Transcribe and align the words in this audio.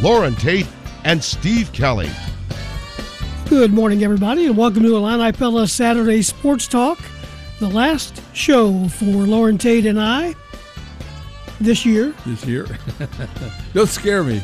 Lauren 0.00 0.34
Tate 0.34 0.66
and 1.04 1.22
Steve 1.22 1.72
Kelly. 1.72 2.10
Good 3.48 3.72
morning, 3.72 4.02
everybody, 4.02 4.46
and 4.46 4.56
welcome 4.56 4.82
to 4.82 4.96
Illini 4.96 5.32
Pella 5.32 5.68
Saturday 5.68 6.22
Sports 6.22 6.66
Talk, 6.66 6.98
the 7.60 7.68
last 7.68 8.20
show 8.32 8.88
for 8.88 9.04
Lauren 9.04 9.58
Tate 9.58 9.86
and 9.86 10.00
I 10.00 10.34
this 11.60 11.84
year. 11.84 12.14
This 12.26 12.44
year? 12.46 12.66
Don't 13.74 13.88
scare 13.88 14.24
me. 14.24 14.42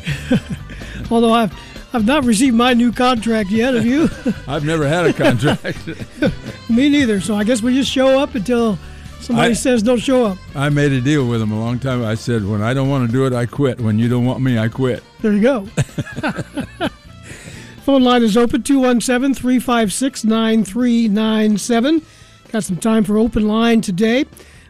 Although 1.11 1.33
I've 1.33 1.53
I've 1.91 2.05
not 2.05 2.23
received 2.23 2.55
my 2.55 2.73
new 2.73 2.91
contract 2.91 3.49
yet. 3.49 3.73
Have 3.73 3.85
you? 3.85 4.09
I've 4.47 4.63
never 4.63 4.87
had 4.87 5.07
a 5.07 5.13
contract. 5.13 5.87
me 6.69 6.87
neither. 6.89 7.19
So 7.19 7.35
I 7.35 7.43
guess 7.43 7.61
we 7.63 7.73
just 7.73 7.91
show 7.91 8.19
up 8.19 8.35
until 8.35 8.77
somebody 9.19 9.51
I, 9.51 9.53
says 9.53 9.83
don't 9.83 9.99
show 9.99 10.25
up. 10.25 10.37
I 10.55 10.69
made 10.69 10.91
a 10.91 11.01
deal 11.01 11.27
with 11.27 11.41
him 11.41 11.51
a 11.51 11.59
long 11.59 11.79
time. 11.79 12.03
I 12.03 12.15
said 12.15 12.45
when 12.45 12.61
I 12.61 12.73
don't 12.73 12.89
want 12.89 13.07
to 13.07 13.11
do 13.11 13.25
it, 13.25 13.33
I 13.33 13.45
quit. 13.45 13.79
When 13.79 13.99
you 13.99 14.09
don't 14.09 14.25
want 14.25 14.41
me, 14.41 14.57
I 14.57 14.67
quit. 14.67 15.03
There 15.21 15.33
you 15.33 15.41
go. 15.41 15.65
Phone 17.83 18.03
line 18.03 18.23
is 18.23 18.37
open 18.37 18.63
217 18.63 19.33
356 19.33 20.23
9397. 20.23 22.01
Got 22.51 22.63
some 22.63 22.77
time 22.77 23.03
for 23.03 23.17
open 23.17 23.47
line 23.47 23.81
today. 23.81 24.25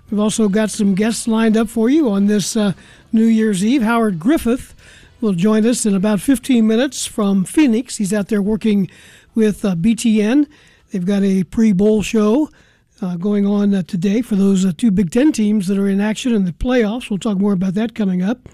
We've 0.09 0.19
also 0.19 0.50
got 0.50 0.69
some 0.69 0.95
guests 0.95 1.28
lined 1.28 1.56
up 1.56 1.69
for 1.69 1.89
you 1.89 2.09
on 2.09 2.25
this 2.25 2.56
uh, 2.56 2.73
New 3.11 3.25
Year's 3.25 3.63
Eve. 3.63 3.84
Howard 3.84 4.19
Griffith 4.19 4.73
will 5.22 5.34
join 5.34 5.66
us 5.66 5.86
in 5.86 5.95
about 5.95 6.19
15 6.19 6.66
minutes 6.66 7.06
from 7.06 7.45
Phoenix. 7.45 7.97
He's 7.97 8.13
out 8.13 8.30
there 8.30 8.41
working 8.41 8.89
with 9.36 9.63
uh, 9.63 9.75
BTN. 9.75 10.47
They've 10.91 11.06
got 11.06 11.23
a 11.23 11.44
pre 11.44 11.73
bowl 11.73 12.02
show 12.02 12.50
uh, 13.02 13.16
going 13.16 13.45
on 13.45 13.73
uh, 13.73 13.83
today 13.83 14.22
for 14.22 14.36
those 14.36 14.66
uh, 14.66 14.72
two 14.78 14.92
Big 14.92 15.11
Ten 15.11 15.31
teams 15.31 15.67
that 15.67 15.78
are 15.78 15.88
in 15.88 16.02
action 16.02 16.33
in 16.33 16.45
the 16.45 16.52
playoffs. 16.52 17.09
We'll 17.09 17.19
talk 17.19 17.38
more 17.38 17.53
about 17.53 17.73
that 17.75 17.95
coming 17.95 18.22
up. 18.22 18.50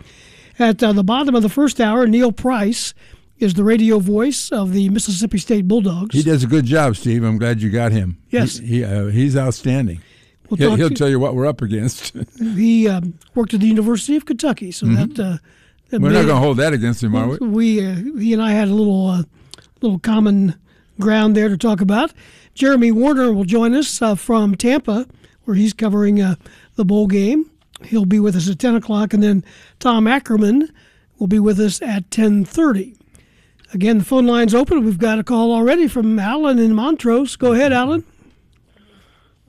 At 0.57 0.81
uh, 0.81 0.93
the 0.93 1.03
bottom 1.03 1.35
of 1.35 1.43
the 1.43 1.49
first 1.49 1.81
hour, 1.81 2.07
Neil 2.07 2.31
Price 2.31 2.93
is 3.39 3.55
the 3.55 3.63
radio 3.63 3.99
voice 3.99 4.51
of 4.51 4.71
the 4.71 4.89
Mississippi 4.89 5.37
State 5.37 5.67
Bulldogs. 5.67 6.15
He 6.15 6.23
does 6.23 6.43
a 6.43 6.47
good 6.47 6.65
job, 6.65 6.95
Steve. 6.95 7.23
I'm 7.23 7.37
glad 7.37 7.61
you 7.61 7.69
got 7.69 7.91
him. 7.91 8.17
Yes. 8.29 8.57
He, 8.57 8.83
he 8.83 9.11
he's 9.11 9.35
outstanding. 9.35 10.01
We'll 10.49 10.57
he'll, 10.57 10.75
he'll 10.75 10.89
tell 10.91 11.09
you 11.09 11.19
what 11.19 11.35
we're 11.35 11.47
up 11.47 11.61
against. 11.61 12.15
he 12.37 12.87
um, 12.87 13.17
worked 13.33 13.53
at 13.53 13.59
the 13.59 13.67
University 13.67 14.15
of 14.15 14.25
Kentucky, 14.25 14.71
so 14.71 14.85
mm-hmm. 14.85 15.13
that, 15.13 15.19
uh, 15.19 15.37
that, 15.89 16.01
we're 16.01 16.09
not 16.09 16.25
going 16.25 16.27
to 16.27 16.35
hold 16.35 16.57
that 16.57 16.73
against 16.73 17.03
him, 17.03 17.15
are 17.15 17.27
we? 17.27 17.37
We 17.47 17.85
uh, 17.85 17.95
he 18.19 18.33
and 18.33 18.41
I 18.41 18.51
had 18.51 18.67
a 18.67 18.73
little 18.73 19.07
uh, 19.07 19.23
little 19.81 19.99
common 19.99 20.55
ground 20.99 21.35
there 21.35 21.49
to 21.49 21.57
talk 21.57 21.81
about. 21.81 22.13
Jeremy 22.55 22.89
Werner 22.91 23.33
will 23.33 23.43
join 23.43 23.73
us 23.75 24.01
uh, 24.01 24.15
from 24.15 24.55
Tampa, 24.55 25.05
where 25.43 25.55
he's 25.55 25.73
covering 25.73 26.21
uh, 26.21 26.35
the 26.75 26.85
bowl 26.85 27.05
game. 27.05 27.51
He'll 27.83 28.05
be 28.05 28.19
with 28.19 28.35
us 28.35 28.49
at 28.49 28.59
ten 28.59 28.75
o'clock, 28.75 29.13
and 29.13 29.21
then 29.21 29.43
Tom 29.79 30.07
Ackerman 30.07 30.69
will 31.19 31.27
be 31.27 31.39
with 31.39 31.59
us 31.59 31.81
at 31.81 32.09
ten 32.09 32.45
thirty. 32.45 32.95
Again, 33.73 33.97
the 33.97 34.05
phone 34.05 34.25
line's 34.25 34.55
open. 34.55 34.85
We've 34.85 34.97
got 34.97 35.19
a 35.19 35.23
call 35.23 35.51
already 35.51 35.89
from 35.89 36.17
Alan 36.17 36.57
in 36.57 36.73
Montrose. 36.73 37.35
Go 37.35 37.51
ahead, 37.51 37.73
Alan. 37.73 38.05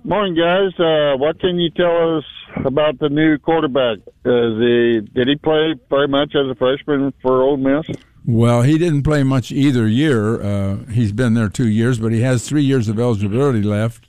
Morning, 0.03 0.35
guys. 0.35 0.79
Uh, 0.79 1.17
what 1.17 1.39
can 1.39 1.59
you 1.61 1.71
tell 1.71 2.19
us 2.19 2.25
about 2.65 2.99
the 2.99 3.09
new 3.09 3.39
quarterback? 3.39 3.99
Is 4.25 4.59
he 4.59 5.01
did 5.15 5.29
he 5.29 5.37
play 5.37 5.75
very 5.89 6.09
much 6.09 6.35
as 6.35 6.51
a 6.51 6.57
freshman 6.57 7.13
for 7.23 7.43
Ole 7.43 7.57
Miss? 7.57 7.87
Well, 8.27 8.63
he 8.63 8.77
didn't 8.77 9.05
play 9.05 9.23
much 9.23 9.53
either 9.53 9.87
year. 9.87 10.43
Uh, 10.43 10.77
he's 10.91 11.13
been 11.13 11.35
there 11.35 11.49
two 11.49 11.69
years, 11.69 11.99
but 11.99 12.13
he 12.13 12.23
has 12.23 12.47
three 12.47 12.65
years 12.65 12.89
of 12.89 12.99
eligibility 12.99 13.63
left, 13.63 14.09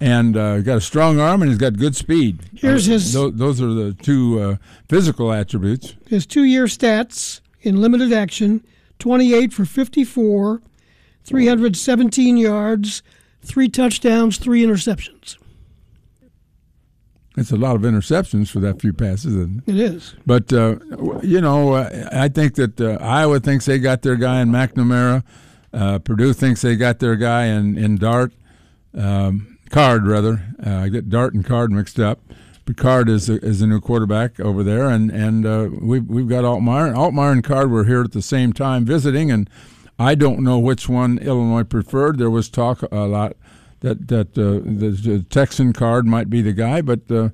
and 0.00 0.36
uh, 0.36 0.60
got 0.60 0.78
a 0.78 0.80
strong 0.80 1.20
arm 1.20 1.42
and 1.42 1.50
he's 1.50 1.58
got 1.58 1.76
good 1.76 1.94
speed. 1.94 2.40
Here's 2.56 2.86
his. 2.86 3.12
Those, 3.12 3.34
those 3.34 3.60
are 3.60 3.72
the 3.72 3.92
two 3.92 4.40
uh, 4.40 4.56
physical 4.88 5.30
attributes. 5.30 5.94
His 6.08 6.24
two-year 6.24 6.64
stats 6.64 7.40
in 7.60 7.82
limited 7.82 8.12
action: 8.12 8.64
twenty-eight 8.98 9.52
for 9.52 9.66
fifty-four, 9.66 10.62
three 11.22 11.46
hundred 11.46 11.76
seventeen 11.76 12.38
yards 12.38 13.02
three 13.42 13.68
touchdowns, 13.68 14.38
three 14.38 14.62
interceptions. 14.62 15.36
It's 17.36 17.52
a 17.52 17.56
lot 17.56 17.76
of 17.76 17.82
interceptions 17.82 18.50
for 18.50 18.60
that 18.60 18.80
few 18.80 18.92
passes. 18.92 19.34
Isn't 19.36 19.62
it? 19.66 19.74
it 19.74 19.80
is. 19.80 20.14
But, 20.26 20.52
uh, 20.52 20.76
you 21.22 21.40
know, 21.40 21.74
uh, 21.74 22.08
I 22.12 22.28
think 22.28 22.56
that 22.56 22.80
uh, 22.80 22.98
Iowa 23.00 23.40
thinks 23.40 23.66
they 23.66 23.78
got 23.78 24.02
their 24.02 24.16
guy 24.16 24.40
in 24.40 24.48
McNamara. 24.48 25.22
Uh, 25.72 26.00
Purdue 26.00 26.32
thinks 26.32 26.62
they 26.62 26.74
got 26.76 26.98
their 26.98 27.16
guy 27.16 27.44
in, 27.44 27.78
in 27.78 27.96
Dart. 27.96 28.32
Um, 28.94 29.58
Card, 29.70 30.06
rather. 30.06 30.42
Uh, 30.64 30.78
I 30.78 30.88
get 30.88 31.08
Dart 31.08 31.32
and 31.32 31.44
Card 31.44 31.70
mixed 31.70 32.00
up. 32.00 32.20
But 32.64 32.76
Card 32.76 33.08
is 33.08 33.28
a, 33.30 33.34
is 33.44 33.62
a 33.62 33.66
new 33.66 33.80
quarterback 33.80 34.38
over 34.38 34.62
there, 34.62 34.88
and 34.88 35.10
and 35.10 35.46
uh, 35.46 35.68
we've 35.80 36.06
we've 36.06 36.28
got 36.28 36.44
Altmyer. 36.44 36.94
Altmyer 36.94 37.32
and 37.32 37.42
Card 37.42 37.70
were 37.70 37.84
here 37.84 38.02
at 38.02 38.12
the 38.12 38.22
same 38.22 38.52
time 38.52 38.84
visiting, 38.84 39.30
and 39.30 39.48
I 39.98 40.14
don't 40.14 40.40
know 40.40 40.58
which 40.58 40.88
one 40.88 41.18
Illinois 41.18 41.64
preferred. 41.64 42.18
There 42.18 42.30
was 42.30 42.48
talk 42.48 42.82
a 42.92 43.06
lot 43.06 43.36
that 43.80 44.08
that 44.08 44.38
uh, 44.38 44.60
the, 44.64 44.90
the, 44.90 45.22
Texan 45.28 45.72
card 45.72 46.06
might 46.06 46.30
be 46.30 46.42
the 46.42 46.52
guy, 46.52 46.80
but 46.80 47.10
uh, 47.10 47.30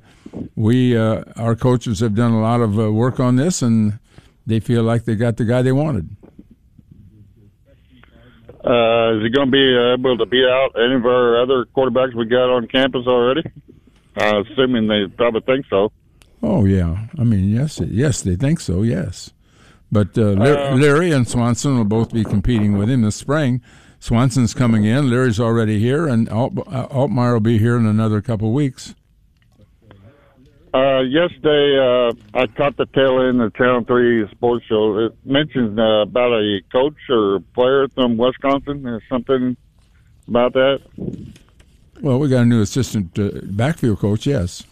we 0.55 0.97
uh, 0.97 1.25
our 1.37 1.55
coaches 1.55 2.01
have 2.01 2.15
done 2.15 2.33
a 2.33 2.41
lot 2.41 2.61
of 2.61 2.79
uh, 2.79 2.93
work 2.93 3.21
on 3.21 3.37
this, 3.37 3.62
and 3.62 3.99
they 4.47 4.61
feel 4.61 4.83
like 4.83 5.05
they 5.05 5.15
got 5.15 5.37
the 5.37 5.45
guy 5.45 5.62
they 5.62 5.73
wanted. 5.73 6.09
Uh, 8.65 9.17
is 9.17 9.23
he 9.23 9.31
going 9.31 9.47
to 9.47 9.53
be 9.53 9.95
able 9.95 10.19
to 10.19 10.27
beat 10.27 10.45
out 10.45 10.73
any 10.77 10.95
of 10.95 11.07
our 11.07 11.41
other 11.41 11.67
quarterbacks 11.67 12.15
we 12.15 12.27
got 12.27 12.51
on 12.51 12.67
campus 12.67 13.07
already? 13.07 13.43
assuming 14.17 14.89
they 14.89 15.07
probably 15.15 15.43
think 15.43 15.67
so. 15.69 15.93
Oh 16.43 16.65
yeah, 16.65 17.07
I 17.19 17.25
mean 17.25 17.51
yes, 17.51 17.81
yes 17.81 18.23
they 18.23 18.37
think 18.37 18.61
so. 18.61 18.83
Yes. 18.83 19.33
But 19.93 20.19
uh, 20.19 20.33
Leary 20.75 21.13
and 21.13 21.28
Swanson 21.28 21.77
will 21.77 21.84
both 21.84 22.13
be 22.13 22.25
competing 22.25 22.77
with 22.77 22.91
him 22.91 23.03
this 23.03 23.15
spring. 23.15 23.63
Swanson's 23.99 24.55
coming 24.55 24.84
in. 24.84 25.11
Leary's 25.11 25.41
already 25.41 25.79
here, 25.79 26.07
and 26.07 26.29
Alt- 26.29 26.59
uh, 26.67 26.87
Altmyer 26.89 27.34
will 27.34 27.41
be 27.41 27.59
here 27.59 27.77
in 27.77 27.87
another 27.87 28.21
couple 28.21 28.49
of 28.49 28.55
weeks. 28.55 28.95
Uh, 30.75 31.01
yesterday, 31.01 31.79
uh, 31.79 32.12
I 32.34 32.47
caught 32.49 32.77
the 32.77 32.87
tail 32.87 33.22
end 33.22 33.41
of 33.41 33.54
Channel 33.54 33.84
3 33.84 34.28
sports 34.31 34.66
show. 34.66 34.98
It 34.98 35.13
mentions 35.25 35.78
uh, 35.78 36.03
about 36.03 36.33
a 36.33 36.60
coach 36.71 36.97
or 37.09 37.41
player 37.54 37.89
from 37.95 38.19
Wisconsin 38.19 38.87
or 38.87 39.01
something 39.09 39.57
about 40.28 40.53
that. 40.53 40.83
Well, 42.03 42.19
we 42.19 42.28
got 42.28 42.42
a 42.42 42.45
new 42.45 42.60
assistant 42.60 43.19
uh, 43.19 43.31
backfield 43.45 44.01
coach, 44.01 44.27
yes. 44.27 44.65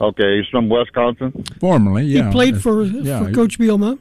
Okay, 0.00 0.38
he's 0.38 0.48
from 0.48 0.70
Wisconsin? 0.70 1.44
Formerly, 1.60 2.04
yeah. 2.04 2.26
He 2.26 2.32
played 2.32 2.62
for, 2.62 2.84
yeah, 2.84 3.24
for 3.24 3.32
Coach 3.32 3.58
Bielema. 3.58 3.98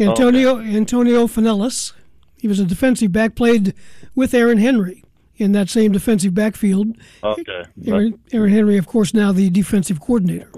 Antonio 0.00 0.58
okay. 0.58 0.76
Antonio 0.76 1.26
Fenelus. 1.28 1.92
He 2.40 2.48
was 2.48 2.58
a 2.60 2.64
defensive 2.64 3.12
back, 3.12 3.34
played 3.34 3.74
with 4.14 4.32
Aaron 4.34 4.58
Henry 4.58 5.04
in 5.36 5.52
that 5.52 5.68
same 5.68 5.92
defensive 5.92 6.34
backfield. 6.34 6.96
Okay. 7.22 7.64
Aaron, 7.86 8.18
Aaron 8.32 8.50
Henry, 8.52 8.76
of 8.76 8.86
course, 8.86 9.14
now 9.14 9.32
the 9.32 9.50
defensive 9.50 10.00
coordinator. 10.00 10.50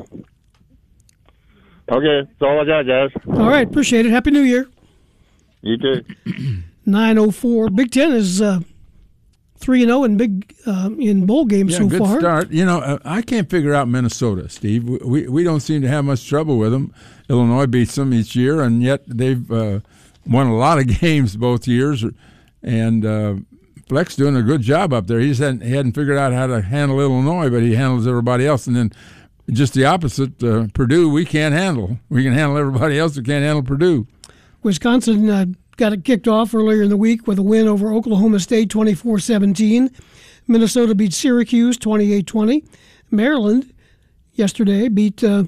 Okay, 1.90 2.22
that's 2.22 2.42
all 2.42 2.60
I 2.60 2.64
got, 2.64 2.82
guys. 2.86 3.10
All 3.28 3.48
right, 3.48 3.66
appreciate 3.66 4.06
it. 4.06 4.10
Happy 4.10 4.30
New 4.30 4.42
Year. 4.42 4.68
You 5.62 5.76
too. 5.76 6.04
904. 6.86 7.70
Big 7.70 7.90
Ten 7.90 8.12
is 8.12 8.40
uh, 8.40 8.60
three 9.58 9.82
and 9.82 9.90
zero 9.90 10.04
in 10.04 10.16
big 10.16 10.54
um, 10.66 11.00
in 11.00 11.26
bowl 11.26 11.44
games 11.44 11.72
yeah, 11.72 11.78
so 11.78 11.88
good 11.88 11.98
far. 11.98 12.18
start. 12.18 12.50
You 12.50 12.64
know, 12.64 12.80
uh, 12.80 12.98
I 13.04 13.22
can't 13.22 13.48
figure 13.48 13.74
out 13.74 13.88
Minnesota, 13.88 14.48
Steve. 14.48 14.84
We, 14.84 14.98
we 14.98 15.28
we 15.28 15.44
don't 15.44 15.60
seem 15.60 15.82
to 15.82 15.88
have 15.88 16.04
much 16.04 16.28
trouble 16.28 16.58
with 16.58 16.72
them. 16.72 16.92
Illinois 17.28 17.66
beats 17.66 17.94
them 17.94 18.12
each 18.12 18.34
year, 18.34 18.60
and 18.60 18.82
yet 18.82 19.02
they've 19.06 19.50
uh, 19.50 19.80
won 20.26 20.46
a 20.46 20.56
lot 20.56 20.78
of 20.78 20.86
games 21.00 21.36
both 21.36 21.66
years. 21.66 22.04
And 22.62 23.04
uh, 23.04 23.34
doing 24.16 24.36
a 24.36 24.42
good 24.42 24.62
job 24.62 24.92
up 24.92 25.06
there. 25.06 25.20
He 25.20 25.34
hadn't, 25.34 25.62
he 25.62 25.72
hadn't 25.72 25.92
figured 25.92 26.16
out 26.16 26.32
how 26.32 26.46
to 26.46 26.62
handle 26.62 27.00
Illinois, 27.00 27.50
but 27.50 27.62
he 27.62 27.74
handles 27.74 28.06
everybody 28.06 28.46
else. 28.46 28.66
And 28.66 28.74
then 28.76 28.92
just 29.50 29.74
the 29.74 29.84
opposite, 29.84 30.42
uh, 30.42 30.68
Purdue, 30.72 31.10
we 31.10 31.24
can't 31.24 31.54
handle. 31.54 31.98
We 32.08 32.22
can 32.22 32.32
handle 32.32 32.56
everybody 32.56 32.98
else. 32.98 33.16
We 33.16 33.22
can't 33.22 33.44
handle 33.44 33.62
Purdue. 33.62 34.06
Wisconsin 34.62 35.28
uh, 35.28 35.46
got 35.76 35.92
it 35.92 36.04
kicked 36.04 36.28
off 36.28 36.54
earlier 36.54 36.82
in 36.82 36.90
the 36.90 36.96
week 36.96 37.26
with 37.26 37.38
a 37.38 37.42
win 37.42 37.68
over 37.68 37.92
Oklahoma 37.92 38.40
State 38.40 38.70
24 38.70 39.18
17. 39.18 39.90
Minnesota 40.46 40.94
beat 40.94 41.12
Syracuse 41.12 41.76
28 41.76 42.26
20. 42.26 42.64
Maryland 43.10 43.74
yesterday 44.32 44.88
beat 44.88 45.22
uh, 45.22 45.44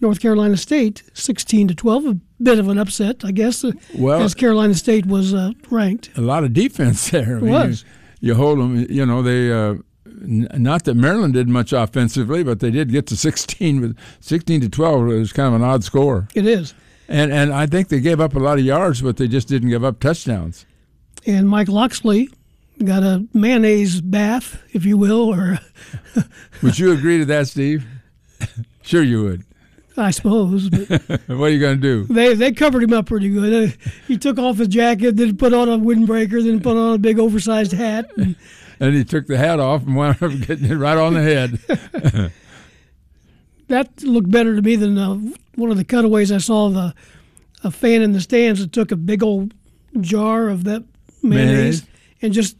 North 0.00 0.20
Carolina 0.20 0.56
State 0.56 1.02
16 1.14 1.68
to 1.68 1.74
12. 1.74 2.20
Bit 2.40 2.58
of 2.60 2.68
an 2.68 2.78
upset, 2.78 3.24
I 3.24 3.32
guess, 3.32 3.64
Well- 3.94 4.22
as 4.22 4.34
Carolina 4.34 4.74
State 4.74 5.06
was 5.06 5.34
uh, 5.34 5.50
ranked. 5.70 6.10
a 6.16 6.20
lot 6.20 6.44
of 6.44 6.52
defense 6.52 7.10
there. 7.10 7.38
I 7.38 7.40
mean, 7.40 7.50
was. 7.52 7.84
You, 8.20 8.28
you 8.28 8.34
hold 8.34 8.58
them. 8.60 8.86
You 8.88 9.04
know 9.06 9.22
they. 9.22 9.50
Uh, 9.52 9.74
n- 10.06 10.48
not 10.54 10.84
that 10.84 10.94
Maryland 10.94 11.34
did 11.34 11.48
much 11.48 11.72
offensively, 11.72 12.44
but 12.44 12.60
they 12.60 12.70
did 12.70 12.90
get 12.92 13.06
to 13.08 13.16
16 13.16 13.80
with 13.80 13.98
16 14.20 14.60
to 14.62 14.68
12. 14.68 15.08
It 15.10 15.18
was 15.18 15.32
kind 15.32 15.48
of 15.48 15.60
an 15.60 15.66
odd 15.66 15.82
score, 15.84 16.28
It 16.34 16.46
is. 16.46 16.74
and 17.08 17.32
and 17.32 17.52
I 17.52 17.66
think 17.66 17.88
they 17.88 18.00
gave 18.00 18.20
up 18.20 18.34
a 18.34 18.38
lot 18.38 18.58
of 18.58 18.64
yards, 18.64 19.02
but 19.02 19.16
they 19.16 19.26
just 19.28 19.48
didn't 19.48 19.70
give 19.70 19.82
up 19.84 19.98
touchdowns. 20.00 20.64
And 21.26 21.48
Mike 21.48 21.68
Locksley 21.68 22.30
got 22.84 23.02
a 23.02 23.26
mayonnaise 23.34 24.00
bath, 24.00 24.62
if 24.72 24.84
you 24.84 24.96
will, 24.96 25.34
or 25.34 25.58
Would 26.62 26.78
you 26.78 26.92
agree 26.92 27.18
to 27.18 27.24
that, 27.26 27.48
Steve? 27.48 27.84
sure, 28.82 29.02
you 29.02 29.24
would. 29.24 29.44
I 29.98 30.10
suppose. 30.12 30.70
But 30.70 30.88
what 31.26 31.46
are 31.46 31.50
you 31.50 31.58
going 31.60 31.80
to 31.80 31.82
do? 31.82 32.04
they 32.12 32.34
they 32.34 32.52
covered 32.52 32.82
him 32.82 32.92
up 32.92 33.06
pretty 33.06 33.28
good. 33.30 33.70
Uh, 33.70 33.72
he 34.06 34.16
took 34.16 34.38
off 34.38 34.58
his 34.58 34.68
jacket, 34.68 35.16
then 35.16 35.36
put 35.36 35.52
on 35.52 35.68
a 35.68 35.76
windbreaker, 35.78 36.42
then 36.42 36.60
put 36.60 36.76
on 36.76 36.94
a 36.94 36.98
big 36.98 37.18
oversized 37.18 37.72
hat. 37.72 38.10
And 38.16 38.36
And 38.80 38.94
he 38.94 39.02
took 39.04 39.26
the 39.26 39.36
hat 39.36 39.58
off 39.58 39.84
and 39.84 39.96
wound 39.96 40.22
up 40.22 40.30
getting 40.46 40.66
it 40.70 40.76
right 40.76 40.96
on 40.96 41.14
the 41.14 41.22
head. 41.22 42.30
that 43.68 44.02
looked 44.02 44.30
better 44.30 44.54
to 44.54 44.62
me 44.62 44.76
than 44.76 44.96
uh, 44.96 45.14
one 45.56 45.70
of 45.72 45.76
the 45.76 45.84
cutaways 45.84 46.30
I 46.30 46.38
saw 46.38 46.66
of 46.66 46.76
a, 46.76 46.94
a 47.64 47.70
fan 47.72 48.02
in 48.02 48.12
the 48.12 48.20
stands 48.20 48.60
that 48.60 48.72
took 48.72 48.92
a 48.92 48.96
big 48.96 49.22
old 49.22 49.52
jar 50.00 50.48
of 50.48 50.62
that 50.64 50.84
mayonnaise, 51.24 51.82
Mayonnaise? 51.82 51.86
and 52.22 52.32
just 52.32 52.56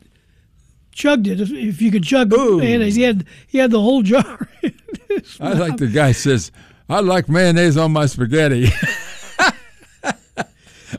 chugged 0.91 1.29
it. 1.29 1.41
If, 1.41 1.53
if 1.53 1.81
you 1.81 1.93
could 1.93 2.03
chug 2.03 2.33
Ooh. 2.33 2.59
mayonnaise, 2.59 2.97
he 2.97 3.03
had 3.03 3.25
he 3.47 3.59
had 3.59 3.71
the 3.71 3.81
whole 3.81 4.03
jar. 4.03 4.49
I 5.41 5.53
like 5.53 5.77
the 5.77 5.87
guy 5.87 6.11
says, 6.13 6.51
"I 6.89 7.01
like 7.01 7.29
mayonnaise 7.29 7.77
on 7.77 7.93
my 7.93 8.07
spaghetti." 8.07 8.69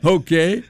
okay. 0.04 0.62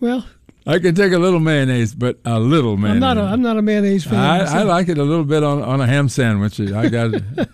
well, 0.00 0.26
I 0.66 0.78
can 0.78 0.94
take 0.94 1.12
a 1.12 1.18
little 1.18 1.40
mayonnaise, 1.40 1.94
but 1.94 2.18
a 2.24 2.38
little 2.38 2.76
mayonnaise. 2.76 3.02
I'm 3.02 3.16
not 3.16 3.18
a 3.18 3.22
I'm 3.22 3.42
not 3.42 3.58
a 3.58 3.62
mayonnaise 3.62 4.04
fan. 4.04 4.18
I, 4.18 4.60
I 4.60 4.62
like 4.62 4.88
it 4.88 4.98
a 4.98 5.04
little 5.04 5.24
bit 5.24 5.42
on, 5.42 5.62
on 5.62 5.80
a 5.80 5.86
ham 5.86 6.08
sandwich. 6.08 6.60
I 6.60 6.88
got 6.88 7.14
it. 7.14 7.22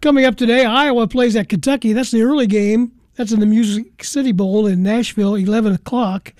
Coming 0.00 0.24
up 0.24 0.36
today, 0.36 0.64
Iowa 0.64 1.06
plays 1.06 1.36
at 1.36 1.48
Kentucky. 1.48 1.92
That's 1.92 2.10
the 2.10 2.22
early 2.22 2.48
game. 2.48 2.90
That's 3.14 3.30
in 3.30 3.38
the 3.38 3.46
Music 3.46 4.02
City 4.02 4.32
Bowl 4.32 4.66
in 4.66 4.82
Nashville, 4.82 5.36
11 5.36 5.74
o'clock. 5.74 6.32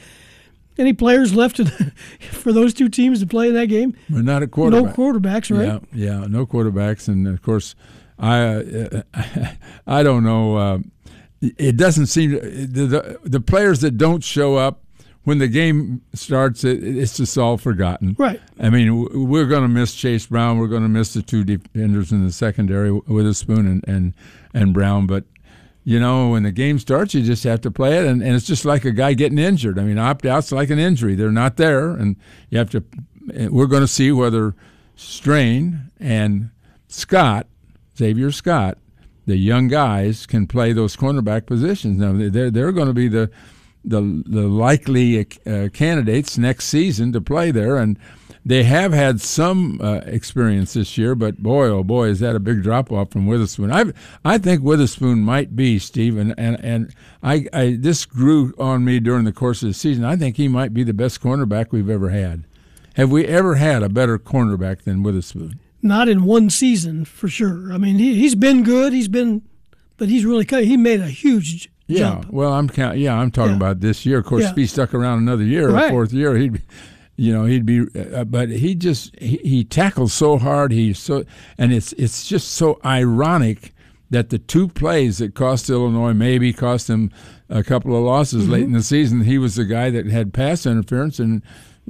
Any 0.78 0.92
players 0.92 1.34
left 1.34 1.60
in, 1.60 1.66
for 2.32 2.52
those 2.52 2.74
two 2.74 2.88
teams 2.88 3.20
to 3.20 3.26
play 3.26 3.48
in 3.48 3.54
that 3.54 3.66
game? 3.66 3.94
We're 4.10 4.22
not 4.22 4.42
a 4.42 4.48
quarterback. 4.48 4.98
No 4.98 5.04
quarterbacks, 5.04 5.56
right? 5.56 5.80
Yeah, 5.92 6.20
yeah, 6.20 6.26
no 6.26 6.44
quarterbacks, 6.44 7.06
and 7.06 7.28
of 7.28 7.42
course, 7.42 7.76
I 8.18 8.40
uh, 8.40 9.02
I 9.86 10.02
don't 10.02 10.24
know. 10.24 10.56
Uh, 10.56 10.78
it 11.40 11.76
doesn't 11.76 12.06
seem 12.06 12.32
the, 12.32 12.86
the 12.86 13.20
the 13.24 13.40
players 13.40 13.80
that 13.80 13.98
don't 13.98 14.22
show 14.22 14.56
up 14.56 14.82
when 15.24 15.38
the 15.38 15.48
game 15.48 16.02
starts. 16.14 16.64
It, 16.64 16.82
it's 16.84 17.16
just 17.16 17.36
all 17.36 17.58
forgotten. 17.58 18.16
Right. 18.18 18.40
I 18.60 18.70
mean, 18.70 19.28
we're 19.28 19.46
going 19.46 19.62
to 19.62 19.68
miss 19.68 19.94
Chase 19.94 20.26
Brown. 20.26 20.58
We're 20.58 20.68
going 20.68 20.82
to 20.82 20.88
miss 20.88 21.14
the 21.14 21.22
two 21.22 21.44
defenders 21.44 22.12
in 22.12 22.24
the 22.24 22.32
secondary, 22.32 22.92
Witherspoon 22.92 23.66
and 23.66 23.84
and, 23.86 24.14
and 24.54 24.74
Brown. 24.74 25.06
But 25.06 25.24
you 25.84 25.98
know, 25.98 26.30
when 26.30 26.44
the 26.44 26.52
game 26.52 26.78
starts, 26.78 27.14
you 27.14 27.22
just 27.22 27.42
have 27.44 27.60
to 27.62 27.70
play 27.70 27.98
it, 27.98 28.06
and, 28.06 28.22
and 28.22 28.36
it's 28.36 28.46
just 28.46 28.64
like 28.64 28.84
a 28.84 28.92
guy 28.92 29.14
getting 29.14 29.38
injured. 29.38 29.78
I 29.78 29.82
mean, 29.82 29.98
opt 29.98 30.24
out's 30.24 30.52
like 30.52 30.70
an 30.70 30.78
injury; 30.78 31.14
they're 31.14 31.32
not 31.32 31.56
there, 31.56 31.90
and 31.90 32.16
you 32.50 32.58
have 32.58 32.70
to. 32.70 32.84
We're 33.50 33.66
going 33.66 33.82
to 33.82 33.88
see 33.88 34.12
whether 34.12 34.54
Strain 34.96 35.90
and 35.98 36.50
Scott, 36.88 37.46
Xavier 37.96 38.32
Scott, 38.32 38.78
the 39.26 39.36
young 39.36 39.68
guys, 39.68 40.26
can 40.26 40.46
play 40.46 40.72
those 40.72 40.96
cornerback 40.96 41.46
positions. 41.46 41.98
Now 41.98 42.12
they're 42.12 42.50
they're 42.50 42.72
going 42.72 42.88
to 42.88 42.94
be 42.94 43.08
the 43.08 43.30
the 43.84 44.22
the 44.26 44.48
likely 44.48 45.26
uh, 45.46 45.68
candidates 45.72 46.38
next 46.38 46.66
season 46.66 47.12
to 47.12 47.20
play 47.20 47.50
there, 47.50 47.76
and 47.76 47.98
they 48.44 48.64
have 48.64 48.92
had 48.92 49.20
some 49.20 49.80
uh, 49.80 50.00
experience 50.04 50.72
this 50.72 50.98
year. 50.98 51.14
But 51.14 51.38
boy, 51.42 51.66
oh 51.66 51.84
boy, 51.84 52.08
is 52.08 52.20
that 52.20 52.34
a 52.36 52.40
big 52.40 52.62
drop 52.62 52.90
off 52.90 53.12
from 53.12 53.26
Witherspoon? 53.26 53.72
I 53.72 53.92
I 54.24 54.38
think 54.38 54.62
Witherspoon 54.62 55.20
might 55.20 55.54
be 55.54 55.78
Stephen, 55.78 56.34
and 56.36 56.62
and 56.64 56.94
I, 57.22 57.46
I 57.52 57.76
this 57.78 58.04
grew 58.04 58.54
on 58.58 58.84
me 58.84 59.00
during 59.00 59.24
the 59.24 59.32
course 59.32 59.62
of 59.62 59.68
the 59.68 59.74
season. 59.74 60.04
I 60.04 60.16
think 60.16 60.36
he 60.36 60.48
might 60.48 60.74
be 60.74 60.84
the 60.84 60.94
best 60.94 61.20
cornerback 61.20 61.70
we've 61.70 61.90
ever 61.90 62.10
had. 62.10 62.44
Have 62.96 63.10
we 63.10 63.26
ever 63.26 63.54
had 63.54 63.82
a 63.82 63.88
better 63.88 64.18
cornerback 64.18 64.82
than 64.82 65.02
Witherspoon? 65.02 65.58
Not 65.82 66.08
in 66.08 66.24
one 66.24 66.48
season, 66.50 67.04
for 67.04 67.28
sure. 67.28 67.72
I 67.72 67.78
mean, 67.78 67.96
he, 67.98 68.14
he's 68.14 68.34
been 68.36 68.62
good. 68.62 68.92
He's 68.92 69.08
been, 69.08 69.42
but 69.96 70.08
he's 70.08 70.24
really. 70.24 70.46
He 70.64 70.76
made 70.76 71.00
a 71.00 71.08
huge 71.08 71.68
Yeah, 71.88 71.98
jump. 71.98 72.30
well, 72.30 72.52
I'm 72.52 72.68
count. 72.68 72.98
Yeah, 72.98 73.18
I'm 73.18 73.30
talking 73.32 73.52
Yeah. 73.52 73.56
about 73.56 73.80
this 73.80 74.06
year. 74.06 74.18
Of 74.18 74.26
course, 74.26 74.44
Yeah. 74.44 74.50
if 74.50 74.56
he 74.56 74.66
stuck 74.66 74.94
around 74.94 75.18
another 75.18 75.42
year, 75.44 75.70
Right. 75.70 75.86
a 75.86 75.90
fourth 75.90 76.12
year, 76.12 76.36
he'd, 76.36 76.52
be- 76.52 76.60
you 77.16 77.32
know, 77.32 77.44
he'd 77.46 77.66
be. 77.66 77.80
Uh, 78.14 78.24
but 78.24 78.48
he 78.50 78.74
just 78.76 79.14
he, 79.18 79.38
he 79.42 79.64
tackles 79.64 80.12
so 80.12 80.38
hard. 80.38 80.70
He's 80.70 80.98
so, 81.00 81.24
and 81.58 81.72
it's 81.72 81.92
it's 81.94 82.26
just 82.28 82.52
so 82.52 82.78
ironic 82.84 83.74
that 84.10 84.30
the 84.30 84.38
two 84.38 84.68
plays 84.68 85.18
that 85.18 85.34
cost 85.34 85.68
Illinois 85.68 86.12
maybe 86.12 86.52
cost 86.52 86.88
him 86.88 87.10
a 87.48 87.62
couple 87.64 87.96
of 87.96 88.04
losses 88.04 88.48
late 88.48 88.62
in 88.64 88.72
the 88.72 88.82
season. 88.82 89.22
He 89.22 89.36
was 89.38 89.56
the 89.56 89.64
guy 89.64 89.90
that 89.90 90.06
had 90.06 90.32
pass 90.32 90.64
interference 90.64 91.18
and 91.18 91.42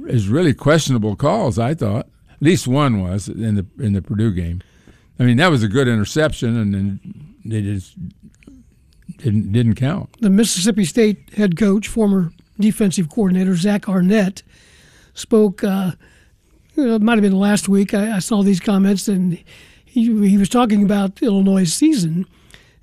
is 0.07 0.27
really 0.29 0.53
questionable 0.53 1.15
calls. 1.15 1.59
I 1.59 1.73
thought 1.75 2.07
least 2.43 2.67
one 2.67 3.01
was 3.01 3.27
in 3.27 3.55
the 3.55 3.65
in 3.79 3.93
the 3.93 4.01
Purdue 4.01 4.31
game. 4.31 4.61
I 5.19 5.23
mean, 5.23 5.37
that 5.37 5.51
was 5.51 5.63
a 5.63 5.67
good 5.67 5.87
interception, 5.87 6.57
and 6.57 6.73
then 6.73 6.99
they 7.45 7.61
just 7.61 7.95
didn't 9.17 9.51
didn't 9.51 9.75
count. 9.75 10.09
the 10.21 10.29
Mississippi 10.29 10.85
State 10.85 11.33
head 11.35 11.57
coach, 11.57 11.87
former 11.87 12.31
defensive 12.59 13.09
coordinator 13.09 13.55
Zach 13.55 13.87
Arnett, 13.87 14.43
spoke. 15.13 15.63
Uh, 15.63 15.91
it 16.75 17.01
might 17.01 17.13
have 17.13 17.21
been 17.21 17.37
last 17.37 17.69
week. 17.69 17.93
I, 17.93 18.15
I 18.15 18.19
saw 18.19 18.41
these 18.41 18.59
comments, 18.59 19.07
and 19.07 19.41
he 19.85 20.27
he 20.27 20.37
was 20.37 20.49
talking 20.49 20.83
about 20.83 21.21
Illinois' 21.21 21.71
season. 21.71 22.25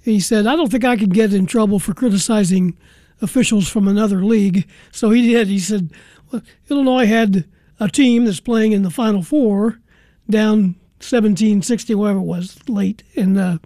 He 0.02 0.20
said, 0.20 0.46
"I 0.46 0.56
don't 0.56 0.70
think 0.70 0.84
I 0.84 0.96
can 0.96 1.10
get 1.10 1.34
in 1.34 1.46
trouble 1.46 1.78
for 1.78 1.92
criticizing 1.92 2.78
officials 3.20 3.68
from 3.68 3.88
another 3.88 4.24
league." 4.24 4.66
So 4.92 5.10
he 5.10 5.32
did. 5.32 5.48
He 5.48 5.58
said, 5.58 5.90
well, 6.30 6.42
"Illinois 6.68 7.06
had 7.06 7.44
a 7.80 7.88
team 7.88 8.26
that's 8.26 8.40
playing 8.40 8.72
in 8.72 8.82
the 8.82 8.90
Final 8.90 9.22
Four, 9.22 9.80
down 10.28 10.76
17-60, 11.00 11.94
whatever 11.96 12.18
it 12.18 12.22
was, 12.22 12.56
late, 12.68 13.02
and 13.16 13.38
uh, 13.38 13.58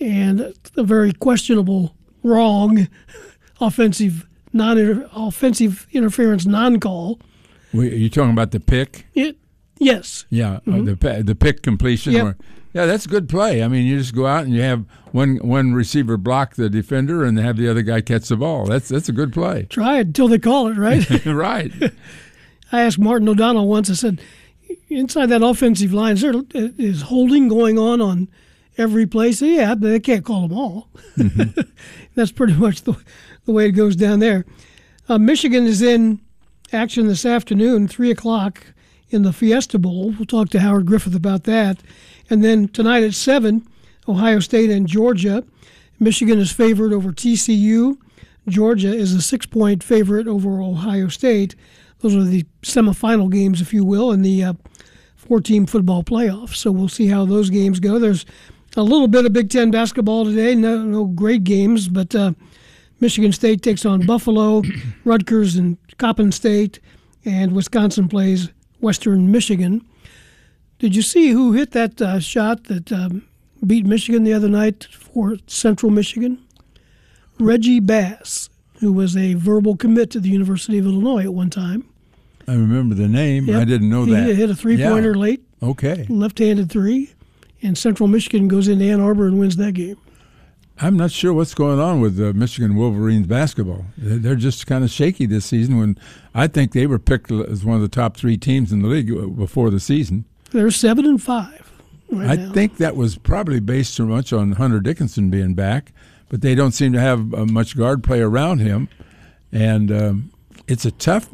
and 0.00 0.54
a 0.76 0.82
very 0.82 1.12
questionable, 1.12 1.94
wrong, 2.22 2.88
offensive 3.60 4.26
non 4.52 5.08
offensive 5.14 5.86
interference 5.92 6.46
non 6.46 6.80
call. 6.80 7.20
Are 7.74 7.84
you 7.84 8.08
talking 8.08 8.32
about 8.32 8.50
the 8.50 8.60
pick? 8.60 9.06
It 9.14 9.36
yes, 9.78 10.24
Yeah, 10.30 10.60
uh, 10.66 10.82
the 10.82 11.22
the 11.24 11.34
pick 11.34 11.62
completion. 11.62 12.14
Yep. 12.14 12.24
Where, 12.24 12.36
yeah, 12.72 12.84
that's 12.84 13.06
a 13.06 13.08
good 13.08 13.26
play. 13.28 13.62
I 13.62 13.68
mean, 13.68 13.86
you 13.86 13.98
just 13.98 14.14
go 14.14 14.26
out 14.26 14.44
and 14.44 14.52
you 14.52 14.60
have 14.60 14.84
one 15.12 15.36
one 15.36 15.72
receiver 15.72 16.16
block 16.18 16.56
the 16.56 16.68
defender 16.68 17.24
and 17.24 17.38
have 17.38 17.56
the 17.56 17.70
other 17.70 17.82
guy 17.82 18.02
catch 18.02 18.28
the 18.28 18.36
ball. 18.36 18.66
That's 18.66 18.88
that's 18.88 19.08
a 19.08 19.12
good 19.12 19.32
play. 19.32 19.64
try 19.64 19.98
it 19.98 20.08
until 20.08 20.28
they 20.28 20.38
call 20.38 20.68
it 20.68 20.76
right. 20.76 21.26
right. 21.26 21.72
I 22.72 22.82
asked 22.82 22.98
Martin 22.98 23.28
O'Donnell 23.28 23.68
once. 23.68 23.90
I 23.90 23.94
said, 23.94 24.20
inside 24.88 25.26
that 25.26 25.42
offensive 25.42 25.92
line, 25.92 26.14
is 26.14 26.22
there 26.22 26.34
is 26.54 27.02
holding 27.02 27.48
going 27.48 27.78
on 27.78 28.00
on 28.00 28.28
every 28.76 29.06
play? 29.06 29.28
He 29.28 29.32
said, 29.32 29.48
yeah, 29.48 29.74
but 29.74 29.88
they 29.88 30.00
can't 30.00 30.24
call 30.24 30.48
them 30.48 30.56
all. 30.56 30.88
That's 32.14 32.32
pretty 32.32 32.54
much 32.54 32.82
the 32.82 32.96
the 33.44 33.52
way 33.52 33.66
it 33.66 33.72
goes 33.72 33.96
down 33.96 34.18
there. 34.18 34.44
Uh, 35.08 35.18
Michigan 35.18 35.66
is 35.66 35.82
in 35.82 36.20
action 36.72 37.06
this 37.06 37.24
afternoon, 37.24 37.86
three 37.86 38.10
o'clock 38.10 38.74
in 39.10 39.22
the 39.22 39.32
Fiesta 39.32 39.78
Bowl. 39.78 40.10
We'll 40.10 40.26
talk 40.26 40.48
to 40.50 40.60
Howard 40.60 40.86
Griffith 40.86 41.14
about 41.14 41.44
that, 41.44 41.80
and 42.28 42.42
then 42.42 42.68
tonight 42.68 43.04
at 43.04 43.14
seven, 43.14 43.66
Ohio 44.08 44.40
State 44.40 44.70
and 44.70 44.86
Georgia. 44.86 45.44
Michigan 45.98 46.38
is 46.38 46.52
favored 46.52 46.92
over 46.92 47.12
TCU. 47.12 47.96
Georgia 48.48 48.92
is 48.92 49.14
a 49.14 49.22
six 49.22 49.46
point 49.46 49.82
favorite 49.82 50.26
over 50.26 50.60
Ohio 50.60 51.08
State. 51.08 51.54
Those 52.00 52.14
are 52.14 52.24
the 52.24 52.44
semifinal 52.62 53.30
games, 53.30 53.60
if 53.60 53.72
you 53.72 53.84
will, 53.84 54.12
in 54.12 54.22
the 54.22 54.44
uh, 54.44 54.52
four-team 55.16 55.66
football 55.66 56.02
playoffs. 56.02 56.56
So 56.56 56.70
we'll 56.70 56.88
see 56.88 57.08
how 57.08 57.24
those 57.24 57.50
games 57.50 57.80
go. 57.80 57.98
There's 57.98 58.26
a 58.76 58.82
little 58.82 59.08
bit 59.08 59.24
of 59.24 59.32
Big 59.32 59.50
Ten 59.50 59.70
basketball 59.70 60.24
today. 60.24 60.54
No, 60.54 60.82
no 60.82 61.04
great 61.04 61.44
games, 61.44 61.88
but 61.88 62.14
uh, 62.14 62.32
Michigan 63.00 63.32
State 63.32 63.62
takes 63.62 63.84
on 63.84 64.06
Buffalo, 64.06 64.62
Rutgers 65.04 65.56
and 65.56 65.78
Coppin 65.98 66.32
State, 66.32 66.80
and 67.24 67.52
Wisconsin 67.52 68.08
plays 68.08 68.50
Western 68.80 69.30
Michigan. 69.30 69.84
Did 70.78 70.94
you 70.94 71.02
see 71.02 71.30
who 71.30 71.52
hit 71.52 71.72
that 71.72 72.00
uh, 72.02 72.20
shot 72.20 72.64
that 72.64 72.92
um, 72.92 73.26
beat 73.66 73.86
Michigan 73.86 74.24
the 74.24 74.34
other 74.34 74.48
night 74.48 74.84
for 74.84 75.36
Central 75.46 75.90
Michigan? 75.90 76.42
Reggie 77.38 77.80
Bass, 77.80 78.48
who 78.80 78.92
was 78.92 79.16
a 79.16 79.34
verbal 79.34 79.76
commit 79.76 80.10
to 80.12 80.20
the 80.20 80.28
University 80.28 80.78
of 80.78 80.86
Illinois 80.86 81.24
at 81.24 81.34
one 81.34 81.50
time. 81.50 81.84
I 82.48 82.52
remember 82.52 82.94
the 82.94 83.08
name. 83.08 83.46
Yep. 83.46 83.60
I 83.60 83.64
didn't 83.64 83.90
know 83.90 84.04
he 84.04 84.12
that. 84.12 84.26
He 84.28 84.34
hit 84.34 84.50
a 84.50 84.54
three-pointer 84.54 85.12
Yeah. 85.14 85.20
late, 85.20 85.42
Okay. 85.62 86.06
left-handed 86.08 86.70
three, 86.70 87.10
and 87.62 87.76
Central 87.76 88.06
Michigan 88.08 88.46
goes 88.48 88.68
into 88.68 88.84
Ann 88.84 89.00
Arbor 89.00 89.26
and 89.26 89.38
wins 89.38 89.56
that 89.56 89.72
game. 89.72 89.96
I'm 90.78 90.96
not 90.96 91.10
sure 91.10 91.32
what's 91.32 91.54
going 91.54 91.80
on 91.80 92.00
with 92.02 92.20
uh, 92.20 92.34
Michigan 92.34 92.76
Wolverines 92.76 93.26
basketball. 93.26 93.86
They're 93.96 94.36
just 94.36 94.66
kind 94.66 94.84
of 94.84 94.90
shaky 94.90 95.24
this 95.24 95.46
season. 95.46 95.78
When 95.78 95.98
I 96.34 96.46
think 96.48 96.72
they 96.72 96.86
were 96.86 96.98
picked 96.98 97.32
as 97.32 97.64
one 97.64 97.76
of 97.76 97.82
the 97.82 97.88
top 97.88 98.14
three 98.16 98.36
teams 98.36 98.72
in 98.72 98.82
the 98.82 98.88
league 98.88 99.10
uh, 99.10 99.26
before 99.26 99.70
the 99.70 99.80
season. 99.80 100.26
They're 100.50 100.70
seven 100.70 101.06
and 101.06 101.20
five. 101.20 101.72
Right 102.10 102.28
I 102.30 102.36
now. 102.36 102.52
think 102.52 102.76
that 102.76 102.94
was 102.94 103.16
probably 103.16 103.58
based 103.58 103.94
so 103.94 104.04
much 104.04 104.32
on 104.34 104.52
Hunter 104.52 104.78
Dickinson 104.78 105.30
being 105.30 105.54
back, 105.54 105.92
but 106.28 106.40
they 106.40 106.54
don't 106.54 106.72
seem 106.72 106.92
to 106.92 107.00
have 107.00 107.32
uh, 107.34 107.44
much 107.46 107.76
guard 107.76 108.02
play 108.02 108.20
around 108.20 108.58
him, 108.58 108.88
and 109.52 109.90
um, 109.92 110.32
it's 110.66 110.84
a 110.84 110.90
tough 110.90 111.28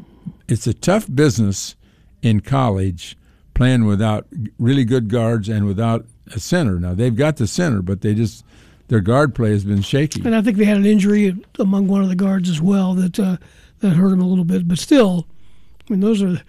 it's 0.48 0.66
a 0.66 0.74
tough 0.74 1.06
business 1.12 1.76
in 2.20 2.40
college 2.40 3.16
playing 3.54 3.84
without 3.84 4.26
really 4.58 4.84
good 4.84 5.08
guards 5.08 5.48
and 5.48 5.66
without 5.66 6.06
a 6.34 6.40
center. 6.40 6.78
Now 6.78 6.94
they've 6.94 7.14
got 7.14 7.36
the 7.36 7.46
center, 7.46 7.82
but 7.82 8.00
they 8.00 8.14
just 8.14 8.44
their 8.88 9.00
guard 9.00 9.34
play 9.34 9.50
has 9.50 9.64
been 9.64 9.82
shaky. 9.82 10.22
And 10.24 10.34
I 10.34 10.42
think 10.42 10.56
they 10.56 10.64
had 10.64 10.76
an 10.76 10.86
injury 10.86 11.36
among 11.58 11.88
one 11.88 12.02
of 12.02 12.08
the 12.08 12.14
guards 12.14 12.50
as 12.50 12.60
well 12.60 12.94
that 12.94 13.18
uh, 13.18 13.38
that 13.80 13.90
hurt 13.90 14.10
them 14.10 14.20
a 14.20 14.26
little 14.26 14.44
bit. 14.44 14.68
But 14.68 14.78
still, 14.78 15.26
I 15.88 15.92
mean, 15.92 16.00
those 16.00 16.22
are 16.22 16.40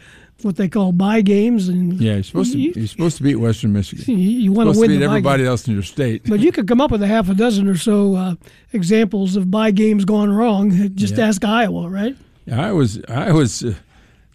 what 0.43 0.55
they 0.57 0.67
call 0.67 0.91
buy 0.91 1.21
games, 1.21 1.67
and 1.69 1.99
Yeah, 1.99 2.13
you're 2.15 2.23
supposed 2.23 2.51
to 2.53 2.59
you, 2.59 2.73
you're 2.75 2.87
supposed 2.87 3.17
to 3.17 3.23
beat 3.23 3.35
Western 3.35 3.73
Michigan. 3.73 4.05
you, 4.17 4.39
you 4.39 4.51
want 4.51 4.73
to 4.73 4.79
win 4.79 4.89
to 4.89 4.97
beat 4.97 5.03
everybody 5.03 5.45
else 5.45 5.67
in 5.67 5.73
your 5.73 5.83
state. 5.83 6.23
But 6.27 6.39
you 6.39 6.51
could 6.51 6.67
come 6.67 6.81
up 6.81 6.91
with 6.91 7.01
a 7.03 7.07
half 7.07 7.29
a 7.29 7.33
dozen 7.33 7.67
or 7.67 7.77
so 7.77 8.15
uh, 8.15 8.35
examples 8.73 9.35
of 9.35 9.49
buy 9.51 9.71
games 9.71 10.05
gone 10.05 10.31
wrong. 10.31 10.71
Just 10.95 11.17
Yeah. 11.17 11.27
ask 11.27 11.43
Iowa, 11.43 11.89
right? 11.89 12.15
I 12.51 12.71
was 12.71 13.01
I 13.07 13.31
was 13.31 13.63
uh, 13.63 13.73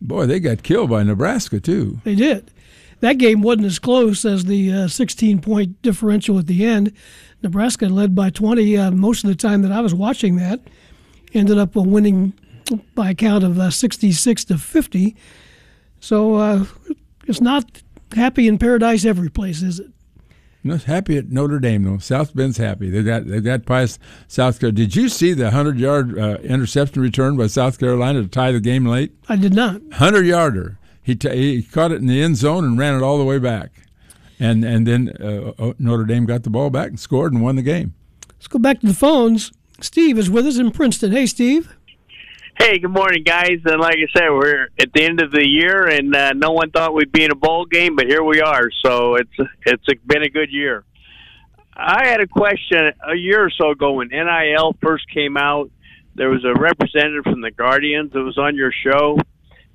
boy, 0.00 0.26
they 0.26 0.40
got 0.40 0.62
killed 0.62 0.90
by 0.90 1.02
Nebraska 1.02 1.60
too. 1.60 2.00
They 2.04 2.14
did. 2.14 2.50
That 3.00 3.18
game 3.18 3.42
wasn't 3.42 3.66
as 3.66 3.78
close 3.78 4.24
as 4.24 4.46
the 4.46 4.72
uh, 4.72 4.88
16 4.88 5.40
point 5.40 5.80
differential 5.82 6.38
at 6.38 6.46
the 6.48 6.64
end. 6.64 6.92
Nebraska 7.42 7.86
led 7.86 8.14
by 8.16 8.30
20 8.30 8.76
uh, 8.76 8.90
most 8.90 9.22
of 9.22 9.30
the 9.30 9.36
time 9.36 9.62
that 9.62 9.70
I 9.70 9.80
was 9.80 9.94
watching 9.94 10.36
that. 10.36 10.60
Ended 11.34 11.58
up 11.58 11.76
uh, 11.76 11.82
winning 11.82 12.32
by 12.94 13.10
a 13.10 13.14
count 13.14 13.44
of 13.44 13.58
uh, 13.58 13.70
66 13.70 14.44
to 14.46 14.58
50. 14.58 15.14
So 16.00 16.34
uh, 16.34 16.64
it's 17.26 17.40
not 17.40 17.82
happy 18.14 18.48
in 18.48 18.58
paradise 18.58 19.04
every 19.04 19.30
place, 19.30 19.62
is 19.62 19.80
it? 19.80 19.90
No, 20.64 20.76
happy 20.76 21.16
at 21.16 21.30
Notre 21.30 21.60
Dame 21.60 21.84
though. 21.84 21.98
South 21.98 22.34
Bend's 22.34 22.56
happy. 22.58 22.90
They 22.90 23.02
got 23.02 23.26
they 23.26 23.40
got 23.40 23.64
past 23.64 24.00
South 24.26 24.58
Carolina. 24.58 24.76
Did 24.76 24.96
you 24.96 25.08
see 25.08 25.32
the 25.32 25.50
hundred 25.52 25.78
yard 25.78 26.18
uh, 26.18 26.38
interception 26.42 27.00
return 27.00 27.36
by 27.36 27.46
South 27.46 27.78
Carolina 27.78 28.22
to 28.22 28.28
tie 28.28 28.52
the 28.52 28.60
game 28.60 28.84
late? 28.84 29.12
I 29.28 29.36
did 29.36 29.54
not. 29.54 29.80
Hundred 29.92 30.26
yarder. 30.26 30.78
He 31.02 31.14
t- 31.14 31.34
he 31.34 31.62
caught 31.62 31.92
it 31.92 32.00
in 32.00 32.06
the 32.06 32.20
end 32.20 32.36
zone 32.36 32.64
and 32.64 32.78
ran 32.78 32.94
it 32.96 33.02
all 33.02 33.18
the 33.18 33.24
way 33.24 33.38
back, 33.38 33.70
and 34.40 34.64
and 34.64 34.86
then 34.86 35.16
uh, 35.20 35.52
uh, 35.58 35.72
Notre 35.78 36.04
Dame 36.04 36.26
got 36.26 36.42
the 36.42 36.50
ball 36.50 36.70
back 36.70 36.88
and 36.88 37.00
scored 37.00 37.32
and 37.32 37.40
won 37.40 37.56
the 37.56 37.62
game. 37.62 37.94
Let's 38.32 38.48
go 38.48 38.58
back 38.58 38.80
to 38.80 38.86
the 38.86 38.94
phones. 38.94 39.52
Steve 39.80 40.18
is 40.18 40.28
with 40.28 40.44
us 40.46 40.58
in 40.58 40.72
Princeton. 40.72 41.12
Hey, 41.12 41.26
Steve. 41.26 41.77
Hey, 42.58 42.80
good 42.80 42.90
morning, 42.90 43.22
guys. 43.22 43.60
And 43.64 43.80
like 43.80 43.98
I 43.98 44.18
said, 44.18 44.30
we're 44.30 44.66
at 44.80 44.92
the 44.92 45.04
end 45.04 45.20
of 45.20 45.30
the 45.30 45.46
year, 45.46 45.86
and 45.86 46.14
uh, 46.14 46.32
no 46.32 46.50
one 46.50 46.72
thought 46.72 46.92
we'd 46.92 47.12
be 47.12 47.22
in 47.22 47.30
a 47.30 47.36
bowl 47.36 47.64
game, 47.66 47.94
but 47.94 48.06
here 48.08 48.24
we 48.24 48.40
are. 48.40 48.68
So 48.84 49.14
it's 49.14 49.30
it's 49.64 49.84
been 50.04 50.24
a 50.24 50.28
good 50.28 50.50
year. 50.50 50.84
I 51.76 52.08
had 52.08 52.20
a 52.20 52.26
question 52.26 52.92
a 53.06 53.14
year 53.14 53.44
or 53.44 53.50
so 53.50 53.70
ago 53.70 53.92
when 53.92 54.08
NIL 54.08 54.76
first 54.82 55.08
came 55.08 55.36
out. 55.36 55.70
There 56.16 56.30
was 56.30 56.44
a 56.44 56.52
representative 56.52 57.22
from 57.22 57.42
the 57.42 57.52
Guardians 57.52 58.12
that 58.12 58.22
was 58.22 58.36
on 58.38 58.56
your 58.56 58.72
show, 58.72 59.20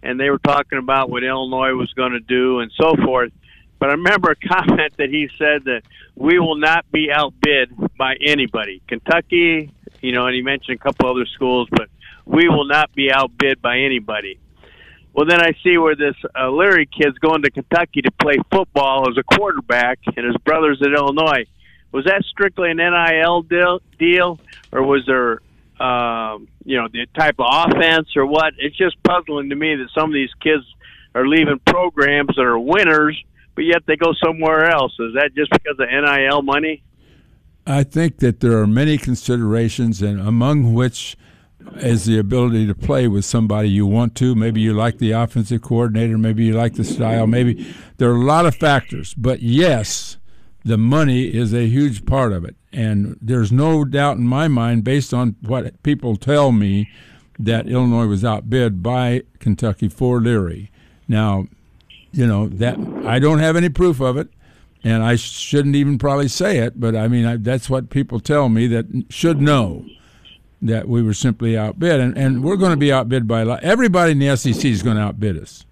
and 0.03 0.19
they 0.19 0.29
were 0.29 0.39
talking 0.39 0.77
about 0.77 1.09
what 1.09 1.23
Illinois 1.23 1.75
was 1.75 1.91
going 1.93 2.11
to 2.11 2.19
do 2.19 2.59
and 2.59 2.69
so 2.77 2.97
forth. 2.97 3.31
But 3.79 3.89
I 3.89 3.93
remember 3.93 4.31
a 4.31 4.35
comment 4.47 4.93
that 4.97 5.09
he 5.09 5.29
said 5.37 5.63
that 5.63 5.83
we 6.15 6.37
will 6.37 6.57
not 6.57 6.85
be 6.91 7.09
outbid 7.13 7.71
by 7.97 8.15
anybody. 8.19 8.81
Kentucky, 8.89 9.71
you 10.01 10.11
know, 10.11 10.25
and 10.25 10.35
he 10.35 10.41
mentioned 10.41 10.79
a 10.81 10.83
couple 10.83 11.09
other 11.09 11.25
schools, 11.25 11.69
but 11.71 11.87
we 12.25 12.47
will 12.47 12.65
not 12.65 12.93
be 12.93 13.11
outbid 13.11 13.61
by 13.61 13.79
anybody. 13.79 14.39
Well, 15.13 15.27
then 15.27 15.41
I 15.41 15.53
see 15.63 15.77
where 15.77 15.95
this 15.95 16.15
uh, 16.35 16.49
Leary 16.49 16.87
kid's 16.87 17.19
going 17.19 17.43
to 17.43 17.51
Kentucky 17.51 18.01
to 18.01 18.11
play 18.11 18.37
football 18.51 19.09
as 19.09 19.15
a 19.17 19.23
quarterback, 19.23 19.99
and 20.07 20.25
his 20.25 20.37
brother's 20.37 20.81
at 20.81 20.91
Illinois. 20.91 21.45
Was 21.91 22.05
that 22.05 22.23
strictly 22.23 22.71
an 22.71 22.77
NIL 22.77 23.43
deal, 23.43 23.79
deal 23.99 24.39
or 24.71 24.81
was 24.81 25.05
there, 25.05 25.41
um, 25.79 26.47
you 26.65 26.81
know, 26.81 26.87
the 26.91 27.05
type 27.15 27.35
of 27.37 27.45
offense 27.47 28.09
or 28.15 28.25
what? 28.25 28.53
It's 28.57 28.75
just 28.75 29.01
puzzling 29.03 29.49
to 29.49 29.55
me 29.55 29.75
that 29.75 29.89
some 29.93 30.09
of 30.09 30.13
these 30.13 30.33
kids 30.41 30.63
are 31.13 31.27
leaving 31.27 31.59
programs 31.59 32.35
that 32.35 32.41
are 32.41 32.57
winners, 32.57 33.21
but 33.53 33.65
yet 33.65 33.83
they 33.85 33.95
go 33.95 34.13
somewhere 34.13 34.71
else. 34.71 34.93
Is 34.99 35.13
that 35.13 35.35
just 35.35 35.51
because 35.51 35.77
of 35.79 35.87
NIL 35.87 36.41
money? 36.41 36.81
I 37.67 37.83
think 37.83 38.17
that 38.17 38.39
there 38.39 38.57
are 38.57 38.67
many 38.67 38.97
considerations, 38.97 40.01
and 40.01 40.19
among 40.19 40.73
which 40.73 41.15
is 41.77 42.05
the 42.05 42.17
ability 42.17 42.67
to 42.67 42.75
play 42.75 43.07
with 43.07 43.25
somebody 43.25 43.69
you 43.69 43.85
want 43.85 44.15
to. 44.15 44.35
Maybe 44.35 44.61
you 44.61 44.73
like 44.73 44.97
the 44.97 45.11
offensive 45.11 45.61
coordinator, 45.61 46.17
maybe 46.17 46.45
you 46.45 46.53
like 46.53 46.75
the 46.75 46.83
style, 46.83 47.27
maybe 47.27 47.73
there 47.97 48.09
are 48.09 48.15
a 48.15 48.25
lot 48.25 48.45
of 48.45 48.55
factors. 48.55 49.13
But 49.13 49.41
yes, 49.41 50.17
the 50.63 50.77
money 50.77 51.25
is 51.25 51.53
a 51.53 51.67
huge 51.67 52.05
part 52.05 52.31
of 52.31 52.45
it. 52.45 52.55
And 52.71 53.17
there's 53.21 53.51
no 53.51 53.85
doubt 53.85 54.17
in 54.17 54.27
my 54.27 54.47
mind, 54.47 54.83
based 54.83 55.13
on 55.13 55.35
what 55.41 55.81
people 55.83 56.15
tell 56.15 56.51
me, 56.51 56.89
that 57.39 57.67
Illinois 57.67 58.05
was 58.05 58.23
outbid 58.23 58.81
by 58.81 59.23
Kentucky 59.39 59.89
for 59.89 60.21
Leary. 60.21 60.71
Now, 61.07 61.47
you 62.11 62.27
know 62.27 62.47
that 62.47 62.77
I 63.05 63.19
don't 63.19 63.39
have 63.39 63.55
any 63.55 63.69
proof 63.69 63.99
of 63.99 64.17
it, 64.17 64.29
and 64.83 65.03
I 65.03 65.15
shouldn't 65.15 65.75
even 65.75 65.97
probably 65.97 66.27
say 66.27 66.59
it. 66.59 66.79
But 66.79 66.95
I 66.95 67.07
mean, 67.07 67.25
I, 67.25 67.37
that's 67.37 67.69
what 67.69 67.89
people 67.89 68.19
tell 68.19 68.49
me 68.49 68.67
that 68.67 69.05
should 69.09 69.41
know 69.41 69.85
that 70.63 70.87
we 70.87 71.03
were 71.03 71.13
simply 71.13 71.57
outbid, 71.57 71.99
and, 71.99 72.17
and 72.17 72.43
we're 72.43 72.55
going 72.55 72.71
to 72.71 72.77
be 72.77 72.91
outbid 72.91 73.27
by 73.27 73.41
a 73.41 73.45
lot. 73.45 73.63
Everybody 73.63 74.13
in 74.13 74.19
the 74.19 74.35
SEC 74.35 74.63
is 74.63 74.81
going 74.81 74.95
to 74.95 75.03
outbid 75.03 75.37
us. 75.37 75.65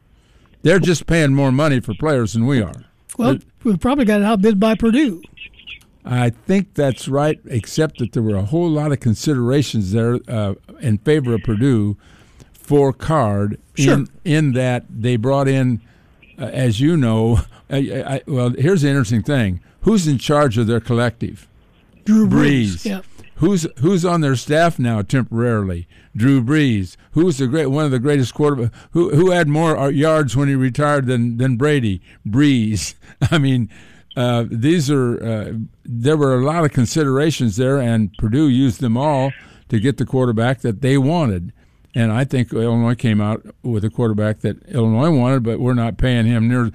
They're 0.64 0.80
just 0.80 1.08
paying 1.08 1.34
more 1.34 1.52
money 1.52 1.80
for 1.80 1.94
players 1.94 2.34
than 2.34 2.46
we 2.46 2.62
are. 2.62 2.86
Well, 3.18 3.38
we 3.64 3.78
probably 3.78 4.06
got 4.06 4.22
outbid 4.22 4.60
by 4.60 4.76
Purdue. 4.76 5.22
I 6.04 6.30
think 6.30 6.74
that's 6.74 7.08
right, 7.08 7.40
except 7.46 8.00
that 8.00 8.14
there 8.14 8.24
were 8.24 8.36
a 8.36 8.46
whole 8.46 8.70
lot 8.70 8.92
of 8.92 9.00
considerations 9.00 9.92
there 9.92 10.20
uh, 10.28 10.56
in 10.80 10.98
favor 11.00 11.36
of 11.36 11.44
Purdue 11.44 11.98
for 12.54 12.92
card. 12.92 13.60
Sure. 13.76 13.94
In, 13.94 14.08
in 14.26 14.54
that 14.54 14.86
they 14.90 15.16
brought 15.16 15.48
in, 15.48 15.82
uh, 16.40 16.46
as 16.46 16.82
you 16.82 16.98
know, 16.98 17.42
I, 17.70 17.78
I, 17.78 18.22
well, 18.28 18.50
here's 18.50 18.82
the 18.82 18.90
interesting 18.90 19.24
thing: 19.24 19.62
who's 19.82 20.08
in 20.08 20.18
charge 20.18 20.58
of 20.58 20.68
their 20.68 20.80
collective? 20.80 21.48
Drew 22.04 22.28
Brees. 22.28 22.78
Brees. 22.78 22.86
Yeah. 22.86 23.02
Who's 23.42 23.66
who's 23.80 24.06
on 24.06 24.22
their 24.22 24.36
staff 24.36 24.78
now 24.78 25.02
temporarily? 25.02 25.88
Drew 26.16 26.44
Brees. 26.44 26.96
Who's 27.14 27.40
the 27.40 27.48
great 27.48 27.66
one 27.66 27.86
of 27.86 27.90
the 27.90 27.98
greatest 27.98 28.36
quarterback? 28.36 28.72
Who 28.92 29.16
who 29.16 29.32
had 29.32 29.48
more 29.48 29.76
uh, 29.76 29.88
yards 29.88 30.38
when 30.38 30.48
he 30.48 30.54
retired 30.54 31.08
than 31.08 31.38
than 31.38 31.58
Brady? 31.58 32.04
Brees. 32.26 32.94
I 33.32 33.40
mean, 33.40 33.68
uh, 34.16 34.46
these 34.48 34.92
are 34.92 35.24
uh, 35.24 35.54
there 35.84 36.18
were 36.18 36.36
a 36.36 36.46
lot 36.46 36.66
of 36.66 36.72
considerations 36.72 37.56
there, 37.56 37.80
and 37.80 38.14
Purdue 38.20 38.48
used 38.48 38.80
them 38.80 38.96
all 38.96 39.32
to 39.70 39.80
get 39.80 39.98
the 39.98 40.06
quarterback 40.06 40.62
that 40.62 40.82
they 40.82 41.00
wanted. 41.00 41.52
And 41.96 42.12
I 42.12 42.26
think 42.26 42.54
Illinois 42.54 42.94
came 42.94 43.20
out 43.20 43.44
with 43.64 43.84
a 43.84 43.90
quarterback 43.90 44.42
that 44.42 44.62
Illinois 44.68 45.10
wanted, 45.10 45.42
but 45.42 45.60
we're 45.60 45.74
not 45.74 45.98
paying 45.98 46.28
him 46.28 46.48
near. 46.48 46.70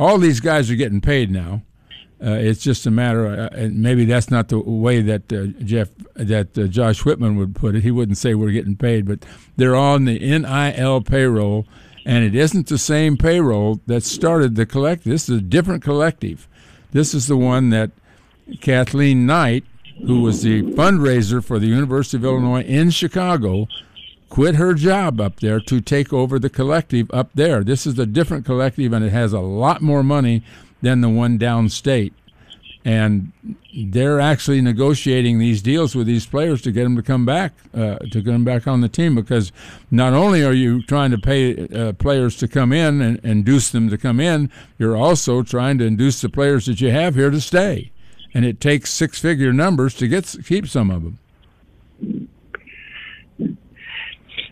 All 0.00 0.18
these 0.18 0.40
guys 0.40 0.68
are 0.68 0.74
getting 0.74 1.00
paid 1.00 1.30
now. 1.30 1.62
Uh, 2.20 2.32
it's 2.32 2.62
just 2.62 2.84
a 2.84 2.90
matter, 2.90 3.26
uh, 3.28 3.48
and 3.52 3.80
maybe 3.80 4.04
that's 4.04 4.28
not 4.28 4.48
the 4.48 4.58
way 4.58 5.00
that 5.00 5.32
uh, 5.32 5.46
Jeff, 5.62 5.88
that 6.14 6.58
uh, 6.58 6.66
Josh 6.66 7.04
Whitman 7.04 7.36
would 7.36 7.54
put 7.54 7.76
it. 7.76 7.84
He 7.84 7.92
wouldn't 7.92 8.18
say 8.18 8.34
we're 8.34 8.50
getting 8.50 8.76
paid, 8.76 9.06
but 9.06 9.24
they're 9.56 9.76
on 9.76 10.04
the 10.04 10.18
NIL 10.18 11.00
payroll, 11.02 11.64
and 12.04 12.24
it 12.24 12.34
isn't 12.34 12.66
the 12.66 12.78
same 12.78 13.16
payroll 13.16 13.80
that 13.86 14.02
started 14.02 14.56
the 14.56 14.66
collective. 14.66 15.12
This 15.12 15.28
is 15.28 15.38
a 15.38 15.42
different 15.42 15.84
collective. 15.84 16.48
This 16.90 17.14
is 17.14 17.28
the 17.28 17.36
one 17.36 17.70
that 17.70 17.92
Kathleen 18.60 19.24
Knight, 19.24 19.64
who 20.04 20.22
was 20.22 20.42
the 20.42 20.62
fundraiser 20.62 21.44
for 21.44 21.60
the 21.60 21.66
University 21.66 22.16
of 22.16 22.24
Illinois 22.24 22.62
in 22.62 22.90
Chicago, 22.90 23.68
quit 24.28 24.56
her 24.56 24.74
job 24.74 25.20
up 25.20 25.38
there 25.38 25.60
to 25.60 25.80
take 25.80 26.12
over 26.12 26.40
the 26.40 26.50
collective 26.50 27.08
up 27.12 27.30
there. 27.34 27.62
This 27.62 27.86
is 27.86 27.96
a 27.96 28.06
different 28.06 28.44
collective, 28.44 28.92
and 28.92 29.04
it 29.04 29.12
has 29.12 29.32
a 29.32 29.40
lot 29.40 29.82
more 29.82 30.02
money 30.02 30.42
than 30.82 31.00
the 31.00 31.08
one 31.08 31.38
downstate. 31.38 32.12
And 32.84 33.32
they're 33.76 34.20
actually 34.20 34.60
negotiating 34.62 35.38
these 35.38 35.60
deals 35.60 35.94
with 35.94 36.06
these 36.06 36.24
players 36.24 36.62
to 36.62 36.72
get 36.72 36.84
them 36.84 36.96
to 36.96 37.02
come 37.02 37.26
back, 37.26 37.52
uh, 37.74 37.96
to 37.96 38.22
get 38.22 38.32
them 38.32 38.44
back 38.44 38.66
on 38.66 38.80
the 38.80 38.88
team. 38.88 39.14
Because 39.14 39.52
not 39.90 40.14
only 40.14 40.42
are 40.44 40.52
you 40.52 40.82
trying 40.82 41.10
to 41.10 41.18
pay 41.18 41.68
uh, 41.68 41.92
players 41.92 42.36
to 42.36 42.48
come 42.48 42.72
in 42.72 43.02
and 43.02 43.18
induce 43.24 43.70
them 43.70 43.90
to 43.90 43.98
come 43.98 44.20
in, 44.20 44.50
you're 44.78 44.96
also 44.96 45.42
trying 45.42 45.76
to 45.78 45.84
induce 45.84 46.20
the 46.20 46.28
players 46.28 46.66
that 46.66 46.80
you 46.80 46.90
have 46.90 47.14
here 47.14 47.30
to 47.30 47.40
stay. 47.40 47.90
And 48.32 48.44
it 48.44 48.60
takes 48.60 48.90
six-figure 48.90 49.52
numbers 49.52 49.94
to 49.94 50.08
get 50.08 50.34
keep 50.46 50.66
some 50.66 50.90
of 50.90 51.02
them. 51.02 51.18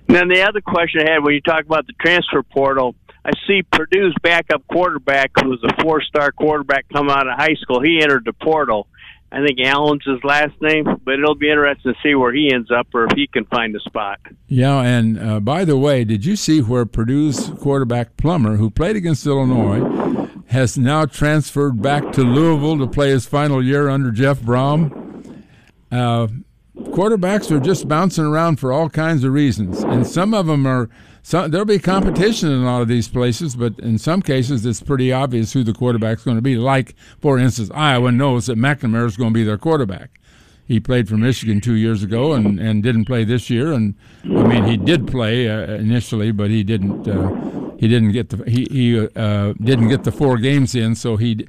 then 0.09 0.28
the 0.28 0.42
other 0.42 0.61
question 0.61 1.02
I 1.06 1.12
had 1.12 1.23
when 1.23 1.35
you 1.35 1.40
talk 1.40 1.64
about 1.64 1.87
the 1.87 1.92
transfer 2.00 2.42
portal, 2.42 2.95
I 3.26 3.33
see 3.49 3.62
Purdue's 3.64 4.14
backup 4.23 4.64
quarterback, 4.68 5.33
who 5.40 5.49
was 5.49 5.59
a 5.64 5.83
four-star 5.83 6.30
quarterback 6.30 6.87
come 6.92 7.11
out 7.11 7.26
of 7.26 7.37
high 7.37 7.56
school. 7.61 7.83
He 7.83 8.00
entered 8.00 8.25
the 8.25 8.33
portal. 8.33 8.87
I 9.33 9.45
think 9.45 9.59
Allen's 9.61 10.04
his 10.04 10.23
last 10.23 10.54
name, 10.62 10.85
but 11.04 11.14
it'll 11.14 11.35
be 11.35 11.50
interesting 11.50 11.92
to 11.92 11.99
see 12.00 12.14
where 12.14 12.33
he 12.33 12.52
ends 12.54 12.71
up 12.71 12.87
or 12.95 13.06
if 13.06 13.16
he 13.16 13.26
can 13.26 13.45
find 13.47 13.75
a 13.75 13.80
spot. 13.80 14.21
Yeah, 14.47 14.80
and 14.80 15.18
uh, 15.18 15.40
by 15.40 15.64
the 15.64 15.76
way, 15.76 16.04
did 16.04 16.25
you 16.25 16.37
see 16.37 16.61
where 16.61 16.87
Purdue's 16.87 17.50
quarterback 17.61 18.16
Plummer, 18.16 18.59
who 18.59 18.71
played 18.71 18.95
against 18.95 19.26
Illinois, 19.26 20.28
has 20.47 20.78
now 20.78 21.04
transferred 21.04 21.83
back 21.83 22.12
to 22.12 22.23
Louisville 22.23 22.78
to 22.78 22.87
play 22.87 23.11
his 23.11 23.26
final 23.26 23.61
year 23.61 23.88
under 23.88 24.12
Jeff 24.12 24.38
Brohm? 24.38 25.42
Uh, 25.90 26.28
quarterbacks 26.76 27.50
are 27.50 27.59
just 27.59 27.88
bouncing 27.88 28.25
around 28.25 28.61
for 28.61 28.73
all 28.73 28.88
kinds 28.88 29.25
of 29.25 29.33
reasons, 29.33 29.83
and 29.83 30.06
some 30.06 30.33
of 30.33 30.47
them 30.47 30.64
are. 30.64 30.88
So 31.26 31.49
there'll 31.49 31.64
be 31.66 31.80
competition 31.80 32.52
in 32.52 32.62
a 32.62 32.64
lot 32.64 32.83
of 32.83 32.87
these 32.87 33.09
places, 33.09 33.56
but 33.56 33.76
in 33.80 33.99
some 33.99 34.23
cases 34.23 34.64
it's 34.64 34.80
pretty 34.80 35.12
obvious 35.12 35.52
who 35.52 35.64
the 35.64 35.73
quarterback's 35.73 36.23
going 36.23 36.37
to 36.37 36.40
be. 36.40 36.54
Like, 36.54 36.95
for 37.18 37.37
instance, 37.37 37.68
Iowa 37.75 38.12
knows 38.12 38.47
that 38.47 38.56
McNamara 38.56 39.06
is 39.06 39.16
going 39.16 39.30
to 39.30 39.35
be 39.35 39.42
their 39.42 39.59
quarterback. 39.59 40.21
He 40.68 40.78
played 40.78 41.09
for 41.09 41.16
Michigan 41.16 41.61
two 41.61 41.75
years 41.75 42.04
ago 42.04 42.33
and, 42.33 42.61
and 42.61 42.80
didn't 42.80 43.06
play 43.06 43.25
this 43.25 43.50
year. 43.50 43.73
And 43.73 43.97
I 44.23 44.47
mean, 44.47 44.66
he 44.66 44.76
did 44.76 45.09
play 45.09 45.50
uh, 45.50 45.75
initially, 45.75 46.30
but 46.30 46.49
he 46.50 46.62
didn't. 46.62 47.09
Uh, 47.09 47.75
he 47.76 47.88
didn't 47.88 48.12
get 48.12 48.28
the 48.28 48.49
he 48.49 48.68
he 48.71 49.09
uh, 49.16 49.54
didn't 49.54 49.88
get 49.88 50.04
the 50.04 50.12
four 50.12 50.38
games 50.38 50.76
in, 50.76 50.95
so 50.95 51.16
he 51.16 51.45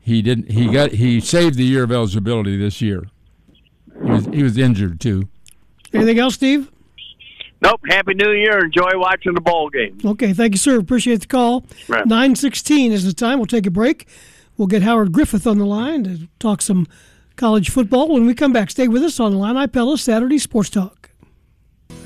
he 0.00 0.22
didn't 0.22 0.52
he 0.52 0.70
got 0.70 0.92
he 0.92 1.20
saved 1.20 1.56
the 1.56 1.64
year 1.64 1.82
of 1.82 1.90
eligibility 1.90 2.56
this 2.56 2.80
year. 2.80 3.08
He 4.00 4.10
was, 4.10 4.26
he 4.26 4.42
was 4.44 4.56
injured 4.56 5.00
too. 5.00 5.28
Anything 5.92 6.20
else, 6.20 6.34
Steve? 6.34 6.70
Nope. 7.60 7.80
Happy 7.88 8.14
New 8.14 8.30
Year. 8.30 8.64
Enjoy 8.64 8.90
watching 8.94 9.34
the 9.34 9.40
bowl 9.40 9.68
game. 9.70 9.98
Okay. 10.04 10.32
Thank 10.32 10.54
you, 10.54 10.58
sir. 10.58 10.78
Appreciate 10.78 11.20
the 11.22 11.26
call. 11.26 11.64
Right. 11.88 12.06
916 12.06 12.92
is 12.92 13.04
the 13.04 13.12
time. 13.12 13.38
We'll 13.38 13.46
take 13.46 13.66
a 13.66 13.70
break. 13.70 14.06
We'll 14.56 14.68
get 14.68 14.82
Howard 14.82 15.12
Griffith 15.12 15.46
on 15.46 15.58
the 15.58 15.66
line 15.66 16.04
to 16.04 16.28
talk 16.38 16.62
some 16.62 16.86
college 17.36 17.70
football. 17.70 18.08
When 18.08 18.26
we 18.26 18.34
come 18.34 18.52
back, 18.52 18.70
stay 18.70 18.88
with 18.88 19.02
us 19.02 19.20
on 19.20 19.32
Illini 19.32 19.66
Pella 19.68 19.96
Saturday 19.96 20.38
Sports 20.38 20.70
Talk. 20.70 21.10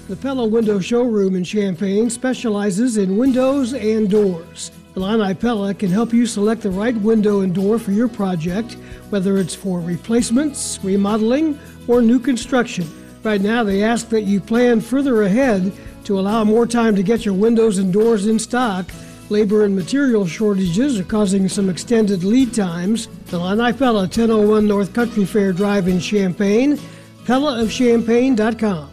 The 0.09 0.17
Pella 0.17 0.47
Window 0.47 0.79
Showroom 0.79 1.37
in 1.37 1.45
Champaign 1.45 2.11
specializes 2.11 2.99
in 2.99 3.17
windows 3.17 3.73
and 3.73 4.11
doors. 4.11 4.71
Illini 4.95 5.33
Pella 5.33 5.73
can 5.73 5.91
help 5.91 6.13
you 6.13 6.27
select 6.27 6.61
the 6.63 6.71
right 6.71 6.97
window 6.97 7.41
and 7.41 7.55
door 7.55 7.79
for 7.79 7.93
your 7.93 8.09
project, 8.09 8.75
whether 9.09 9.39
it's 9.39 9.55
for 9.55 9.81
replacements, 9.81 10.79
remodeling, 10.83 11.59
or 11.89 12.03
new 12.03 12.19
construction. 12.19 12.87
Right 13.25 13.41
now, 13.41 13.63
they 13.63 13.85
ask 13.85 14.09
that 14.09 14.23
you 14.23 14.41
plan 14.41 14.81
further 14.81 15.23
ahead 15.23 15.73
to 16.05 16.19
allow 16.19 16.43
more 16.43 16.67
time 16.67 16.97
to 16.97 17.03
get 17.03 17.25
your 17.25 17.35
windows 17.35 17.79
and 17.79 17.93
doors 17.93 18.27
in 18.27 18.39
stock. 18.39 18.91
Labor 19.29 19.65
and 19.65 19.75
material 19.75 20.27
shortages 20.27 20.99
are 20.99 21.05
causing 21.05 21.49
some 21.49 21.71
extended 21.71 22.25
lead 22.25 22.53
times. 22.53 23.09
Illini 23.33 23.73
Pella, 23.73 24.03
1001 24.03 24.67
North 24.67 24.93
Country 24.93 25.25
Fair 25.25 25.53
Drive 25.53 25.89
in 25.89 26.01
Champaign, 26.01 26.77
PellaofChampaign.com. 27.25 28.91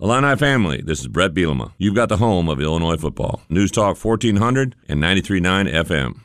Illini 0.00 0.36
family, 0.36 0.82
this 0.82 1.00
is 1.00 1.06
Brett 1.08 1.34
Bielema. 1.34 1.72
You've 1.78 1.94
got 1.94 2.08
the 2.08 2.16
home 2.16 2.48
of 2.48 2.60
Illinois 2.60 2.96
football. 2.96 3.42
News 3.48 3.70
Talk 3.70 4.02
1400 4.02 4.74
and 4.88 5.00
93.9 5.00 5.72
FM. 5.72 6.23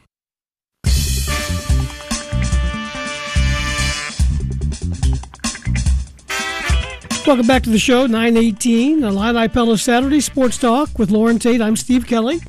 Welcome 7.28 7.46
back 7.46 7.62
to 7.64 7.70
the 7.70 7.78
show, 7.78 8.08
918, 8.08 9.04
Illini 9.04 9.48
Pella 9.50 9.78
Saturday 9.78 10.20
Sports 10.20 10.58
Talk 10.58 10.98
with 10.98 11.12
Lauren 11.12 11.38
Tate. 11.38 11.62
I'm 11.62 11.76
Steve 11.76 12.08
Kelly. 12.08 12.40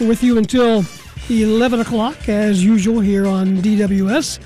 We're 0.00 0.08
with 0.08 0.22
you 0.22 0.36
until 0.36 0.84
11 1.28 1.80
o'clock, 1.80 2.28
as 2.28 2.64
usual, 2.64 2.98
here 2.98 3.26
on 3.26 3.58
DWS. 3.58 4.40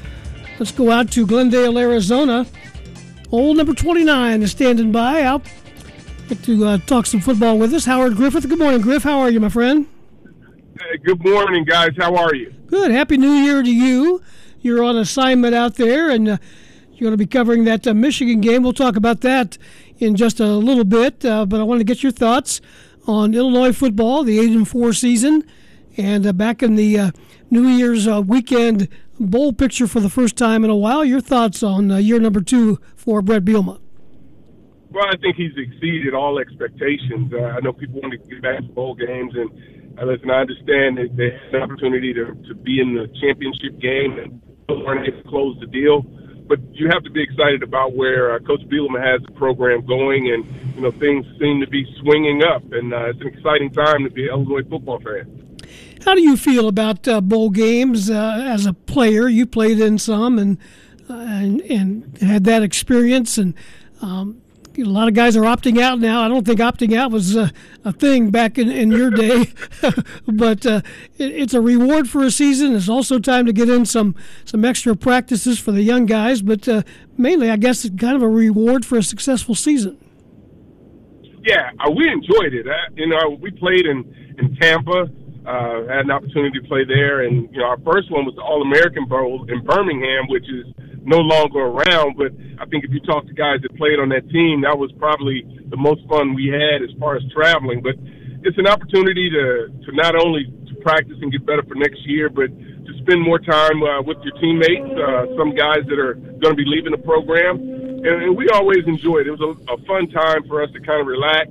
Let's 0.59 0.73
go 0.73 0.91
out 0.91 1.11
to 1.13 1.27
Glendale, 1.27 1.79
Arizona. 1.79 2.47
Old 3.31 3.57
number 3.57 3.73
29 3.73 4.43
is 4.43 4.51
standing 4.51 4.93
by. 4.93 5.23
Out 5.23 5.47
to 6.43 6.65
uh, 6.67 6.79
talk 6.79 7.07
some 7.07 7.21
football 7.21 7.57
with 7.57 7.73
us. 7.73 7.87
Howard 7.87 8.17
Griffith. 8.17 8.49
Good 8.49 8.59
morning, 8.59 8.83
Griff. 8.83 9.03
How 9.03 9.21
are 9.21 9.31
you, 9.31 9.41
my 9.41 9.49
friend? 9.49 9.87
Hey, 10.79 10.99
good 10.99 11.25
morning, 11.25 11.65
guys. 11.65 11.91
How 11.97 12.15
are 12.17 12.35
you? 12.35 12.53
Good. 12.67 12.91
Happy 12.91 13.17
New 13.17 13.33
Year 13.33 13.63
to 13.63 13.71
you. 13.73 14.21
You're 14.61 14.85
on 14.85 14.99
assignment 14.99 15.55
out 15.55 15.77
there, 15.77 16.11
and 16.11 16.29
uh, 16.29 16.37
you're 17.01 17.09
going 17.09 17.19
to 17.19 17.25
be 17.25 17.27
covering 17.27 17.65
that 17.65 17.87
uh, 17.87 17.95
Michigan 17.95 18.43
game. 18.43 18.63
We'll 18.63 18.75
talk 18.75 18.95
about 18.95 19.23
that 19.23 19.57
in 19.99 20.17
just 20.17 20.39
a 20.39 20.47
little 20.47 20.85
bit, 20.85 21.25
uh, 21.25 21.47
but 21.47 21.59
I 21.59 21.63
want 21.63 21.81
to 21.81 21.85
get 21.85 22.03
your 22.03 22.13
thoughts 22.13 22.61
on 23.07 23.33
Illinois 23.33 23.73
football, 23.73 24.23
the 24.23 24.39
8 24.39 24.51
and 24.51 24.69
4 24.69 24.93
season, 24.93 25.43
and 25.97 26.27
uh, 26.27 26.35
back 26.35 26.63
in 26.63 26.75
the 26.75 26.99
uh, 26.99 27.11
New 27.49 27.67
Year's 27.69 28.07
uh, 28.07 28.21
weekend 28.21 28.87
bowl 29.19 29.55
picture 29.55 29.87
for 29.87 30.01
the 30.01 30.11
first 30.11 30.37
time 30.37 30.63
in 30.63 30.69
a 30.69 30.77
while. 30.77 31.03
Your 31.03 31.23
thoughts 31.23 31.63
on 31.63 31.91
uh, 31.91 31.97
year 31.97 32.21
number 32.21 32.43
two 32.43 32.79
for 32.97 33.23
Brett 33.23 33.47
Bielema? 33.47 33.81
Well, 34.91 35.07
I 35.07 35.17
think 35.23 35.37
he's 35.37 35.53
exceeded 35.57 36.13
all 36.13 36.39
expectations. 36.39 37.33
I 37.33 37.61
know 37.61 37.73
people 37.73 38.03
want 38.03 38.13
to 38.13 38.19
get 38.19 38.43
back 38.43 38.59
to 38.59 38.65
bowl 38.65 38.95
games, 38.95 39.33
and 39.35 39.51
listen, 40.07 40.31
I 40.31 40.41
understand 40.41 40.99
that 40.99 41.17
they 41.17 41.31
had 41.31 41.55
an 41.55 41.63
opportunity 41.63 42.13
to, 42.13 42.35
to 42.49 42.55
be 42.55 42.79
in 42.81 42.95
the 42.95 43.09
championship 43.23 43.81
game 43.81 44.19
and 44.19 44.43
weren't 44.85 45.09
able 45.09 45.23
to 45.23 45.29
close 45.29 45.57
the 45.61 45.67
deal 45.67 46.05
but 46.51 46.59
you 46.73 46.89
have 46.91 47.05
to 47.05 47.11
be 47.11 47.23
excited 47.23 47.63
about 47.63 47.95
where 47.95 48.35
uh, 48.35 48.41
Coach 48.41 48.63
Bielema 48.63 49.01
has 49.01 49.23
the 49.25 49.31
program 49.33 49.87
going, 49.87 50.33
and 50.33 50.45
you 50.75 50.83
know 50.83 50.91
things 50.91 51.25
seem 51.39 51.61
to 51.61 51.69
be 51.69 51.87
swinging 52.01 52.43
up, 52.43 52.65
and 52.73 52.93
uh, 52.93 53.11
it's 53.11 53.21
an 53.21 53.29
exciting 53.29 53.71
time 53.71 54.03
to 54.03 54.11
be 54.11 54.25
an 54.25 54.31
Illinois 54.31 54.69
football 54.69 54.99
fan. 54.99 55.59
How 56.05 56.17
do 56.17 56.23
you 56.23 56.37
feel 56.37 56.67
about 56.67 57.07
uh, 57.07 57.21
bowl 57.21 57.51
games 57.51 58.11
uh, 58.11 58.43
as 58.45 58.67
a 58.67 58.73
player? 58.73 59.29
You 59.29 59.47
played 59.47 59.79
in 59.79 59.97
some 59.99 60.41
and 60.41 60.59
uh, 61.09 61.15
and, 61.15 61.61
and 61.63 62.19
had 62.19 62.43
that 62.45 62.65
experience, 62.65 63.39
and 63.39 63.55
um, 64.03 64.43
a 64.83 64.89
lot 64.89 65.09
of 65.09 65.15
guys 65.15 65.37
are 65.37 65.43
opting 65.43 65.81
out 65.81 65.99
now. 65.99 66.23
I 66.23 66.29
don't 66.29 66.47
think 66.47 66.61
opting 66.61 66.97
out 66.97 67.11
was 67.11 67.37
a, 67.37 67.53
a 67.85 67.93
thing 67.93 68.31
back 68.31 68.59
in, 68.59 68.71
in 68.71 68.91
your 68.91 69.11
day, 69.11 69.53
but 70.27 70.65
uh, 70.67 70.83
it, 71.19 71.33
it's 71.33 71.55
a 71.55 71.61
reward 71.61 72.09
for 72.09 72.25
a 72.25 72.31
season. 72.31 72.75
It's 72.75 72.89
also 72.89 73.19
time 73.19 73.47
to 73.47 73.53
get 73.53 73.69
in 73.69 73.85
some 73.87 74.15
some 74.45 74.65
extra 74.65 74.97
practices 74.97 75.59
for 75.59 75.73
the 75.73 75.83
young 75.83 76.07
guys, 76.07 76.43
but 76.43 76.69
uh, 76.69 76.83
mainly, 77.17 77.51
I 77.51 77.57
guess, 77.57 77.85
it's 77.85 77.97
kind 77.97 78.17
of 78.17 78.23
a 78.23 78.29
reward 78.29 78.85
for 78.85 78.99
a 78.99 79.03
successful 79.03 79.55
season. 79.55 79.99
Yeah, 81.43 81.71
uh, 81.81 81.91
we 81.91 82.09
enjoyed 82.09 82.53
it. 82.53 82.67
Uh, 82.67 82.73
you 82.95 83.07
know, 83.07 83.39
we 83.41 83.51
played 83.51 83.87
in 83.87 84.35
in 84.39 84.57
Tampa. 84.57 85.11
Uh, 85.47 85.87
had 85.89 86.05
an 86.05 86.11
opportunity 86.11 86.61
to 86.61 86.69
play 86.69 86.85
there, 86.85 87.23
and 87.23 87.49
you 87.51 87.61
know, 87.61 87.65
our 87.65 87.79
first 87.79 88.11
one 88.11 88.27
was 88.27 88.35
the 88.35 88.43
All 88.43 88.61
American 88.61 89.07
Bowl 89.07 89.47
in 89.49 89.65
Birmingham, 89.65 90.29
which 90.29 90.45
is 90.45 90.67
no 91.05 91.19
longer 91.19 91.61
around. 91.61 92.17
But 92.17 92.33
I 92.61 92.67
think 92.67 92.85
if 92.85 92.91
you 92.91 93.01
talk 93.01 93.27
to 93.27 93.35
guys 93.35 93.61
that 93.63 93.77
played 93.77 93.99
on 93.99 94.09
that 94.11 94.29
team, 94.31 94.63
that 94.63 94.77
was 94.77 94.93
probably 94.99 95.45
the 95.69 95.77
most 95.77 96.07
fun 96.09 96.35
we 96.35 96.49
had 96.49 96.83
as 96.83 96.91
far 96.99 97.17
as 97.17 97.23
traveling. 97.33 97.83
But 97.83 97.95
it's 98.43 98.59
an 98.59 98.67
opportunity 98.67 99.31
to 99.31 99.69
to 99.85 99.91
not 99.93 100.15
only 100.17 100.45
to 100.69 100.75
practice 100.83 101.17
and 101.21 101.33
get 101.33 101.45
better 101.45 101.63
for 101.63 101.75
next 101.75 102.07
year, 102.07 102.29
but 102.29 102.49
to 102.49 102.93
spend 103.03 103.21
more 103.21 103.39
time 103.39 103.83
uh, 103.83 104.03
with 104.03 104.19
your 104.25 104.35
teammates. 104.41 104.91
Uh, 104.97 105.27
some 105.37 105.55
guys 105.55 105.85
that 105.89 105.99
are 105.99 106.15
going 106.15 106.57
to 106.57 106.61
be 106.61 106.67
leaving 106.67 106.93
the 106.93 107.03
program, 107.05 107.61
and, 107.61 108.07
and 108.07 108.37
we 108.37 108.49
always 108.51 108.85
enjoyed 108.87 109.27
it. 109.27 109.33
It 109.33 109.39
was 109.39 109.57
a, 109.69 109.75
a 109.75 109.77
fun 109.85 110.09
time 110.11 110.47
for 110.49 110.63
us 110.63 110.71
to 110.73 110.81
kind 110.81 111.01
of 111.01 111.07
relax 111.07 111.49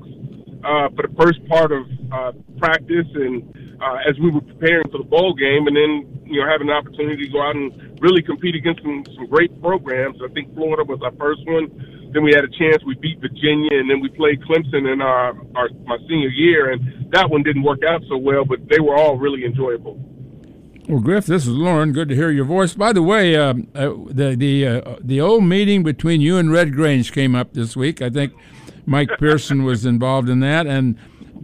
uh, 0.64 0.90
for 0.96 1.08
the 1.08 1.14
first 1.18 1.46
part 1.48 1.72
of 1.72 1.86
uh, 2.12 2.32
practice 2.58 3.08
and 3.16 3.44
uh, 3.82 3.98
as 4.08 4.18
we 4.20 4.30
were 4.30 4.42
preparing 4.42 4.90
for 4.92 4.98
the 4.98 5.04
bowl 5.04 5.34
game, 5.34 5.68
and 5.68 5.76
then 5.76 6.22
you 6.26 6.42
know 6.42 6.48
having 6.48 6.70
an 6.70 6.76
opportunity 6.76 7.26
to 7.26 7.32
go 7.32 7.42
out 7.42 7.56
and 7.56 8.00
really 8.02 8.22
compete 8.22 8.56
against 8.56 8.82
some 8.82 9.04
some 9.16 9.28
great 9.28 9.50
programs. 9.62 10.20
I 10.24 10.32
think 10.34 10.54
Florida 10.56 10.84
was 10.84 11.00
our 11.04 11.14
first 11.14 11.42
one. 11.48 12.12
Then 12.12 12.24
we 12.24 12.32
had 12.34 12.44
a 12.44 12.50
chance. 12.50 12.84
We 12.86 12.96
beat 12.96 13.20
Virginia, 13.20 13.78
and 13.78 13.90
then 13.90 14.00
we 14.02 14.10
played 14.10 14.42
Clemson 14.42 14.92
in 14.92 15.02
our, 15.02 15.38
our 15.56 15.70
my 15.86 15.98
senior 16.08 16.30
year, 16.30 16.72
and 16.72 17.12
that 17.12 17.30
one 17.30 17.44
didn't 17.44 17.64
work 17.64 17.84
out 17.88 18.02
so 18.10 18.18
well. 18.18 18.46
But 18.46 18.68
they 18.68 18.80
were 18.80 18.96
all 18.96 19.18
really 19.18 19.46
enjoyable. 19.46 20.00
Well, 20.88 21.02
Griff, 21.02 21.28
this 21.28 21.44
is 21.46 21.54
Lauren. 21.54 21.94
Good 21.94 22.10
to 22.10 22.16
hear 22.16 22.32
your 22.32 22.46
voice. 22.46 22.74
By 22.74 22.94
the 22.94 23.04
way, 23.04 23.36
uh, 23.36 23.54
uh, 23.76 23.94
the 24.08 24.36
the 24.36 24.68
uh, 24.68 24.96
the 25.02 25.22
old 25.22 25.44
meeting 25.44 25.84
between 25.84 26.20
you 26.20 26.38
and 26.38 26.52
Red 26.52 26.74
Grange 26.74 27.12
came 27.12 27.36
up 27.36 27.54
this 27.54 27.76
week. 27.76 28.02
I 28.02 28.10
think 28.10 28.34
Mike 28.90 29.10
Pearson 29.20 29.64
was 29.64 29.86
involved 29.86 30.30
in 30.30 30.40
that. 30.40 30.66
And 30.66 30.98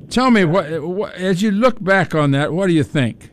tell 0.10 0.32
me, 0.32 0.46
what, 0.46 0.82
what 0.84 1.14
as 1.16 1.42
you 1.42 1.52
look 1.52 1.84
back 1.84 2.16
on 2.16 2.32
that, 2.32 2.54
what 2.54 2.68
do 2.68 2.74
you 2.74 2.84
think? 2.84 3.32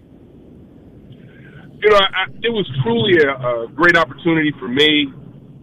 You 1.10 1.90
know, 1.90 1.96
I, 1.96 2.26
it 2.42 2.50
was 2.50 2.68
truly 2.82 3.18
a, 3.24 3.32
a 3.32 3.68
great 3.74 3.96
opportunity 3.96 4.52
for 4.58 4.68
me 4.68 5.12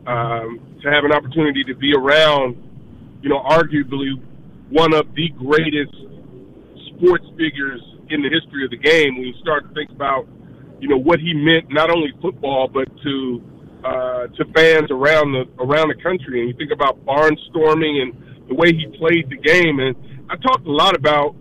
um, 0.05 0.59
to 0.81 0.91
have 0.91 1.05
an 1.05 1.11
opportunity 1.11 1.63
to 1.65 1.75
be 1.75 1.93
around. 1.93 2.57
You 3.21 3.29
know, 3.29 3.39
arguably 3.39 4.21
one 4.69 4.93
of 4.93 5.13
the 5.15 5.29
greatest 5.29 5.95
sports 6.87 7.25
figures 7.37 7.81
in 8.09 8.21
the 8.21 8.29
history 8.29 8.65
of 8.65 8.71
the 8.71 8.77
game. 8.77 9.15
When 9.15 9.27
you 9.27 9.33
start 9.41 9.67
to 9.67 9.73
think 9.73 9.91
about 9.91 10.27
you 10.79 10.87
know 10.87 10.97
what 10.97 11.19
he 11.19 11.33
meant 11.33 11.69
not 11.69 11.89
only 11.89 12.13
football 12.21 12.67
but 12.67 12.87
to 13.03 13.43
uh, 13.83 14.27
to 14.27 14.45
fans 14.53 14.91
around 14.91 15.31
the 15.31 15.47
around 15.59 15.89
the 15.89 16.01
country. 16.03 16.41
And 16.41 16.49
you 16.49 16.55
think 16.55 16.71
about 16.71 17.03
barnstorming 17.05 18.01
and 18.01 18.13
the 18.49 18.55
way 18.55 18.73
he 18.73 18.87
played 18.97 19.29
the 19.29 19.37
game. 19.37 19.79
And 19.79 19.95
I 20.29 20.37
talked 20.37 20.65
a 20.67 20.71
lot 20.71 20.95
about 20.95 21.35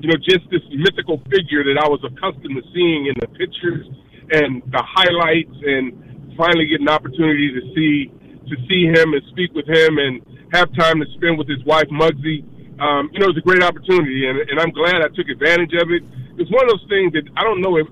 you 0.00 0.08
know 0.12 0.18
just 0.20 0.44
this 0.52 0.60
mythical 0.70 1.18
figure 1.32 1.64
that 1.64 1.80
I 1.80 1.88
was 1.88 2.04
accustomed 2.04 2.52
to 2.52 2.64
seeing 2.76 3.08
in 3.08 3.16
the 3.16 3.28
pictures 3.32 3.88
and 4.30 4.60
the 4.68 4.82
highlights, 4.84 5.56
and 5.64 6.36
finally 6.36 6.68
get 6.68 6.84
an 6.84 6.88
opportunity 6.92 7.48
to 7.56 7.62
see 7.72 8.12
to 8.52 8.56
see 8.68 8.86
him 8.86 9.16
and 9.16 9.22
speak 9.32 9.56
with 9.56 9.66
him 9.66 9.98
and 9.98 10.20
have 10.52 10.68
time 10.76 11.00
to 11.00 11.06
spend 11.16 11.38
with 11.38 11.48
his 11.48 11.64
wife 11.64 11.88
Muggsy. 11.88 12.44
Um, 12.76 13.08
you 13.10 13.18
know, 13.18 13.32
it 13.32 13.34
was 13.34 13.40
a 13.40 13.46
great 13.48 13.64
opportunity, 13.64 14.28
and, 14.28 14.38
and 14.38 14.60
I'm 14.60 14.70
glad 14.70 15.00
I 15.00 15.08
took 15.16 15.32
advantage 15.32 15.72
of 15.80 15.88
it. 15.90 16.04
It's 16.36 16.52
one 16.52 16.68
of 16.68 16.76
those 16.76 16.86
things 16.92 17.16
that 17.16 17.24
I 17.34 17.42
don't 17.42 17.64
know 17.64 17.80
if 17.80 17.88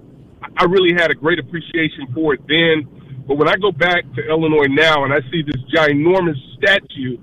I 0.61 0.69
really 0.69 0.93
had 0.93 1.11
a 1.11 1.17
great 1.17 1.41
appreciation 1.41 2.13
for 2.13 2.35
it 2.35 2.45
then. 2.47 2.85
But 3.27 3.41
when 3.41 3.49
I 3.49 3.57
go 3.57 3.73
back 3.73 4.05
to 4.15 4.21
Illinois 4.29 4.69
now 4.69 5.09
and 5.09 5.13
I 5.13 5.25
see 5.33 5.41
this 5.41 5.57
ginormous 5.73 6.37
statue 6.61 7.17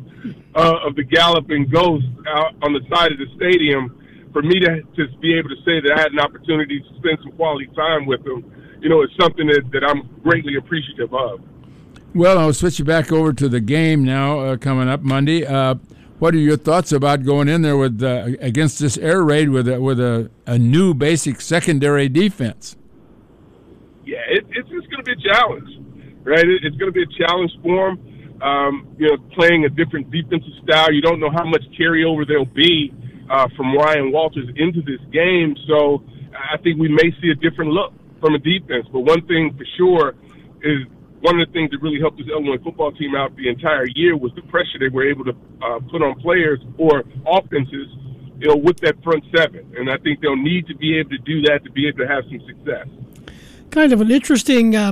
uh, 0.55 0.75
of 0.85 0.95
the 0.95 1.03
galloping 1.03 1.67
ghost 1.67 2.05
out 2.27 2.53
on 2.61 2.73
the 2.73 2.81
side 2.93 3.11
of 3.11 3.17
the 3.17 3.27
stadium, 3.35 3.97
for 4.33 4.41
me 4.41 4.59
to 4.59 4.81
just 4.95 5.19
be 5.21 5.37
able 5.37 5.49
to 5.49 5.57
say 5.65 5.79
that 5.81 5.93
I 5.95 6.01
had 6.01 6.11
an 6.11 6.19
opportunity 6.19 6.79
to 6.79 6.87
spend 6.97 7.19
some 7.23 7.31
quality 7.33 7.67
time 7.75 8.05
with 8.05 8.25
him, 8.25 8.49
you 8.81 8.89
know, 8.89 9.01
it's 9.01 9.13
something 9.19 9.47
that, 9.47 9.63
that 9.73 9.83
I'm 9.83 10.07
greatly 10.23 10.55
appreciative 10.55 11.13
of. 11.13 11.41
Well, 12.13 12.37
I'll 12.37 12.53
switch 12.53 12.79
you 12.79 12.85
back 12.85 13.11
over 13.11 13.33
to 13.33 13.47
the 13.47 13.59
game 13.59 14.03
now 14.03 14.39
uh, 14.39 14.57
coming 14.57 14.89
up 14.89 15.01
Monday. 15.01 15.45
Uh, 15.45 15.75
what 16.19 16.33
are 16.33 16.39
your 16.39 16.57
thoughts 16.57 16.91
about 16.91 17.23
going 17.23 17.47
in 17.47 17.61
there 17.61 17.77
with 17.77 18.01
uh, 18.03 18.29
against 18.39 18.79
this 18.79 18.97
air 18.97 19.23
raid 19.23 19.49
with 19.49 19.67
a, 19.67 19.81
with 19.81 19.99
a, 19.99 20.29
a 20.45 20.57
new 20.57 20.93
basic 20.93 21.41
secondary 21.41 22.09
defense? 22.09 22.75
yeah, 24.11 24.19
it, 24.27 24.45
it's 24.49 24.69
just 24.69 24.89
going 24.91 25.03
to 25.03 25.03
be 25.03 25.13
a 25.13 25.33
challenge, 25.33 25.69
right? 26.23 26.43
It, 26.43 26.63
it's 26.63 26.75
going 26.75 26.91
to 26.91 26.95
be 26.95 27.03
a 27.03 27.25
challenge 27.25 27.51
for 27.63 27.91
them. 27.91 28.10
Um, 28.41 28.95
you 28.97 29.07
know, 29.07 29.17
playing 29.35 29.65
a 29.65 29.69
different 29.69 30.09
defensive 30.09 30.53
style. 30.63 30.91
You 30.91 31.01
don't 31.01 31.19
know 31.19 31.29
how 31.29 31.45
much 31.45 31.61
carryover 31.79 32.27
there'll 32.27 32.45
be 32.45 32.91
uh, 33.29 33.47
from 33.55 33.75
Ryan 33.75 34.11
Walters 34.11 34.49
into 34.55 34.81
this 34.81 34.99
game. 35.11 35.55
So 35.67 36.03
I 36.33 36.57
think 36.57 36.79
we 36.79 36.89
may 36.89 37.13
see 37.21 37.29
a 37.29 37.35
different 37.35 37.71
look 37.71 37.93
from 38.19 38.33
a 38.33 38.39
defense. 38.39 38.87
But 38.91 39.01
one 39.01 39.25
thing 39.27 39.55
for 39.57 39.65
sure 39.77 40.15
is 40.63 40.87
one 41.21 41.39
of 41.39 41.47
the 41.47 41.53
things 41.53 41.69
that 41.69 41.81
really 41.81 41.99
helped 41.99 42.17
this 42.17 42.27
Illinois 42.27 42.57
football 42.63 42.91
team 42.91 43.15
out 43.15 43.35
the 43.35 43.47
entire 43.47 43.85
year 43.93 44.17
was 44.17 44.31
the 44.35 44.41
pressure 44.43 44.79
they 44.79 44.89
were 44.89 45.07
able 45.07 45.23
to 45.25 45.35
uh, 45.61 45.79
put 45.91 46.01
on 46.01 46.19
players 46.19 46.59
or 46.77 47.03
offenses, 47.27 47.87
you 48.39 48.47
know, 48.47 48.55
with 48.55 48.77
that 48.81 49.01
front 49.03 49.23
seven. 49.35 49.71
And 49.77 49.89
I 49.89 49.97
think 49.97 50.19
they'll 50.19 50.35
need 50.35 50.65
to 50.67 50.75
be 50.75 50.97
able 50.97 51.11
to 51.11 51.19
do 51.19 51.41
that 51.43 51.63
to 51.63 51.71
be 51.71 51.87
able 51.87 51.99
to 51.99 52.07
have 52.07 52.23
some 52.25 52.41
success 52.47 52.87
kind 53.71 53.93
of 53.93 54.01
an 54.01 54.11
interesting 54.11 54.75
uh, 54.75 54.91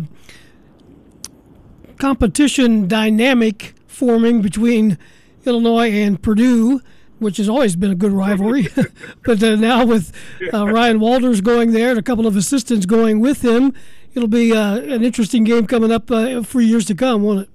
competition 1.99 2.87
dynamic 2.87 3.75
forming 3.85 4.41
between 4.41 4.97
Illinois 5.45 5.91
and 5.91 6.21
Purdue, 6.21 6.81
which 7.19 7.37
has 7.37 7.47
always 7.47 7.75
been 7.75 7.91
a 7.91 7.95
good 7.95 8.13
rivalry. 8.13 8.69
but 9.25 9.43
uh, 9.43 9.55
now 9.55 9.85
with 9.85 10.11
uh, 10.53 10.65
Ryan 10.65 10.99
Walters 10.99 11.41
going 11.41 11.73
there 11.73 11.91
and 11.91 11.99
a 11.99 12.01
couple 12.01 12.25
of 12.25 12.35
assistants 12.35 12.85
going 12.85 13.19
with 13.19 13.43
him, 13.43 13.73
it'll 14.15 14.29
be 14.29 14.55
uh, 14.55 14.77
an 14.77 15.03
interesting 15.03 15.43
game 15.43 15.67
coming 15.67 15.91
up 15.91 16.09
uh, 16.09 16.41
for 16.41 16.61
years 16.61 16.85
to 16.85 16.95
come, 16.95 17.21
won't 17.21 17.41
it? 17.41 17.49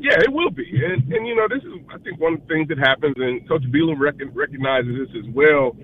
Yeah, 0.00 0.14
it 0.20 0.32
will 0.32 0.50
be, 0.50 0.62
and 0.62 1.12
and 1.12 1.26
you 1.26 1.34
know 1.34 1.48
this 1.48 1.64
is 1.64 1.72
I 1.92 1.98
think 1.98 2.20
one 2.20 2.34
of 2.34 2.40
the 2.42 2.46
things 2.46 2.68
that 2.68 2.78
happens, 2.78 3.16
and 3.18 3.46
Coach 3.48 3.62
Bielema 3.62 3.98
rec- 3.98 4.30
recognizes 4.32 4.94
this 4.94 5.24
as 5.24 5.34
well. 5.34 5.74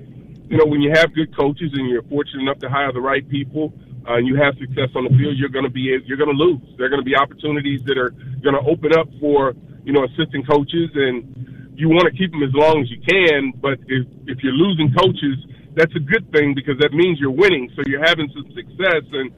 You 0.49 0.57
know, 0.57 0.67
when 0.67 0.81
you 0.83 0.93
have 0.95 1.13
good 1.15 1.37
coaches 1.37 1.73
and 1.75 1.91
you're 1.91 2.05
fortunate 2.05 2.43
enough 2.43 2.61
to 2.61 2.69
hire 2.69 2.93
the 2.93 3.01
right 3.01 3.29
people, 3.29 3.75
uh, 4.07 4.21
and 4.21 4.27
you 4.27 4.37
have 4.37 4.55
success 4.61 4.93
on 4.95 5.05
the 5.05 5.15
field, 5.17 5.37
you're 5.37 5.53
going 5.53 5.65
to 5.65 5.73
be 5.73 5.97
you're 6.05 6.21
going 6.21 6.31
to 6.31 6.37
lose. 6.37 6.61
There 6.77 6.87
are 6.87 6.93
going 6.93 7.01
to 7.01 7.09
be 7.09 7.17
opportunities 7.17 7.81
that 7.87 7.97
are 7.97 8.11
going 8.45 8.53
to 8.53 8.65
open 8.69 8.93
up 8.93 9.09
for 9.21 9.55
you 9.85 9.93
know 9.93 10.05
assistant 10.05 10.45
coaches, 10.49 10.93
and 10.95 11.73
you 11.75 11.89
want 11.89 12.05
to 12.11 12.15
keep 12.17 12.31
them 12.31 12.43
as 12.43 12.53
long 12.53 12.85
as 12.85 12.91
you 12.93 13.01
can. 13.01 13.53
But 13.57 13.81
if 13.89 14.05
if 14.29 14.45
you're 14.45 14.57
losing 14.57 14.93
coaches, 14.93 15.41
that's 15.73 15.95
a 15.97 16.05
good 16.05 16.31
thing 16.33 16.53
because 16.55 16.77
that 16.81 16.93
means 16.93 17.19
you're 17.19 17.35
winning. 17.35 17.73
So 17.77 17.83
you're 17.87 18.05
having 18.05 18.29
some 18.37 18.45
success, 18.53 19.05
and 19.13 19.33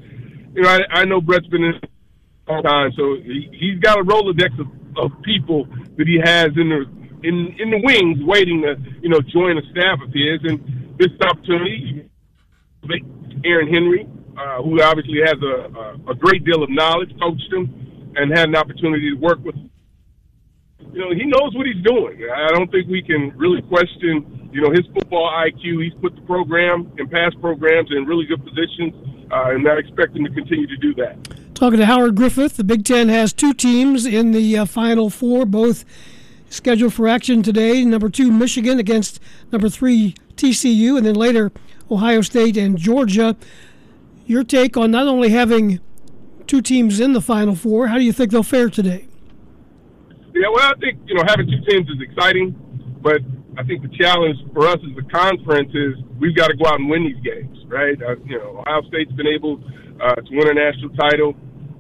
you 0.55 0.63
know 0.63 0.69
I, 0.69 1.03
I 1.03 1.05
know 1.05 1.21
Brett's 1.21 1.47
been 1.47 1.63
in 1.63 1.79
all 2.49 2.63
time, 2.63 2.91
so 2.97 3.17
he, 3.23 3.49
he's 3.55 3.79
got 3.79 3.99
a 3.99 4.05
rolodex 4.05 4.51
of, 4.59 4.67
of 4.99 5.11
people 5.23 5.67
that 5.97 6.07
he 6.07 6.19
has 6.23 6.51
in 6.59 6.75
the 6.75 6.83
in 7.23 7.55
in 7.59 7.71
the 7.71 7.81
wings 7.83 8.19
waiting 8.23 8.63
to 8.63 8.75
you 9.01 9.09
know 9.09 9.21
join 9.21 9.59
a 9.59 9.65
staff 9.71 10.03
of 10.03 10.11
his, 10.11 10.43
and 10.43 10.97
this 10.99 11.15
opportunity. 11.23 12.11
Aaron 13.45 13.69
Henry, 13.69 14.07
uh, 14.37 14.63
who 14.63 14.81
obviously 14.83 15.21
has 15.25 15.37
a, 15.43 16.11
a, 16.11 16.13
a 16.13 16.15
great 16.15 16.45
deal 16.45 16.63
of 16.63 16.71
knowledge, 16.71 17.11
coached 17.21 17.53
him, 17.53 18.13
and 18.17 18.37
had 18.37 18.49
an 18.49 18.57
opportunity 18.57 19.11
to 19.11 19.17
work 19.17 19.43
with. 19.45 19.55
You 20.93 21.01
know, 21.01 21.11
he 21.11 21.25
knows 21.25 21.55
what 21.55 21.67
he's 21.67 21.83
doing. 21.85 22.21
I 22.33 22.49
don't 22.49 22.71
think 22.71 22.89
we 22.89 23.03
can 23.03 23.37
really 23.37 23.61
question, 23.63 24.49
you 24.53 24.63
know, 24.63 24.71
his 24.71 24.87
football 24.95 25.31
IQ. 25.31 25.83
He's 25.85 25.93
put 26.01 26.15
the 26.15 26.23
program 26.23 26.91
and 26.99 27.11
past 27.11 27.41
programs 27.41 27.91
in 27.91 28.05
really 28.05 28.25
good 28.25 28.43
positions, 28.45 28.95
uh, 29.31 29.51
and 29.51 29.69
I 29.69 29.77
expect 29.79 30.17
him 30.17 30.25
to 30.25 30.31
continue 30.31 30.67
to 30.67 30.77
do 30.77 30.95
that. 30.95 31.55
Talking 31.55 31.79
to 31.81 31.87
Howard 31.87 32.15
Griffith, 32.15 32.57
the 32.57 32.65
Big 32.65 32.85
Ten 32.85 33.09
has 33.09 33.33
two 33.33 33.53
teams 33.53 34.07
in 34.07 34.33
the 34.33 34.59
uh, 34.59 34.65
Final 34.65 35.11
Four, 35.11 35.45
both 35.45 35.85
scheduled 36.49 36.95
for 36.95 37.09
action 37.09 37.43
today. 37.43 37.85
Number 37.85 38.09
two, 38.09 38.31
Michigan 38.31 38.79
against 38.79 39.21
number 39.51 39.69
three, 39.69 40.15
TCU, 40.37 40.97
and 40.97 41.07
then 41.07 41.15
later, 41.15 41.53
Ohio 41.91 42.21
State 42.21 42.57
and 42.57 42.77
Georgia 42.77 43.37
your 44.27 44.45
take 44.45 44.77
on 44.77 44.91
not 44.91 45.07
only 45.07 45.31
having 45.31 45.81
two 46.47 46.61
teams 46.61 47.01
in 47.01 47.13
the 47.13 47.21
Final 47.21 47.55
Four, 47.55 47.89
how 47.89 47.99
do 47.99 48.05
you 48.05 48.13
think 48.13 48.31
they'll 48.31 48.43
fare 48.43 48.69
today? 48.69 49.07
Yeah, 50.35 50.49
well, 50.53 50.69
I 50.69 50.75
think 50.81 51.01
you 51.07 51.15
know 51.15 51.23
having 51.27 51.47
two 51.47 51.63
teams 51.71 51.89
is 51.89 52.01
exciting, 52.01 52.53
but 53.01 53.23
I 53.57 53.65
think 53.65 53.83
the 53.83 53.97
challenge 53.97 54.37
for 54.53 54.67
us 54.69 54.79
as 54.85 54.93
a 54.99 55.07
conference 55.09 55.73
is 55.73 55.97
we've 56.21 56.37
got 56.37 56.49
to 56.49 56.57
go 56.57 56.67
out 56.67 56.79
and 56.79 56.91
win 56.91 57.05
these 57.05 57.23
games, 57.25 57.57
right? 57.69 57.97
Uh, 58.03 58.17
you 58.27 58.39
know, 58.39 58.61
Ohio 58.61 58.83
State's 58.89 59.13
been 59.13 59.27
able 59.29 59.63
uh, 59.97 60.15
to 60.15 60.31
win 60.37 60.49
a 60.51 60.55
national 60.55 60.91
title 60.97 61.33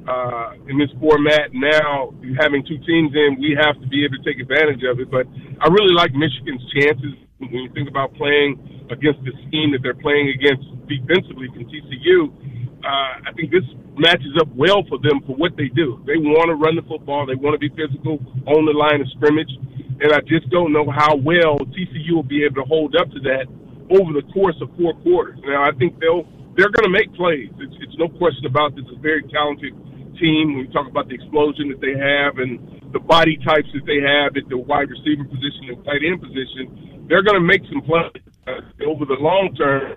uh, 0.08 0.56
in 0.68 0.78
this 0.78 0.88
format. 1.00 1.52
Now, 1.52 2.14
having 2.40 2.64
two 2.64 2.78
teams 2.80 3.12
in, 3.12 3.36
we 3.38 3.58
have 3.60 3.76
to 3.76 3.86
be 3.88 4.04
able 4.08 4.16
to 4.16 4.24
take 4.24 4.40
advantage 4.40 4.82
of 4.88 5.00
it. 5.00 5.10
But 5.10 5.28
I 5.60 5.68
really 5.68 5.92
like 5.92 6.14
Michigan's 6.14 6.64
chances 6.72 7.12
when 7.38 7.52
you 7.52 7.70
think 7.76 7.88
about 7.88 8.14
playing 8.14 8.56
against 8.88 9.20
the 9.24 9.32
scheme 9.48 9.72
that 9.72 9.84
they're 9.84 9.98
playing 9.98 10.32
against 10.32 10.64
defensively 10.88 11.52
from 11.52 11.68
TCU, 11.68 12.32
uh, 12.80 13.28
I 13.28 13.32
think 13.36 13.52
this 13.52 13.66
matches 13.96 14.32
up 14.40 14.48
well 14.56 14.84
for 14.88 14.96
them 15.04 15.20
for 15.28 15.36
what 15.36 15.56
they 15.56 15.68
do. 15.68 16.00
They 16.08 16.16
want 16.16 16.48
to 16.48 16.56
run 16.56 16.76
the 16.76 16.86
football. 16.88 17.26
They 17.26 17.36
want 17.36 17.52
to 17.52 17.60
be 17.60 17.72
physical 17.76 18.20
on 18.48 18.64
the 18.64 18.72
line 18.72 19.00
of 19.04 19.08
scrimmage. 19.16 19.52
And 20.00 20.12
I 20.12 20.20
just 20.24 20.48
don't 20.48 20.72
know 20.72 20.88
how 20.88 21.16
well 21.16 21.60
TCU 21.76 22.16
will 22.16 22.28
be 22.28 22.44
able 22.44 22.64
to 22.64 22.68
hold 22.68 22.96
up 22.96 23.08
to 23.12 23.20
that 23.28 23.48
over 23.92 24.12
the 24.12 24.24
course 24.32 24.56
of 24.60 24.68
four 24.76 24.92
quarters. 25.00 25.40
Now, 25.44 25.64
I 25.64 25.72
think 25.76 26.00
they'll 26.00 26.24
they're 26.56 26.72
going 26.72 26.88
to 26.88 26.94
make 26.94 27.12
plays. 27.12 27.52
It's, 27.60 27.76
it's 27.84 27.96
no 28.00 28.08
question 28.16 28.48
about 28.48 28.72
this. 28.72 28.88
It's 28.88 28.96
a 28.96 29.00
very 29.04 29.20
talented 29.28 29.76
team. 30.16 30.56
When 30.56 30.64
we 30.64 30.68
talk 30.72 30.88
about 30.88 31.08
the 31.12 31.14
explosion 31.20 31.68
that 31.68 31.84
they 31.84 31.92
have 31.92 32.40
and 32.40 32.56
the 32.96 33.00
body 33.00 33.36
types 33.44 33.68
that 33.76 33.84
they 33.84 34.00
have 34.00 34.40
at 34.40 34.48
the 34.48 34.56
wide 34.56 34.88
receiver 34.88 35.28
position 35.28 35.68
and 35.68 35.84
tight 35.84 36.00
end 36.00 36.16
position, 36.24 36.95
they're 37.08 37.22
going 37.22 37.38
to 37.38 37.46
make 37.46 37.62
some 37.70 37.82
plays 37.82 38.22
uh, 38.46 38.60
over 38.86 39.04
the 39.04 39.18
long 39.18 39.54
term. 39.56 39.96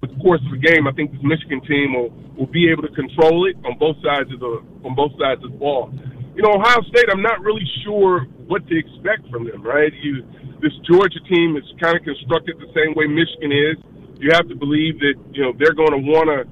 With 0.00 0.12
the 0.12 0.20
course 0.20 0.44
of 0.44 0.52
the 0.52 0.60
game, 0.60 0.84
I 0.84 0.92
think 0.92 1.16
this 1.16 1.24
Michigan 1.24 1.64
team 1.64 1.96
will 1.96 2.12
will 2.36 2.50
be 2.52 2.68
able 2.68 2.84
to 2.84 2.92
control 2.92 3.48
it 3.48 3.56
on 3.64 3.78
both 3.80 3.96
sides 4.04 4.28
of 4.32 4.40
the 4.40 4.60
on 4.84 4.92
both 4.92 5.16
sides 5.16 5.40
of 5.44 5.52
the 5.52 5.56
ball. 5.56 5.88
You 6.36 6.42
know, 6.42 6.60
Ohio 6.60 6.82
State, 6.92 7.08
I'm 7.08 7.22
not 7.22 7.40
really 7.40 7.64
sure 7.84 8.28
what 8.44 8.66
to 8.68 8.74
expect 8.76 9.24
from 9.32 9.48
them. 9.48 9.64
Right? 9.64 9.92
You, 10.02 10.20
this 10.60 10.76
Georgia 10.84 11.20
team 11.24 11.56
is 11.56 11.64
kind 11.80 11.96
of 11.96 12.04
constructed 12.04 12.60
the 12.60 12.68
same 12.76 12.92
way 12.92 13.08
Michigan 13.08 13.48
is. 13.48 13.80
You 14.20 14.28
have 14.36 14.48
to 14.48 14.56
believe 14.56 15.00
that 15.00 15.16
you 15.32 15.40
know 15.40 15.56
they're 15.56 15.76
going 15.76 15.96
to 15.96 16.02
want 16.04 16.28
to 16.28 16.44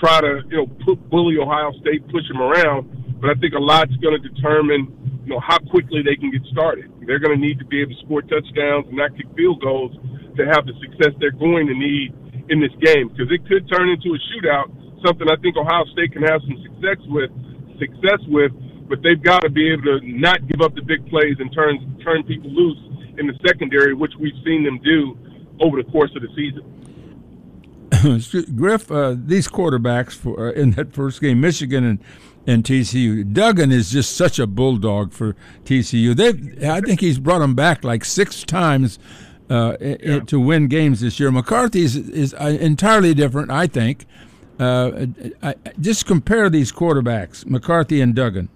try 0.00 0.24
to 0.24 0.40
you 0.48 0.64
know 0.64 0.66
put, 0.84 0.96
bully 1.12 1.36
Ohio 1.36 1.76
State, 1.84 2.08
push 2.08 2.24
them 2.28 2.40
around. 2.40 2.88
But 3.20 3.30
I 3.30 3.34
think 3.36 3.52
a 3.52 3.60
lot's 3.60 3.92
going 4.00 4.16
to 4.16 4.24
determine 4.28 5.03
you 5.24 5.32
know 5.32 5.40
how 5.40 5.58
quickly 5.58 6.02
they 6.04 6.16
can 6.16 6.30
get 6.30 6.44
started. 6.52 6.92
They're 7.06 7.18
going 7.18 7.32
to 7.32 7.40
need 7.40 7.58
to 7.58 7.64
be 7.64 7.80
able 7.80 7.96
to 7.96 8.00
score 8.04 8.22
touchdowns 8.22 8.86
and 8.88 8.96
not 8.96 9.16
kick 9.16 9.26
field 9.34 9.60
goals 9.60 9.96
to 10.36 10.44
have 10.44 10.66
the 10.68 10.76
success 10.84 11.16
they're 11.18 11.32
going 11.32 11.66
to 11.66 11.74
need 11.74 12.12
in 12.52 12.60
this 12.60 12.72
game 12.84 13.08
because 13.08 13.32
it 13.32 13.40
could 13.48 13.64
turn 13.72 13.88
into 13.88 14.12
a 14.12 14.20
shootout. 14.28 14.68
Something 15.00 15.28
I 15.32 15.36
think 15.40 15.56
Ohio 15.56 15.84
State 15.92 16.12
can 16.12 16.22
have 16.22 16.40
some 16.44 16.60
success 16.60 17.00
with. 17.08 17.30
Success 17.80 18.20
with, 18.28 18.52
but 18.88 19.02
they've 19.02 19.20
got 19.20 19.40
to 19.40 19.50
be 19.50 19.72
able 19.72 19.82
to 19.82 20.00
not 20.04 20.46
give 20.46 20.60
up 20.60 20.74
the 20.74 20.82
big 20.82 21.04
plays 21.08 21.36
and 21.40 21.52
turn 21.52 21.80
turn 22.04 22.22
people 22.22 22.50
loose 22.50 22.78
in 23.18 23.26
the 23.26 23.34
secondary, 23.46 23.94
which 23.94 24.12
we've 24.20 24.36
seen 24.44 24.62
them 24.62 24.78
do 24.84 25.16
over 25.60 25.82
the 25.82 25.90
course 25.90 26.10
of 26.14 26.22
the 26.22 26.28
season. 26.36 26.62
Griff, 28.56 28.90
uh, 28.90 29.16
these 29.16 29.48
quarterbacks 29.48 30.12
for 30.12 30.48
uh, 30.48 30.52
in 30.52 30.72
that 30.72 30.92
first 30.92 31.20
game, 31.20 31.40
Michigan 31.40 31.84
and 31.84 31.98
and 32.46 32.64
TCU. 32.64 33.32
Duggan 33.32 33.72
is 33.72 33.90
just 33.90 34.16
such 34.16 34.38
a 34.38 34.46
bulldog 34.46 35.12
for 35.12 35.34
TCU. 35.64 36.14
They, 36.14 36.68
I 36.68 36.80
think 36.80 37.00
he's 37.00 37.18
brought 37.18 37.40
them 37.40 37.54
back 37.54 37.84
like 37.84 38.04
six 38.04 38.44
times 38.44 38.98
uh, 39.50 39.76
yeah. 39.80 40.20
to 40.20 40.40
win 40.40 40.68
games 40.68 41.00
this 41.00 41.18
year. 41.20 41.30
McCarthy 41.30 41.82
is, 41.82 41.96
is 41.96 42.34
uh, 42.34 42.56
entirely 42.60 43.14
different, 43.14 43.50
I 43.50 43.66
think. 43.66 44.06
Uh, 44.58 45.06
I, 45.42 45.54
just 45.80 46.06
compare 46.06 46.48
these 46.48 46.70
quarterbacks, 46.70 47.44
McCarthy 47.46 48.00
and 48.00 48.14
Duggan. 48.14 48.48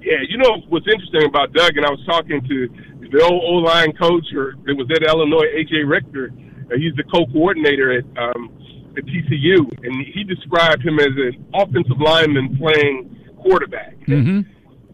Yeah, 0.00 0.18
you 0.28 0.38
know 0.38 0.62
what's 0.68 0.86
interesting 0.86 1.24
about 1.24 1.52
Duggan? 1.52 1.84
I 1.84 1.90
was 1.90 2.04
talking 2.06 2.42
to 2.46 2.68
the 3.10 3.22
old 3.22 3.42
O 3.44 3.52
line 3.64 3.92
coach, 3.92 4.24
or 4.34 4.50
it 4.66 4.76
was 4.76 4.86
at 4.90 5.02
Illinois, 5.02 5.46
AJ 5.56 5.88
Ricker. 5.88 6.30
Uh, 6.70 6.76
he's 6.76 6.94
the 6.96 7.04
co-coordinator 7.04 7.98
at 7.98 8.04
um, 8.16 8.50
at 8.96 9.04
TCU, 9.04 9.66
and 9.84 10.06
he 10.14 10.24
described 10.24 10.82
him 10.84 10.98
as 10.98 11.12
an 11.16 11.46
offensive 11.54 12.00
lineman 12.00 12.56
playing 12.56 13.34
quarterback. 13.38 13.96
Mm-hmm. 14.06 14.42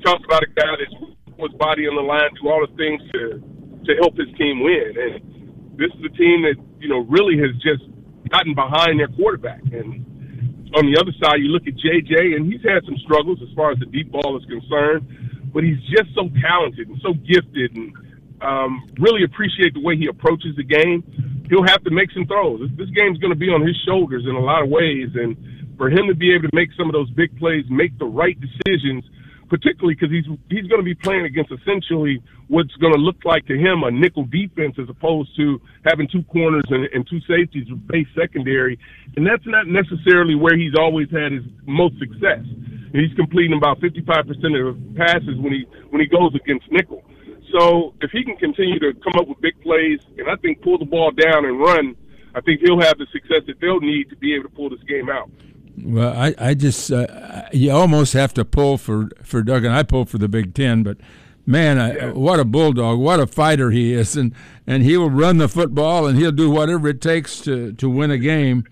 Talked 0.03 0.25
about 0.25 0.43
a 0.43 0.51
guy 0.55 0.73
that 0.81 0.91
was 1.39 1.53
body 1.57 1.89
on 1.89 1.97
the 1.97 2.05
line, 2.05 2.29
do 2.41 2.49
all 2.49 2.65
the 2.67 2.75
things 2.77 3.01
to 3.13 3.41
to 3.85 3.97
help 3.97 4.17
his 4.17 4.29
team 4.37 4.61
win. 4.61 4.93
And 4.93 5.79
this 5.81 5.89
is 5.97 6.05
a 6.05 6.13
team 6.17 6.45
that 6.45 6.57
you 6.79 6.89
know 6.89 7.01
really 7.09 7.37
has 7.41 7.57
just 7.65 7.85
gotten 8.29 8.55
behind 8.55 9.01
their 9.01 9.09
quarterback. 9.09 9.63
And 9.73 10.05
on 10.77 10.87
the 10.87 10.97
other 11.01 11.13
side, 11.19 11.41
you 11.41 11.49
look 11.49 11.67
at 11.67 11.75
JJ, 11.75 12.37
and 12.37 12.47
he's 12.47 12.63
had 12.63 12.85
some 12.85 12.97
struggles 13.03 13.41
as 13.43 13.49
far 13.57 13.73
as 13.73 13.79
the 13.79 13.87
deep 13.87 14.13
ball 14.13 14.39
is 14.39 14.45
concerned, 14.47 15.05
but 15.53 15.65
he's 15.65 15.81
just 15.91 16.15
so 16.15 16.29
talented 16.41 16.89
and 16.89 17.01
so 17.03 17.15
gifted, 17.27 17.77
and 17.77 17.93
um, 18.41 18.87
really 19.01 19.25
appreciate 19.25 19.75
the 19.75 19.83
way 19.83 19.97
he 19.97 20.07
approaches 20.07 20.55
the 20.57 20.65
game 20.65 21.03
he'll 21.51 21.67
have 21.67 21.83
to 21.85 21.91
make 21.91 22.11
some 22.13 22.25
throws. 22.25 22.63
This, 22.63 22.87
this 22.87 22.91
game's 22.95 23.19
going 23.19 23.35
to 23.35 23.39
be 23.39 23.51
on 23.51 23.67
his 23.67 23.77
shoulders 23.85 24.25
in 24.25 24.35
a 24.39 24.41
lot 24.41 24.63
of 24.63 24.71
ways, 24.71 25.11
and 25.19 25.37
for 25.77 25.91
him 25.91 26.07
to 26.07 26.15
be 26.15 26.33
able 26.33 26.49
to 26.49 26.55
make 26.55 26.71
some 26.79 26.87
of 26.87 26.95
those 26.95 27.11
big 27.11 27.37
plays, 27.37 27.67
make 27.69 27.99
the 27.99 28.07
right 28.07 28.39
decisions, 28.39 29.05
particularly 29.51 29.99
because 29.99 30.15
he's 30.15 30.25
he's 30.49 30.71
going 30.71 30.79
to 30.79 30.87
be 30.87 30.95
playing 30.95 31.27
against 31.27 31.51
essentially 31.51 32.23
what's 32.47 32.73
going 32.79 32.95
to 32.95 33.01
look 33.03 33.19
like 33.27 33.45
to 33.51 33.59
him 33.59 33.83
a 33.83 33.91
nickel 33.91 34.25
defense 34.31 34.79
as 34.79 34.89
opposed 34.89 35.35
to 35.37 35.61
having 35.85 36.07
two 36.07 36.23
corners 36.31 36.65
and, 36.71 36.87
and 36.95 37.03
two 37.11 37.19
safeties 37.27 37.67
with 37.69 37.83
base 37.89 38.07
secondary, 38.15 38.79
and 39.17 39.27
that's 39.27 39.45
not 39.45 39.67
necessarily 39.67 40.39
where 40.39 40.57
he's 40.57 40.79
always 40.79 41.11
had 41.11 41.33
his 41.35 41.43
most 41.67 41.99
success. 41.99 42.47
He's 42.95 43.15
completing 43.15 43.57
about 43.57 43.79
55% 43.79 44.27
of 44.27 44.75
passes 44.97 45.39
when 45.39 45.53
he 45.53 45.67
when 45.91 46.01
he 46.01 46.07
goes 46.07 46.31
against 46.35 46.71
nickel. 46.71 47.03
So 47.53 47.95
if 48.01 48.11
he 48.11 48.25
can 48.25 48.37
continue 48.37 48.79
to 48.79 48.93
come 48.95 49.15
up 49.21 49.29
with 49.29 49.41
big 49.41 49.61
plays 49.63 50.01
and 50.19 50.29
I 50.29 50.37
think 50.37 50.63
pull 50.63 50.79
the 50.79 50.85
ball 50.85 51.11
down 51.11 51.45
and 51.45 51.59
run, 51.59 51.97
I 52.35 52.41
think 52.41 52.61
he'll 52.61 52.81
have 52.81 52.99
the 52.99 53.07
success 53.13 53.43
that 53.47 53.61
they'll 53.61 53.81
need 53.81 54.11
to 54.11 54.17
be 54.17 54.35
able 54.35 54.45
to 54.45 54.55
pull 54.55 54.71
this 54.71 54.83
game 54.89 55.09
out. 55.09 55.31
Well, 55.83 56.17
I, 56.17 56.35
I 56.39 56.55
just 56.55 56.93
uh, 56.93 57.49
you 57.53 57.71
almost 57.71 58.13
have 58.13 58.35
to 58.35 58.45
pull 58.45 58.79
for 58.79 59.09
for 59.23 59.43
Duggan. 59.43 59.73
I 59.73 59.83
pull 59.83 60.05
for 60.05 60.19
the 60.19 60.29
Big 60.29 60.55
Ten, 60.55 60.83
but 60.83 60.99
man, 61.47 61.77
yeah. 61.77 62.13
What 62.13 62.39
a 62.39 62.45
bulldog! 62.45 62.99
What 62.99 63.19
a 63.19 63.27
fighter 63.27 63.71
he 63.71 63.95
is, 63.95 64.17
and 64.17 64.35
and 64.67 64.83
he 64.83 64.97
will 64.97 65.11
run 65.11 65.39
the 65.39 65.49
football 65.49 66.07
and 66.07 66.19
he'll 66.19 66.33
do 66.33 66.51
whatever 66.51 66.89
it 66.89 67.01
takes 67.01 67.41
to 67.43 67.73
to 67.73 67.89
win 67.89 68.11
a 68.11 68.19
game. 68.19 68.65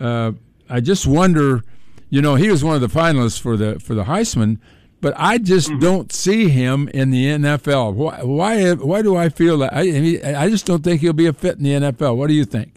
Uh, 0.00 0.32
I 0.68 0.80
just 0.80 1.06
wonder, 1.06 1.62
you 2.10 2.20
know, 2.20 2.34
he 2.34 2.50
was 2.50 2.64
one 2.64 2.74
of 2.74 2.80
the 2.80 2.88
finalists 2.88 3.40
for 3.40 3.56
the 3.56 3.78
for 3.78 3.94
the 3.94 4.04
Heisman 4.04 4.58
but 5.00 5.14
I 5.16 5.38
just 5.38 5.68
mm-hmm. 5.68 5.78
don't 5.80 6.12
see 6.12 6.48
him 6.48 6.88
in 6.88 7.10
the 7.10 7.26
NFL. 7.26 7.94
Why? 7.94 8.22
Why? 8.22 8.72
Why 8.74 9.02
do 9.02 9.16
I 9.16 9.28
feel 9.28 9.58
that? 9.58 9.72
I, 9.72 10.42
I 10.44 10.48
just 10.48 10.66
don't 10.66 10.82
think 10.82 11.00
he'll 11.00 11.12
be 11.12 11.26
a 11.26 11.32
fit 11.32 11.56
in 11.56 11.62
the 11.62 11.72
NFL. 11.72 12.16
What 12.16 12.28
do 12.28 12.34
you 12.34 12.44
think? 12.44 12.74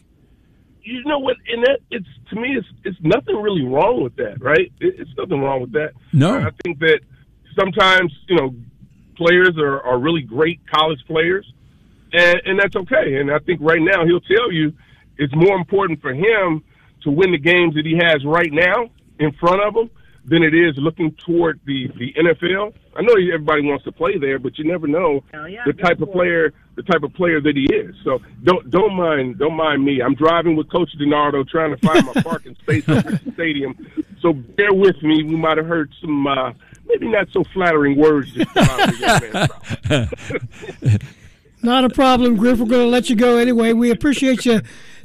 You 0.83 1.03
know 1.05 1.19
what? 1.19 1.37
And 1.47 1.63
that 1.63 1.79
it's 1.89 2.07
to 2.29 2.35
me, 2.35 2.57
it's 2.57 2.67
it's 2.83 2.97
nothing 3.01 3.35
really 3.35 3.63
wrong 3.63 4.03
with 4.03 4.15
that, 4.17 4.41
right? 4.41 4.71
It, 4.79 4.95
it's 4.99 5.11
nothing 5.17 5.41
wrong 5.41 5.61
with 5.61 5.71
that. 5.73 5.93
No, 6.13 6.39
I 6.39 6.51
think 6.63 6.79
that 6.79 6.99
sometimes 7.57 8.13
you 8.27 8.35
know 8.35 8.55
players 9.15 9.57
are 9.57 9.81
are 9.81 9.99
really 9.99 10.21
great 10.21 10.59
college 10.71 10.99
players, 11.07 11.51
and 12.13 12.41
and 12.45 12.59
that's 12.59 12.75
okay. 12.75 13.15
And 13.15 13.31
I 13.31 13.39
think 13.39 13.59
right 13.61 13.81
now 13.81 14.05
he'll 14.05 14.21
tell 14.21 14.51
you 14.51 14.73
it's 15.17 15.33
more 15.35 15.55
important 15.55 16.01
for 16.01 16.13
him 16.13 16.63
to 17.03 17.11
win 17.11 17.31
the 17.31 17.37
games 17.37 17.75
that 17.75 17.85
he 17.85 17.95
has 17.97 18.23
right 18.25 18.51
now 18.51 18.89
in 19.19 19.31
front 19.33 19.61
of 19.61 19.75
him 19.75 19.89
than 20.25 20.43
it 20.43 20.53
is 20.53 20.75
looking 20.77 21.11
toward 21.13 21.59
the 21.65 21.87
the 21.97 22.13
NFL. 22.13 22.73
I 22.95 23.01
know 23.01 23.13
everybody 23.13 23.63
wants 23.63 23.83
to 23.85 23.91
play 23.91 24.17
there, 24.17 24.39
but 24.39 24.57
you 24.57 24.65
never 24.65 24.87
know 24.87 25.23
yeah, 25.33 25.63
the 25.65 25.73
type 25.73 26.01
of 26.01 26.11
player 26.11 26.53
the 26.75 26.83
type 26.83 27.03
of 27.03 27.13
player 27.13 27.41
that 27.41 27.55
he 27.55 27.65
is. 27.73 27.95
So 28.03 28.19
don't 28.43 28.69
don't 28.69 28.93
mind 28.93 29.39
don't 29.39 29.55
mind 29.55 29.83
me. 29.83 30.01
I'm 30.01 30.15
driving 30.15 30.55
with 30.55 30.69
Coach 30.69 30.89
DiNardo 30.99 31.47
trying 31.47 31.75
to 31.75 31.85
find 31.85 32.05
my 32.05 32.21
parking 32.21 32.55
space 32.61 32.87
at 32.87 33.05
the 33.05 33.31
stadium. 33.33 33.75
So 34.21 34.33
bear 34.33 34.73
with 34.73 35.01
me. 35.01 35.23
We 35.23 35.35
might 35.35 35.57
have 35.57 35.67
heard 35.67 35.91
some 35.99 36.27
uh, 36.27 36.53
maybe 36.85 37.07
not 37.07 37.27
so 37.31 37.43
flattering 37.53 37.97
words 37.97 38.31
just 38.31 38.55
Not 41.63 41.85
a 41.85 41.89
problem, 41.89 42.37
Griff. 42.37 42.57
We're 42.57 42.65
going 42.65 42.87
to 42.87 42.89
let 42.89 43.09
you 43.09 43.15
go 43.15 43.37
anyway. 43.37 43.73
We 43.73 43.91
appreciate 43.91 44.45
you 44.45 44.61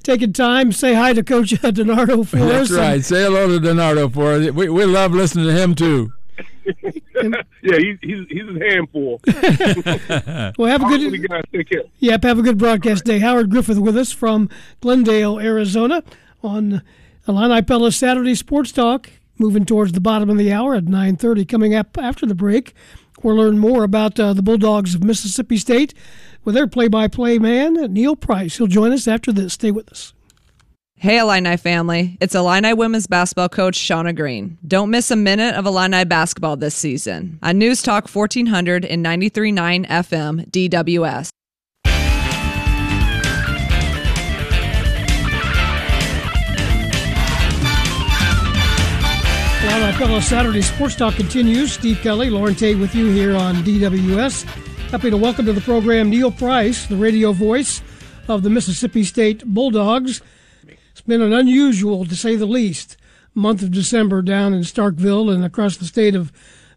taking 0.07 0.33
time. 0.33 0.73
Say 0.73 0.95
hi 0.95 1.12
to 1.12 1.23
Coach 1.23 1.53
uh, 1.53 1.71
DiNardo 1.71 2.27
for 2.27 2.37
That's 2.37 2.71
us. 2.71 2.71
That's 2.71 2.81
right. 2.81 3.05
Say 3.05 3.25
hello 3.25 3.49
to 3.49 3.66
DiNardo 3.66 4.12
for 4.12 4.33
us. 4.33 4.51
We, 4.53 4.69
we 4.69 4.85
love 4.85 5.12
listening 5.12 5.47
to 5.47 5.53
him, 5.53 5.75
too. 5.75 6.12
yeah, 7.23 7.79
he's, 7.79 7.99
he's 8.03 8.27
he's 8.29 8.42
a 8.42 8.69
handful. 8.69 9.21
well, 10.59 10.69
have 10.69 10.83
a 10.83 10.99
good 10.99 11.29
guys. 11.29 11.42
Take 11.53 11.69
care. 11.69 11.83
Yep, 11.99 12.23
have 12.25 12.38
a 12.38 12.42
good 12.42 12.59
broadcast 12.59 13.05
day. 13.05 13.19
Howard 13.21 13.51
Griffith 13.51 13.79
with 13.79 13.97
us 13.97 14.12
from 14.12 14.49
Glendale, 14.81 15.38
Arizona, 15.38 16.03
on 16.42 16.83
Illini 17.27 17.62
Pella 17.62 17.92
Saturday 17.92 18.35
Sports 18.35 18.73
Talk. 18.73 19.11
Moving 19.38 19.64
towards 19.64 19.92
the 19.92 20.01
bottom 20.01 20.31
of 20.31 20.38
the 20.38 20.53
hour 20.53 20.75
at 20.75 20.85
9:30. 20.85 21.49
Coming 21.49 21.75
up 21.75 21.97
after 21.99 22.27
the 22.27 22.35
break, 22.35 22.75
we'll 23.22 23.37
learn 23.37 23.59
more 23.59 23.85
about 23.85 24.18
uh, 24.18 24.33
the 24.33 24.42
Bulldogs 24.42 24.94
of 24.94 25.05
Mississippi 25.05 25.57
State 25.57 25.94
with 26.44 26.55
their 26.55 26.66
play-by-play 26.66 27.38
man 27.38 27.74
Neil 27.92 28.16
Price. 28.16 28.57
He'll 28.57 28.66
join 28.66 28.92
us 28.92 29.09
after 29.09 29.33
this. 29.33 29.55
Stay 29.55 29.70
with 29.70 29.90
us. 29.90 30.12
Hey, 30.98 31.18
Illini 31.18 31.59
family. 31.59 32.16
It's 32.22 32.35
Illini 32.35 32.72
women's 32.72 33.07
basketball 33.07 33.50
coach 33.50 33.79
Shauna 33.79 34.16
Green. 34.16 34.57
Don't 34.66 34.88
miss 34.90 35.11
a 35.11 35.16
minute 35.16 35.55
of 35.55 35.66
Illini 35.66 36.05
basketball 36.07 36.57
this 36.57 36.74
season 36.74 37.38
on 37.42 37.59
News 37.59 37.83
Talk 37.83 38.09
1400 38.09 38.85
and 38.87 39.05
93.9 39.05 39.87
FM 39.87 40.50
DWS. 40.50 41.29
Fellow 49.98 50.20
Saturday 50.20 50.61
Sports 50.61 50.94
Talk 50.94 51.14
continues. 51.14 51.72
Steve 51.72 51.98
Kelly, 52.02 52.28
Lauren 52.28 52.54
Tate 52.54 52.76
with 52.76 52.94
you 52.94 53.06
here 53.06 53.35
on 53.35 53.54
DWS. 53.56 54.42
Happy 54.90 55.09
to 55.09 55.16
welcome 55.16 55.46
to 55.46 55.54
the 55.54 55.61
program 55.62 56.11
Neil 56.11 56.30
Price, 56.30 56.85
the 56.85 56.96
radio 56.96 57.32
voice 57.32 57.80
of 58.28 58.42
the 58.42 58.50
Mississippi 58.50 59.04
State 59.04 59.42
Bulldogs. 59.46 60.20
It's 60.90 61.00
been 61.00 61.22
an 61.22 61.32
unusual, 61.32 62.04
to 62.04 62.14
say 62.14 62.37
the 62.37 62.44
least, 62.44 62.98
month 63.35 63.62
of 63.62 63.70
December 63.70 64.20
down 64.20 64.52
in 64.52 64.61
Starkville 64.61 65.32
and 65.32 65.42
across 65.42 65.78
the 65.78 65.87
state 65.87 66.14
of 66.14 66.30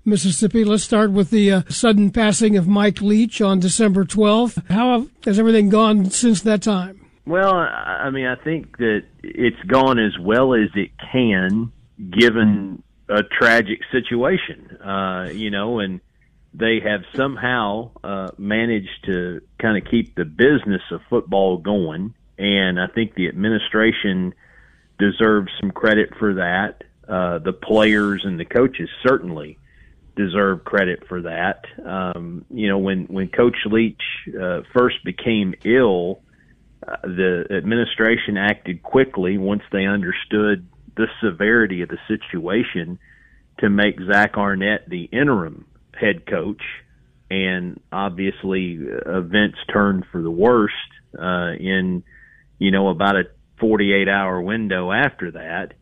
Mississippi. 0.05 0.63
Let's 0.63 0.83
start 0.83 1.11
with 1.11 1.29
the 1.29 1.51
uh, 1.51 1.61
sudden 1.67 2.11
passing 2.11 2.55
of 2.55 2.69
Mike 2.69 3.01
Leach 3.01 3.41
on 3.41 3.59
December 3.59 4.05
12th. 4.05 4.65
How 4.69 5.07
has 5.25 5.37
everything 5.37 5.67
gone 5.67 6.09
since 6.09 6.41
that 6.43 6.61
time? 6.61 7.05
Well, 7.25 7.53
I 7.53 8.09
mean, 8.11 8.27
I 8.27 8.35
think 8.35 8.77
that 8.77 9.03
it's 9.23 9.61
gone 9.67 9.99
as 9.99 10.17
well 10.17 10.53
as 10.53 10.69
it 10.75 10.91
can 11.11 11.73
given 12.17 12.81
a 13.09 13.23
tragic 13.23 13.79
situation, 13.91 14.77
uh, 14.81 15.29
you 15.33 15.49
know, 15.49 15.79
and 15.79 15.99
they 16.53 16.79
have 16.79 17.01
somehow 17.15 17.91
uh, 18.03 18.29
managed 18.37 19.05
to 19.05 19.41
kind 19.59 19.77
of 19.77 19.89
keep 19.89 20.15
the 20.15 20.25
business 20.25 20.81
of 20.91 21.01
football 21.09 21.57
going. 21.57 22.13
And 22.37 22.79
I 22.79 22.87
think 22.87 23.15
the 23.15 23.27
administration 23.27 24.33
deserves 24.97 25.51
some 25.59 25.71
credit 25.71 26.11
for 26.17 26.35
that. 26.35 26.83
Uh, 27.07 27.39
the 27.39 27.53
players 27.53 28.21
and 28.23 28.39
the 28.39 28.45
coaches 28.45 28.89
certainly 29.03 29.57
deserve 30.15 30.63
credit 30.63 31.07
for 31.07 31.21
that. 31.23 31.65
Um, 31.83 32.45
you 32.51 32.67
know, 32.67 32.77
when 32.77 33.05
when 33.05 33.29
Coach 33.29 33.57
Leach 33.65 34.01
uh, 34.39 34.61
first 34.73 35.03
became 35.03 35.55
ill, 35.63 36.21
uh, 36.87 36.97
the 37.03 37.45
administration 37.49 38.37
acted 38.37 38.83
quickly 38.83 39.37
once 39.37 39.63
they 39.71 39.85
understood 39.85 40.67
the 40.99 41.07
severity 41.23 41.81
of 41.81 41.89
the 41.89 41.97
situation 42.07 42.99
to 43.59 43.69
make 43.69 43.95
Zach 44.11 44.37
Arnett 44.37 44.89
the 44.89 45.05
interim 45.05 45.65
head 45.93 46.25
coach. 46.25 46.61
And 47.31 47.79
obviously, 47.91 48.79
events 49.05 49.57
turned 49.71 50.05
for 50.11 50.21
the 50.21 50.31
worst 50.31 50.73
uh, 51.17 51.51
in 51.59 52.03
you 52.59 52.71
know, 52.71 52.89
about 52.89 53.15
a 53.15 53.23
48 53.59 54.07
hour 54.07 54.41
window 54.41 54.91
after 54.91 55.31
that. 55.31 55.73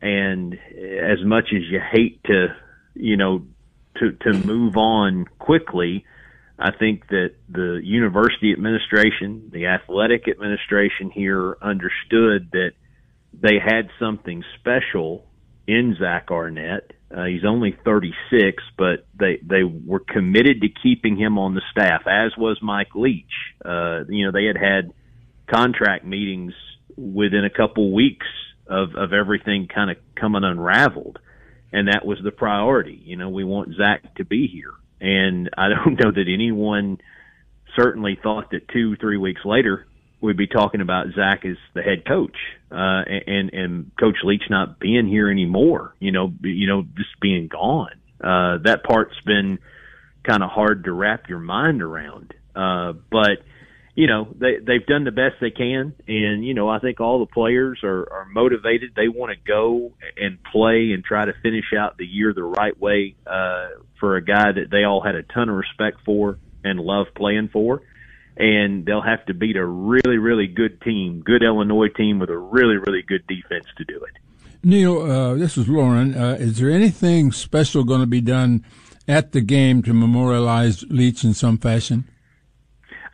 And 0.00 0.54
as 0.54 1.22
much 1.24 1.52
as 1.52 1.62
you 1.70 1.80
hate 1.80 2.22
to, 2.24 2.56
you 2.94 3.16
know, 3.16 3.44
to, 3.98 4.12
to 4.12 4.32
move 4.32 4.76
on 4.76 5.26
quickly, 5.38 6.04
I 6.58 6.70
think 6.70 7.08
that 7.08 7.34
the 7.48 7.80
university 7.82 8.52
administration, 8.52 9.50
the 9.52 9.66
athletic 9.66 10.28
administration 10.28 11.10
here 11.10 11.56
understood 11.60 12.50
that 12.52 12.72
they 13.32 13.58
had 13.58 13.88
something 13.98 14.44
special 14.58 15.26
in 15.66 15.96
Zach 15.98 16.30
Arnett. 16.30 16.92
Uh, 17.14 17.24
he's 17.24 17.44
only 17.44 17.76
36, 17.84 18.62
but 18.78 19.06
they 19.18 19.38
they 19.42 19.62
were 19.64 20.00
committed 20.00 20.62
to 20.62 20.68
keeping 20.68 21.16
him 21.16 21.38
on 21.38 21.54
the 21.54 21.60
staff, 21.70 22.02
as 22.06 22.32
was 22.38 22.58
Mike 22.62 22.94
Leach. 22.94 23.26
Uh, 23.64 24.04
you 24.08 24.24
know, 24.24 24.32
they 24.32 24.46
had 24.46 24.56
had 24.56 24.92
contract 25.52 26.04
meetings 26.04 26.54
within 26.96 27.44
a 27.44 27.50
couple 27.50 27.92
weeks 27.92 28.26
of 28.66 28.94
of 28.94 29.12
everything 29.12 29.68
kind 29.72 29.90
of 29.90 29.98
coming 30.14 30.42
unraveled, 30.42 31.18
and 31.70 31.88
that 31.88 32.06
was 32.06 32.18
the 32.24 32.30
priority. 32.30 33.00
You 33.04 33.16
know, 33.16 33.28
we 33.28 33.44
want 33.44 33.76
Zach 33.76 34.14
to 34.16 34.24
be 34.24 34.46
here, 34.46 34.72
and 35.00 35.50
I 35.56 35.68
don't 35.68 36.00
know 36.02 36.12
that 36.12 36.28
anyone 36.32 36.98
certainly 37.76 38.18
thought 38.22 38.52
that 38.52 38.68
two 38.68 38.96
three 38.96 39.18
weeks 39.18 39.42
later 39.44 39.86
we'd 40.22 40.36
be 40.36 40.46
talking 40.46 40.80
about 40.80 41.08
Zach 41.14 41.44
as 41.44 41.56
the 41.74 41.82
head 41.82 42.06
coach, 42.06 42.36
uh, 42.70 43.02
and 43.26 43.52
and 43.52 43.90
Coach 43.98 44.16
Leach 44.24 44.44
not 44.48 44.78
being 44.78 45.06
here 45.06 45.30
anymore. 45.30 45.94
You 45.98 46.12
know, 46.12 46.32
you 46.42 46.66
know, 46.66 46.82
just 46.96 47.20
being 47.20 47.48
gone. 47.48 48.00
Uh, 48.22 48.58
that 48.64 48.84
part's 48.84 49.20
been 49.26 49.58
kind 50.22 50.42
of 50.42 50.50
hard 50.50 50.84
to 50.84 50.92
wrap 50.92 51.28
your 51.28 51.40
mind 51.40 51.82
around. 51.82 52.32
Uh, 52.54 52.92
but 53.10 53.42
you 53.94 54.06
know, 54.06 54.28
they 54.38 54.58
they've 54.64 54.86
done 54.86 55.04
the 55.04 55.10
best 55.10 55.34
they 55.40 55.50
can, 55.50 55.94
and 56.06 56.46
you 56.46 56.54
know, 56.54 56.68
I 56.68 56.78
think 56.78 57.00
all 57.00 57.18
the 57.18 57.26
players 57.26 57.80
are 57.82 58.10
are 58.10 58.24
motivated. 58.24 58.92
They 58.94 59.08
want 59.08 59.32
to 59.32 59.38
go 59.46 59.92
and 60.16 60.38
play 60.50 60.92
and 60.92 61.04
try 61.04 61.26
to 61.26 61.32
finish 61.42 61.72
out 61.76 61.98
the 61.98 62.06
year 62.06 62.32
the 62.32 62.44
right 62.44 62.78
way 62.80 63.16
uh, 63.26 63.68
for 63.98 64.16
a 64.16 64.24
guy 64.24 64.52
that 64.52 64.70
they 64.70 64.84
all 64.84 65.02
had 65.02 65.16
a 65.16 65.24
ton 65.24 65.48
of 65.48 65.56
respect 65.56 65.98
for 66.06 66.38
and 66.64 66.78
love 66.78 67.08
playing 67.16 67.50
for 67.52 67.82
and 68.36 68.84
they'll 68.86 69.02
have 69.02 69.24
to 69.26 69.34
beat 69.34 69.56
a 69.56 69.64
really, 69.64 70.18
really 70.18 70.46
good 70.46 70.80
team, 70.80 71.22
good 71.24 71.42
Illinois 71.42 71.88
team 71.88 72.18
with 72.18 72.30
a 72.30 72.38
really, 72.38 72.76
really 72.76 73.02
good 73.02 73.26
defense 73.26 73.66
to 73.76 73.84
do 73.84 73.96
it. 73.96 74.12
Neil, 74.64 75.02
uh, 75.02 75.34
this 75.34 75.58
is 75.58 75.68
Lauren. 75.68 76.14
Uh, 76.14 76.36
is 76.38 76.58
there 76.58 76.70
anything 76.70 77.32
special 77.32 77.84
going 77.84 78.00
to 78.00 78.06
be 78.06 78.20
done 78.20 78.64
at 79.08 79.32
the 79.32 79.40
game 79.40 79.82
to 79.82 79.92
memorialize 79.92 80.84
Leach 80.84 81.24
in 81.24 81.34
some 81.34 81.58
fashion? 81.58 82.04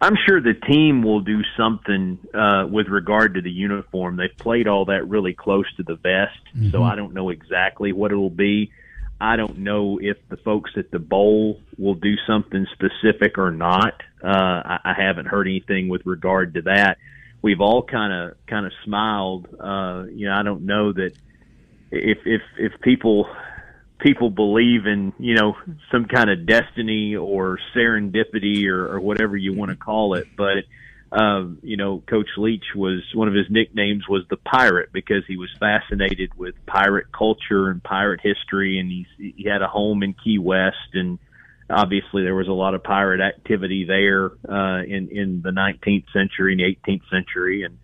I'm 0.00 0.14
sure 0.26 0.40
the 0.40 0.54
team 0.54 1.02
will 1.02 1.20
do 1.20 1.42
something 1.56 2.18
uh, 2.32 2.66
with 2.70 2.86
regard 2.86 3.34
to 3.34 3.40
the 3.40 3.50
uniform. 3.50 4.16
They've 4.16 4.36
played 4.38 4.68
all 4.68 4.84
that 4.84 5.08
really 5.08 5.34
close 5.34 5.66
to 5.76 5.82
the 5.82 5.96
vest, 5.96 6.38
mm-hmm. 6.54 6.70
so 6.70 6.84
I 6.84 6.94
don't 6.94 7.14
know 7.14 7.30
exactly 7.30 7.92
what 7.92 8.12
it'll 8.12 8.30
be. 8.30 8.70
I 9.20 9.36
don't 9.36 9.58
know 9.58 9.98
if 10.00 10.16
the 10.28 10.36
folks 10.36 10.72
at 10.76 10.90
the 10.90 10.98
bowl 10.98 11.60
will 11.76 11.94
do 11.94 12.14
something 12.26 12.66
specific 12.72 13.36
or 13.36 13.50
not. 13.50 13.94
Uh, 14.22 14.28
I, 14.28 14.78
I 14.84 14.94
haven't 14.96 15.26
heard 15.26 15.48
anything 15.48 15.88
with 15.88 16.06
regard 16.06 16.54
to 16.54 16.62
that. 16.62 16.98
We've 17.42 17.60
all 17.60 17.82
kind 17.82 18.12
of 18.12 18.36
kind 18.46 18.66
of 18.66 18.72
smiled. 18.84 19.48
Uh, 19.58 20.04
you 20.10 20.28
know, 20.28 20.34
I 20.34 20.42
don't 20.42 20.66
know 20.66 20.92
that 20.92 21.12
if 21.90 22.18
if 22.24 22.42
if 22.58 22.80
people 22.80 23.28
people 24.00 24.30
believe 24.30 24.86
in 24.86 25.12
you 25.18 25.34
know 25.34 25.56
some 25.90 26.04
kind 26.06 26.30
of 26.30 26.46
destiny 26.46 27.16
or 27.16 27.58
serendipity 27.74 28.66
or, 28.66 28.94
or 28.94 29.00
whatever 29.00 29.36
you 29.36 29.52
want 29.54 29.70
to 29.70 29.76
call 29.76 30.14
it, 30.14 30.26
but 30.36 30.64
um, 31.10 31.58
you 31.62 31.76
know, 31.76 32.02
Coach 32.06 32.28
Leach 32.36 32.74
was 32.74 33.02
one 33.14 33.28
of 33.28 33.34
his 33.34 33.46
nicknames 33.48 34.06
was 34.08 34.24
the 34.28 34.36
pirate 34.36 34.90
because 34.92 35.24
he 35.26 35.36
was 35.36 35.48
fascinated 35.58 36.32
with 36.36 36.54
pirate 36.66 37.06
culture 37.12 37.70
and 37.70 37.82
pirate 37.82 38.20
history, 38.22 38.78
and 38.78 38.90
he 38.90 39.06
he 39.18 39.48
had 39.48 39.62
a 39.62 39.68
home 39.68 40.02
in 40.02 40.14
Key 40.14 40.38
West, 40.38 40.92
and 40.92 41.18
obviously 41.70 42.24
there 42.24 42.34
was 42.34 42.48
a 42.48 42.52
lot 42.52 42.74
of 42.74 42.82
pirate 42.82 43.20
activity 43.20 43.84
there 43.84 44.32
uh, 44.48 44.82
in 44.82 45.08
in 45.10 45.40
the 45.42 45.50
19th 45.50 46.04
century 46.12 46.52
and 46.52 46.60
the 46.60 46.76
18th 46.92 47.08
century, 47.10 47.62
and 47.62 47.78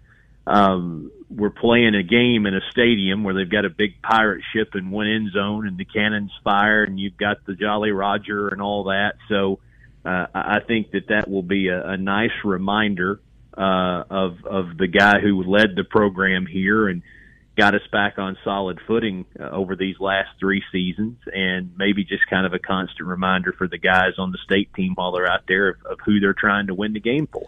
um, 0.46 1.10
we're 1.30 1.48
playing 1.48 1.94
a 1.94 2.02
game 2.02 2.44
in 2.44 2.54
a 2.54 2.60
stadium 2.70 3.24
where 3.24 3.32
they've 3.32 3.50
got 3.50 3.64
a 3.64 3.70
big 3.70 4.02
pirate 4.02 4.42
ship 4.52 4.74
in 4.74 4.90
one 4.90 5.08
end 5.08 5.30
zone, 5.32 5.66
and 5.66 5.78
the 5.78 5.86
cannons 5.86 6.32
fire, 6.44 6.84
and 6.84 7.00
you've 7.00 7.16
got 7.16 7.38
the 7.46 7.54
Jolly 7.54 7.90
Roger 7.90 8.48
and 8.48 8.60
all 8.60 8.84
that, 8.84 9.14
so 9.30 9.60
uh, 10.04 10.26
I 10.34 10.60
think 10.66 10.90
that 10.92 11.08
that 11.08 11.28
will 11.28 11.42
be 11.42 11.68
a, 11.68 11.90
a 11.90 11.96
nice 11.96 12.32
reminder 12.44 13.20
uh, 13.56 14.04
of 14.10 14.44
of 14.44 14.76
the 14.76 14.86
guy 14.86 15.20
who 15.20 15.42
led 15.44 15.76
the 15.76 15.84
program 15.84 16.46
here 16.46 16.88
and 16.88 17.02
got 17.56 17.74
us 17.74 17.86
back 17.92 18.18
on 18.18 18.36
solid 18.42 18.80
footing 18.86 19.26
uh, 19.38 19.48
over 19.50 19.76
these 19.76 19.98
last 20.00 20.28
three 20.40 20.62
seasons, 20.72 21.18
and 21.32 21.72
maybe 21.76 22.04
just 22.04 22.28
kind 22.28 22.46
of 22.46 22.52
a 22.52 22.58
constant 22.58 23.08
reminder 23.08 23.52
for 23.52 23.68
the 23.68 23.78
guys 23.78 24.14
on 24.18 24.32
the 24.32 24.38
state 24.44 24.72
team 24.74 24.92
while 24.94 25.12
they're 25.12 25.30
out 25.30 25.44
there 25.46 25.68
of, 25.68 25.76
of 25.84 25.98
who 26.04 26.20
they're 26.20 26.34
trying 26.34 26.66
to 26.66 26.74
win 26.74 26.92
the 26.92 27.00
game 27.00 27.26
for. 27.26 27.46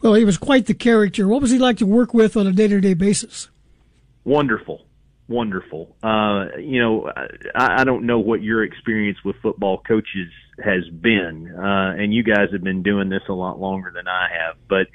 Well, 0.00 0.14
he 0.14 0.24
was 0.24 0.38
quite 0.38 0.66
the 0.66 0.74
character. 0.74 1.26
What 1.26 1.42
was 1.42 1.50
he 1.50 1.58
like 1.58 1.78
to 1.78 1.86
work 1.86 2.14
with 2.14 2.36
on 2.36 2.46
a 2.46 2.52
day 2.52 2.68
to 2.68 2.80
day 2.80 2.94
basis? 2.94 3.48
Wonderful 4.24 4.84
wonderful. 5.28 5.94
Uh, 6.02 6.46
you 6.58 6.80
know, 6.80 7.10
I, 7.54 7.82
I 7.82 7.84
don't 7.84 8.06
know 8.06 8.18
what 8.18 8.42
your 8.42 8.64
experience 8.64 9.18
with 9.24 9.36
football 9.42 9.78
coaches 9.86 10.32
has 10.62 10.88
been, 10.88 11.54
uh, 11.56 11.94
and 11.96 12.12
you 12.12 12.22
guys 12.22 12.48
have 12.52 12.62
been 12.62 12.82
doing 12.82 13.08
this 13.08 13.22
a 13.28 13.32
lot 13.32 13.60
longer 13.60 13.92
than 13.94 14.08
I 14.08 14.28
have, 14.40 14.56
but 14.68 14.86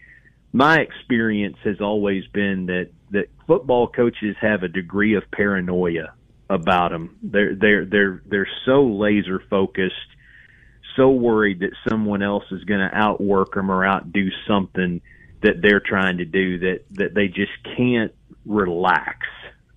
my 0.52 0.78
experience 0.80 1.58
has 1.64 1.82
always 1.82 2.26
been 2.28 2.68
that 2.68 2.90
that 3.12 3.30
football 3.48 3.88
coaches 3.88 4.36
have 4.40 4.64
a 4.64 4.68
degree 4.68 5.16
of 5.16 5.24
paranoia 5.32 6.14
about 6.50 6.92
them. 6.92 7.18
They're 7.24 7.56
they're 7.56 7.86
they're 7.86 8.22
they're 8.26 8.50
so 8.66 8.84
laser 8.84 9.42
focused, 9.50 9.96
so 10.96 11.10
worried 11.10 11.60
that 11.62 11.72
someone 11.90 12.22
else 12.22 12.46
is 12.52 12.64
going 12.66 12.82
to 12.82 12.96
outwork 12.96 13.56
them 13.56 13.72
or 13.72 13.86
outdo 13.86 14.30
something 14.48 15.02
that 15.42 15.62
they're 15.62 15.82
trying 15.82 16.18
to 16.18 16.26
do 16.26 16.60
that 16.60 16.86
that 16.92 17.14
they 17.14 17.28
just 17.28 17.52
can't 17.76 18.14
relax 18.46 19.26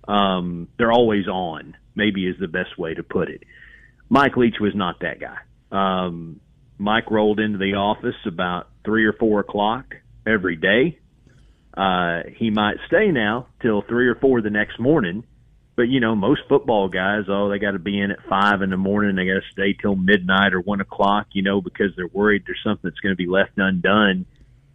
um, 0.07 0.67
they're 0.77 0.91
always 0.91 1.27
on, 1.27 1.75
maybe 1.95 2.27
is 2.27 2.39
the 2.39 2.47
best 2.47 2.77
way 2.77 2.93
to 2.93 3.03
put 3.03 3.29
it. 3.29 3.43
Mike 4.09 4.37
Leach 4.37 4.55
was 4.59 4.73
not 4.73 5.01
that 5.01 5.19
guy. 5.19 5.37
Um, 5.71 6.39
Mike 6.77 7.09
rolled 7.11 7.39
into 7.39 7.57
the 7.57 7.73
office 7.73 8.15
about 8.25 8.69
three 8.85 9.05
or 9.05 9.13
four 9.13 9.39
o'clock 9.39 9.95
every 10.25 10.55
day. 10.55 10.99
Uh, 11.75 12.23
he 12.37 12.49
might 12.49 12.77
stay 12.87 13.11
now 13.11 13.47
till 13.61 13.81
three 13.81 14.07
or 14.07 14.15
four 14.15 14.41
the 14.41 14.49
next 14.49 14.79
morning, 14.79 15.23
but 15.75 15.83
you 15.83 15.99
know, 15.99 16.15
most 16.15 16.41
football 16.49 16.87
guys, 16.87 17.23
oh, 17.29 17.49
they 17.49 17.59
got 17.59 17.71
to 17.71 17.79
be 17.79 17.99
in 17.99 18.11
at 18.11 18.19
five 18.27 18.61
in 18.61 18.69
the 18.69 18.77
morning. 18.77 19.15
They 19.15 19.25
got 19.25 19.41
to 19.41 19.51
stay 19.51 19.73
till 19.79 19.95
midnight 19.95 20.53
or 20.53 20.61
one 20.61 20.81
o'clock, 20.81 21.27
you 21.33 21.43
know, 21.43 21.61
because 21.61 21.91
they're 21.95 22.07
worried 22.07 22.43
there's 22.47 22.61
something 22.63 22.89
that's 22.89 22.99
going 22.99 23.13
to 23.13 23.17
be 23.17 23.27
left 23.27 23.51
undone 23.57 24.25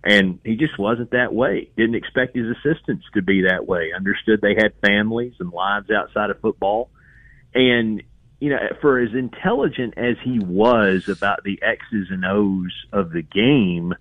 and 0.04 0.40
he 0.44 0.56
just 0.56 0.78
wasn't 0.78 1.12
that 1.12 1.32
way. 1.32 1.70
Didn't 1.76 1.94
expect 1.94 2.36
his 2.36 2.46
assistants 2.46 3.04
to 3.14 3.22
be 3.22 3.42
that 3.42 3.66
way. 3.66 3.92
Understood 3.94 4.40
they 4.40 4.56
had 4.56 4.72
families 4.84 5.34
and 5.38 5.52
lives 5.52 5.90
outside 5.90 6.30
of 6.30 6.40
football. 6.40 6.90
And, 7.54 8.02
you 8.42 8.50
know, 8.50 8.58
for 8.80 8.98
as 8.98 9.14
intelligent 9.14 9.94
as 9.96 10.16
he 10.24 10.40
was 10.40 11.08
about 11.08 11.44
the 11.44 11.60
X's 11.62 12.08
and 12.10 12.24
O's 12.24 12.72
of 12.92 13.12
the 13.12 13.22
game, 13.22 13.94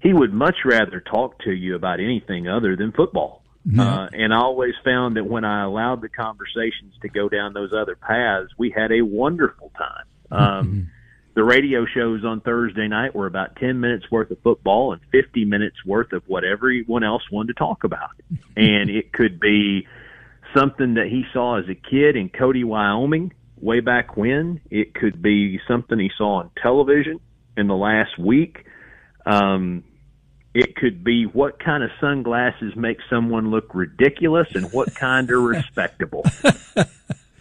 he 0.00 0.12
would 0.12 0.34
much 0.34 0.66
rather 0.66 1.00
talk 1.00 1.38
to 1.44 1.50
you 1.50 1.76
about 1.76 1.98
anything 1.98 2.46
other 2.46 2.76
than 2.76 2.92
football. 2.92 3.42
Mm-hmm. 3.66 3.80
Uh, 3.80 4.08
and 4.12 4.34
I 4.34 4.36
always 4.36 4.74
found 4.84 5.16
that 5.16 5.24
when 5.24 5.46
I 5.46 5.62
allowed 5.62 6.02
the 6.02 6.10
conversations 6.10 6.92
to 7.00 7.08
go 7.08 7.30
down 7.30 7.54
those 7.54 7.72
other 7.72 7.96
paths, 7.96 8.50
we 8.58 8.68
had 8.68 8.92
a 8.92 9.00
wonderful 9.00 9.72
time. 9.78 10.04
Um, 10.30 10.66
mm-hmm 10.66 10.80
the 11.32 11.44
radio 11.44 11.86
shows 11.86 12.24
on 12.24 12.40
Thursday 12.40 12.88
night 12.88 13.14
were 13.14 13.28
about 13.28 13.54
10 13.56 13.78
minutes 13.78 14.10
worth 14.10 14.32
of 14.32 14.38
football 14.42 14.92
and 14.92 15.00
50 15.12 15.44
minutes 15.44 15.76
worth 15.86 16.12
of 16.12 16.24
what 16.26 16.44
everyone 16.44 17.04
else 17.04 17.22
wanted 17.30 17.54
to 17.54 17.58
talk 17.58 17.84
about. 17.84 18.10
and 18.56 18.90
it 18.90 19.12
could 19.12 19.38
be 19.38 19.86
something 20.54 20.94
that 20.94 21.06
he 21.06 21.24
saw 21.32 21.58
as 21.58 21.68
a 21.68 21.74
kid 21.74 22.16
in 22.16 22.28
Cody, 22.28 22.64
Wyoming, 22.64 23.32
way 23.62 23.80
back 23.80 24.16
when. 24.16 24.60
It 24.70 24.94
could 24.94 25.22
be 25.22 25.60
something 25.68 25.98
he 25.98 26.10
saw 26.16 26.40
on 26.40 26.50
television 26.62 27.20
in 27.56 27.66
the 27.66 27.76
last 27.76 28.18
week. 28.18 28.64
Um, 29.26 29.84
it 30.52 30.74
could 30.74 31.04
be 31.04 31.24
what 31.24 31.62
kind 31.62 31.84
of 31.84 31.90
sunglasses 32.00 32.74
make 32.74 32.98
someone 33.08 33.50
look 33.50 33.74
ridiculous 33.74 34.48
and 34.54 34.72
what 34.72 34.94
kind 34.94 35.30
are 35.30 35.40
respectable. 35.40 36.24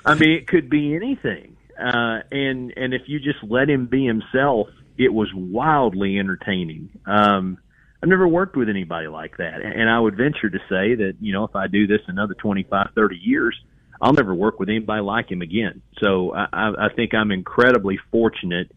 I 0.06 0.16
mean, 0.16 0.32
it 0.32 0.48
could 0.48 0.70
be 0.70 0.96
anything 0.96 1.58
uh, 1.80 2.20
and 2.32 2.74
and 2.76 2.94
if 2.94 3.04
you 3.08 3.20
just 3.20 3.40
let 3.44 3.70
him 3.70 3.88
be 3.88 4.06
himself, 4.06 4.68
it 4.98 5.14
was 5.14 5.30
wildly 5.34 6.20
entertaining. 6.20 6.90
Um, 7.06 7.58
I've 8.04 8.10
never 8.10 8.28
worked 8.28 8.56
with 8.56 8.70
anybody 8.70 9.08
like 9.08 9.38
that, 9.38 9.62
and 9.62 9.90
I 9.90 10.00
would 10.00 10.18
venture 10.18 10.50
to 10.50 10.60
say 10.70 10.96
that 10.96 11.16
you 11.22 11.32
know 11.32 11.46
if 11.46 11.56
I 11.56 11.68
do 11.68 11.88
this 11.88 12.02
another 12.08 12.34
twenty 12.34 12.64
five, 12.64 12.90
thirty 12.96 13.18
years, 13.18 13.58
I'll 14.02 14.14
never 14.14 14.34
work 14.34 14.60
with 14.60 14.70
anybody 14.70 15.02
like 15.02 15.30
him 15.30 15.42
again. 15.42 15.82
So 16.00 16.34
I, 16.34 16.48
I 16.54 16.88
think 16.96 17.14
I'm 17.14 17.32
incredibly 17.32 18.00
fortunate 18.12 18.72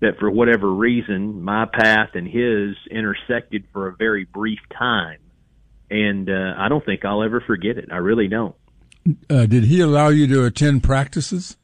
that 0.00 0.18
for 0.18 0.30
whatever 0.30 0.70
reason 0.72 1.42
my 1.42 1.66
path 1.66 2.10
and 2.14 2.26
his 2.26 2.76
intersected 2.90 3.64
for 3.72 3.88
a 3.88 3.96
very 3.96 4.24
brief 4.24 4.58
time 4.76 5.18
and 5.90 6.28
uh, 6.28 6.54
I 6.58 6.68
don't 6.68 6.84
think 6.84 7.04
I'll 7.04 7.22
ever 7.22 7.40
forget 7.40 7.78
it. 7.78 7.88
I 7.92 7.98
really 7.98 8.28
don't. 8.28 8.54
Uh, 9.30 9.46
did 9.46 9.64
he 9.64 9.80
allow 9.80 10.08
you 10.08 10.26
to 10.26 10.44
attend 10.44 10.82
practices? 10.82 11.56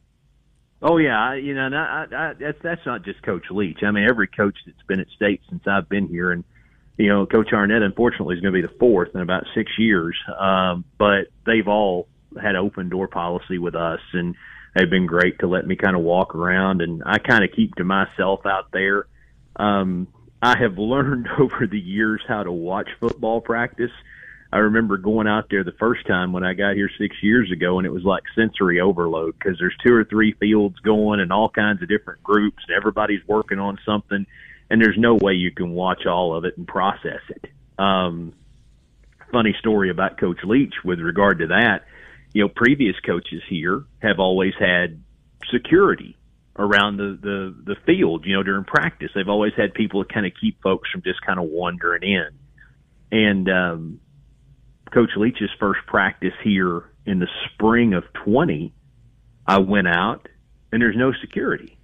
Oh 0.80 0.96
yeah, 0.96 1.18
I, 1.18 1.36
you 1.36 1.54
know, 1.54 1.66
and 1.66 1.76
I, 1.76 2.06
I, 2.12 2.32
that's 2.38 2.58
that's 2.62 2.86
not 2.86 3.04
just 3.04 3.22
Coach 3.22 3.44
Leach. 3.50 3.78
I 3.82 3.90
mean, 3.90 4.06
every 4.08 4.28
coach 4.28 4.56
that's 4.66 4.82
been 4.86 5.00
at 5.00 5.08
State 5.14 5.40
since 5.48 5.62
I've 5.66 5.88
been 5.88 6.08
here, 6.08 6.32
and 6.32 6.44
you 6.98 7.08
know, 7.08 7.26
Coach 7.26 7.52
Arnett 7.52 7.82
unfortunately 7.82 8.36
is 8.36 8.40
going 8.40 8.52
to 8.54 8.62
be 8.62 8.66
the 8.66 8.78
fourth 8.78 9.10
in 9.14 9.20
about 9.20 9.44
six 9.54 9.72
years. 9.78 10.16
Um, 10.38 10.84
but 10.98 11.28
they've 11.46 11.66
all 11.66 12.08
had 12.40 12.56
open 12.56 12.88
door 12.88 13.08
policy 13.08 13.58
with 13.58 13.74
us, 13.74 14.00
and 14.12 14.34
they've 14.74 14.90
been 14.90 15.06
great 15.06 15.38
to 15.40 15.46
let 15.46 15.66
me 15.66 15.76
kind 15.76 15.96
of 15.96 16.02
walk 16.02 16.34
around, 16.34 16.80
and 16.82 17.02
I 17.04 17.18
kind 17.18 17.44
of 17.44 17.50
keep 17.54 17.74
to 17.76 17.84
myself 17.84 18.46
out 18.46 18.70
there. 18.72 19.06
Um, 19.56 20.08
I 20.42 20.58
have 20.58 20.78
learned 20.78 21.28
over 21.38 21.66
the 21.66 21.80
years 21.80 22.22
how 22.26 22.42
to 22.42 22.52
watch 22.52 22.88
football 23.00 23.40
practice. 23.40 23.92
I 24.52 24.58
remember 24.58 24.98
going 24.98 25.26
out 25.26 25.46
there 25.48 25.64
the 25.64 25.72
first 25.72 26.06
time 26.06 26.32
when 26.32 26.44
I 26.44 26.52
got 26.52 26.74
here 26.74 26.90
six 26.98 27.16
years 27.22 27.50
ago, 27.50 27.78
and 27.78 27.86
it 27.86 27.92
was 27.92 28.04
like 28.04 28.22
sensory 28.34 28.80
overload 28.80 29.34
because 29.38 29.58
there's 29.58 29.76
two 29.82 29.94
or 29.94 30.04
three 30.04 30.32
fields 30.32 30.78
going 30.80 31.20
and 31.20 31.32
all 31.32 31.48
kinds 31.48 31.80
of 31.82 31.88
different 31.88 32.22
groups, 32.22 32.62
and 32.68 32.76
everybody's 32.76 33.26
working 33.26 33.58
on 33.58 33.78
something, 33.86 34.26
and 34.68 34.80
there's 34.80 34.98
no 34.98 35.14
way 35.14 35.32
you 35.32 35.52
can 35.52 35.70
watch 35.70 36.04
all 36.04 36.36
of 36.36 36.44
it 36.44 36.58
and 36.58 36.68
process 36.68 37.22
it. 37.30 37.46
Um, 37.78 38.34
funny 39.30 39.56
story 39.58 39.88
about 39.88 40.18
Coach 40.18 40.40
Leach 40.44 40.74
with 40.84 41.00
regard 41.00 41.38
to 41.38 41.46
that. 41.46 41.86
You 42.32 42.42
know, 42.42 42.48
previous 42.48 42.96
coaches 43.04 43.42
here 43.48 43.84
have 44.00 44.18
always 44.18 44.54
had 44.58 45.02
security 45.52 46.16
around 46.56 46.96
the 46.96 47.18
the 47.20 47.74
the 47.74 47.76
field. 47.86 48.24
You 48.24 48.36
know, 48.36 48.42
during 48.42 48.64
practice, 48.64 49.10
they've 49.14 49.28
always 49.28 49.52
had 49.56 49.74
people 49.74 50.04
to 50.04 50.12
kind 50.12 50.26
of 50.26 50.32
keep 50.40 50.62
folks 50.62 50.90
from 50.90 51.02
just 51.02 51.20
kind 51.22 51.38
of 51.38 51.46
wandering 51.46 52.02
in. 52.02 52.28
And 53.10 53.48
um, 53.50 54.00
Coach 54.92 55.10
Leach's 55.16 55.50
first 55.60 55.80
practice 55.86 56.34
here 56.42 56.84
in 57.04 57.18
the 57.18 57.28
spring 57.52 57.94
of 57.94 58.04
20, 58.24 58.72
I 59.46 59.58
went 59.58 59.88
out 59.88 60.28
and 60.70 60.80
there's 60.80 60.96
no 60.96 61.12
security. 61.20 61.78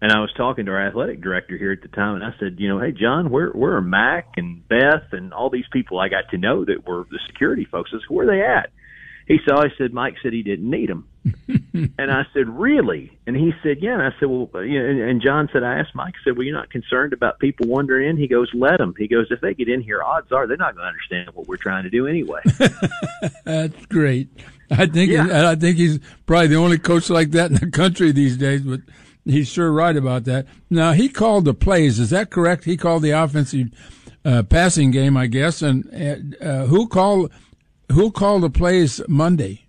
And 0.00 0.10
I 0.10 0.18
was 0.18 0.32
talking 0.36 0.66
to 0.66 0.72
our 0.72 0.88
athletic 0.88 1.20
director 1.20 1.56
here 1.56 1.70
at 1.70 1.80
the 1.80 1.86
time, 1.86 2.16
and 2.16 2.24
I 2.24 2.34
said, 2.40 2.56
you 2.58 2.68
know, 2.68 2.80
hey 2.80 2.90
John, 2.90 3.30
where 3.30 3.50
where 3.50 3.76
are 3.76 3.82
Mac 3.82 4.32
and 4.36 4.66
Beth 4.66 5.12
and 5.12 5.32
all 5.32 5.48
these 5.48 5.68
people 5.72 6.00
I 6.00 6.08
got 6.08 6.30
to 6.30 6.38
know 6.38 6.64
that 6.64 6.86
were 6.86 7.04
the 7.08 7.20
security 7.28 7.66
folks? 7.70 7.90
I 7.94 7.98
said, 7.98 8.14
where 8.14 8.26
are 8.26 8.36
they 8.36 8.42
at? 8.42 8.70
He 9.26 9.38
saw. 9.46 9.62
He 9.62 9.70
said, 9.78 9.92
Mike 9.92 10.16
said 10.22 10.32
he 10.32 10.42
didn't 10.42 10.68
need 10.68 10.88
them. 10.88 11.08
and 11.98 12.10
I 12.10 12.24
said, 12.34 12.48
really? 12.48 13.16
And 13.26 13.36
he 13.36 13.52
said, 13.62 13.78
yeah. 13.80 13.92
And 13.94 14.02
I 14.02 14.10
said, 14.18 14.28
well, 14.28 14.48
you 14.64 14.82
know, 14.82 14.88
and, 14.88 15.00
and 15.00 15.22
John 15.22 15.48
said, 15.52 15.62
I 15.62 15.78
asked 15.78 15.94
Mike, 15.94 16.14
I 16.20 16.24
said, 16.24 16.36
well, 16.36 16.44
you're 16.44 16.56
not 16.56 16.70
concerned 16.70 17.12
about 17.12 17.38
people 17.38 17.66
wandering 17.68 18.10
in? 18.10 18.16
He 18.16 18.26
goes, 18.26 18.50
let 18.52 18.78
them. 18.78 18.94
He 18.98 19.06
goes, 19.06 19.28
if 19.30 19.40
they 19.40 19.54
get 19.54 19.68
in 19.68 19.80
here, 19.80 20.02
odds 20.02 20.32
are 20.32 20.46
they're 20.46 20.56
not 20.56 20.74
going 20.74 20.84
to 20.84 20.88
understand 20.88 21.30
what 21.34 21.46
we're 21.46 21.56
trying 21.56 21.84
to 21.84 21.90
do 21.90 22.06
anyway. 22.08 22.40
That's 23.44 23.86
great. 23.86 24.28
I 24.70 24.86
think 24.86 25.12
Yeah. 25.12 25.50
I 25.50 25.54
think 25.54 25.76
he's 25.76 25.98
probably 26.26 26.48
the 26.48 26.56
only 26.56 26.78
coach 26.78 27.10
like 27.10 27.30
that 27.32 27.50
in 27.50 27.56
the 27.58 27.70
country 27.70 28.10
these 28.10 28.36
days. 28.36 28.62
But 28.62 28.80
he's 29.24 29.48
sure 29.48 29.70
right 29.70 29.96
about 29.96 30.24
that. 30.24 30.46
Now 30.70 30.92
he 30.92 31.08
called 31.08 31.44
the 31.44 31.54
plays. 31.54 31.98
Is 31.98 32.10
that 32.10 32.30
correct? 32.30 32.64
He 32.64 32.76
called 32.76 33.02
the 33.02 33.10
offensive 33.10 33.68
uh, 34.24 34.42
passing 34.44 34.90
game, 34.90 35.16
I 35.16 35.26
guess. 35.26 35.62
And 35.62 36.36
uh, 36.40 36.66
who 36.66 36.88
called 36.88 37.30
who 37.92 38.10
called 38.10 38.42
the 38.42 38.50
plays 38.50 39.00
Monday? 39.08 39.66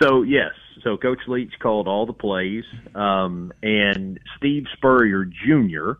So 0.00 0.22
yes, 0.22 0.52
so 0.82 0.96
Coach 0.96 1.20
Leach 1.28 1.52
called 1.60 1.86
all 1.86 2.06
the 2.06 2.12
plays, 2.12 2.64
um, 2.94 3.52
and 3.62 4.18
Steve 4.36 4.64
Spurrier 4.74 5.24
Jr., 5.24 5.92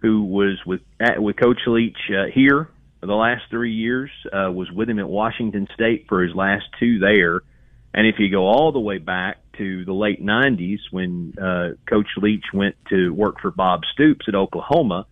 who 0.00 0.24
was 0.24 0.58
with 0.66 0.80
at, 1.00 1.22
with 1.22 1.36
Coach 1.36 1.60
Leach 1.66 1.96
uh, 2.10 2.26
here 2.32 2.68
for 3.00 3.06
the 3.06 3.14
last 3.14 3.42
three 3.50 3.72
years, 3.72 4.10
uh, 4.32 4.50
was 4.50 4.70
with 4.70 4.88
him 4.88 4.98
at 4.98 5.08
Washington 5.08 5.68
State 5.74 6.06
for 6.08 6.22
his 6.22 6.34
last 6.34 6.64
two 6.80 6.98
there. 6.98 7.42
And 7.94 8.06
if 8.06 8.16
you 8.18 8.30
go 8.30 8.46
all 8.46 8.72
the 8.72 8.80
way 8.80 8.98
back 8.98 9.38
to 9.58 9.84
the 9.84 9.92
late 9.92 10.22
'90s, 10.22 10.80
when 10.90 11.34
uh, 11.40 11.70
Coach 11.88 12.08
Leach 12.16 12.44
went 12.52 12.76
to 12.90 13.10
work 13.10 13.40
for 13.40 13.50
Bob 13.50 13.82
Stoops 13.92 14.26
at 14.28 14.34
Oklahoma, 14.34 15.06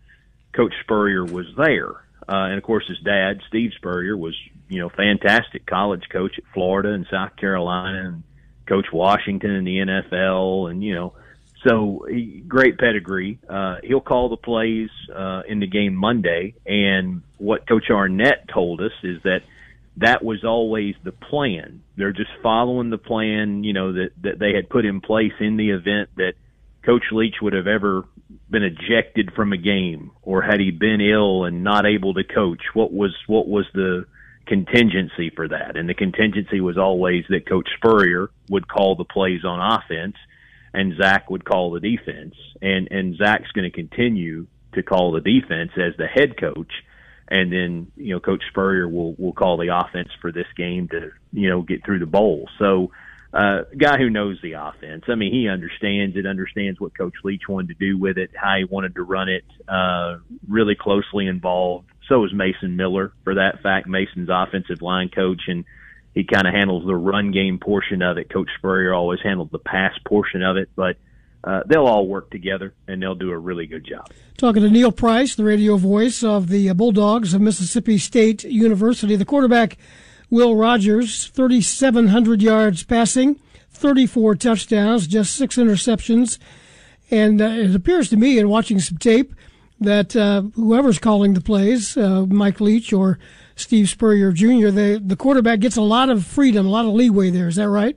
Coach 0.53 0.75
Spurrier 0.83 1.25
was 1.25 1.47
there. 1.57 1.91
Uh, 2.27 2.49
and 2.49 2.57
of 2.57 2.63
course, 2.63 2.87
his 2.89 2.99
dad, 3.01 3.41
Steve 3.49 3.73
Spurrier, 3.77 4.17
was 4.17 4.35
you 4.75 4.81
know 4.81 4.89
fantastic 4.89 5.65
college 5.67 6.03
coach 6.11 6.33
at 6.37 6.45
Florida 6.53 6.91
and 6.91 7.07
South 7.09 7.37
Carolina, 7.37 8.09
and 8.09 8.23
Coach 8.67 8.87
Washington 8.93 9.53
in 9.53 9.65
the 9.65 9.79
NFL, 9.79 10.69
and 10.69 10.83
you 10.83 10.95
know, 10.95 11.13
so 11.67 12.07
he, 12.09 12.43
great 12.47 12.77
pedigree. 12.77 13.39
Uh, 13.49 13.77
he'll 13.85 14.01
call 14.01 14.29
the 14.29 14.37
plays 14.37 14.91
uh, 15.15 15.43
in 15.49 15.61
the 15.61 15.69
game 15.69 15.95
Monday, 15.95 16.55
and 16.67 17.23
what 17.39 17.69
Coach 17.69 17.85
Arnett 17.89 18.49
told 18.53 18.81
us 18.81 18.93
is 19.05 19.23
that 19.23 19.43
that 19.99 20.25
was 20.25 20.45
always 20.45 20.97
the 21.05 21.13
plan. 21.13 21.83
They're 21.97 22.13
just 22.13 22.31
following 22.43 22.91
the 22.91 22.99
plan, 22.99 23.63
you 23.63 23.75
know, 23.75 23.93
that 23.93 24.11
that 24.23 24.39
they 24.41 24.55
had 24.55 24.69
put 24.69 24.85
in 24.85 25.01
place 25.01 25.35
in 25.39 25.57
the 25.57 25.71
event 25.71 26.11
that 26.17 26.33
Coach 26.85 27.05
Leach 27.13 27.37
would 27.41 27.53
have 27.53 27.69
ever 27.69 28.05
been 28.51 28.65
ejected 28.65 29.33
from 29.37 29.53
a 29.53 29.57
game 29.57 30.11
or 30.23 30.43
had 30.43 30.59
he 30.59 30.71
been 30.71 31.01
ill 31.01 31.45
and 31.45 31.63
not 31.63 31.87
able 31.87 32.15
to 32.15 32.25
coach 32.25 32.61
what 32.73 32.93
was 32.93 33.15
what 33.27 33.47
was 33.47 33.67
the 33.75 34.07
contingency 34.47 35.31
for 35.35 35.49
that 35.49 35.77
and 35.77 35.89
the 35.89 35.95
contingency 35.95 36.61
was 36.61 36.77
always 36.77 37.25
that 37.29 37.49
coach 37.49 37.69
Spurrier 37.77 38.31
would 38.51 38.69
call 38.69 38.95
the 38.95 39.05
plays 39.05 39.45
on 39.45 39.61
offense 39.61 40.17
and 40.73 40.97
Zach 40.97 41.31
would 41.31 41.45
call 41.45 41.71
the 41.71 41.81
defense 41.81 42.35
and 42.61 42.89
and 42.91 43.17
Zach's 43.17 43.51
going 43.53 43.71
to 43.71 43.75
continue 43.75 44.47
to 44.75 44.83
call 44.83 45.13
the 45.13 45.21
defense 45.21 45.71
as 45.77 45.97
the 45.97 46.07
head 46.07 46.39
coach 46.39 46.73
and 47.29 47.53
then 47.53 47.93
you 47.97 48.15
know 48.15 48.21
coach 48.21 48.43
Spurrier 48.51 48.89
will 48.89 49.15
will 49.15 49.33
call 49.33 49.57
the 49.57 49.75
offense 49.75 50.11
for 50.21 50.31
this 50.31 50.47
game 50.57 50.89
to 50.89 51.11
you 51.33 51.49
know 51.49 51.63
get 51.63 51.85
through 51.85 52.01
the 52.01 52.07
bowl 52.07 52.49
so 52.59 52.91
uh, 53.35 53.63
guy 53.77 53.99
who 53.99 54.11
knows 54.11 54.39
the 54.43 54.53
offense. 54.53 55.05
I 55.09 55.17
mean, 55.17 55.33
he 55.33 55.49
understands 55.49 56.17
it, 56.17 56.25
understands 56.25 56.79
what 56.79 56.97
Coach 56.97 57.15
Leach 57.25 57.43
wanted 57.49 57.69
to 57.69 57.75
do 57.75 57.99
with 57.99 58.17
it, 58.17 58.31
how 58.33 58.57
he 58.57 58.65
wanted 58.65 58.95
to 58.95 59.03
run 59.03 59.29
it, 59.29 59.45
uh, 59.69 60.19
really 60.49 60.77
closely 60.77 61.27
involved. 61.27 61.89
So 62.09 62.25
is 62.25 62.33
Mason 62.33 62.77
Miller 62.77 63.13
for 63.25 63.37
that 63.37 63.63
fact. 63.63 63.87
Mason's 63.87 64.29
offensive 64.31 64.83
line 64.83 65.09
coach, 65.09 65.43
and 65.49 65.65
he 66.15 66.25
kind 66.25 66.47
of 66.47 66.55
handles 66.55 66.85
the 66.87 66.95
run 66.95 67.31
game 67.31 67.59
portion 67.59 68.03
of 68.03 68.19
it. 68.19 68.31
Coach 68.31 68.49
Spurrier 68.59 68.95
always 68.95 69.21
handled 69.23 69.51
the 69.51 69.59
pass 69.59 69.93
portion 70.07 70.43
of 70.43 70.57
it, 70.57 70.69
but 70.77 70.97
uh, 71.43 71.63
they'll 71.67 71.87
all 71.87 72.07
work 72.07 72.31
together 72.31 72.73
and 72.89 73.03
they'll 73.03 73.15
do 73.15 73.31
a 73.31 73.39
really 73.39 73.67
good 73.67 73.85
job. 73.85 74.09
Talking 74.39 74.63
to 74.63 74.71
Neil 74.71 74.93
Price, 74.93 75.35
the 75.35 75.45
radio 75.45 75.77
voice 75.77 76.23
of 76.23 76.49
the 76.49 76.73
Bulldogs 76.73 77.35
of 77.35 77.41
Mississippi 77.41 77.99
State 77.99 78.45
University. 78.45 79.17
The 79.17 79.25
quarterback, 79.25 79.77
Will 80.31 80.57
Rogers, 80.57 81.27
3,700 81.27 82.43
yards 82.43 82.83
passing, 82.83 83.39
34 83.71 84.37
touchdowns, 84.37 85.07
just 85.07 85.35
six 85.35 85.57
interceptions. 85.57 86.39
And 87.11 87.43
uh, 87.43 87.45
it 87.45 87.75
appears 87.75 88.09
to 88.11 88.17
me, 88.17 88.39
in 88.39 88.49
watching 88.49 88.81
some 88.81 88.99
tape, 88.99 89.35
that 89.81 90.15
uh, 90.17 90.43
whoever's 90.55 90.99
calling 90.99 91.35
the 91.35 91.41
plays, 91.41 91.97
uh, 91.97 92.27
Mike 92.27 92.61
Leach 92.61 92.93
or 92.93 93.19
Steve 93.57 93.89
Spurrier 93.89 94.33
Jr., 94.33 94.69
they, 94.69 94.99
the 94.99 95.17
quarterback 95.17 95.61
gets 95.61 95.77
a 95.77 95.83
lot 95.83 96.11
of 96.11 96.25
freedom, 96.25 96.67
a 96.67 96.71
lot 96.71 96.85
of 96.85 96.93
leeway 96.93 97.31
there. 97.31 97.49
Is 97.49 97.57
that 97.57 97.69
right? 97.69 97.97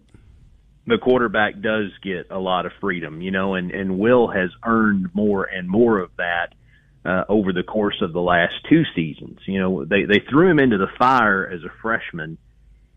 the 0.88 0.98
quarterback 0.98 1.60
does 1.60 1.92
get 2.02 2.32
a 2.32 2.40
lot 2.40 2.66
of 2.66 2.72
freedom, 2.80 3.22
you 3.22 3.30
know, 3.30 3.56
and, 3.56 3.72
and 3.72 4.00
Will 4.00 4.30
has 4.30 4.50
earned 4.66 5.14
more 5.14 5.44
and 5.44 5.68
more 5.68 6.00
of 6.00 6.12
that 6.18 6.54
uh, 7.04 7.26
over 7.28 7.52
the 7.52 7.64
course 7.64 8.02
of 8.02 8.14
the 8.14 8.22
last 8.22 8.54
two 8.70 8.84
seasons. 8.96 9.40
You 9.46 9.60
know, 9.60 9.86
they, 9.86 10.06
they 10.06 10.22
threw 10.30 10.50
him 10.50 10.60
into 10.60 10.78
the 10.78 10.88
fire 10.98 11.46
as 11.46 11.62
a 11.64 11.72
freshman 11.82 12.38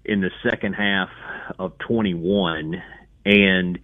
in 0.05 0.21
the 0.21 0.31
second 0.49 0.75
half 0.75 1.11
of 1.59 1.77
21, 1.79 2.81
and, 3.25 3.79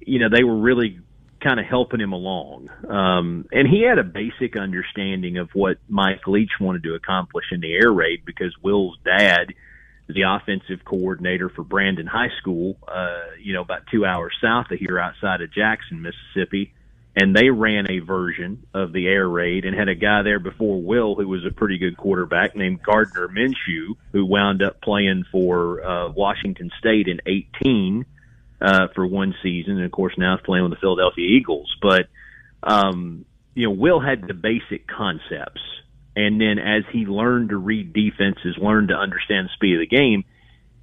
you 0.00 0.18
know, 0.18 0.28
they 0.34 0.42
were 0.42 0.56
really 0.56 0.98
kind 1.40 1.60
of 1.60 1.66
helping 1.66 2.00
him 2.00 2.12
along. 2.12 2.68
Um, 2.88 3.46
and 3.52 3.68
he 3.68 3.82
had 3.82 3.98
a 3.98 4.04
basic 4.04 4.56
understanding 4.56 5.38
of 5.38 5.50
what 5.54 5.78
Mike 5.88 6.26
Leach 6.26 6.52
wanted 6.60 6.82
to 6.84 6.94
accomplish 6.94 7.46
in 7.52 7.60
the 7.60 7.74
air 7.74 7.92
raid 7.92 8.24
because 8.24 8.54
Will's 8.62 8.98
dad– 9.04 9.54
the 10.08 10.22
offensive 10.22 10.84
coordinator 10.84 11.50
for 11.50 11.62
Brandon 11.62 12.06
High 12.06 12.30
School, 12.40 12.76
uh, 12.88 13.36
you 13.40 13.52
know, 13.52 13.60
about 13.60 13.82
two 13.90 14.06
hours 14.06 14.34
south 14.42 14.70
of 14.70 14.78
here 14.78 14.98
outside 14.98 15.42
of 15.42 15.52
Jackson, 15.52 16.02
Mississippi. 16.02 16.72
And 17.14 17.34
they 17.34 17.50
ran 17.50 17.90
a 17.90 17.98
version 17.98 18.64
of 18.72 18.92
the 18.92 19.08
air 19.08 19.28
raid 19.28 19.64
and 19.64 19.76
had 19.76 19.88
a 19.88 19.94
guy 19.94 20.22
there 20.22 20.38
before 20.38 20.80
Will 20.80 21.16
who 21.16 21.26
was 21.26 21.44
a 21.44 21.50
pretty 21.50 21.76
good 21.76 21.96
quarterback 21.96 22.54
named 22.54 22.82
Gardner 22.82 23.28
Minshew, 23.28 23.96
who 24.12 24.24
wound 24.24 24.62
up 24.62 24.80
playing 24.80 25.24
for 25.32 25.84
uh, 25.84 26.10
Washington 26.10 26.70
State 26.78 27.08
in 27.08 27.20
18 27.26 28.06
uh, 28.60 28.88
for 28.94 29.06
one 29.06 29.34
season. 29.42 29.76
And 29.76 29.84
of 29.84 29.92
course, 29.92 30.14
now 30.16 30.36
he's 30.36 30.44
playing 30.44 30.64
with 30.64 30.72
the 30.72 30.80
Philadelphia 30.80 31.26
Eagles. 31.26 31.74
But, 31.80 32.08
um, 32.62 33.24
you 33.54 33.66
know, 33.66 33.72
Will 33.72 34.00
had 34.00 34.22
the 34.26 34.34
basic 34.34 34.86
concepts 34.86 35.60
and 36.18 36.40
then 36.40 36.58
as 36.58 36.82
he 36.92 37.06
learned 37.06 37.50
to 37.50 37.56
read 37.56 37.92
defenses, 37.92 38.56
learned 38.60 38.88
to 38.88 38.96
understand 38.96 39.46
the 39.46 39.52
speed 39.54 39.74
of 39.74 39.80
the 39.80 39.96
game, 39.96 40.24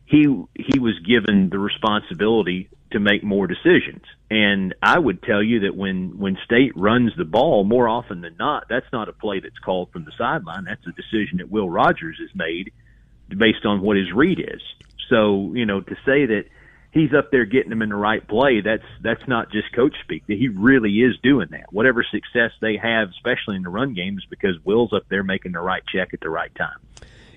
he 0.05 0.21
he 0.55 0.79
was 0.79 0.97
given 1.05 1.49
the 1.49 1.59
responsibility 1.59 2.69
to 2.91 3.01
make 3.01 3.21
more 3.21 3.45
decisions. 3.45 4.03
And 4.31 4.73
I 4.81 4.97
would 4.97 5.21
tell 5.21 5.43
you 5.43 5.61
that 5.61 5.75
when 5.75 6.17
when 6.17 6.37
State 6.45 6.71
runs 6.77 7.11
the 7.17 7.25
ball, 7.25 7.65
more 7.65 7.89
often 7.89 8.21
than 8.21 8.37
not, 8.39 8.67
that's 8.69 8.85
not 8.93 9.09
a 9.09 9.11
play 9.11 9.41
that's 9.41 9.59
called 9.59 9.91
from 9.91 10.05
the 10.05 10.13
sideline. 10.17 10.63
That's 10.63 10.87
a 10.87 10.93
decision 10.93 11.39
that 11.39 11.51
Will 11.51 11.69
Rogers 11.69 12.17
has 12.21 12.33
made 12.33 12.71
based 13.27 13.65
on 13.65 13.81
what 13.81 13.97
his 13.97 14.13
read 14.13 14.39
is. 14.39 14.61
So 15.09 15.51
you 15.53 15.65
know 15.65 15.81
to 15.81 15.95
say 16.05 16.27
that 16.27 16.45
he's 16.95 17.13
up 17.13 17.29
there 17.29 17.45
getting 17.45 17.69
them 17.69 17.83
in 17.83 17.89
the 17.89 17.95
right 17.95 18.27
play, 18.27 18.61
that's 18.61 18.83
that's 19.01 19.27
not 19.27 19.51
just 19.51 19.71
coach 19.75 19.93
speak. 20.01 20.25
That 20.25 20.39
he 20.39 20.47
really 20.47 20.93
is 21.01 21.15
doing 21.21 21.49
that. 21.51 21.71
Whatever 21.71 22.03
success 22.03 22.51
they 22.59 22.77
have, 22.77 23.09
especially 23.09 23.57
in 23.57 23.61
the 23.61 23.69
run 23.69 23.93
game, 23.93 24.17
is 24.17 24.25
because 24.27 24.55
Will's 24.63 24.93
up 24.93 25.03
there 25.09 25.23
making 25.23 25.51
the 25.51 25.61
right 25.61 25.83
check 25.93 26.13
at 26.13 26.21
the 26.21 26.29
right 26.31 26.53
time. 26.55 26.79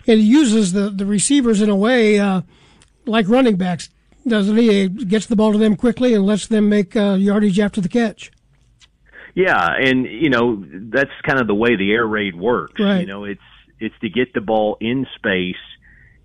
And 0.06 0.18
he 0.18 0.26
uses 0.26 0.72
the 0.72 0.88
the 0.88 1.04
receivers 1.04 1.60
in 1.60 1.68
a 1.68 1.76
way 1.76 2.18
uh, 2.18 2.40
like 3.04 3.28
running 3.28 3.56
backs 3.56 3.90
doesn't 4.28 4.56
he? 4.56 4.82
He 4.82 4.88
gets 4.88 5.26
the 5.26 5.36
ball 5.36 5.52
to 5.52 5.58
them 5.58 5.76
quickly 5.76 6.14
and 6.14 6.24
lets 6.24 6.46
them 6.46 6.68
make 6.68 6.94
uh, 6.94 7.14
yardage 7.14 7.58
after 7.58 7.80
the 7.80 7.88
catch. 7.88 8.30
Yeah, 9.34 9.68
and 9.78 10.04
you 10.04 10.30
know 10.30 10.64
that's 10.90 11.10
kind 11.24 11.40
of 11.40 11.46
the 11.46 11.54
way 11.54 11.76
the 11.76 11.92
air 11.92 12.06
raid 12.06 12.34
works. 12.34 12.80
Right. 12.80 13.00
You 13.00 13.06
know, 13.06 13.24
it's 13.24 13.40
it's 13.78 13.94
to 14.00 14.08
get 14.08 14.32
the 14.34 14.40
ball 14.40 14.76
in 14.80 15.06
space, 15.16 15.54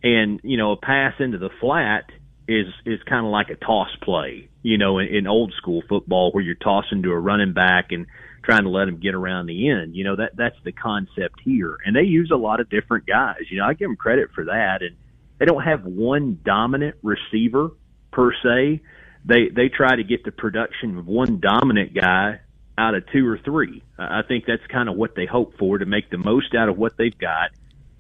and 0.01 0.39
you 0.43 0.57
know 0.57 0.71
a 0.71 0.77
pass 0.77 1.13
into 1.19 1.37
the 1.37 1.49
flat 1.59 2.09
is 2.47 2.67
is 2.85 2.99
kind 3.03 3.25
of 3.25 3.31
like 3.31 3.49
a 3.49 3.55
toss 3.55 3.89
play. 4.01 4.49
You 4.61 4.77
know, 4.77 4.99
in, 4.99 5.07
in 5.07 5.27
old 5.27 5.53
school 5.57 5.83
football 5.87 6.31
where 6.31 6.43
you're 6.43 6.55
tossing 6.55 7.03
to 7.03 7.11
a 7.11 7.19
running 7.19 7.53
back 7.53 7.91
and 7.91 8.05
trying 8.43 8.63
to 8.63 8.69
let 8.69 8.87
him 8.87 8.97
get 8.97 9.15
around 9.15 9.47
the 9.47 9.69
end. 9.69 9.95
You 9.95 10.03
know 10.03 10.15
that 10.17 10.35
that's 10.35 10.57
the 10.63 10.71
concept 10.71 11.41
here, 11.43 11.77
and 11.85 11.95
they 11.95 12.03
use 12.03 12.31
a 12.31 12.37
lot 12.37 12.59
of 12.59 12.69
different 12.69 13.05
guys. 13.05 13.41
You 13.49 13.59
know, 13.59 13.65
I 13.65 13.73
give 13.73 13.87
them 13.87 13.95
credit 13.95 14.29
for 14.33 14.45
that, 14.45 14.81
and 14.81 14.95
they 15.39 15.45
don't 15.45 15.63
have 15.63 15.83
one 15.85 16.39
dominant 16.43 16.97
receiver 17.01 17.71
per 18.11 18.33
se. 18.33 18.81
They 19.25 19.49
they 19.49 19.69
try 19.69 19.95
to 19.95 20.03
get 20.03 20.23
the 20.23 20.31
production 20.31 20.97
of 20.97 21.07
one 21.07 21.39
dominant 21.39 21.93
guy 21.93 22.39
out 22.77 22.95
of 22.95 23.03
two 23.11 23.27
or 23.27 23.37
three. 23.37 23.83
I 23.97 24.21
think 24.27 24.45
that's 24.45 24.65
kind 24.67 24.89
of 24.89 24.95
what 24.95 25.15
they 25.15 25.25
hope 25.25 25.57
for 25.57 25.77
to 25.77 25.85
make 25.85 26.09
the 26.09 26.17
most 26.17 26.55
out 26.55 26.69
of 26.69 26.77
what 26.77 26.97
they've 26.97 27.17
got, 27.17 27.51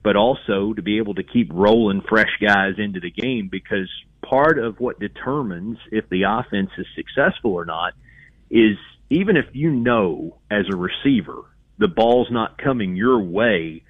but 0.03 0.15
also 0.15 0.73
to 0.73 0.81
be 0.81 0.97
able 0.97 1.15
to 1.15 1.23
keep 1.23 1.49
rolling 1.53 2.01
fresh 2.01 2.31
guys 2.41 2.73
into 2.77 2.99
the 2.99 3.11
game 3.11 3.47
because 3.49 3.89
part 4.21 4.59
of 4.59 4.79
what 4.79 4.99
determines 4.99 5.77
if 5.91 6.07
the 6.09 6.23
offense 6.23 6.69
is 6.77 6.85
successful 6.95 7.53
or 7.53 7.65
not 7.65 7.93
is 8.49 8.77
even 9.09 9.37
if 9.37 9.45
you 9.53 9.71
know 9.71 10.37
as 10.51 10.65
a 10.71 10.75
receiver 10.75 11.43
the 11.77 11.87
ball's 11.87 12.29
not 12.31 12.57
coming 12.57 12.95
your 12.95 13.19
way 13.19 13.83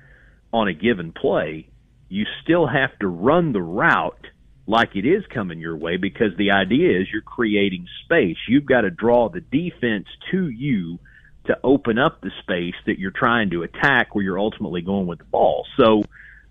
on 0.51 0.68
a 0.68 0.74
given 0.74 1.11
play, 1.11 1.68
you 2.09 2.26
still 2.43 2.68
have 2.68 2.97
to 2.99 3.07
run 3.07 3.53
the 3.53 3.61
route 3.61 4.28
like 4.66 4.95
it 4.95 5.05
is 5.05 5.24
coming 5.34 5.59
your 5.59 5.76
way 5.76 5.97
because 5.97 6.32
the 6.38 6.51
idea 6.51 6.99
is 6.99 7.07
you're 7.11 7.22
creating 7.22 7.88
space. 8.05 8.38
You've 8.47 8.66
got 8.66 8.82
to 8.82 8.89
draw 8.89 9.30
the 9.30 9.41
defense 9.41 10.07
to 10.32 10.47
you 10.47 10.99
to 11.45 11.57
open 11.63 11.97
up 11.97 12.21
the 12.21 12.31
space 12.41 12.75
that 12.85 12.99
you're 12.99 13.11
trying 13.11 13.49
to 13.49 13.63
attack 13.63 14.15
where 14.15 14.23
you're 14.23 14.39
ultimately 14.39 14.81
going 14.81 15.07
with 15.07 15.19
the 15.19 15.25
ball. 15.25 15.65
So, 15.77 16.03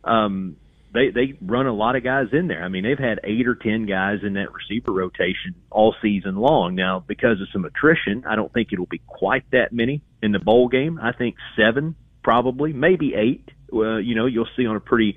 um, 0.04 0.56
they, 0.92 1.10
they 1.10 1.34
run 1.40 1.66
a 1.66 1.72
lot 1.72 1.96
of 1.96 2.04
guys 2.04 2.26
in 2.32 2.48
there. 2.48 2.62
I 2.62 2.68
mean, 2.68 2.84
they've 2.84 2.98
had 2.98 3.20
eight 3.24 3.48
or 3.48 3.54
ten 3.54 3.86
guys 3.86 4.18
in 4.22 4.34
that 4.34 4.48
receiver 4.52 4.92
rotation 4.92 5.54
all 5.70 5.94
season 6.02 6.36
long. 6.36 6.74
Now, 6.74 7.02
because 7.06 7.40
of 7.40 7.48
some 7.52 7.64
attrition, 7.64 8.24
I 8.28 8.36
don't 8.36 8.52
think 8.52 8.72
it'll 8.72 8.86
be 8.86 9.00
quite 9.06 9.50
that 9.52 9.72
many 9.72 10.02
in 10.22 10.32
the 10.32 10.38
bowl 10.38 10.68
game. 10.68 10.98
I 11.02 11.12
think 11.12 11.36
seven, 11.56 11.96
probably, 12.22 12.72
maybe 12.72 13.14
eight. 13.14 13.48
Uh, 13.72 13.96
you 13.96 14.14
know, 14.14 14.26
you'll 14.26 14.48
see 14.54 14.66
on 14.66 14.76
a 14.76 14.80
pretty 14.80 15.16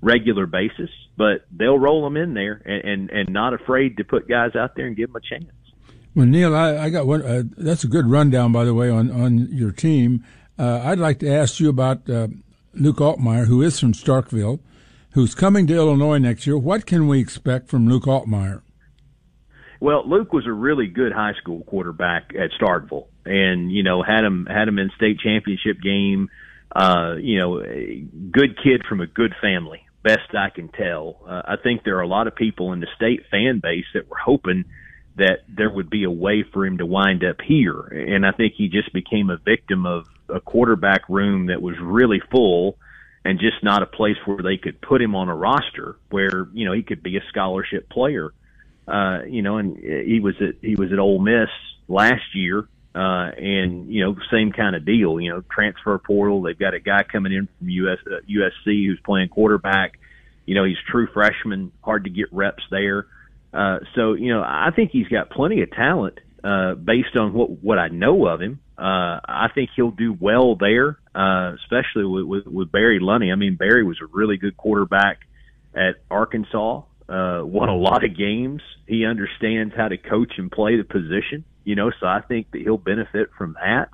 regular 0.00 0.46
basis, 0.46 0.90
but 1.16 1.44
they'll 1.50 1.78
roll 1.78 2.04
them 2.04 2.16
in 2.16 2.34
there 2.34 2.62
and, 2.64 2.84
and, 2.84 3.10
and 3.10 3.28
not 3.30 3.52
afraid 3.52 3.96
to 3.96 4.04
put 4.04 4.28
guys 4.28 4.54
out 4.54 4.76
there 4.76 4.86
and 4.86 4.96
give 4.96 5.12
them 5.12 5.16
a 5.16 5.20
chance. 5.20 5.50
Well, 6.16 6.24
Neil, 6.24 6.56
I, 6.56 6.78
I 6.78 6.88
got 6.90 7.06
one. 7.06 7.20
Uh, 7.20 7.42
that's 7.58 7.84
a 7.84 7.88
good 7.88 8.06
rundown, 8.06 8.50
by 8.50 8.64
the 8.64 8.72
way, 8.72 8.88
on 8.88 9.10
on 9.10 9.48
your 9.52 9.70
team. 9.70 10.24
Uh, 10.58 10.80
I'd 10.82 10.98
like 10.98 11.18
to 11.18 11.30
ask 11.30 11.60
you 11.60 11.68
about 11.68 12.08
uh, 12.08 12.28
Luke 12.72 12.96
Altmyer, 12.96 13.44
who 13.44 13.60
is 13.60 13.78
from 13.78 13.92
Starkville, 13.92 14.60
who's 15.10 15.34
coming 15.34 15.66
to 15.66 15.74
Illinois 15.74 16.16
next 16.16 16.46
year. 16.46 16.56
What 16.56 16.86
can 16.86 17.06
we 17.06 17.20
expect 17.20 17.68
from 17.68 17.86
Luke 17.86 18.04
Altmyer? 18.04 18.62
Well, 19.78 20.08
Luke 20.08 20.32
was 20.32 20.46
a 20.46 20.52
really 20.52 20.86
good 20.86 21.12
high 21.12 21.34
school 21.34 21.62
quarterback 21.64 22.32
at 22.34 22.50
Starkville, 22.58 23.08
and 23.26 23.70
you 23.70 23.82
know 23.82 24.02
had 24.02 24.24
him 24.24 24.46
had 24.46 24.68
him 24.68 24.78
in 24.78 24.90
state 24.96 25.18
championship 25.20 25.82
game. 25.82 26.30
Uh, 26.74 27.16
you 27.20 27.38
know, 27.38 27.60
a 27.60 28.06
good 28.32 28.56
kid 28.64 28.84
from 28.88 29.02
a 29.02 29.06
good 29.06 29.34
family 29.42 29.82
best 30.02 30.34
I 30.34 30.48
can 30.48 30.68
tell. 30.68 31.20
Uh, 31.28 31.42
I 31.44 31.56
think 31.62 31.84
there 31.84 31.98
are 31.98 32.02
a 32.02 32.08
lot 32.08 32.26
of 32.26 32.34
people 32.34 32.72
in 32.72 32.80
the 32.80 32.86
state 32.96 33.24
fan 33.30 33.60
base 33.62 33.84
that 33.92 34.08
were 34.08 34.16
hoping 34.16 34.64
that 35.16 35.40
there 35.48 35.70
would 35.70 35.90
be 35.90 36.04
a 36.04 36.10
way 36.10 36.44
for 36.52 36.66
him 36.66 36.78
to 36.78 36.86
wind 36.86 37.24
up 37.24 37.40
here. 37.40 37.80
And 37.80 38.26
I 38.26 38.32
think 38.32 38.54
he 38.56 38.68
just 38.68 38.92
became 38.92 39.30
a 39.30 39.38
victim 39.38 39.86
of 39.86 40.06
a 40.28 40.40
quarterback 40.40 41.08
room 41.08 41.46
that 41.46 41.62
was 41.62 41.74
really 41.80 42.20
full 42.30 42.76
and 43.24 43.40
just 43.40 43.62
not 43.62 43.82
a 43.82 43.86
place 43.86 44.16
where 44.24 44.42
they 44.42 44.56
could 44.56 44.80
put 44.80 45.00
him 45.00 45.14
on 45.14 45.28
a 45.28 45.34
roster 45.34 45.96
where, 46.10 46.48
you 46.52 46.64
know, 46.64 46.72
he 46.72 46.82
could 46.82 47.02
be 47.02 47.16
a 47.16 47.22
scholarship 47.28 47.88
player. 47.88 48.32
Uh, 48.86 49.22
you 49.26 49.42
know, 49.42 49.58
and 49.58 49.78
he 49.78 50.20
was 50.20 50.34
at, 50.40 50.56
he 50.60 50.76
was 50.76 50.92
at 50.92 50.98
Ole 50.98 51.18
Miss 51.18 51.48
last 51.88 52.34
year. 52.34 52.68
Uh, 52.94 53.30
and, 53.36 53.92
you 53.92 54.02
know, 54.02 54.16
same 54.30 54.52
kind 54.52 54.74
of 54.74 54.86
deal, 54.86 55.20
you 55.20 55.28
know, 55.28 55.42
transfer 55.52 55.98
portal. 55.98 56.40
They've 56.40 56.58
got 56.58 56.72
a 56.72 56.80
guy 56.80 57.02
coming 57.02 57.32
in 57.32 57.46
from 57.58 57.68
US, 57.68 57.98
uh, 58.06 58.20
USC 58.26 58.86
who's 58.86 59.00
playing 59.04 59.28
quarterback. 59.28 59.98
You 60.46 60.54
know, 60.54 60.64
he's 60.64 60.78
true 60.90 61.06
freshman, 61.12 61.72
hard 61.82 62.04
to 62.04 62.10
get 62.10 62.32
reps 62.32 62.62
there. 62.70 63.06
Uh, 63.52 63.78
so, 63.94 64.14
you 64.14 64.32
know, 64.32 64.42
I 64.42 64.70
think 64.74 64.90
he's 64.90 65.08
got 65.08 65.30
plenty 65.30 65.62
of 65.62 65.70
talent, 65.70 66.18
uh, 66.44 66.74
based 66.74 67.16
on 67.16 67.32
what, 67.32 67.50
what 67.62 67.78
I 67.78 67.88
know 67.88 68.26
of 68.26 68.40
him. 68.40 68.60
Uh, 68.78 69.20
I 69.26 69.48
think 69.54 69.70
he'll 69.74 69.90
do 69.90 70.16
well 70.18 70.54
there, 70.56 70.98
uh, 71.14 71.54
especially 71.54 72.04
with, 72.04 72.24
with, 72.24 72.46
with 72.46 72.72
Barry 72.72 73.00
Lunney. 73.00 73.32
I 73.32 73.36
mean, 73.36 73.56
Barry 73.56 73.84
was 73.84 73.98
a 74.02 74.06
really 74.06 74.36
good 74.36 74.56
quarterback 74.56 75.20
at 75.74 75.96
Arkansas, 76.10 76.82
uh, 77.08 77.40
won 77.42 77.68
a 77.68 77.76
lot 77.76 78.04
of 78.04 78.16
games. 78.16 78.60
He 78.86 79.06
understands 79.06 79.74
how 79.74 79.88
to 79.88 79.96
coach 79.96 80.34
and 80.36 80.50
play 80.50 80.76
the 80.76 80.84
position 80.84 81.44
you 81.66 81.74
know, 81.74 81.90
so 82.00 82.06
I 82.06 82.20
think 82.20 82.52
that 82.52 82.62
he'll 82.62 82.78
benefit 82.78 83.30
from 83.36 83.56
that. 83.60 83.90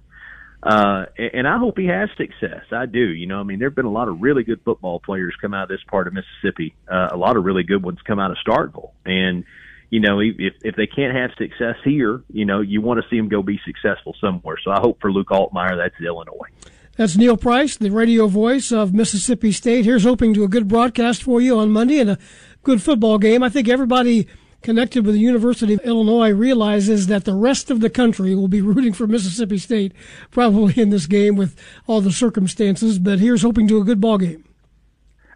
Uh, 0.63 1.07
and 1.19 1.49
I 1.49 1.59
hope 1.59 1.77
he 1.77 1.87
has 1.87 2.09
success. 2.17 2.65
I 2.71 2.87
do. 2.87 3.01
You 3.01 3.27
know, 3.27 3.41
I 3.41 3.43
mean, 3.43 3.59
there 3.59 3.69
have 3.69 3.75
been 3.75 3.85
a 3.85 3.91
lot 3.91 4.09
of 4.09 4.23
really 4.23 4.45
good 4.45 4.61
football 4.65 5.01
players 5.01 5.35
come 5.41 5.55
out 5.55 5.65
of 5.65 5.69
this 5.71 5.83
part 5.89 6.07
of 6.07 6.15
Mississippi. 6.15 6.75
Uh, 6.91 7.09
a 7.11 7.17
lot 7.17 7.37
of 7.37 7.45
really 7.45 7.65
good 7.65 7.83
ones 7.83 7.99
come 8.07 8.21
out 8.21 8.31
of 8.31 8.37
Starkville. 8.47 8.93
And, 9.05 9.45
you 9.91 9.99
know, 9.99 10.21
if, 10.21 10.55
if 10.63 10.77
they 10.77 10.87
can't 10.87 11.17
have 11.17 11.31
success 11.37 11.75
here, 11.85 12.23
you 12.33 12.45
know, 12.45 12.61
you 12.61 12.81
want 12.81 13.03
to 13.03 13.09
see 13.11 13.17
them 13.17 13.29
go 13.29 13.43
be 13.43 13.61
successful 13.65 14.15
somewhere. 14.21 14.57
So 14.63 14.71
I 14.71 14.79
hope 14.79 15.01
for 15.01 15.11
Luke 15.11 15.31
Altmyer, 15.31 15.77
that's 15.77 16.01
Illinois. 16.01 16.49
That's 16.97 17.17
Neil 17.17 17.37
Price, 17.37 17.77
the 17.77 17.91
radio 17.91 18.29
voice 18.29 18.71
of 18.71 18.95
Mississippi 18.95 19.51
State. 19.51 19.85
Here's 19.85 20.05
hoping 20.05 20.35
to 20.35 20.45
a 20.45 20.49
good 20.49 20.69
broadcast 20.69 21.23
for 21.23 21.41
you 21.41 21.59
on 21.59 21.71
Monday 21.71 21.99
and 21.99 22.11
a 22.11 22.19
good 22.63 22.83
football 22.83 23.19
game. 23.19 23.43
I 23.43 23.49
think 23.49 23.69
everybody 23.69 24.29
connected 24.63 25.05
with 25.05 25.15
the 25.15 25.21
University 25.21 25.75
of 25.75 25.81
Illinois 25.81 26.31
realizes 26.31 27.07
that 27.09 27.25
the 27.25 27.35
rest 27.35 27.71
of 27.71 27.81
the 27.81 27.91
country 27.91 28.35
will 28.35 28.49
be 28.49 28.61
rooting 28.61 28.93
for 28.93 29.07
Mississippi 29.07 29.59
State 29.59 29.93
probably 30.31 30.81
in 30.81 30.91
this 30.91 31.07
game 31.07 31.37
with 31.37 31.59
all 31.87 32.01
the 32.01 32.13
circumstances. 32.13 32.99
But 32.99 33.19
here's 33.19 33.43
hoping 33.43 33.69
to 33.69 33.81
a 33.81 33.85
good 33.85 34.01
ball 34.01 34.19
game. 34.19 34.45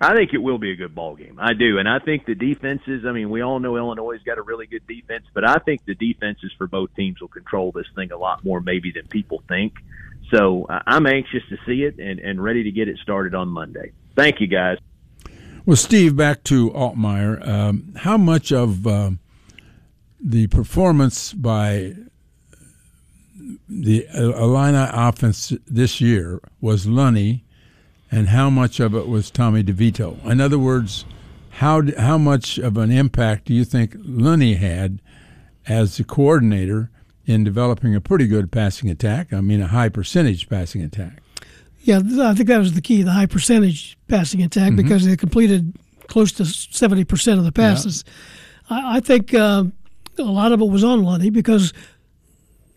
I 0.01 0.14
think 0.14 0.35
it 0.35 0.39
will 0.39 0.59
be 0.59 0.72
a 0.72 0.77
good 0.77 0.95
ball 0.95 1.16
game. 1.16 1.39
I 1.41 1.55
do, 1.55 1.79
and 1.79 1.89
I 1.89 1.99
think 2.01 2.27
the 2.27 2.35
defenses. 2.35 3.05
I 3.07 3.12
mean, 3.12 3.31
we 3.31 3.41
all 3.41 3.59
know 3.61 3.77
Illinois 3.77 4.12
has 4.12 4.22
got 4.22 4.37
a 4.37 4.43
really 4.43 4.66
good 4.66 4.87
defense, 4.87 5.24
but 5.33 5.49
I 5.49 5.57
think 5.57 5.87
the 5.87 5.95
defenses 5.95 6.53
for 6.59 6.66
both 6.66 6.95
teams 6.95 7.20
will 7.20 7.29
control 7.29 7.72
this 7.72 7.87
thing 7.95 8.12
a 8.12 8.18
lot 8.18 8.45
more, 8.45 8.61
maybe 8.61 8.93
than 8.93 9.07
people 9.07 9.43
think. 9.49 9.72
So 10.31 10.66
I'm 10.68 11.07
anxious 11.07 11.43
to 11.49 11.57
see 11.66 11.85
it 11.85 11.99
and, 11.99 12.18
and 12.20 12.43
ready 12.43 12.64
to 12.64 12.70
get 12.72 12.89
it 12.89 12.99
started 12.99 13.35
on 13.35 13.49
Monday. 13.49 13.93
Thank 14.14 14.41
you, 14.41 14.49
guys. 14.49 14.79
Well, 15.67 15.75
Steve, 15.75 16.14
back 16.14 16.45
to 16.45 16.71
Altmyer. 16.71 17.45
Um, 17.45 17.93
how 17.97 18.17
much 18.17 18.53
of 18.53 18.87
uh, 18.87 19.11
the 20.21 20.47
performance 20.47 21.33
by 21.33 21.95
the 23.69 24.07
Illini 24.14 24.89
offense 24.93 25.53
this 25.67 26.01
year 26.01 26.41
was 26.61 26.87
Lunney, 26.87 27.41
and 28.12 28.29
how 28.29 28.49
much 28.49 28.79
of 28.79 28.95
it 28.95 29.09
was 29.09 29.29
Tommy 29.29 29.64
DeVito? 29.64 30.25
In 30.25 30.41
other 30.41 30.57
words, 30.57 31.05
how 31.51 31.83
how 31.99 32.17
much 32.17 32.59
of 32.59 32.77
an 32.77 32.93
impact 32.93 33.47
do 33.47 33.53
you 33.53 33.64
think 33.64 33.97
Lunney 33.97 34.57
had 34.59 35.03
as 35.67 35.97
the 35.97 36.05
coordinator 36.05 36.93
in 37.25 37.43
developing 37.43 37.93
a 37.93 38.01
pretty 38.01 38.29
good 38.29 38.53
passing 38.53 38.89
attack? 38.89 39.33
I 39.33 39.41
mean, 39.41 39.61
a 39.61 39.67
high 39.67 39.89
percentage 39.89 40.49
passing 40.49 40.83
attack. 40.83 41.25
Yeah, 41.87 41.99
I 41.99 42.34
think 42.34 42.49
that 42.49 42.59
was 42.59 42.72
the 42.72 42.80
key, 42.80 43.03
the 43.03 43.12
high 43.12 43.26
percentage 43.26 43.97
passing 44.09 44.43
attack, 44.43 44.72
mm-hmm. 44.72 44.76
because 44.82 45.07
they 45.07 45.16
completed 45.16 45.72
close 46.09 46.32
to 46.32 46.43
70% 46.43 47.39
of 47.39 47.45
the 47.45 47.53
passes. 47.53 48.05
Yeah. 48.68 48.76
I, 48.76 48.97
I, 48.97 49.01
think 49.01 49.32
uh, 49.32 49.64
a 50.18 50.22
lot 50.22 50.51
of 50.51 50.61
it 50.61 50.64
was 50.66 50.82
on 50.82 51.03
Lunney 51.03 51.32
because, 51.32 51.72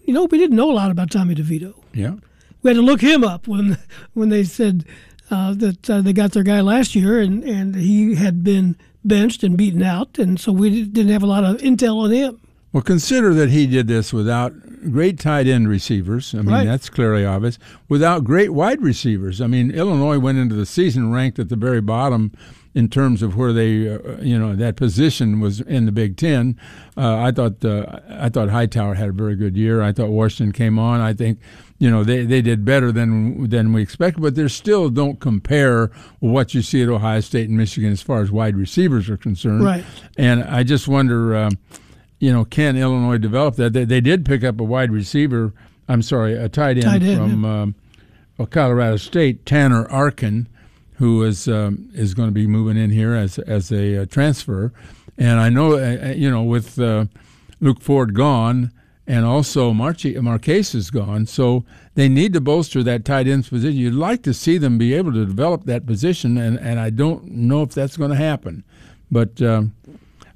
you 0.06 0.14
know, 0.14 0.26
we 0.26 0.38
didn't 0.38 0.56
know 0.56 0.70
a 0.70 0.74
lot 0.74 0.92
about 0.92 1.10
Tommy 1.10 1.34
DeVito. 1.34 1.74
Yeah. 1.92 2.18
We 2.62 2.70
had 2.70 2.76
to 2.76 2.84
look 2.84 3.02
him 3.02 3.24
up 3.24 3.48
when 3.48 3.80
when 4.14 4.30
they 4.30 4.44
said 4.44 4.86
uh, 5.32 5.56
that 5.56 5.90
uh, 5.90 6.02
they 6.02 6.14
got 6.14 6.34
their 6.34 6.44
guy 6.44 6.62
last 6.62 6.94
year, 6.94 7.20
and, 7.20 7.44
and 7.44 7.76
he 7.76 8.14
had 8.14 8.44
been 8.44 8.78
benched 9.04 9.42
and 9.44 9.58
beaten 9.58 9.82
out, 9.82 10.20
and 10.20 10.40
so 10.40 10.52
we 10.52 10.84
didn't 10.84 11.12
have 11.12 11.24
a 11.24 11.28
lot 11.28 11.44
of 11.44 11.58
intel 11.58 12.04
on 12.04 12.12
him. 12.12 12.40
Well, 12.72 12.84
consider 12.84 13.34
that 13.34 13.50
he 13.50 13.66
did 13.66 13.88
this 13.88 14.14
without 14.14 14.54
great 14.92 15.20
tight 15.20 15.48
end 15.48 15.68
receivers. 15.68 16.34
I 16.36 16.38
mean, 16.38 16.48
Right. 16.50 16.66
that's 16.68 16.90
clearly 16.90 17.26
obvious. 17.26 17.58
Without 17.88 18.24
great 18.24 18.52
wide 18.54 18.82
receivers. 18.82 19.42
I 19.42 19.48
mean, 19.48 19.72
Illinois 19.72 20.20
went 20.20 20.38
into 20.38 20.56
the 20.56 20.66
season 20.68 21.12
ranked 21.12 21.40
at 21.40 21.50
the 21.50 21.56
very 21.56 21.82
bottom 21.82 22.32
in 22.76 22.88
terms 22.88 23.24
of 23.24 23.36
where 23.36 23.52
they, 23.52 23.90
uh, 23.92 23.98
you 24.22 24.38
know, 24.38 24.56
that 24.56 24.76
position 24.76 25.40
was 25.40 25.62
in 25.62 25.88
the 25.88 25.92
Big 25.92 26.16
Ten. 26.16 26.56
Uh, 26.96 27.18
I 27.18 27.32
thought 27.32 27.66
uh, 27.66 28.00
I 28.08 28.30
thought 28.30 28.50
Hightower 28.50 28.94
had 28.94 29.10
a 29.10 29.14
very 29.14 29.36
good 29.36 29.58
year. 29.58 29.82
I 29.82 29.92
thought 29.92 30.10
Washington 30.10 30.52
came 30.52 30.78
on. 30.78 31.02
I 31.02 31.14
think, 31.14 31.40
you 31.80 31.90
know, 31.90 32.04
they, 32.04 32.24
they 32.24 32.44
did 32.44 32.64
better 32.64 32.92
than 32.92 33.50
than 33.50 33.74
we 33.74 33.82
expected, 33.82 34.22
but 34.22 34.36
they 34.36 34.48
still 34.48 34.90
don't 34.92 35.20
compare 35.20 35.90
what 36.20 36.54
you 36.54 36.62
see 36.62 36.84
at 36.84 36.90
Ohio 36.90 37.22
State 37.22 37.50
and 37.50 37.58
Michigan 37.58 37.92
as 37.92 38.04
far 38.04 38.22
as 38.22 38.30
wide 38.32 38.56
receivers 38.56 39.10
are 39.10 39.18
concerned. 39.18 39.64
Right. 39.64 39.84
And 40.20 40.44
I 40.44 40.62
just 40.62 40.88
wonder. 40.88 41.36
Um, 41.36 41.58
you 42.20 42.32
know, 42.32 42.46
can 42.46 42.76
Illinois 42.78 43.18
develop 43.18 43.56
that? 43.56 43.74
They, 43.74 43.86
they 43.86 44.02
did 44.02 44.26
pick 44.26 44.44
up 44.44 44.60
a 44.60 44.64
wide 44.64 44.92
receiver. 44.92 45.54
I'm 45.88 46.02
sorry, 46.02 46.36
a 46.36 46.50
tight 46.50 46.78
end 46.78 47.04
Tight 47.04 47.16
from 47.16 47.46
um, 47.46 47.76
Colorado 48.50 48.98
State, 48.98 49.46
Tanner 49.46 49.90
Arkin, 49.90 50.48
who 50.94 51.24
is 51.24 51.48
um, 51.48 51.90
is 51.94 52.14
going 52.14 52.28
to 52.28 52.34
be 52.34 52.46
moving 52.46 52.78
in 52.78 52.90
here 52.90 53.14
as 53.14 53.40
as 53.40 53.72
a 53.72 54.04
uh, 54.04 54.06
transfer. 54.06 54.72
And 55.18 55.40
I 55.40 55.50
know, 55.50 55.74
uh, 55.74 56.10
uh, 56.10 56.14
you 56.16 56.30
know, 56.30 56.44
with 56.44 56.80
uh, 56.80 57.06
Luke 57.60 57.82
Ford 57.82 58.14
gone 58.14 58.72
and 59.06 59.26
also 59.26 59.74
Marchi, 59.74 60.14
Marquez 60.20 60.76
is 60.76 60.92
gone, 60.92 61.26
so 61.26 61.66
they 61.96 62.08
need 62.08 62.32
to 62.34 62.42
bolster 62.42 62.84
that 62.84 63.04
tight 63.04 63.28
end 63.28 63.48
position. 63.48 63.78
You'd 63.78 63.96
like 63.96 64.22
to 64.24 64.34
see 64.34 64.58
them 64.58 64.78
be 64.78 64.94
able 64.94 65.12
to 65.14 65.26
develop 65.26 65.64
that 65.66 65.88
position, 65.88 66.38
and, 66.38 66.60
and 66.60 66.80
I 66.80 66.92
don't 66.92 67.26
know 67.26 67.64
if 67.64 67.72
that's 67.72 67.98
going 67.98 68.12
to 68.12 68.16
happen. 68.16 68.64
But 69.10 69.42
um, 69.42 69.74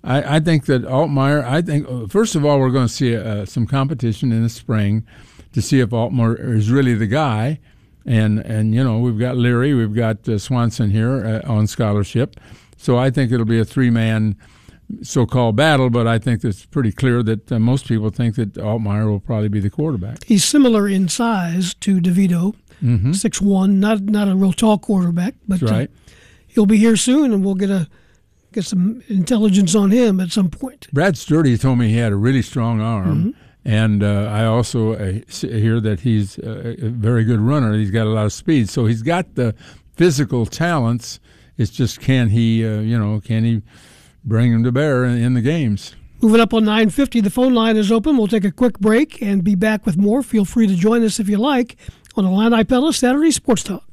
I, 0.04 0.36
I 0.36 0.40
think 0.40 0.66
that 0.66 0.84
Altmyer. 0.84 1.44
I 1.46 1.62
think 1.62 1.88
uh, 1.90 2.08
first 2.08 2.36
of 2.36 2.44
all 2.46 2.60
we're 2.60 2.72
going 2.72 2.88
to 2.88 2.94
see 2.94 3.16
uh, 3.16 3.46
some 3.46 3.66
competition 3.66 4.32
in 4.32 4.44
the 4.44 4.50
spring 4.50 5.06
to 5.54 5.62
see 5.62 5.80
if 5.80 5.90
Altmyer 5.90 6.38
is 6.56 6.70
really 6.70 6.94
the 6.94 7.08
guy, 7.08 7.60
and 8.06 8.40
and 8.40 8.74
you 8.76 8.84
know 8.84 9.00
we've 9.00 9.20
got 9.20 9.38
Leary, 9.38 9.74
we've 9.74 9.94
got 9.96 10.28
uh, 10.28 10.38
Swanson 10.38 10.90
here 10.92 11.42
uh, 11.46 11.52
on 11.52 11.68
scholarship, 11.68 12.38
so 12.78 12.98
I 12.98 13.10
think 13.12 13.32
it'll 13.32 13.46
be 13.46 13.60
a 13.60 13.66
three 13.66 13.90
man 13.90 14.36
so-called 15.02 15.56
battle. 15.56 15.90
But 15.90 16.06
I 16.08 16.20
think 16.20 16.44
it's 16.44 16.66
pretty 16.66 16.92
clear 16.92 17.24
that 17.24 17.52
uh, 17.52 17.60
most 17.60 17.88
people 17.88 18.10
think 18.10 18.36
that 18.36 18.54
Altmyer 18.56 19.08
will 19.10 19.20
probably 19.22 19.50
be 19.50 19.60
the 19.62 19.70
quarterback. 19.70 20.24
He's 20.26 20.44
similar 20.44 20.88
in 20.88 21.08
size 21.08 21.74
to 21.76 22.00
DeVito, 22.02 22.56
Mhm. 22.84 23.16
six 23.16 23.42
one, 23.42 23.80
not 23.80 24.02
not 24.02 24.28
a 24.28 24.36
real 24.36 24.52
tall 24.54 24.78
quarterback, 24.78 25.36
but 25.48 25.62
That's 25.62 25.72
right. 25.72 25.90
uh, 25.90 26.12
he'll 26.48 26.66
be 26.66 26.78
here 26.78 26.98
soon, 26.98 27.32
and 27.32 27.46
we'll 27.46 27.56
get 27.56 27.70
a 27.70 27.88
get 28.54 28.66
some 28.66 29.04
intelligence 29.08 29.76
on 29.76 29.92
him 29.92 30.20
at 30.20 30.32
some 30.32 30.50
point. 30.50 30.88
Brad 30.94 31.18
Sturdy 31.18 31.58
told 31.58 31.80
me 31.80 31.90
he 31.90 31.98
had 31.98 32.12
a 32.12 32.16
really 32.16 32.42
strong 32.42 32.82
arm, 32.82 33.36
and 33.66 34.04
uh, 34.04 34.30
I 34.32 34.46
also 34.46 34.94
uh, 34.94 35.20
hear 35.30 35.80
that 35.80 36.02
he's 36.02 36.40
uh, 36.40 36.76
a 36.82 36.90
very 36.90 37.24
good 37.24 37.40
runner. 37.40 37.74
He's 37.74 37.92
got 37.92 38.08
a 38.08 38.12
lot 38.12 38.26
of 38.26 38.34
speed, 38.34 38.70
so 38.70 38.86
he's 38.86 39.02
got 39.02 39.36
the 39.36 39.56
physical 39.96 40.46
talents. 40.46 41.20
It's 41.58 41.72
just 41.72 42.00
can 42.00 42.30
he, 42.30 42.66
uh, 42.66 42.80
you 42.80 42.98
know, 42.98 43.22
can 43.22 43.44
he 43.44 43.62
bring 44.24 44.52
them 44.52 44.64
to 44.64 44.72
bear 44.72 45.06
in, 45.06 45.18
in 45.18 45.34
the 45.34 45.42
games? 45.42 45.96
Moving 46.22 46.40
up 46.40 46.54
on 46.54 46.64
950, 46.64 47.20
the 47.20 47.30
phone 47.30 47.54
line 47.54 47.76
is 47.76 47.92
open. 47.92 48.16
We'll 48.16 48.28
take 48.28 48.46
a 48.46 48.52
quick 48.52 48.80
break 48.80 49.22
and 49.22 49.44
be 49.44 49.56
back 49.56 49.86
with 49.86 49.98
more. 49.98 50.24
Feel 50.24 50.46
free 50.46 50.68
to 50.68 50.76
join 50.76 51.04
us 51.04 51.20
if 51.20 51.28
you 51.28 51.38
like 51.38 51.76
on 52.16 52.24
the 52.24 52.30
Illini 52.32 52.64
Pella 52.64 52.94
Saturday 52.94 53.32
Sports 53.32 53.64
Talk. 53.64 53.93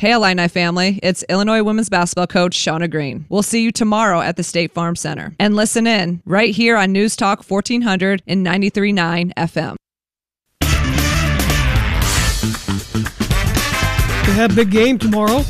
Hey, 0.00 0.12
Illini 0.12 0.48
family, 0.48 0.98
it's 1.02 1.22
Illinois 1.28 1.62
women's 1.62 1.90
basketball 1.90 2.26
coach 2.26 2.56
Shauna 2.56 2.90
Green. 2.90 3.26
We'll 3.28 3.42
see 3.42 3.62
you 3.62 3.70
tomorrow 3.70 4.22
at 4.22 4.36
the 4.38 4.42
State 4.42 4.72
Farm 4.72 4.96
Center. 4.96 5.34
And 5.38 5.54
listen 5.54 5.86
in 5.86 6.22
right 6.24 6.54
here 6.54 6.78
on 6.78 6.90
News 6.92 7.14
Talk 7.16 7.44
1400 7.44 8.22
and 8.26 8.46
93.9 8.46 9.34
FM. 9.34 9.76
We 14.26 14.32
have 14.32 14.52
a 14.52 14.54
big 14.54 14.70
game 14.70 14.98
tomorrow 14.98 15.40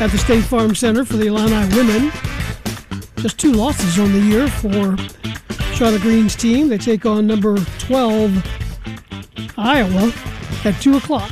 at 0.00 0.08
the 0.08 0.18
State 0.18 0.42
Farm 0.42 0.74
Center 0.74 1.04
for 1.04 1.16
the 1.16 1.28
Illini 1.28 1.76
women. 1.76 2.10
Just 3.18 3.38
two 3.38 3.52
losses 3.52 4.00
on 4.00 4.12
the 4.12 4.18
year 4.18 4.48
for 4.48 4.96
Shauna 5.76 6.00
Green's 6.00 6.34
team. 6.34 6.68
They 6.68 6.78
take 6.78 7.06
on 7.06 7.28
number 7.28 7.56
12 7.78 9.54
Iowa 9.56 10.12
at 10.64 10.82
2 10.82 10.96
o'clock. 10.96 11.30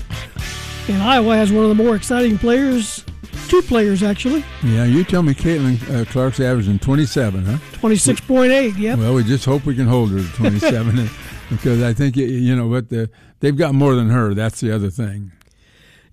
And 0.89 1.03
Iowa 1.03 1.37
has 1.37 1.53
one 1.53 1.63
of 1.65 1.69
the 1.69 1.75
more 1.83 1.95
exciting 1.95 2.37
players, 2.37 3.05
two 3.49 3.63
players 3.63 4.03
actually, 4.03 4.45
Yeah, 4.65 4.85
you 4.85 5.05
tell 5.05 5.23
me 5.23 5.35
Caitlin 5.35 5.79
uh, 5.89 6.05
Clark's 6.07 6.41
averaging 6.41 6.79
27, 6.81 7.45
huh? 7.45 7.59
26.8. 7.81 8.77
yeah. 8.77 8.97
Well, 8.97 9.15
we 9.15 9.23
just 9.23 9.45
hope 9.45 9.65
we 9.67 9.77
can 9.77 9.87
hold 9.87 10.11
her 10.11 10.19
to 10.19 10.29
27 10.37 11.09
because 11.51 11.83
I 11.83 11.93
think, 11.93 12.17
you 12.17 12.57
know, 12.57 12.67
what 12.67 12.89
the 12.89 13.09
they've 13.39 13.57
got 13.57 13.75
more 13.75 13.95
than 13.95 14.11
her. 14.11 14.35
That's 14.35 14.61
the 14.61 14.73
other 14.75 14.91
thing. 14.91 15.31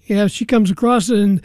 Yeah, 0.05 0.28
she 0.28 0.45
comes 0.45 0.70
across 0.70 1.09
and 1.09 1.41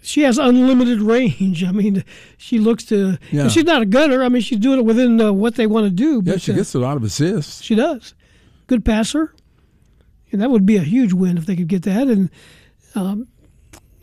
she 0.00 0.22
has 0.22 0.38
unlimited 0.38 1.00
range. 1.00 1.64
I 1.68 1.72
mean, 1.72 2.04
she 2.36 2.58
looks 2.58 2.84
to. 2.84 3.18
Yeah. 3.32 3.48
she's 3.48 3.64
not 3.64 3.82
a 3.82 3.86
gunner. 3.86 4.22
I 4.22 4.28
mean, 4.28 4.42
she's 4.42 4.58
doing 4.58 4.78
it 4.78 4.84
within 4.84 5.20
uh, 5.20 5.32
what 5.32 5.56
they 5.56 5.66
want 5.66 5.86
to 5.86 5.90
do. 5.90 6.22
Yeah, 6.24 6.34
but, 6.34 6.42
she 6.42 6.52
uh, 6.52 6.56
gets 6.56 6.74
a 6.74 6.78
lot 6.78 6.96
of 6.96 7.02
assists. 7.02 7.62
She 7.62 7.74
does. 7.74 8.14
Good 8.68 8.84
passer. 8.84 9.34
And 10.30 10.40
that 10.40 10.50
would 10.50 10.66
be 10.66 10.76
a 10.76 10.82
huge 10.82 11.12
win 11.12 11.38
if 11.38 11.46
they 11.46 11.56
could 11.56 11.68
get 11.68 11.82
that. 11.82 12.08
And 12.08 12.30
um, 12.94 13.28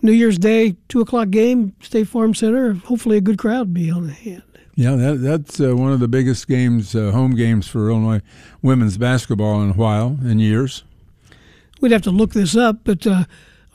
New 0.02 0.12
Year's 0.12 0.38
Day, 0.38 0.76
2 0.90 1.02
o'clock 1.02 1.30
game, 1.30 1.76
State 1.82 2.08
Farm 2.08 2.34
Center. 2.34 2.74
Hopefully 2.74 3.18
a 3.18 3.22
good 3.22 3.38
crowd 3.38 3.74
be 3.74 3.92
on 3.92 4.10
hand. 4.10 4.44
Yeah, 4.76 4.96
that, 4.96 5.22
that's 5.22 5.60
uh, 5.62 5.76
one 5.76 5.94
of 5.94 6.02
the 6.02 6.08
biggest 6.08 6.48
games, 6.48 6.96
uh, 6.96 7.12
home 7.12 7.34
games 7.36 7.66
for 7.68 7.90
Illinois 7.90 8.22
women's 8.62 8.98
basketball 8.98 9.62
in 9.62 9.70
a 9.72 9.74
while, 9.74 10.18
in 10.22 10.40
years. 10.40 10.84
We'd 11.80 11.94
have 11.94 12.02
to 12.04 12.12
look 12.12 12.32
this 12.32 12.58
up, 12.58 12.80
but 12.84 13.08
uh, 13.08 13.24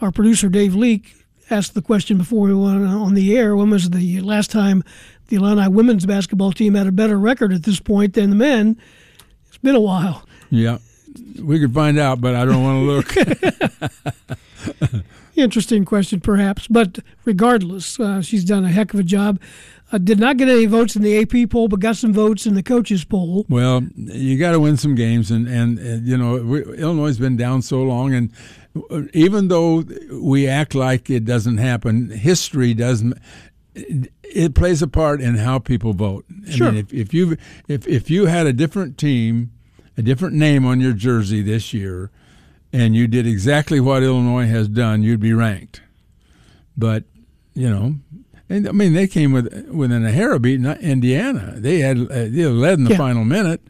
our 0.01 0.11
producer, 0.11 0.48
Dave 0.48 0.74
Leake, 0.74 1.14
asked 1.51 1.74
the 1.74 1.82
question 1.82 2.18
before 2.18 2.46
we 2.46 2.55
went 2.55 2.84
on 2.86 3.14
the 3.14 3.36
air 3.36 3.57
when 3.57 3.70
was 3.70 3.90
the 3.90 4.20
last 4.20 4.51
time 4.51 4.84
the 5.28 5.36
Illinois 5.36 5.68
women's 5.68 6.07
basketball 6.07 6.53
team 6.53 6.74
had 6.74 6.86
a 6.86 6.92
better 6.92 7.18
record 7.18 7.53
at 7.53 7.64
this 7.64 7.80
point 7.80 8.14
than 8.14 8.30
the 8.30 8.36
men? 8.36 8.80
It's 9.48 9.59
been 9.59 9.74
a 9.74 9.80
while. 9.80 10.26
Yeah, 10.51 10.78
we 11.42 11.58
could 11.61 11.72
find 11.74 11.98
out, 11.98 12.20
but 12.20 12.34
I 12.34 12.44
don't 12.44 12.62
want 12.62 13.14
to 13.16 13.24
look. 14.90 15.04
Interesting 15.36 15.84
question, 15.84 16.20
perhaps. 16.20 16.66
But 16.68 16.98
regardless, 17.24 17.98
uh, 17.98 18.20
she's 18.20 18.44
done 18.44 18.64
a 18.64 18.68
heck 18.68 18.92
of 18.92 19.00
a 19.00 19.04
job. 19.04 19.40
Uh, 19.92 19.98
did 19.98 20.20
not 20.20 20.36
get 20.36 20.48
any 20.48 20.66
votes 20.66 20.94
in 20.96 21.02
the 21.02 21.18
AP 21.20 21.50
poll, 21.50 21.66
but 21.68 21.80
got 21.80 21.96
some 21.96 22.12
votes 22.12 22.46
in 22.46 22.54
the 22.54 22.62
coaches 22.62 23.04
poll. 23.04 23.44
well, 23.48 23.82
you 23.96 24.38
got 24.38 24.52
to 24.52 24.61
win 24.61 24.76
some 24.76 24.94
games, 24.94 25.30
and 25.30 25.48
and, 25.48 25.78
and 25.78 26.06
you 26.06 26.16
know 26.16 26.36
we, 26.36 26.62
Illinois 26.76 27.06
has 27.08 27.18
been 27.18 27.36
down 27.36 27.62
so 27.62 27.82
long, 27.82 28.14
and 28.14 28.30
even 29.12 29.48
though 29.48 29.84
we 30.12 30.46
act 30.46 30.74
like 30.76 31.11
it 31.11 31.24
doesn't 31.24 31.58
happen, 31.58 32.11
history 32.11 32.74
doesn't. 32.74 33.18
It, 33.74 34.12
it 34.22 34.54
plays 34.54 34.80
a 34.80 34.86
part 34.86 35.20
in 35.20 35.36
how 35.36 35.58
people 35.58 35.92
vote. 35.92 36.24
I 36.46 36.50
Sure. 36.52 36.70
mean, 36.70 36.80
if, 36.80 36.92
if 36.92 37.14
you 37.14 37.36
if 37.66 37.86
if 37.88 38.11
you 38.11 38.26
had 38.26 38.46
a 38.46 38.52
different 38.52 38.96
team, 38.96 39.50
a 40.01 40.03
different 40.03 40.34
name 40.34 40.64
on 40.64 40.80
your 40.80 40.94
jersey 40.94 41.42
this 41.42 41.74
year, 41.74 42.11
and 42.72 42.96
you 42.96 43.07
did 43.07 43.26
exactly 43.26 43.80
what 43.80 44.03
Illinois 44.03 44.46
has 44.46 44.66
done, 44.66 45.03
you'd 45.03 45.20
be 45.20 45.34
ranked. 45.34 45.82
But 46.76 47.05
you 47.55 47.68
know, 47.68 47.96
and 48.48 48.66
I 48.66 48.72
mean, 48.72 48.94
they 48.94 49.07
came 49.07 49.32
with 49.32 49.68
within 49.70 50.05
a 50.05 50.11
hair 50.11 50.32
of 50.32 50.42
beating 50.42 50.64
Indiana. 50.66 51.55
They 51.57 51.80
had 51.80 51.98
uh, 51.98 52.26
they 52.30 52.46
led 52.46 52.78
in 52.78 52.84
the 52.84 52.92
Yeah. 52.92 52.96
final 52.96 53.24
minute, 53.24 53.61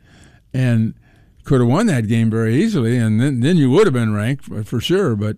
and 0.55 0.95
could 1.45 1.61
have 1.61 1.69
won 1.69 1.87
that 1.87 2.07
game 2.07 2.31
very 2.31 2.63
easily, 2.63 2.97
and 2.97 3.21
then 3.21 3.41
then 3.41 3.57
you 3.57 3.69
would 3.71 3.87
have 3.89 3.95
been 3.95 4.15
ranked 4.15 4.45
for, 4.45 4.63
for 4.63 4.81
sure. 4.81 5.17
But 5.17 5.37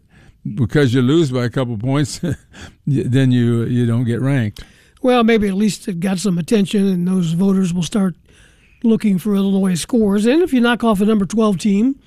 because 0.55 0.93
you 0.93 1.01
lose 1.01 1.31
by 1.33 1.45
a 1.45 1.51
couple 1.51 1.79
points, 1.79 2.21
then 2.87 3.31
you 3.33 3.65
you 3.65 3.87
don't 3.87 4.05
get 4.05 4.21
ranked. 4.21 4.63
Well, 5.01 5.25
maybe 5.25 5.49
at 5.49 5.55
least 5.55 5.89
it 5.89 5.99
got 6.01 6.19
some 6.19 6.37
attention, 6.39 6.87
and 6.87 7.09
those 7.09 7.33
voters 7.33 7.73
will 7.73 7.83
start 7.83 8.15
looking 8.85 9.19
for 9.19 9.35
Illinois 9.35 9.75
scores. 9.75 10.27
And 10.27 10.43
if 10.43 10.53
you 10.53 10.61
knock 10.61 10.83
off 10.85 11.01
a 11.01 11.05
number 11.05 11.25
12 11.27 11.59
team 11.59 11.99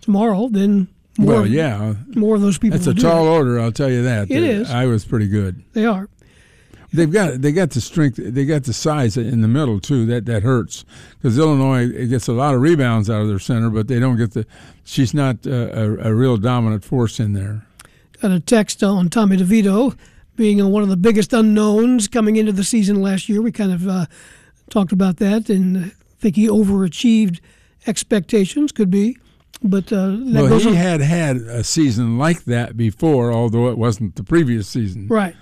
tomorrow, 0.00 0.48
then 0.48 0.88
more, 1.18 1.34
well, 1.34 1.46
yeah, 1.46 1.94
more 2.14 2.34
of 2.36 2.42
those 2.42 2.58
people 2.58 2.78
that's 2.78 2.86
will 2.86 2.96
a 2.96 3.00
tall 3.00 3.26
order. 3.26 3.58
I'll 3.60 3.72
tell 3.72 3.90
you 3.90 4.02
that. 4.02 4.30
It 4.30 4.42
Uh, 4.42 4.46
is. 4.62 4.70
I 4.70 4.86
was 4.86 5.04
pretty 5.04 5.28
good. 5.28 5.62
They 5.72 5.86
are. 5.86 6.08
They've 6.92 7.10
got 7.10 7.42
they 7.42 7.52
got 7.52 7.70
the 7.70 7.80
strength, 7.80 8.18
they 8.22 8.44
got 8.44 8.64
the 8.64 8.72
size 8.72 9.16
in 9.16 9.40
the 9.42 9.48
middle 9.48 9.80
too. 9.80 10.06
That 10.06 10.24
that 10.26 10.42
hurts 10.42 10.84
because 11.18 11.36
Illinois 11.38 12.06
gets 12.06 12.28
a 12.28 12.32
lot 12.32 12.54
of 12.54 12.60
rebounds 12.62 13.10
out 13.10 13.20
of 13.22 13.28
their 13.28 13.38
center, 13.40 13.70
but 13.70 13.88
they 13.88 13.98
don't 13.98 14.16
get 14.16 14.32
the. 14.32 14.46
She's 14.84 15.12
not 15.12 15.44
a, 15.46 15.80
a, 15.82 16.10
a 16.10 16.14
real 16.14 16.36
dominant 16.36 16.84
force 16.84 17.18
in 17.18 17.32
there. 17.32 17.66
Got 18.22 18.30
a 18.30 18.40
text 18.40 18.82
on 18.82 19.10
Tommy 19.10 19.36
DeVito 19.36 19.96
being 20.36 20.64
one 20.70 20.82
of 20.82 20.88
the 20.88 20.96
biggest 20.96 21.32
unknowns 21.32 22.08
coming 22.08 22.36
into 22.36 22.52
the 22.52 22.64
season 22.64 23.02
last 23.02 23.28
year. 23.28 23.42
We 23.42 23.52
kind 23.52 23.72
of 23.72 23.86
uh, 23.88 24.06
talked 24.70 24.92
about 24.92 25.16
that, 25.16 25.50
and 25.50 25.92
think 26.18 26.36
he 26.36 26.48
overachieved 26.48 27.40
expectations. 27.86 28.72
Could 28.72 28.90
be. 28.90 29.18
But 29.62 29.92
uh, 29.92 30.16
well, 30.20 30.58
he 30.58 30.68
on. 30.68 30.74
had 30.74 31.00
had 31.00 31.36
a 31.36 31.64
season 31.64 32.18
like 32.18 32.44
that 32.44 32.76
before, 32.76 33.32
although 33.32 33.68
it 33.68 33.78
wasn't 33.78 34.16
the 34.16 34.22
previous 34.22 34.68
season. 34.68 35.08
Right. 35.08 35.36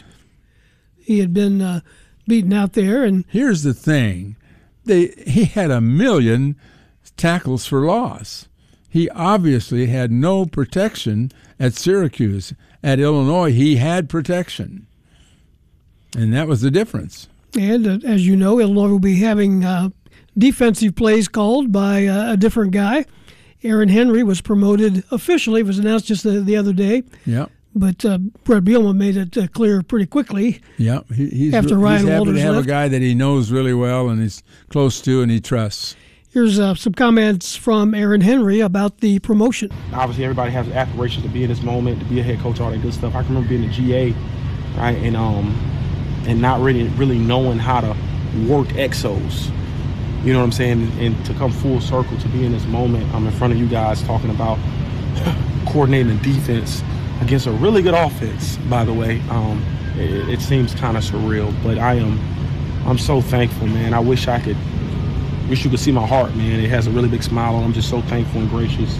He 0.97 1.19
had 1.19 1.35
been 1.35 1.61
uh, 1.61 1.81
beaten 2.27 2.53
out 2.53 2.75
there, 2.75 3.05
and 3.05 3.25
here's 3.29 3.63
the 3.63 3.75
thing: 3.75 4.37
they 4.85 5.09
he 5.27 5.45
had 5.45 5.71
a 5.71 5.81
million 5.81 6.57
tackles 7.17 7.67
for 7.67 7.85
loss. 7.85 8.49
He 8.89 9.11
obviously 9.11 9.87
had 9.87 10.13
no 10.13 10.47
protection 10.47 11.33
at 11.59 11.75
Syracuse. 11.75 12.55
At 12.83 13.01
Illinois, 13.01 13.51
he 13.51 13.77
had 13.77 14.09
protection, 14.09 14.87
and 16.17 16.33
that 16.35 16.47
was 16.47 16.61
the 16.61 16.71
difference. 16.71 17.29
And 17.59 17.87
uh, 17.87 18.07
as 18.07 18.27
you 18.27 18.37
know, 18.37 18.61
Illinois 18.61 18.91
will 18.91 18.99
be 18.99 19.17
having 19.17 19.65
uh, 19.65 19.89
defensive 20.37 20.95
plays 20.95 21.29
called 21.29 21.73
by 21.73 22.07
uh, 22.07 22.33
a 22.33 22.37
different 22.37 22.73
guy. 22.73 23.07
Aaron 23.63 23.89
Henry 23.89 24.23
was 24.23 24.41
promoted 24.41 25.05
officially. 25.11 25.61
It 25.61 25.67
was 25.67 25.79
announced 25.79 26.07
just 26.07 26.23
the, 26.23 26.41
the 26.41 26.57
other 26.57 26.73
day. 26.73 27.03
Yeah. 27.25 27.47
But 27.75 28.05
uh, 28.05 28.19
Bret 28.45 28.63
Bielema 28.63 28.95
made 28.95 29.17
it 29.17 29.37
uh, 29.37 29.49
clear 29.49 29.83
pretty 29.83 30.07
quickly. 30.07 30.61
Yeah, 30.79 31.01
he, 31.13 31.29
he's 31.29 31.55
after 31.55 31.77
Ryan 31.77 32.01
he's 32.01 32.09
happy 32.09 32.19
Walters 32.19 32.37
to 32.37 32.41
have 32.43 32.55
left. 32.55 32.67
a 32.67 32.69
guy 32.69 32.89
that 32.89 33.03
he 33.03 33.15
knows 33.15 33.51
really 33.51 33.75
well 33.75 34.09
and 34.11 34.23
he's 34.23 34.45
close 34.71 35.01
to 35.03 35.23
and 35.23 35.31
he 35.31 35.41
trusts. 35.41 35.97
Here's 36.31 36.59
uh, 36.59 36.75
some 36.75 36.93
comments 36.95 37.57
from 37.57 37.95
Aaron 37.95 38.21
Henry 38.21 38.61
about 38.61 38.99
the 38.99 39.19
promotion. 39.21 39.71
Obviously, 39.93 40.25
everybody 40.25 40.51
has 40.51 40.69
aspirations 40.69 41.25
to 41.25 41.31
be 41.31 41.45
in 41.45 41.49
this 41.49 41.63
moment, 41.63 42.01
to 42.01 42.05
be 42.07 42.21
a 42.21 42.23
head 42.23 42.39
coach, 42.41 42.61
all 42.61 42.71
that 42.71 42.83
good 42.83 42.95
stuff. 42.95 43.15
I 43.15 43.23
can 43.23 43.35
remember 43.35 43.49
being 43.49 43.65
a 43.65 43.73
GA, 43.73 44.13
right, 44.77 44.97
and 44.99 45.17
um, 45.17 45.55
and 46.27 46.41
not 46.41 46.61
really 46.61 46.85
really 46.91 47.19
knowing 47.19 47.59
how 47.59 47.81
to 47.81 47.89
work 48.49 48.69
exos. 48.69 49.51
You 50.25 50.33
know 50.33 50.39
what 50.39 50.47
I'm 50.47 50.53
saying? 50.53 50.91
And 50.99 51.27
to 51.27 51.35
come 51.35 51.53
full 51.53 51.83
circle 51.83 52.17
to 52.17 52.29
be 52.29 52.47
in 52.47 52.53
this 52.53 52.65
moment, 52.65 53.13
I'm 53.15 53.27
in 53.27 53.33
front 53.33 53.53
of 53.53 53.59
you 53.59 53.69
guys 53.69 54.03
talking 54.05 54.31
about 54.31 54.59
coordinating 55.67 56.17
defense 56.19 56.83
against 57.21 57.47
a 57.47 57.53
really 57.53 57.83
good 57.83 57.93
offense. 57.93 58.57
By 58.57 58.87
the 58.87 58.93
way, 58.95 59.21
um, 59.29 59.63
it, 59.97 60.31
it 60.31 60.41
seems 60.41 60.75
kind 60.75 60.97
of 60.97 61.05
surreal, 61.05 61.55
but 61.63 61.77
I 61.77 61.95
am 61.95 62.19
I'm 62.87 62.97
so 62.97 63.21
thankful, 63.21 63.67
man. 63.67 63.93
I 63.93 64.01
wish 64.01 64.27
I 64.27 64.41
could 64.41 64.57
wish 65.51 65.63
you 65.63 65.69
could 65.69 65.81
see 65.81 65.93
my 65.93 66.07
heart, 66.07 66.35
man. 66.37 66.59
It 66.59 66.71
has 66.71 66.87
a 66.87 66.91
really 66.91 67.09
big 67.11 67.23
smile 67.23 67.55
on. 67.57 67.63
I'm 67.63 67.75
just 67.75 67.91
so 67.91 68.01
thankful 68.01 68.41
and 68.41 68.49
gracious, 68.49 68.97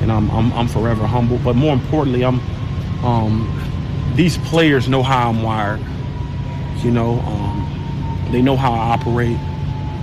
and 0.00 0.10
I'm 0.10 0.28
I'm, 0.32 0.52
I'm 0.52 0.66
forever 0.66 1.06
humble. 1.06 1.38
But 1.38 1.54
more 1.54 1.74
importantly, 1.74 2.24
I'm 2.24 2.40
um, 3.04 4.12
these 4.16 4.36
players 4.38 4.88
know 4.88 5.04
how 5.04 5.30
I'm 5.30 5.44
wired. 5.44 5.80
You 6.82 6.90
know, 6.90 7.20
um, 7.20 8.28
they 8.32 8.42
know 8.42 8.56
how 8.56 8.72
I 8.72 8.78
operate 8.94 9.38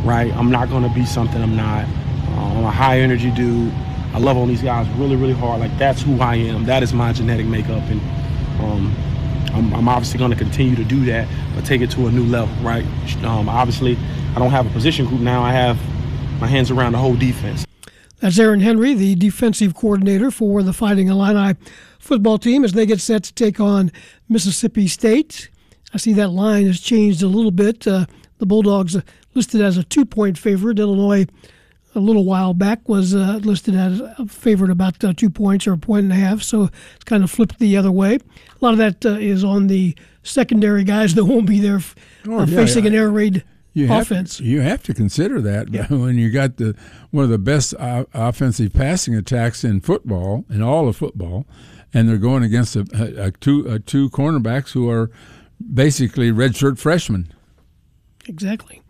right? 0.04 0.34
I'm 0.34 0.52
not 0.52 0.70
to 0.70 0.90
be 0.90 1.06
something 1.06 1.42
I'm 1.42 1.56
not. 1.56 1.86
Uh, 1.86 2.58
I'm 2.58 2.64
a 2.64 2.72
high 2.72 3.00
energy 3.00 3.32
dude. 3.32 3.72
I 4.14 4.20
love 4.20 4.38
on 4.38 4.48
these 4.48 4.62
guys 4.62 4.88
really, 4.90 5.16
really 5.16 5.34
hard. 5.34 5.60
Like 5.60 5.76
that's 5.78 6.02
who 6.02 6.20
I 6.20 6.36
am. 6.36 6.66
That 6.66 6.84
is 6.84 6.94
my 6.94 7.14
genetic 7.14 7.46
makeup, 7.46 7.84
and 7.90 8.02
um, 8.62 8.96
I'm, 9.54 9.74
I'm, 9.74 9.88
obviously 9.88 10.20
to 10.20 10.36
continue 10.36 10.76
to 10.76 10.84
do 10.84 11.04
that, 11.06 11.28
but 11.56 11.66
take 11.66 11.82
it 11.82 11.92
to 11.92 12.08
a 12.08 12.12
new 12.12 12.26
level, 12.26 12.54
right? 12.64 12.86
Um, 13.24 13.50
obviously, 13.50 13.98
I 14.36 14.40
don't 14.40 14.52
have 14.52 14.66
a 14.66 14.70
position 14.70 15.06
group 15.06 15.22
now. 15.22 15.44
I 15.44 15.52
have 15.52 15.78
my 16.40 16.48
hands 16.48 16.72
around 16.72 16.92
the 16.92 16.98
whole 16.98 17.16
defense. 17.16 17.66
That's 18.20 18.40
Aaron 18.40 18.62
Henry, 18.62 18.94
the 18.94 19.16
defensive 19.16 19.76
coordinator 19.76 20.32
for 20.32 20.64
the 20.64 20.74
Fighting 20.74 21.08
Illini 21.08 21.56
football 22.00 22.38
team, 22.38 22.64
as 22.64 22.74
they 22.74 22.86
get 22.86 23.02
set 23.02 23.24
to 23.24 23.34
take 23.34 23.60
on 23.60 23.92
Mississippi 24.30 24.88
State. 24.88 25.50
I 25.94 25.98
see 25.98 26.14
that 26.14 26.30
line 26.30 26.66
has 26.68 26.80
changed 26.80 27.22
a 27.22 27.28
little 27.28 27.52
bit. 27.52 27.88
Uh, 27.88 28.06
the 28.44 28.48
Bulldogs 28.48 28.98
listed 29.34 29.62
as 29.62 29.78
a 29.78 29.84
two 29.84 30.04
point 30.06 30.38
favorite. 30.38 30.78
Illinois, 30.80 31.26
a 31.96 32.00
little 32.00 32.26
while 32.26 32.54
back, 32.54 32.88
was 32.90 33.16
uh, 33.16 33.40
listed 33.42 33.74
as 33.74 34.02
a 34.02 34.26
favorite 34.28 34.70
about 34.70 35.02
uh, 35.04 35.14
two 35.14 35.30
points 35.30 35.66
or 35.66 35.74
a 35.74 35.78
point 35.78 36.04
and 36.04 36.12
a 36.12 36.16
half. 36.18 36.42
So 36.44 36.70
it's 36.96 37.06
kind 37.06 37.24
of 37.24 37.32
flipped 37.32 37.60
the 37.60 37.78
other 37.78 37.92
way. 37.92 38.16
A 38.16 38.20
lot 38.60 38.74
of 38.74 38.78
that 38.80 39.06
uh, 39.06 39.12
is 39.12 39.44
on 39.46 39.68
the 39.68 39.96
secondary 40.24 40.84
guys 40.84 41.16
that 41.16 41.24
won't 41.26 41.48
be 41.48 41.60
there 41.60 41.80
Oh, 42.28 42.40
uh, 42.40 42.46
yeah, 42.46 42.56
facing 42.58 42.84
yeah. 42.84 42.90
an 42.92 42.96
air 42.96 43.10
raid 43.10 43.44
You 43.74 43.88
have, 43.88 44.04
offense. 44.04 44.40
you 44.40 44.60
have 44.62 44.84
to 44.84 44.94
consider 44.94 45.40
that 45.42 45.70
when 45.90 46.18
you 46.18 46.30
got 46.32 46.58
the 46.58 46.76
one 47.12 47.24
of 47.24 47.30
the 47.30 47.38
best 47.38 47.74
uh, 47.80 48.04
offensive 48.14 48.74
passing 48.74 49.16
attacks 49.16 49.64
in 49.64 49.80
football, 49.82 50.44
in 50.50 50.62
all 50.62 50.88
of 50.90 50.98
football, 50.98 51.46
and 51.94 52.10
they're 52.10 52.18
going 52.18 52.44
against 52.44 52.76
a, 52.76 52.86
a, 52.94 53.28
a 53.28 53.32
two 53.32 53.66
a 53.68 53.80
two 53.80 54.10
cornerbacks 54.10 54.72
who 54.74 54.90
are 54.90 55.10
basically 55.74 56.32
redshirt 56.32 56.78
freshmen. 56.78 57.33
Exactly. 58.28 58.82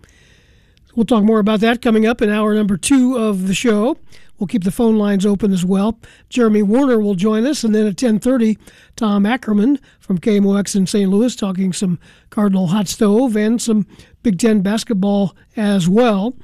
We'll 0.95 1.05
talk 1.05 1.23
more 1.23 1.39
about 1.39 1.59
that 1.61 1.81
coming 1.81 2.05
up 2.05 2.21
in 2.21 2.29
hour 2.29 2.53
number 2.53 2.77
two 2.77 3.17
of 3.17 3.47
the 3.47 3.55
show. 3.55 3.97
We'll 4.37 4.47
keep 4.47 4.63
the 4.63 4.71
phone 4.71 4.97
lines 4.97 5.25
open 5.25 5.51
as 5.51 5.63
well. 5.63 5.99
Jeremy 6.29 6.61
Werner 6.61 6.99
will 6.99 7.15
join 7.15 7.45
us, 7.45 7.63
and 7.63 7.73
then 7.73 7.87
at 7.87 7.95
10:30, 7.95 8.57
Tom 8.95 9.25
Ackerman 9.25 9.79
from 9.99 10.19
KMOX 10.19 10.75
in 10.75 10.85
St. 10.85 11.09
Louis 11.09 11.35
talking 11.35 11.71
some 11.73 11.99
Cardinal 12.29 12.67
hot 12.67 12.87
stove 12.87 13.35
and 13.35 13.61
some 13.61 13.87
Big 14.21 14.39
Ten 14.39 14.61
basketball 14.61 15.35
as 15.55 15.87
well. 15.87 16.35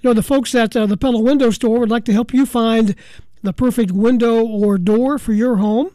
You 0.00 0.10
know, 0.10 0.14
the 0.14 0.22
folks 0.22 0.54
at 0.54 0.76
uh, 0.76 0.86
the 0.86 0.96
Pella 0.96 1.20
Window 1.20 1.50
Store 1.50 1.80
would 1.80 1.90
like 1.90 2.04
to 2.04 2.12
help 2.12 2.32
you 2.32 2.46
find 2.46 2.94
the 3.42 3.52
perfect 3.52 3.90
window 3.90 4.46
or 4.46 4.78
door 4.78 5.18
for 5.18 5.32
your 5.32 5.56
home. 5.56 5.90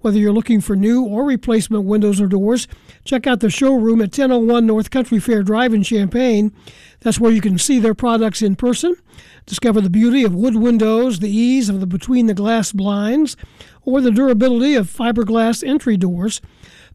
Whether 0.00 0.18
you're 0.18 0.32
looking 0.32 0.60
for 0.60 0.76
new 0.76 1.04
or 1.04 1.24
replacement 1.24 1.84
windows 1.84 2.20
or 2.20 2.26
doors, 2.26 2.68
check 3.06 3.26
out 3.26 3.40
the 3.40 3.48
showroom 3.48 4.00
at 4.00 4.16
1001 4.16 4.66
North 4.66 4.90
Country 4.90 5.20
Fair 5.20 5.42
Drive 5.42 5.72
in 5.72 5.82
Champaign. 5.82 6.52
That's 7.00 7.20
where 7.20 7.30
you 7.30 7.40
can 7.40 7.56
see 7.56 7.78
their 7.78 7.94
products 7.94 8.42
in 8.42 8.56
person, 8.56 8.96
discover 9.46 9.80
the 9.80 9.88
beauty 9.88 10.24
of 10.24 10.34
wood 10.34 10.56
windows, 10.56 11.20
the 11.20 11.30
ease 11.30 11.68
of 11.68 11.80
the 11.80 11.86
between 11.86 12.26
the 12.26 12.34
glass 12.34 12.72
blinds, 12.72 13.36
or 13.84 14.00
the 14.00 14.10
durability 14.10 14.74
of 14.74 14.90
fiberglass 14.90 15.66
entry 15.66 15.96
doors. 15.96 16.40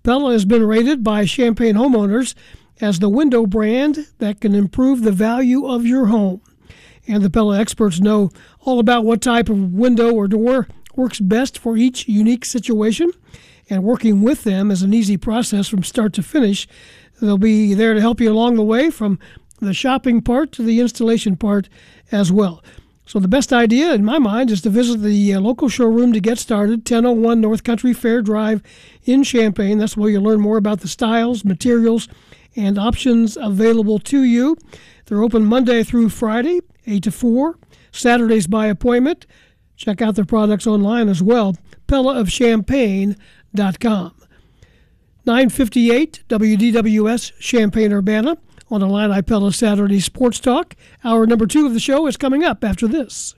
Pella 0.04 0.34
has 0.34 0.44
been 0.44 0.66
rated 0.66 1.04
by 1.04 1.26
Champaign 1.26 1.76
homeowners 1.76 2.36
as 2.82 3.00
the 3.00 3.10
window 3.10 3.46
brand 3.46 4.08
that 4.18 4.42
can 4.42 4.54
improve 4.54 5.04
the 5.04 5.12
value 5.12 5.66
of 5.66 5.86
your 5.86 6.08
home. 6.08 6.42
And 7.08 7.24
the 7.24 7.30
Pella 7.30 7.60
experts 7.60 8.00
know 8.00 8.32
all 8.60 8.80
about 8.80 9.06
what 9.06 9.22
type 9.22 9.50
of 9.50 9.74
window 9.74 10.12
or 10.12 10.28
door 10.28 10.68
works 10.96 11.20
best 11.20 11.58
for 11.58 11.78
each 11.78 12.08
unique 12.08 12.44
situation. 12.44 13.12
And 13.72 13.86
working 13.86 14.22
with 14.22 14.44
them 14.44 14.70
is 14.70 14.82
an 14.82 14.94
easy 14.94 15.16
process 15.16 15.70
from 15.70 15.82
start 15.82 16.12
to 16.16 16.22
finish. 16.22 16.68
They'll 17.22 17.38
be 17.38 17.74
there 17.74 17.94
to 17.94 18.02
help 18.02 18.20
you 18.20 18.30
along 18.30 18.56
the 18.56 18.64
way 18.64 18.90
from 18.90 19.18
the 19.62 19.74
shopping 19.74 20.22
part 20.22 20.52
to 20.54 20.62
the 20.62 20.82
installation 20.82 21.38
part 21.38 21.70
as 22.12 22.34
well. 22.34 22.62
So 23.06 23.18
the 23.18 23.30
best 23.30 23.54
idea 23.54 23.94
in 23.94 24.04
my 24.04 24.20
mind 24.20 24.52
is 24.52 24.62
to 24.64 24.70
visit 24.70 24.98
the 24.98 25.34
uh, 25.36 25.40
local 25.40 25.70
showroom 25.70 26.12
to 26.12 26.20
get 26.20 26.38
started, 26.38 26.80
1001 26.80 27.40
North 27.40 27.64
Country 27.64 27.94
Fair 27.94 28.22
Drive 28.22 28.62
in 29.06 29.24
Champaign. 29.24 29.78
That's 29.78 29.96
where 29.96 30.10
you'll 30.10 30.24
learn 30.24 30.42
more 30.42 30.58
about 30.58 30.82
the 30.82 30.90
styles, 30.90 31.46
materials, 31.46 32.10
and 32.58 32.78
options 32.78 33.38
available 33.38 34.00
to 34.00 34.24
you. 34.24 34.58
They're 35.06 35.24
open 35.24 35.46
Monday 35.46 35.84
through 35.84 36.10
Friday, 36.10 36.60
8 36.88 37.04
to 37.04 37.12
4, 37.12 37.58
Saturdays 37.94 38.48
by 38.48 38.68
appointment. 38.68 39.26
Check 39.78 40.02
out 40.02 40.16
their 40.16 40.26
products 40.26 40.68
online 40.68 41.08
as 41.08 41.24
well, 41.24 41.56
pellaofchampaign.com. 43.56 44.14
958 45.26 46.24
WDWS 46.28 47.40
Champaign 47.40 47.94
Urbana 47.94 48.38
on 48.72 48.82
Illini 48.82 49.22
Pella 49.22 49.54
Saturday 49.54 50.00
Sports 50.00 50.40
Talk. 50.40 50.76
Hour 51.04 51.28
number 51.28 51.46
two 51.46 51.66
of 51.68 51.74
the 51.74 51.80
show 51.80 52.08
is 52.08 52.18
coming 52.18 52.44
up 52.44 52.64
after 52.64 52.88
this. 52.88 53.36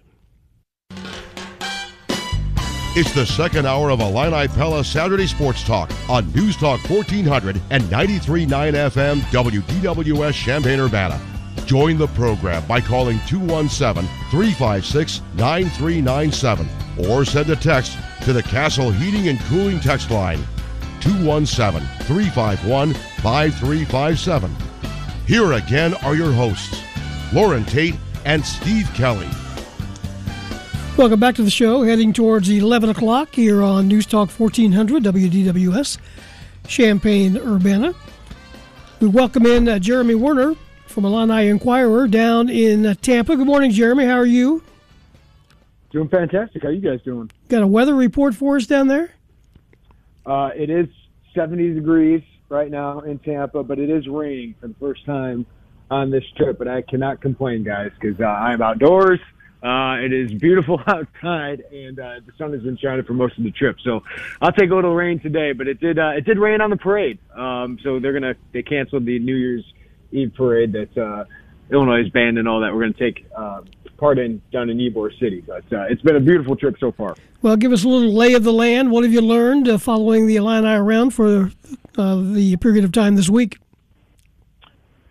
It's 2.95 3.11
the 3.13 3.25
second 3.25 3.65
hour 3.65 3.89
of 3.89 3.99
Illini 3.99 4.47
Pella 4.47 4.83
Saturday 4.83 5.27
Sports 5.27 5.63
Talk 5.63 5.91
on 6.07 6.31
News 6.33 6.55
Talk 6.55 6.79
1400 6.89 7.59
and 7.71 7.83
93.9 7.85 8.47
FM 8.47 9.19
WDWS 9.19 10.33
Champaign 10.33 10.79
Urbana. 10.79 11.19
Join 11.65 11.97
the 11.97 12.07
program 12.07 12.65
by 12.67 12.81
calling 12.81 13.19
217 13.27 14.03
356 14.29 15.21
9397 15.35 16.67
or 17.07 17.23
send 17.23 17.49
a 17.49 17.55
text 17.55 17.97
to 18.23 18.33
the 18.33 18.43
Castle 18.43 18.91
Heating 18.91 19.29
and 19.29 19.39
Cooling 19.41 19.79
text 19.79 20.11
line 20.11 20.43
217 20.99 21.87
351 22.05 22.93
5357. 22.93 24.55
Here 25.25 25.53
again 25.53 25.93
are 25.95 26.15
your 26.15 26.33
hosts, 26.33 26.81
Lauren 27.33 27.63
Tate 27.65 27.95
and 28.25 28.45
Steve 28.45 28.89
Kelly. 28.93 29.29
Welcome 30.97 31.19
back 31.19 31.35
to 31.35 31.43
the 31.43 31.49
show. 31.49 31.81
Heading 31.81 32.13
towards 32.13 32.49
11 32.49 32.89
o'clock 32.89 33.33
here 33.33 33.63
on 33.63 33.87
News 33.87 34.05
Talk 34.05 34.29
1400 34.29 35.03
WDWS, 35.03 35.97
Champaign 36.67 37.37
Urbana. 37.37 37.95
We 38.99 39.07
welcome 39.07 39.45
in 39.45 39.67
uh, 39.67 39.79
Jeremy 39.79 40.15
Werner 40.15 40.55
from 40.93 41.05
Illini 41.05 41.47
Inquirer 41.47 42.07
down 42.07 42.49
in 42.49 42.95
Tampa. 42.97 43.35
Good 43.35 43.47
morning, 43.47 43.71
Jeremy. 43.71 44.05
How 44.05 44.17
are 44.17 44.27
you? 44.27 44.63
Doing 45.91 46.07
fantastic. 46.07 46.61
How 46.61 46.69
you 46.69 46.81
guys 46.81 47.01
doing? 47.01 47.31
Got 47.49 47.63
a 47.63 47.67
weather 47.67 47.95
report 47.95 48.35
for 48.35 48.57
us 48.57 48.67
down 48.67 48.87
there? 48.87 49.11
Uh, 50.23 50.51
it 50.55 50.69
is 50.69 50.87
70 51.33 51.73
degrees 51.73 52.21
right 52.47 52.69
now 52.69 52.99
in 52.99 53.17
Tampa, 53.19 53.63
but 53.63 53.79
it 53.79 53.89
is 53.89 54.07
raining 54.07 54.53
for 54.61 54.67
the 54.67 54.75
first 54.75 55.03
time 55.05 55.47
on 55.89 56.11
this 56.11 56.23
trip. 56.37 56.59
But 56.59 56.67
I 56.67 56.83
cannot 56.83 57.21
complain, 57.21 57.63
guys, 57.63 57.91
because 57.99 58.21
uh, 58.21 58.25
I'm 58.25 58.61
outdoors. 58.61 59.19
Uh, 59.63 59.95
it 59.95 60.13
is 60.13 60.31
beautiful 60.33 60.79
outside, 60.87 61.63
and 61.71 61.99
uh, 61.99 62.19
the 62.23 62.33
sun 62.37 62.53
has 62.53 62.61
been 62.61 62.77
shining 62.77 63.03
for 63.03 63.13
most 63.13 63.35
of 63.39 63.43
the 63.43 63.51
trip. 63.51 63.77
So 63.83 64.03
I'll 64.41 64.51
take 64.51 64.69
a 64.69 64.75
little 64.75 64.93
rain 64.93 65.19
today, 65.19 65.53
but 65.53 65.67
it 65.67 65.79
did 65.79 65.97
uh, 65.97 66.09
it 66.09 66.25
did 66.25 66.37
rain 66.37 66.61
on 66.61 66.69
the 66.69 66.77
parade. 66.77 67.17
Um, 67.35 67.79
so 67.81 67.99
they're 67.99 68.13
gonna 68.13 68.35
they 68.51 68.61
canceled 68.61 69.05
the 69.05 69.17
New 69.17 69.35
Year's 69.35 69.65
Eve 70.13 70.33
parade 70.35 70.71
that 70.73 70.97
uh, 70.97 71.25
Illinois 71.71 72.09
band 72.09 72.37
and 72.37 72.47
all 72.47 72.61
that. 72.61 72.73
We're 72.73 72.81
gonna 72.81 72.93
take 72.93 73.25
uh, 73.35 73.61
part 73.97 74.19
in 74.19 74.41
down 74.51 74.69
in 74.69 74.77
Ybor 74.77 75.17
City, 75.19 75.41
but 75.41 75.63
uh, 75.71 75.83
it's 75.89 76.01
been 76.01 76.15
a 76.15 76.21
beautiful 76.21 76.55
trip 76.55 76.75
so 76.79 76.91
far. 76.91 77.15
Well, 77.41 77.57
give 77.57 77.71
us 77.71 77.83
a 77.83 77.89
little 77.89 78.13
lay 78.13 78.33
of 78.33 78.43
the 78.43 78.53
land. 78.53 78.91
What 78.91 79.03
have 79.03 79.13
you 79.13 79.21
learned 79.21 79.67
uh, 79.67 79.77
following 79.77 80.27
the 80.27 80.37
Illini 80.37 80.67
around 80.67 81.11
for 81.11 81.51
uh, 81.97 82.15
the 82.15 82.55
period 82.57 82.85
of 82.85 82.91
time 82.91 83.15
this 83.15 83.29
week? 83.29 83.57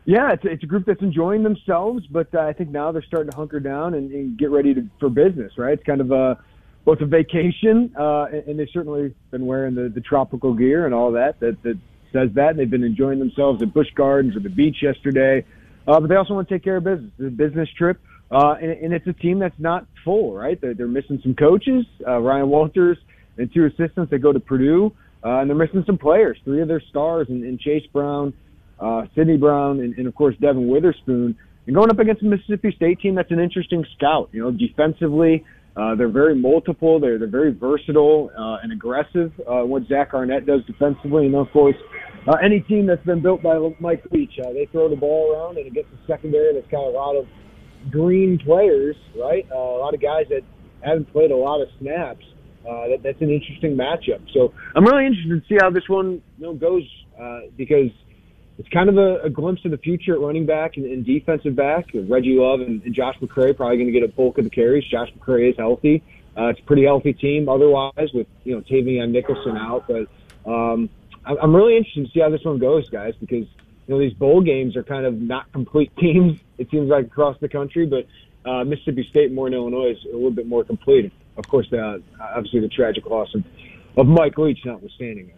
Yeah, 0.04 0.32
it's, 0.32 0.42
it's 0.44 0.62
a 0.62 0.66
group 0.66 0.84
that's 0.86 1.02
enjoying 1.02 1.42
themselves, 1.42 2.06
but 2.08 2.34
uh, 2.34 2.40
I 2.40 2.52
think 2.52 2.70
now 2.70 2.90
they're 2.90 3.04
starting 3.04 3.30
to 3.30 3.36
hunker 3.36 3.60
down 3.60 3.94
and, 3.94 4.10
and 4.10 4.36
get 4.36 4.50
ready 4.50 4.74
to, 4.74 4.88
for 4.98 5.08
business. 5.08 5.52
Right? 5.56 5.74
It's 5.74 5.84
kind 5.84 6.00
of 6.00 6.10
a 6.10 6.42
both 6.84 7.00
a 7.00 7.06
vacation, 7.06 7.94
uh, 7.96 8.24
and, 8.24 8.48
and 8.48 8.58
they've 8.58 8.68
certainly 8.72 9.14
been 9.30 9.46
wearing 9.46 9.74
the, 9.74 9.88
the 9.88 10.00
tropical 10.00 10.54
gear 10.54 10.86
and 10.86 10.94
all 10.94 11.12
that 11.12 11.38
that 11.40 11.62
that 11.62 11.78
says 12.12 12.30
that. 12.34 12.56
They've 12.56 12.70
been 12.70 12.84
enjoying 12.84 13.18
themselves 13.18 13.62
at 13.62 13.72
Busch 13.72 13.92
Gardens 13.94 14.36
or 14.36 14.40
the 14.40 14.48
beach 14.48 14.76
yesterday, 14.82 15.44
uh, 15.86 16.00
but 16.00 16.08
they 16.08 16.16
also 16.16 16.34
want 16.34 16.48
to 16.48 16.54
take 16.54 16.64
care 16.64 16.76
of 16.76 16.84
business. 16.84 17.10
It's 17.18 17.28
a 17.28 17.30
business 17.30 17.68
trip, 17.76 18.00
uh, 18.30 18.54
and, 18.60 18.70
and 18.70 18.92
it's 18.92 19.06
a 19.06 19.12
team 19.12 19.38
that's 19.38 19.58
not 19.58 19.86
full. 20.04 20.34
Right? 20.34 20.60
They're, 20.60 20.74
they're 20.74 20.88
missing 20.88 21.20
some 21.22 21.34
coaches, 21.34 21.84
uh, 22.06 22.18
Ryan 22.18 22.48
Walters 22.48 22.98
and 23.38 23.52
two 23.52 23.64
assistants 23.64 24.10
that 24.10 24.18
go 24.18 24.32
to 24.32 24.40
Purdue, 24.40 24.92
uh, 25.24 25.38
and 25.38 25.48
they're 25.48 25.56
missing 25.56 25.82
some 25.86 25.96
players. 25.96 26.38
Three 26.44 26.60
of 26.60 26.68
their 26.68 26.82
stars, 26.90 27.28
and, 27.30 27.44
and 27.44 27.58
Chase 27.58 27.86
Brown 27.92 28.34
uh, 28.82 29.06
Sidney 29.14 29.36
Brown, 29.36 29.80
and, 29.80 29.96
and 29.96 30.06
of 30.06 30.14
course 30.14 30.34
Devon 30.40 30.66
Witherspoon, 30.66 31.36
and 31.66 31.74
going 31.74 31.90
up 31.90 32.00
against 32.00 32.22
a 32.22 32.24
Mississippi 32.24 32.72
State 32.74 33.00
team 33.00 33.14
that's 33.14 33.30
an 33.30 33.38
interesting 33.38 33.86
scout. 33.96 34.28
You 34.32 34.42
know, 34.42 34.50
defensively, 34.50 35.44
uh, 35.76 35.94
they're 35.94 36.10
very 36.10 36.34
multiple. 36.34 37.00
They're 37.00 37.18
they're 37.18 37.28
very 37.28 37.52
versatile 37.52 38.30
uh, 38.36 38.62
and 38.62 38.72
aggressive. 38.72 39.32
Uh, 39.40 39.64
what 39.64 39.84
Zach 39.88 40.12
Arnett 40.12 40.46
does 40.46 40.60
defensively, 40.66 41.26
and 41.26 41.34
of 41.34 41.50
course, 41.50 41.76
uh, 42.28 42.36
any 42.44 42.60
team 42.60 42.86
that's 42.86 43.04
been 43.04 43.22
built 43.22 43.42
by 43.42 43.56
Mike 43.80 44.04
Leach, 44.10 44.32
uh, 44.44 44.52
they 44.52 44.68
throw 44.70 44.88
the 44.88 44.96
ball 44.96 45.32
around 45.32 45.56
and 45.56 45.66
against 45.66 45.90
a 45.92 46.06
secondary 46.06 46.54
that's 46.54 46.70
got 46.70 46.84
a 46.84 46.90
lot 46.90 47.16
of 47.16 47.26
green 47.90 48.38
players, 48.44 48.96
right? 49.16 49.46
Uh, 49.50 49.56
a 49.56 49.80
lot 49.80 49.94
of 49.94 50.00
guys 50.00 50.26
that 50.28 50.42
haven't 50.84 51.10
played 51.12 51.30
a 51.30 51.36
lot 51.36 51.60
of 51.60 51.68
snaps. 51.80 52.24
Uh, 52.62 52.86
that, 52.88 52.98
that's 53.02 53.20
an 53.20 53.30
interesting 53.30 53.76
matchup. 53.76 54.22
So 54.32 54.52
I'm 54.76 54.84
really 54.84 55.06
interested 55.06 55.42
to 55.42 55.48
see 55.48 55.58
how 55.60 55.70
this 55.70 55.88
one 55.88 56.22
you 56.38 56.46
know, 56.46 56.54
goes 56.54 56.84
uh, 57.20 57.40
because 57.56 57.90
it's 58.58 58.68
kind 58.68 58.88
of 58.88 58.98
a, 58.98 59.22
a 59.22 59.30
glimpse 59.30 59.64
of 59.64 59.70
the 59.70 59.78
future 59.78 60.14
at 60.14 60.20
running 60.20 60.46
back 60.46 60.76
and, 60.76 60.86
and 60.86 61.04
defensive 61.04 61.56
back. 61.56 61.86
Reggie 61.94 62.36
Love 62.36 62.60
and, 62.60 62.82
and 62.82 62.94
Josh 62.94 63.16
McCray 63.20 63.56
probably 63.56 63.76
going 63.76 63.86
to 63.86 63.92
get 63.92 64.02
a 64.02 64.08
bulk 64.08 64.38
of 64.38 64.44
the 64.44 64.50
carries. 64.50 64.84
Josh 64.84 65.08
McCray 65.18 65.50
is 65.50 65.56
healthy. 65.56 66.02
Uh, 66.36 66.46
it's 66.46 66.60
a 66.60 66.62
pretty 66.62 66.84
healthy 66.84 67.12
team 67.12 67.48
otherwise 67.48 68.10
with, 68.14 68.26
you 68.44 68.54
know, 68.54 68.60
Tavion 68.62 69.10
Nicholson 69.10 69.56
out. 69.56 69.86
But 69.88 70.50
um, 70.50 70.88
I'm 71.24 71.54
really 71.54 71.76
interested 71.76 72.06
to 72.06 72.12
see 72.12 72.20
how 72.20 72.30
this 72.30 72.44
one 72.44 72.58
goes, 72.58 72.88
guys, 72.88 73.14
because, 73.20 73.46
you 73.86 73.94
know, 73.94 73.98
these 73.98 74.14
bowl 74.14 74.40
games 74.40 74.76
are 74.76 74.82
kind 74.82 75.06
of 75.06 75.20
not 75.20 75.50
complete 75.52 75.94
teams, 75.98 76.38
it 76.58 76.70
seems 76.70 76.88
like, 76.88 77.06
across 77.06 77.38
the 77.40 77.48
country. 77.48 77.86
But 77.86 78.06
uh, 78.48 78.64
Mississippi 78.64 79.06
State 79.08 79.26
and 79.26 79.34
Moore, 79.34 79.48
Illinois 79.48 79.92
is 79.92 80.04
a 80.04 80.14
little 80.14 80.30
bit 80.30 80.46
more 80.46 80.64
complete. 80.64 81.12
Of 81.36 81.48
course, 81.48 81.72
uh, 81.72 81.98
obviously 82.20 82.60
the 82.60 82.68
tragic 82.68 83.06
loss 83.06 83.34
of, 83.34 83.44
of 83.96 84.06
Mike 84.06 84.36
Leach 84.36 84.60
notwithstanding. 84.64 85.32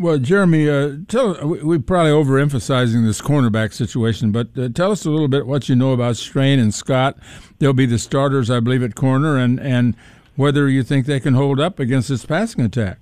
Well, 0.00 0.16
Jeremy, 0.16 0.66
uh, 0.66 0.96
tell 1.08 1.46
we, 1.46 1.76
are 1.76 1.78
probably 1.78 2.12
overemphasizing 2.12 3.04
this 3.04 3.20
cornerback 3.20 3.74
situation, 3.74 4.32
but 4.32 4.48
uh, 4.56 4.70
tell 4.70 4.92
us 4.92 5.04
a 5.04 5.10
little 5.10 5.28
bit 5.28 5.46
what 5.46 5.68
you 5.68 5.76
know 5.76 5.92
about 5.92 6.16
Strain 6.16 6.58
and 6.58 6.72
Scott. 6.72 7.18
They'll 7.58 7.74
be 7.74 7.84
the 7.84 7.98
starters, 7.98 8.50
I 8.50 8.60
believe, 8.60 8.82
at 8.82 8.94
corner, 8.94 9.36
and 9.36 9.60
and 9.60 9.94
whether 10.36 10.70
you 10.70 10.82
think 10.82 11.04
they 11.04 11.20
can 11.20 11.34
hold 11.34 11.60
up 11.60 11.78
against 11.78 12.08
this 12.08 12.24
passing 12.24 12.64
attack. 12.64 12.98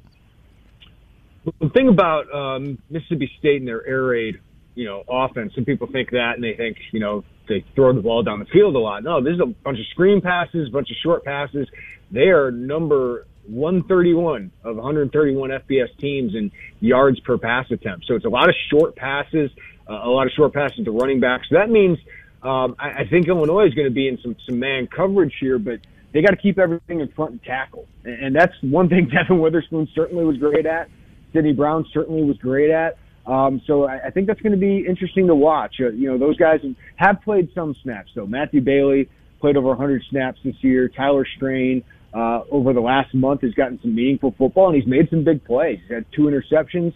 The 1.61 1.69
thing 1.69 1.89
about 1.89 2.35
um, 2.35 2.79
Mississippi 2.91 3.31
State 3.39 3.61
and 3.61 3.69
their 3.69 3.87
air 3.87 4.03
raid, 4.03 4.41
you 4.75 4.85
know, 4.85 5.05
offense, 5.09 5.53
some 5.55 5.65
people 5.65 5.87
think 5.87 6.11
that, 6.11 6.33
and 6.35 6.43
they 6.43 6.55
think, 6.55 6.79
you 6.91 6.99
know, 6.99 7.23
they 7.49 7.65
throw 7.77 7.93
the 7.93 8.01
ball 8.01 8.25
down 8.25 8.41
the 8.41 8.47
field 8.47 8.75
a 8.75 8.81
lot. 8.81 9.05
No, 9.05 9.23
this 9.23 9.35
is 9.35 9.41
a 9.41 9.47
bunch 9.47 9.79
of 9.79 9.87
screen 9.93 10.21
passes, 10.21 10.67
a 10.67 10.73
bunch 10.73 10.91
of 10.91 10.97
short 11.01 11.25
passes. 11.25 11.69
They 12.11 12.29
are 12.31 12.51
number 12.51 13.29
131 13.49 14.51
of 14.65 14.77
131 14.77 15.51
FBS 15.51 15.97
teams 15.99 16.35
in 16.35 16.51
yards 16.81 17.19
per 17.21 17.39
pass 17.39 17.71
attempt. 17.71 18.07
So 18.07 18.15
it's 18.15 18.25
a 18.25 18.29
lot 18.29 18.49
of 18.49 18.55
short 18.71 18.97
passes, 18.97 19.51
uh, 19.89 19.95
a 19.95 20.11
lot 20.11 20.27
of 20.27 20.33
short 20.33 20.53
passes 20.53 20.85
to 20.85 20.91
running 20.91 21.21
backs. 21.21 21.49
So 21.49 21.57
that 21.57 21.71
means 21.71 21.99
um, 22.43 22.77
I, 22.79 23.01
I 23.01 23.09
think 23.09 23.29
Illinois 23.29 23.67
is 23.67 23.75
going 23.75 23.89
to 23.89 23.95
be 23.95 24.09
in 24.09 24.19
some 24.23 24.37
some 24.47 24.59
man 24.59 24.87
coverage 24.87 25.35
here, 25.41 25.59
but 25.59 25.81
they 26.13 26.23
got 26.23 26.31
to 26.31 26.37
keep 26.37 26.59
everything 26.59 27.01
in 27.01 27.09
front 27.09 27.33
and 27.33 27.43
tackle. 27.43 27.87
And, 28.05 28.27
and 28.27 28.37
that's 28.37 28.55
one 28.63 28.89
thing 28.89 29.09
Devon 29.13 29.41
Witherspoon 29.41 29.89
certainly 29.95 30.25
was 30.25 30.37
great 30.37 30.67
at. 30.67 30.89
Sidney 31.33 31.53
Brown 31.53 31.85
certainly 31.93 32.23
was 32.23 32.37
great 32.39 32.71
at. 32.71 32.99
Um, 33.27 33.61
so 33.67 33.85
I, 33.85 34.07
I 34.07 34.11
think 34.11 34.27
that's 34.27 34.41
going 34.41 34.53
to 34.53 34.59
be 34.59 34.87
interesting 34.87 35.27
to 35.27 35.35
watch. 35.35 35.77
Uh, 35.81 35.91
you 35.91 36.11
know, 36.11 36.17
those 36.17 36.37
guys 36.37 36.61
have 36.97 37.21
played 37.23 37.51
some 37.55 37.77
snaps. 37.83 38.11
So 38.15 38.27
Matthew 38.27 38.63
Bailey 38.63 39.11
played 39.41 39.57
over 39.57 39.69
100 39.69 40.03
snaps 40.09 40.41
this 40.43 40.57
year. 40.63 40.89
Tyler 40.89 41.27
Strain 41.37 41.85
uh, 42.19 42.43
over 42.51 42.73
the 42.73 42.81
last 42.81 43.15
month 43.15 43.43
has 43.43 43.55
gotten 43.55 43.79
some 43.81 43.95
meaningful 43.95 44.35
football 44.37 44.67
and 44.67 44.77
he's 44.77 44.87
made 44.87 45.09
some 45.09 45.23
big 45.23 45.45
plays. 45.45 45.79
He's 45.83 45.95
had 45.95 46.05
two 46.13 46.23
interceptions 46.23 46.93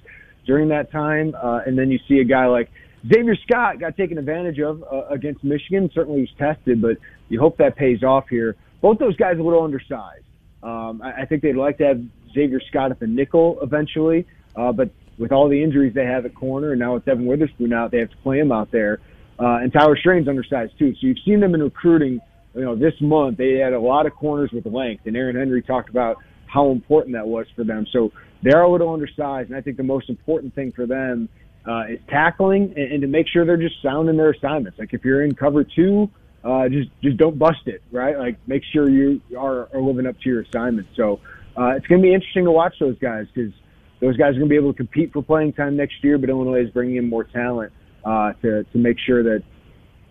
during 0.47 0.69
that 0.71 0.91
time. 0.91 1.37
Uh, 1.41 1.61
and 1.65 1.79
then 1.79 1.93
you 1.93 2.01
see 2.09 2.19
a 2.19 2.25
guy 2.25 2.47
like 2.47 2.69
Xavier 3.07 3.37
Scott 3.47 3.79
got 3.79 3.97
taken 3.97 4.19
advantage 4.19 4.59
of 4.59 4.83
uh, 4.83 5.07
against 5.11 5.45
Michigan. 5.45 5.89
Certainly 5.95 6.23
was 6.23 6.31
tested, 6.39 6.83
but 6.83 6.97
you 7.29 7.39
hope 7.39 7.57
that 7.59 7.77
pays 7.77 8.03
off 8.03 8.29
here. 8.29 8.57
Both 8.81 8.99
those 8.99 9.15
guys 9.17 9.39
a 9.39 9.43
little 9.43 9.63
undersized. 9.63 10.25
Um, 10.61 11.01
I, 11.03 11.23
I 11.23 11.27
think 11.27 11.43
they'd 11.43 11.55
like 11.55 11.79
to 11.79 11.85
have 11.85 12.03
Xavier 12.35 12.61
Scott 12.69 12.91
at 12.91 12.99
the 12.99 13.07
nickel 13.07 13.59
eventually, 13.63 14.27
uh, 14.57 14.73
but 14.73 14.91
with 15.19 15.31
all 15.31 15.49
the 15.49 15.63
injuries 15.63 15.95
they 15.95 16.05
have 16.05 16.27
at 16.27 16.35
corner, 16.35 16.73
and 16.73 16.81
now 16.81 16.95
with 16.95 17.05
Devon 17.05 17.27
Witherspoon 17.27 17.73
out, 17.73 17.93
they 17.93 17.99
have 17.99 18.11
to 18.11 18.17
play 18.19 18.41
him 18.41 18.51
out 18.51 18.73
there. 18.73 18.99
Uh, 19.39 19.59
and 19.63 19.73
Tyler 19.73 19.97
Strain's 19.97 20.27
undersized 20.27 20.77
too. 20.81 20.95
So 20.95 21.07
you've 21.07 21.19
seen 21.25 21.39
them 21.39 21.55
in 21.55 21.63
recruiting 21.63 22.21
you 22.55 22.63
know, 22.63 22.77
this 22.77 22.95
month 23.01 23.39
they 23.39 23.55
had 23.55 23.73
a 23.73 23.81
lot 23.81 24.07
of 24.07 24.15
corners 24.15 24.51
with 24.53 24.67
length, 24.67 25.07
and 25.07 25.17
Aaron 25.17 25.37
Henry 25.37 25.63
talked 25.63 25.89
about 25.89 26.19
how 26.47 26.71
important 26.71 27.15
that 27.15 27.27
was 27.27 27.47
for 27.57 27.65
them. 27.65 27.87
So 27.93 28.13
they're 28.43 28.63
a 28.63 28.71
little 28.71 28.93
undersized, 28.93 29.49
and 29.49 29.57
I 29.57 29.61
think 29.61 29.77
the 29.77 29.83
most 29.83 30.11
important 30.11 30.55
thing 30.55 30.73
for 30.73 30.87
them 30.87 31.29
uh, 31.67 31.85
is 31.91 31.99
tackling 32.09 32.75
and, 32.77 32.93
and 32.93 33.03
to 33.03 33.09
make 33.09 33.27
sure 33.29 33.45
they're 33.45 33.57
just 33.57 33.81
sound 33.83 34.09
in 34.09 34.17
their 34.17 34.31
assignments. 34.31 34.79
Like 34.79 34.93
if 34.93 35.05
you're 35.05 35.23
in 35.23 35.35
cover 35.35 35.65
two, 35.65 36.11
uh, 36.45 36.69
just 36.69 36.91
just 37.03 37.17
don't 37.17 37.39
bust 37.39 37.67
it, 37.67 37.83
right? 37.93 38.19
Like 38.19 38.37
make 38.47 38.63
sure 38.73 38.89
you 38.89 39.21
are, 39.39 39.69
are 39.73 39.81
living 39.81 40.07
up 40.07 40.21
to 40.21 40.29
your 40.29 40.43
assignment. 40.43 40.89
So 40.97 41.21
uh, 41.57 41.75
it's 41.77 41.87
going 41.87 42.01
to 42.01 42.07
be 42.07 42.13
interesting 42.13 42.45
to 42.45 42.51
watch 42.51 42.75
those 42.81 42.99
guys 42.99 43.27
because 43.33 43.53
those 44.01 44.17
guys 44.17 44.31
are 44.31 44.41
going 44.41 44.49
to 44.49 44.49
be 44.49 44.57
able 44.57 44.73
to 44.73 44.77
compete 44.77 45.13
for 45.13 45.23
playing 45.23 45.53
time 45.53 45.77
next 45.77 46.03
year. 46.03 46.19
But 46.19 46.31
Illinois 46.31 46.65
is 46.65 46.71
bringing 46.71 46.97
in 46.97 47.09
more 47.09 47.25
talent 47.25 47.73
uh, 48.05 48.33
to 48.43 48.65
to 48.65 48.79
make 48.79 48.99
sure 48.99 49.23
that 49.23 49.45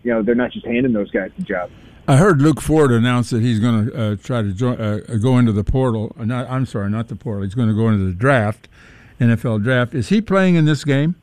you 0.02 0.12
know 0.12 0.22
they're 0.22 0.34
not 0.34 0.52
just 0.52 0.66
handing 0.66 0.92
those 0.92 1.10
guys 1.10 1.30
the 1.36 1.44
job. 1.44 1.70
I 2.08 2.16
heard 2.16 2.42
Luke 2.42 2.60
Ford 2.60 2.90
announce 2.90 3.30
that 3.30 3.42
he's 3.42 3.60
going 3.60 3.86
to 3.86 3.96
uh, 3.96 4.16
try 4.16 4.42
to 4.42 4.52
join, 4.52 4.80
uh, 4.80 4.98
go 5.22 5.38
into 5.38 5.52
the 5.52 5.62
portal. 5.62 6.14
Uh, 6.18 6.24
not, 6.24 6.50
I'm 6.50 6.66
sorry, 6.66 6.90
not 6.90 7.08
the 7.08 7.14
portal. 7.14 7.44
He's 7.44 7.54
going 7.54 7.68
to 7.68 7.74
go 7.74 7.88
into 7.88 8.04
the 8.04 8.12
draft, 8.12 8.68
NFL 9.20 9.62
draft. 9.62 9.94
Is 9.94 10.08
he 10.08 10.20
playing 10.20 10.56
in 10.56 10.64
this 10.64 10.84
game? 10.84 11.14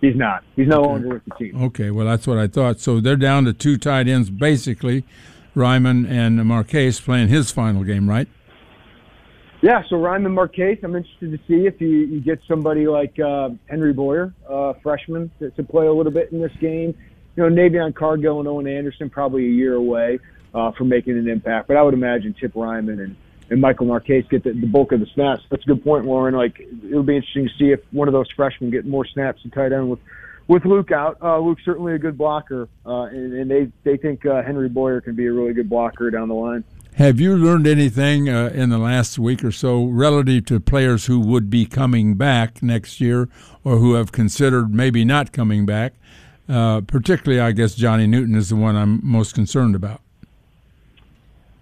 He's 0.00 0.16
not. 0.16 0.44
He's 0.56 0.68
no 0.68 0.80
longer 0.80 1.08
with 1.08 1.24
the 1.24 1.34
team. 1.34 1.62
Okay, 1.62 1.90
well 1.90 2.06
that's 2.06 2.26
what 2.26 2.38
I 2.38 2.46
thought. 2.46 2.80
So 2.80 3.00
they're 3.00 3.16
down 3.16 3.44
to 3.44 3.52
two 3.52 3.76
tight 3.76 4.08
ends 4.08 4.30
basically, 4.30 5.04
Reiman 5.54 6.08
and 6.08 6.42
Marchese 6.46 7.02
playing 7.02 7.28
his 7.28 7.50
final 7.50 7.82
game, 7.84 8.08
right? 8.08 8.28
Yeah. 9.60 9.82
So 9.90 9.96
Reiman 9.96 10.32
Marchese, 10.32 10.80
I'm 10.82 10.96
interested 10.96 11.32
to 11.32 11.38
see 11.46 11.66
if 11.66 11.80
you, 11.82 11.88
you 11.88 12.20
get 12.20 12.40
somebody 12.48 12.86
like 12.86 13.18
uh, 13.18 13.50
Henry 13.68 13.92
Boyer, 13.92 14.32
uh, 14.48 14.72
freshman, 14.82 15.30
to, 15.38 15.50
to 15.50 15.62
play 15.62 15.86
a 15.86 15.92
little 15.92 16.12
bit 16.12 16.32
in 16.32 16.40
this 16.40 16.52
game 16.60 16.96
you 17.36 17.48
know, 17.48 17.48
Navion 17.48 17.94
Cargill 17.94 18.40
and 18.40 18.48
Owen 18.48 18.66
Anderson 18.66 19.10
probably 19.10 19.46
a 19.46 19.50
year 19.50 19.74
away 19.74 20.18
uh, 20.54 20.72
from 20.72 20.88
making 20.88 21.18
an 21.18 21.28
impact. 21.28 21.68
But 21.68 21.76
I 21.76 21.82
would 21.82 21.94
imagine 21.94 22.34
Tip 22.38 22.54
Reiman 22.54 23.02
and, 23.02 23.16
and 23.50 23.60
Michael 23.60 23.86
Marchese 23.86 24.28
get 24.28 24.44
the, 24.44 24.52
the 24.52 24.66
bulk 24.66 24.92
of 24.92 25.00
the 25.00 25.06
snaps. 25.14 25.42
That's 25.50 25.62
a 25.62 25.66
good 25.66 25.84
point, 25.84 26.06
Lauren. 26.06 26.34
Like 26.34 26.60
it'll 26.60 27.02
be 27.02 27.16
interesting 27.16 27.48
to 27.48 27.54
see 27.58 27.70
if 27.72 27.80
one 27.92 28.08
of 28.08 28.12
those 28.12 28.30
freshmen 28.34 28.70
get 28.70 28.86
more 28.86 29.06
snaps 29.06 29.42
to 29.42 29.50
tight 29.50 29.72
end 29.72 29.90
with 29.90 30.00
with 30.50 30.64
Luke 30.64 30.90
out, 30.90 31.16
uh, 31.22 31.38
Luke's 31.38 31.64
certainly 31.64 31.94
a 31.94 31.98
good 31.98 32.18
blocker, 32.18 32.68
uh, 32.84 33.02
and, 33.02 33.32
and 33.34 33.48
they 33.48 33.70
they 33.84 33.96
think 33.96 34.26
uh, 34.26 34.42
Henry 34.42 34.68
Boyer 34.68 35.00
can 35.00 35.14
be 35.14 35.26
a 35.26 35.32
really 35.32 35.52
good 35.52 35.70
blocker 35.70 36.10
down 36.10 36.26
the 36.26 36.34
line. 36.34 36.64
Have 36.94 37.20
you 37.20 37.36
learned 37.36 37.68
anything 37.68 38.28
uh, 38.28 38.50
in 38.52 38.68
the 38.68 38.76
last 38.76 39.16
week 39.16 39.44
or 39.44 39.52
so 39.52 39.84
relative 39.84 40.46
to 40.46 40.58
players 40.58 41.06
who 41.06 41.20
would 41.20 41.50
be 41.50 41.66
coming 41.66 42.14
back 42.14 42.64
next 42.64 43.00
year 43.00 43.28
or 43.62 43.76
who 43.76 43.94
have 43.94 44.10
considered 44.10 44.74
maybe 44.74 45.04
not 45.04 45.30
coming 45.30 45.64
back? 45.66 45.94
Uh, 46.50 46.80
particularly, 46.80 47.40
I 47.40 47.52
guess 47.52 47.74
Johnny 47.74 48.08
Newton 48.08 48.34
is 48.34 48.48
the 48.48 48.56
one 48.56 48.74
I'm 48.74 49.00
most 49.04 49.34
concerned 49.34 49.76
about. 49.76 50.00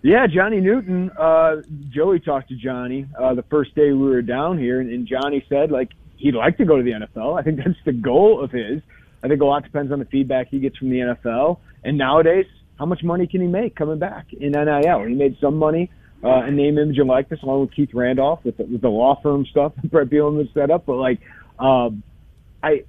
Yeah, 0.01 0.27
Johnny 0.27 0.61
Newton. 0.61 1.11
Uh, 1.11 1.57
Joey 1.91 2.21
talked 2.21 2.49
to 2.49 2.57
Johnny 2.57 3.07
uh, 3.19 3.35
the 3.35 3.43
first 3.43 3.75
day 3.75 3.93
we 3.93 4.09
were 4.09 4.23
down 4.23 4.59
here, 4.59 4.81
and, 4.81 4.91
and 4.91 5.07
Johnny 5.07 5.45
said 5.49 5.71
like 5.71 5.91
he'd 6.17 6.35
like 6.35 6.57
to 6.59 6.65
go 6.65 6.77
to 6.77 6.83
the 6.83 6.93
NFL. 6.93 7.39
I 7.39 7.43
think 7.43 7.59
that's 7.65 7.79
the 7.85 7.93
goal 7.93 8.43
of 8.43 8.51
his. 8.51 8.81
I 9.23 9.29
think 9.29 9.43
a 9.43 9.45
lot 9.45 9.65
depends 9.65 9.93
on 9.93 9.99
the 9.99 10.05
feedback 10.07 10.49
he 10.49 10.61
gets 10.61 10.79
from 10.79 10.91
the 10.91 10.99
NFL. 11.01 11.59
And 11.85 11.99
nowadays, 11.99 12.47
how 12.79 12.87
much 12.87 13.03
money 13.03 13.27
can 13.27 13.41
he 13.41 13.47
make 13.47 13.75
coming 13.75 13.99
back 13.99 14.33
in 14.33 14.53
NIL? 14.53 15.05
He 15.05 15.15
made 15.15 15.37
some 15.41 15.57
money 15.57 15.91
uh, 16.23 16.45
in 16.45 16.57
name, 16.57 16.79
image, 16.79 16.99
and 16.99 17.09
likeness, 17.09 17.43
along 17.43 17.63
with 17.63 17.73
Keith 17.73 17.93
Randolph 17.93 18.45
with 18.45 18.57
the, 18.57 18.65
with 18.65 18.81
the 18.81 18.89
law 18.89 19.21
firm 19.21 19.45
stuff 19.47 19.73
that 19.83 19.91
Bret 19.91 20.09
Bielema 20.09 20.53
set 20.55 20.71
up. 20.71 20.87
But 20.87 20.97
like, 20.97 21.21
um, 21.59 22.03
I 22.63 22.85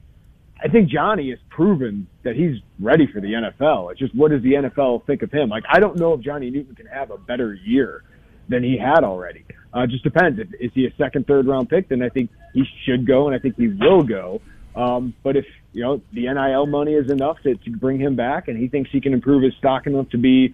I 0.62 0.68
think 0.68 0.90
Johnny 0.90 1.30
has 1.30 1.40
proven 1.50 2.08
that 2.24 2.36
he's 2.36 2.58
ready 2.80 3.08
for 3.08 3.22
the 3.22 3.30
NFL. 3.30 3.92
It's 3.92 4.00
just 4.00 4.14
what 4.14 4.32
does 4.32 4.44
the 4.44 4.54
NFL 4.54 5.06
think 5.06 5.22
of 5.22 5.32
him? 5.32 5.50
Like, 5.50 5.64
I 5.70 5.80
don't 5.80 5.98
know 5.98 6.14
if 6.14 6.22
Johnny 6.22 6.50
Newton 6.50 6.76
can 6.76 6.86
have 6.88 7.12
a 7.12 7.18
better 7.18 7.54
year 7.54 8.04
than 8.50 8.64
he 8.64 8.78
had 8.78 9.04
already. 9.04 9.46
Uh, 9.74 9.86
just 9.88 10.04
depends. 10.04 10.40
If, 10.40 10.48
is 10.60 10.72
he 10.74 10.86
a 10.86 10.94
second, 10.98 11.28
third 11.28 11.48
round 11.48 11.70
pick? 11.70 11.88
Then 11.88 12.02
I 12.02 12.10
think 12.10 12.30
he 12.54 12.64
should 12.86 13.08
go, 13.08 13.28
and 13.28 13.36
I 13.36 13.40
think 13.40 13.56
he 13.56 13.68
will 13.68 14.04
go. 14.04 14.42
Um, 14.76 15.14
but 15.24 15.38
if 15.38 15.46
you 15.72 15.84
know 15.84 16.02
the 16.14 16.22
NIL 16.22 16.66
money 16.66 16.94
is 16.94 17.12
enough 17.12 17.38
to, 17.44 17.56
to 17.56 17.72
bring 17.72 18.00
him 18.00 18.16
back, 18.16 18.48
and 18.48 18.58
he 18.58 18.68
thinks 18.68 18.90
he 18.92 19.00
can 19.00 19.14
improve 19.14 19.44
his 19.44 19.54
stock 19.56 19.88
enough 19.88 20.10
to 20.10 20.18
be, 20.18 20.54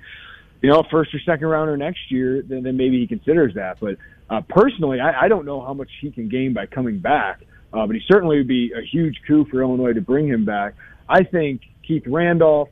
you 0.61 0.69
know, 0.69 0.83
first 0.91 1.13
or 1.15 1.19
second 1.19 1.47
rounder 1.47 1.77
next 1.77 2.11
year, 2.11 2.41
then, 2.41 2.63
then 2.63 2.77
maybe 2.77 2.99
he 2.99 3.07
considers 3.07 3.53
that. 3.55 3.79
But 3.79 3.97
uh, 4.29 4.41
personally, 4.49 4.99
I, 4.99 5.25
I 5.25 5.27
don't 5.27 5.45
know 5.45 5.61
how 5.61 5.73
much 5.73 5.89
he 6.01 6.11
can 6.11 6.29
gain 6.29 6.53
by 6.53 6.65
coming 6.65 6.99
back. 6.99 7.41
Uh, 7.74 7.86
but 7.86 7.95
he 7.95 8.01
certainly 8.07 8.38
would 8.38 8.47
be 8.47 8.72
a 8.72 8.82
huge 8.82 9.18
coup 9.28 9.45
for 9.51 9.61
Illinois 9.61 9.93
to 9.93 10.01
bring 10.01 10.28
him 10.28 10.45
back. 10.45 10.76
I 11.09 11.24
think 11.24 11.61
Keith 11.86 12.03
Randolph, 12.07 12.70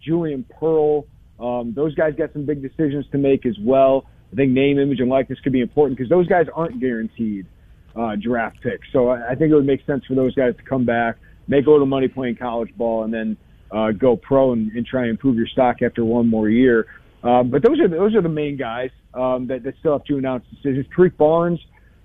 Julian 0.00 0.44
Pearl, 0.58 1.06
um, 1.38 1.72
those 1.74 1.94
guys 1.94 2.14
got 2.16 2.32
some 2.32 2.44
big 2.44 2.62
decisions 2.62 3.06
to 3.12 3.18
make 3.18 3.46
as 3.46 3.56
well. 3.60 4.06
I 4.32 4.36
think 4.36 4.52
name, 4.52 4.78
image, 4.78 5.00
and 5.00 5.08
likeness 5.08 5.38
could 5.40 5.52
be 5.52 5.60
important 5.60 5.98
because 5.98 6.10
those 6.10 6.26
guys 6.26 6.46
aren't 6.54 6.80
guaranteed 6.80 7.46
uh, 7.94 8.16
draft 8.16 8.60
picks. 8.62 8.86
So 8.92 9.08
I, 9.08 9.32
I 9.32 9.34
think 9.34 9.50
it 9.50 9.54
would 9.54 9.66
make 9.66 9.84
sense 9.86 10.04
for 10.06 10.14
those 10.14 10.34
guys 10.34 10.56
to 10.56 10.62
come 10.62 10.84
back, 10.84 11.16
make 11.48 11.66
a 11.66 11.70
little 11.70 11.86
money 11.86 12.08
playing 12.08 12.36
college 12.36 12.74
ball, 12.76 13.04
and 13.04 13.12
then 13.12 13.36
uh, 13.70 13.90
go 13.92 14.16
pro 14.16 14.52
and, 14.52 14.70
and 14.72 14.86
try 14.86 15.02
and 15.02 15.10
improve 15.10 15.36
your 15.36 15.46
stock 15.46 15.82
after 15.82 16.04
one 16.04 16.28
more 16.28 16.48
year. 16.48 16.86
Um, 17.22 17.50
but 17.50 17.62
those 17.62 17.78
are 17.80 17.88
those 17.88 18.14
are 18.14 18.22
the 18.22 18.28
main 18.28 18.56
guys 18.56 18.90
um, 19.14 19.46
that, 19.46 19.62
that 19.62 19.74
still 19.78 19.92
have 19.92 20.04
to 20.04 20.18
announce 20.18 20.44
decisions. 20.50 20.86
Tarique 20.96 21.16
Barnes 21.16 21.60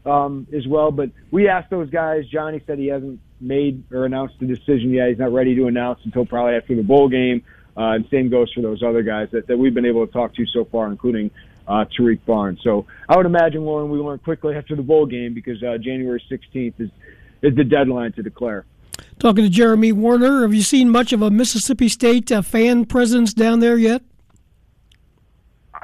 um, 0.07 0.47
as 0.53 0.65
well. 0.67 0.91
But 0.91 1.11
we 1.31 1.47
asked 1.47 1.69
those 1.69 1.89
guys. 1.89 2.25
Johnny 2.27 2.61
said 2.65 2.79
he 2.79 2.87
hasn't 2.87 3.19
made 3.39 3.83
or 3.91 4.05
announced 4.05 4.39
the 4.39 4.45
decision 4.45 4.91
yet. 4.91 5.09
He's 5.09 5.19
not 5.19 5.31
ready 5.31 5.55
to 5.55 5.67
announce 5.67 5.99
until 6.05 6.25
probably 6.25 6.55
after 6.55 6.75
the 6.75 6.83
bowl 6.83 7.09
game. 7.09 7.43
Uh, 7.75 7.93
and 7.93 8.07
same 8.09 8.29
goes 8.29 8.51
for 8.53 8.61
those 8.61 8.81
other 8.81 9.03
guys 9.03 9.29
that, 9.31 9.45
that 9.47 9.57
we've 9.57 9.73
been 9.73 9.85
able 9.85 10.05
to 10.07 10.11
talk 10.11 10.33
to 10.33 10.45
so 10.47 10.65
far, 10.65 10.87
including 10.87 11.29
uh, 11.67 11.85
Tarique 11.85 12.25
Barnes. 12.25 12.59
So 12.63 12.87
I 13.07 13.15
would 13.17 13.27
imagine, 13.27 13.63
Loren, 13.63 13.91
we 13.91 13.99
learn 13.99 14.17
quickly 14.19 14.55
after 14.55 14.75
the 14.75 14.81
bowl 14.81 15.05
game 15.05 15.33
because 15.33 15.61
uh, 15.61 15.77
January 15.77 16.23
16th 16.29 16.79
is 16.79 16.89
is 17.43 17.55
the 17.55 17.63
deadline 17.63 18.11
to 18.13 18.23
declare. 18.23 18.65
Talking 19.19 19.43
to 19.43 19.49
Jeremy 19.49 19.91
Werner, 19.91 20.41
have 20.41 20.55
you 20.55 20.63
seen 20.63 20.89
much 20.89 21.13
of 21.13 21.21
a 21.21 21.29
Mississippi 21.29 21.87
State 21.87 22.31
uh, 22.31 22.41
fan 22.41 22.85
presence 22.85 23.31
down 23.31 23.59
there 23.59 23.77
yet? 23.77 24.01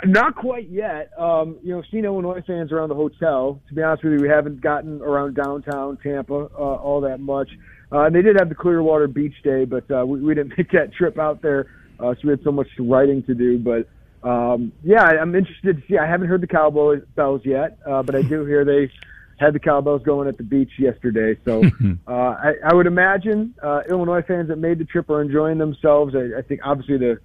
Not 0.05 0.35
quite 0.35 0.69
yet. 0.69 1.11
Um, 1.19 1.57
you 1.63 1.73
know, 1.73 1.83
seen 1.91 2.05
Illinois 2.05 2.41
fans 2.45 2.71
around 2.71 2.89
the 2.89 2.95
hotel. 2.95 3.59
To 3.67 3.73
be 3.73 3.81
honest 3.81 4.03
with 4.03 4.13
you, 4.13 4.19
we 4.19 4.29
haven't 4.29 4.61
gotten 4.61 5.01
around 5.01 5.35
downtown 5.35 5.97
Tampa 5.97 6.33
uh, 6.33 6.57
all 6.57 7.01
that 7.01 7.19
much. 7.19 7.49
Uh, 7.91 8.05
and 8.05 8.15
they 8.15 8.21
did 8.21 8.35
have 8.39 8.49
the 8.49 8.55
Clearwater 8.55 9.07
Beach 9.07 9.35
Day, 9.43 9.65
but 9.65 9.89
uh, 9.91 10.05
we, 10.05 10.19
we 10.19 10.33
didn't 10.33 10.53
make 10.57 10.71
that 10.71 10.93
trip 10.93 11.19
out 11.19 11.41
there, 11.41 11.67
uh, 11.99 12.13
so 12.15 12.19
we 12.23 12.29
had 12.31 12.43
so 12.43 12.51
much 12.51 12.67
writing 12.79 13.23
to 13.23 13.35
do. 13.35 13.59
But 13.59 13.87
um, 14.27 14.71
yeah, 14.83 15.03
I, 15.03 15.19
I'm 15.19 15.35
interested 15.35 15.77
to 15.77 15.87
see. 15.87 15.97
I 15.97 16.07
haven't 16.07 16.27
heard 16.27 16.41
the 16.41 16.47
cowboy 16.47 17.01
bells 17.15 17.41
yet, 17.45 17.77
uh, 17.85 18.01
but 18.03 18.15
I 18.15 18.23
do 18.23 18.45
hear 18.45 18.65
they 18.65 18.91
had 19.39 19.53
the 19.53 19.59
cowbells 19.59 20.01
going 20.03 20.27
at 20.27 20.37
the 20.37 20.43
beach 20.43 20.71
yesterday. 20.79 21.39
So 21.45 21.63
uh, 22.07 22.11
I, 22.11 22.53
I 22.65 22.73
would 22.73 22.87
imagine 22.87 23.53
uh, 23.61 23.81
Illinois 23.89 24.21
fans 24.21 24.47
that 24.47 24.57
made 24.57 24.79
the 24.79 24.85
trip 24.85 25.09
are 25.09 25.21
enjoying 25.21 25.57
themselves. 25.57 26.15
I, 26.15 26.39
I 26.39 26.41
think 26.41 26.61
obviously 26.63 26.97
the 26.97 27.19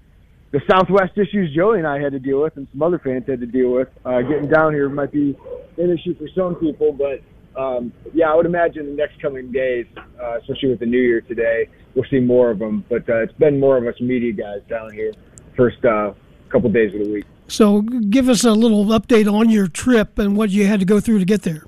the 0.51 0.61
Southwest 0.71 1.17
issues 1.17 1.55
Joey 1.55 1.79
and 1.79 1.87
I 1.87 2.01
had 2.01 2.13
to 2.13 2.19
deal 2.19 2.43
with, 2.43 2.57
and 2.57 2.67
some 2.73 2.83
other 2.83 2.99
fans 2.99 3.25
had 3.27 3.41
to 3.41 3.47
deal 3.47 3.71
with. 3.71 3.89
Uh, 4.05 4.23
getting 4.23 4.49
down 4.49 4.73
here 4.73 4.89
might 4.89 5.13
be 5.13 5.37
an 5.77 5.91
issue 5.91 6.17
for 6.17 6.29
some 6.35 6.55
people, 6.57 6.93
but 6.93 7.21
um, 7.61 7.93
yeah, 8.15 8.31
I 8.31 8.35
would 8.35 8.47
imagine 8.47 8.87
the 8.87 8.93
next 8.93 9.21
coming 9.21 9.51
days, 9.51 9.87
uh, 10.23 10.39
especially 10.39 10.71
with 10.71 10.81
the 10.81 10.87
New 10.87 11.01
Year 11.01 11.21
today, 11.21 11.69
we'll 11.95 12.09
see 12.11 12.21
more 12.21 12.51
of 12.51 12.59
them. 12.59 12.85
But 12.89 13.09
uh, 13.09 13.23
it's 13.23 13.33
been 13.35 13.59
more 13.59 13.77
of 13.77 13.87
us 13.87 14.01
media 14.01 14.33
guys 14.33 14.61
down 14.69 14.93
here 14.93 15.13
first 15.57 15.85
uh, 15.85 16.13
couple 16.51 16.71
days 16.71 16.95
of 16.95 17.05
the 17.05 17.13
week. 17.13 17.25
So, 17.49 17.81
give 17.83 18.29
us 18.29 18.45
a 18.45 18.53
little 18.53 18.85
update 18.87 19.31
on 19.31 19.51
your 19.51 19.69
trip 19.69 20.19
and 20.19 20.37
what 20.37 20.51
you 20.51 20.67
had 20.67 20.81
to 20.81 20.87
go 20.87 21.01
through 21.01 21.19
to 21.19 21.25
get 21.25 21.43
there. 21.43 21.65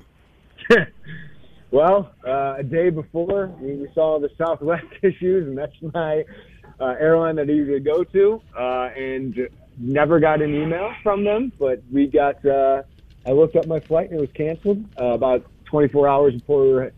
well, 1.71 2.11
uh, 2.25 2.55
a 2.59 2.63
day 2.63 2.89
before, 2.89 3.47
we, 3.59 3.75
we 3.75 3.89
saw 3.93 4.19
the 4.19 4.29
Southwest 4.37 4.85
issues, 5.01 5.47
and 5.47 5.57
that's 5.57 5.75
my 5.93 6.23
uh, 6.81 6.95
airline 6.99 7.35
that 7.35 7.47
I 7.47 7.53
usually 7.53 7.79
go 7.79 8.03
to, 8.03 8.41
uh, 8.57 8.89
and 8.97 9.47
never 9.77 10.19
got 10.19 10.41
an 10.41 10.53
email 10.53 10.93
from 11.03 11.23
them. 11.23 11.51
But 11.59 11.81
we 11.91 12.07
got, 12.07 12.43
uh, 12.45 12.83
I 13.25 13.31
looked 13.31 13.55
up 13.55 13.67
my 13.67 13.79
flight 13.79 14.09
and 14.09 14.17
it 14.17 14.21
was 14.21 14.31
canceled 14.31 14.83
uh, 14.99 15.13
about 15.13 15.45
24 15.65 16.07
hours 16.07 16.33
before 16.33 16.63
we 16.63 16.73
were 16.73 16.93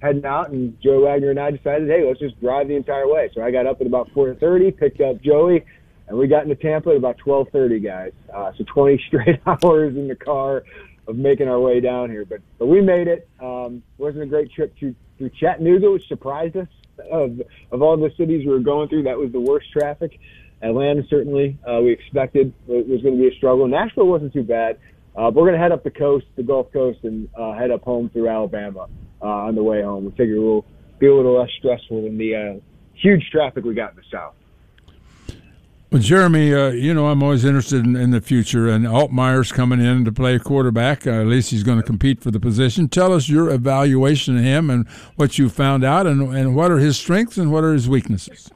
heading 0.00 0.24
out. 0.24 0.50
And 0.50 0.80
Joe 0.80 1.02
Wagner 1.02 1.30
and 1.30 1.40
I 1.40 1.50
decided, 1.50 1.88
hey, 1.88 2.06
let's 2.06 2.20
just 2.20 2.40
drive 2.40 2.68
the 2.68 2.76
entire 2.76 3.08
way. 3.08 3.30
So 3.34 3.42
I 3.42 3.50
got 3.50 3.66
up 3.66 3.80
at 3.80 3.86
about 3.86 4.10
4:30, 4.14 4.76
picked 4.76 5.00
up 5.00 5.20
Joey, 5.20 5.64
and 6.06 6.16
we 6.16 6.28
got 6.28 6.44
into 6.44 6.54
Tampa 6.54 6.90
at 6.90 6.96
about 6.96 7.18
12:30, 7.18 7.82
guys. 7.82 8.12
Uh, 8.32 8.52
so 8.56 8.64
20 8.64 9.02
straight 9.08 9.40
hours 9.46 9.96
in 9.96 10.06
the 10.08 10.16
car 10.16 10.64
of 11.08 11.16
making 11.16 11.48
our 11.48 11.60
way 11.60 11.80
down 11.80 12.10
here. 12.10 12.24
But 12.24 12.40
but 12.58 12.66
we 12.66 12.80
made 12.80 13.08
it. 13.08 13.28
Um, 13.40 13.82
wasn't 13.98 14.22
a 14.22 14.26
great 14.26 14.52
trip 14.52 14.76
to 14.78 14.94
through 15.18 15.30
Chattanooga, 15.30 15.90
which 15.90 16.06
surprised 16.08 16.56
us 16.56 16.68
of 17.10 17.40
of 17.70 17.82
all 17.82 17.96
the 17.96 18.10
cities 18.16 18.46
we 18.46 18.52
were 18.52 18.60
going 18.60 18.88
through, 18.88 19.04
that 19.04 19.18
was 19.18 19.32
the 19.32 19.40
worst 19.40 19.66
traffic. 19.72 20.18
Atlanta 20.62 21.02
certainly 21.08 21.58
uh, 21.68 21.80
we 21.80 21.92
expected 21.92 22.52
it 22.68 22.88
was 22.88 23.02
going 23.02 23.16
to 23.16 23.22
be 23.22 23.28
a 23.28 23.36
struggle. 23.36 23.66
Nashville 23.68 24.06
wasn't 24.06 24.32
too 24.32 24.42
bad. 24.42 24.78
Uh, 25.16 25.30
we're 25.34 25.44
going 25.44 25.54
to 25.54 25.58
head 25.58 25.72
up 25.72 25.82
the 25.82 25.90
coast, 25.90 26.26
the 26.36 26.42
Gulf 26.42 26.72
Coast, 26.72 26.98
and 27.02 27.28
uh, 27.38 27.54
head 27.54 27.70
up 27.70 27.82
home 27.82 28.10
through 28.10 28.28
Alabama 28.28 28.86
uh, 29.22 29.26
on 29.26 29.54
the 29.54 29.62
way 29.62 29.82
home. 29.82 30.04
We 30.04 30.10
figure 30.10 30.40
we'll 30.40 30.64
be 30.98 31.06
a 31.06 31.14
little 31.14 31.38
less 31.38 31.48
stressful 31.58 32.02
than 32.02 32.18
the 32.18 32.34
uh, 32.34 32.60
huge 32.94 33.28
traffic 33.30 33.64
we 33.64 33.74
got 33.74 33.90
in 33.90 33.96
the 33.96 34.02
south. 34.12 34.34
Well, 35.92 36.02
Jeremy, 36.02 36.52
uh, 36.52 36.70
you 36.70 36.92
know 36.92 37.06
I'm 37.06 37.22
always 37.22 37.44
interested 37.44 37.84
in, 37.84 37.94
in, 37.94 38.10
the 38.10 38.20
future, 38.20 38.68
and 38.68 38.86
Altmyer's 38.86 39.52
coming 39.52 39.80
in 39.80 40.04
to 40.04 40.10
play 40.10 40.36
quarterback. 40.40 41.06
Uh, 41.06 41.20
at 41.20 41.28
least 41.28 41.52
he's 41.52 41.62
going 41.62 41.78
to 41.78 41.86
compete 41.86 42.20
for 42.20 42.32
the 42.32 42.40
position. 42.40 42.88
Tell 42.88 43.12
us 43.12 43.28
your 43.28 43.50
evaluation 43.50 44.36
of 44.36 44.42
him 44.42 44.68
and 44.68 44.88
what 45.14 45.38
you 45.38 45.48
found 45.48 45.84
out, 45.84 46.08
and, 46.08 46.34
and 46.34 46.56
what 46.56 46.72
are 46.72 46.78
his 46.78 46.96
strengths 46.96 47.38
and 47.38 47.52
what 47.52 47.62
are 47.62 47.72
his 47.72 47.88
weaknesses. 47.88 48.50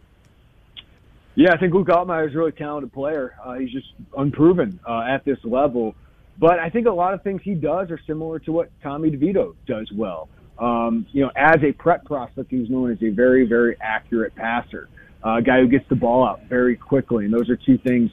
Yeah, 1.37 1.53
I 1.53 1.57
think 1.57 1.73
Luke 1.73 1.87
Altmyer 1.87 2.29
is 2.29 2.35
a 2.35 2.39
really 2.39 2.51
talented 2.51 2.93
player. 2.93 3.37
Uh, 3.45 3.55
he's 3.55 3.71
just 3.71 3.93
unproven 4.19 4.81
uh, 4.85 5.03
at 5.03 5.25
this 5.25 5.39
level, 5.45 5.95
but 6.37 6.59
I 6.59 6.69
think 6.69 6.89
a 6.89 6.93
lot 6.93 7.15
of 7.15 7.23
things 7.23 7.43
he 7.45 7.55
does 7.55 7.93
are 7.93 8.01
similar 8.09 8.41
to 8.41 8.51
what 8.51 8.71
Tommy 8.83 9.09
DeVito 9.09 9.55
does 9.69 9.89
well. 9.93 10.29
Um, 10.59 11.07
you 11.13 11.23
know, 11.23 11.31
as 11.37 11.63
a 11.63 11.71
prep 11.71 12.05
prospect, 12.05 12.51
he's 12.51 12.69
known 12.69 12.91
as 12.91 13.01
a 13.05 13.11
very, 13.11 13.47
very 13.47 13.77
accurate 13.81 14.35
passer 14.35 14.89
uh, 15.25 15.37
a 15.37 15.43
guy 15.43 15.61
who 15.61 15.69
gets 15.69 15.89
the 15.89 15.97
ball 15.97 16.27
out 16.27 16.43
very 16.49 16.77
quickly. 16.77 17.25
And 17.25 17.35
those 17.35 17.49
are 17.51 17.57
two 17.57 17.79
things 17.79 18.11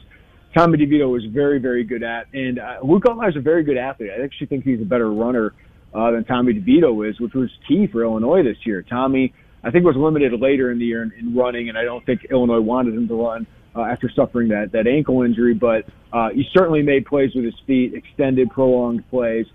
Tommy 0.58 0.78
DeVito 0.78 1.12
was 1.12 1.24
very, 1.26 1.60
very 1.60 1.84
good 1.84 2.02
at. 2.02 2.28
And 2.34 2.58
uh, 2.58 2.78
Luke 2.84 3.04
Altmyer 3.04 3.30
is 3.30 3.36
a 3.36 3.42
very 3.42 3.64
good 3.64 3.78
athlete. 3.78 4.10
I 4.18 4.24
actually 4.24 4.48
think 4.48 4.64
he's 4.64 4.82
a 4.82 4.86
better 4.86 5.12
runner 5.12 5.54
uh, 5.94 6.12
than 6.12 6.24
Tommy 6.26 6.54
DeVito 6.54 7.08
is, 7.08 7.20
which 7.20 7.34
was 7.34 7.50
key 7.68 7.86
for 7.88 8.04
Illinois 8.04 8.44
this 8.44 8.58
year. 8.66 8.82
Tommy, 8.82 9.34
I 9.64 9.70
think, 9.70 9.86
was 9.86 9.96
limited 9.96 10.34
later 10.40 10.72
in 10.72 10.80
the 10.80 10.86
year 10.86 11.04
in, 11.04 11.12
in 11.20 11.36
running, 11.36 11.70
and 11.70 11.78
I 11.78 11.84
don't 11.84 12.06
think 12.06 12.26
Illinois 12.32 12.60
wanted 12.60 12.96
him 12.96 13.08
to 13.08 13.14
run 13.14 13.48
uh, 13.76 13.82
after 13.82 14.10
suffering 14.16 14.48
that, 14.50 14.72
that 14.72 14.88
ankle 14.88 15.22
injury. 15.22 15.54
But 15.54 15.86
uh, 16.12 16.30
he 16.30 16.44
certainly 16.54 16.82
made 16.82 17.06
plays 17.06 17.36
with 17.36 17.46
his 17.46 17.56
feet, 17.68 17.94
extended, 17.94 18.50
prolonged 18.50 19.08
plays. 19.10 19.46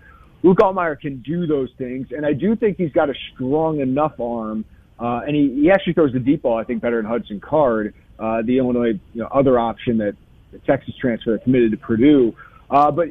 Luke 0.45 0.59
Altmyer 0.59 1.01
can 1.01 1.21
do 1.23 1.47
those 1.47 1.71
things, 1.79 2.09
and 2.11 2.27
I 2.27 2.33
do 2.33 2.55
think 2.55 2.77
he's 2.77 2.93
got 2.93 3.11
a 3.11 3.15
strong 3.35 3.81
enough 3.81 4.21
arm– 4.21 4.65
uh, 4.99 5.21
and 5.27 5.35
he, 5.35 5.63
he 5.63 5.71
actually 5.71 5.95
throws 5.95 6.13
the 6.13 6.19
deep 6.19 6.43
ball, 6.43 6.59
I 6.59 6.65
think, 6.65 6.83
better 6.83 6.97
than 6.97 7.11
Hudson 7.11 7.41
Card, 7.41 7.95
uh, 8.19 8.43
the 8.43 8.59
Illinois 8.59 9.01
you 9.15 9.23
know, 9.23 9.29
other 9.33 9.59
option 9.59 9.99
that 9.99 10.17
the 10.53 10.59
Texas 10.61 10.95
transfer 11.01 11.37
committed 11.39 11.73
to 11.73 11.77
Purdue. 11.77 12.35
Uh, 12.71 12.91
but 12.91 13.09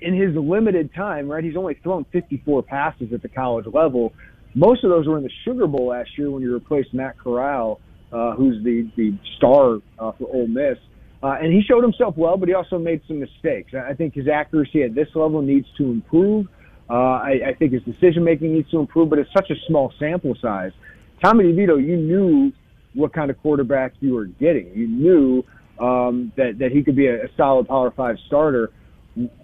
in 0.00 0.14
his 0.14 0.34
limited 0.34 0.94
time, 0.94 1.28
right, 1.28 1.42
he's 1.42 1.56
only 1.56 1.74
thrown 1.82 2.04
54 2.12 2.62
passes 2.62 3.12
at 3.12 3.22
the 3.22 3.28
college 3.28 3.66
level. 3.66 4.12
Most 4.54 4.84
of 4.84 4.90
those 4.90 5.06
were 5.06 5.18
in 5.18 5.24
the 5.24 5.30
Sugar 5.44 5.66
Bowl 5.66 5.88
last 5.88 6.10
year 6.16 6.30
when 6.30 6.42
you 6.42 6.52
replaced 6.52 6.94
Matt 6.94 7.18
Corral, 7.18 7.80
uh, 8.12 8.34
who's 8.34 8.62
the 8.64 8.90
the 8.96 9.16
star 9.36 9.78
uh, 9.98 10.12
for 10.12 10.28
Ole 10.32 10.46
Miss. 10.46 10.78
Uh, 11.22 11.36
and 11.40 11.52
he 11.52 11.62
showed 11.62 11.82
himself 11.82 12.16
well, 12.16 12.36
but 12.36 12.48
he 12.48 12.54
also 12.54 12.78
made 12.78 13.02
some 13.08 13.18
mistakes. 13.18 13.72
I 13.74 13.92
think 13.92 14.14
his 14.14 14.28
accuracy 14.28 14.84
at 14.84 14.94
this 14.94 15.08
level 15.14 15.42
needs 15.42 15.66
to 15.76 15.84
improve. 15.84 16.46
Uh, 16.88 16.92
I, 16.94 17.40
I 17.48 17.54
think 17.58 17.72
his 17.72 17.82
decision 17.82 18.24
making 18.24 18.54
needs 18.54 18.70
to 18.70 18.78
improve, 18.78 19.10
but 19.10 19.18
it's 19.18 19.30
such 19.36 19.50
a 19.50 19.56
small 19.66 19.92
sample 19.98 20.36
size. 20.40 20.70
Tommy 21.22 21.44
DeVito, 21.44 21.84
you 21.84 21.96
knew 21.96 22.52
what 22.94 23.12
kind 23.12 23.30
of 23.30 23.40
quarterback 23.40 23.92
you 24.00 24.14
were 24.14 24.26
getting. 24.26 24.72
You 24.74 24.88
knew 24.88 25.44
um, 25.78 26.32
that 26.36 26.58
that 26.58 26.72
he 26.72 26.82
could 26.82 26.96
be 26.96 27.06
a, 27.06 27.24
a 27.24 27.28
solid 27.36 27.68
Power 27.68 27.90
Five 27.90 28.16
starter. 28.26 28.72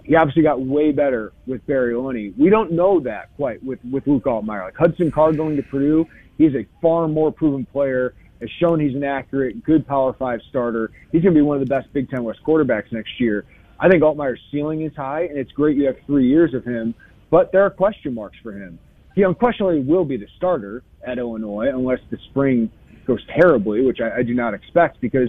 He 0.04 0.14
obviously 0.14 0.42
got 0.42 0.60
way 0.60 0.92
better 0.92 1.32
with 1.46 1.66
Barry 1.66 1.94
Lunney. 1.94 2.36
We 2.38 2.48
don't 2.48 2.72
know 2.72 3.00
that 3.00 3.34
quite 3.36 3.62
with 3.64 3.80
with 3.90 4.06
Luke 4.06 4.24
Altmyer. 4.24 4.64
Like 4.64 4.76
Hudson 4.76 5.10
Card 5.10 5.36
going 5.36 5.56
to 5.56 5.62
Purdue, 5.62 6.06
he's 6.38 6.54
a 6.54 6.66
far 6.80 7.08
more 7.08 7.32
proven 7.32 7.64
player. 7.66 8.14
Has 8.40 8.50
shown 8.60 8.80
he's 8.80 8.94
an 8.94 9.04
accurate, 9.04 9.64
good 9.64 9.86
Power 9.86 10.12
Five 10.12 10.40
starter. 10.50 10.90
He's 11.12 11.22
going 11.22 11.34
to 11.34 11.38
be 11.38 11.42
one 11.42 11.60
of 11.60 11.66
the 11.66 11.72
best 11.72 11.92
Big 11.92 12.10
Ten 12.10 12.24
West 12.24 12.40
quarterbacks 12.46 12.92
next 12.92 13.20
year. 13.20 13.46
I 13.78 13.88
think 13.88 14.02
Altmyer's 14.02 14.40
ceiling 14.50 14.82
is 14.82 14.94
high, 14.94 15.22
and 15.22 15.38
it's 15.38 15.52
great 15.52 15.76
you 15.76 15.86
have 15.86 15.96
three 16.06 16.28
years 16.28 16.52
of 16.52 16.64
him. 16.64 16.94
But 17.30 17.52
there 17.52 17.62
are 17.62 17.70
question 17.70 18.14
marks 18.14 18.36
for 18.42 18.52
him. 18.52 18.78
He 19.14 19.22
unquestionably 19.22 19.80
will 19.80 20.04
be 20.04 20.16
the 20.16 20.26
starter 20.36 20.82
at 21.06 21.18
Illinois 21.18 21.68
unless 21.68 22.00
the 22.10 22.18
spring 22.30 22.70
goes 23.06 23.20
terribly, 23.38 23.84
which 23.84 23.98
I, 24.00 24.18
I 24.18 24.22
do 24.22 24.34
not 24.34 24.54
expect 24.54 25.00
because 25.00 25.28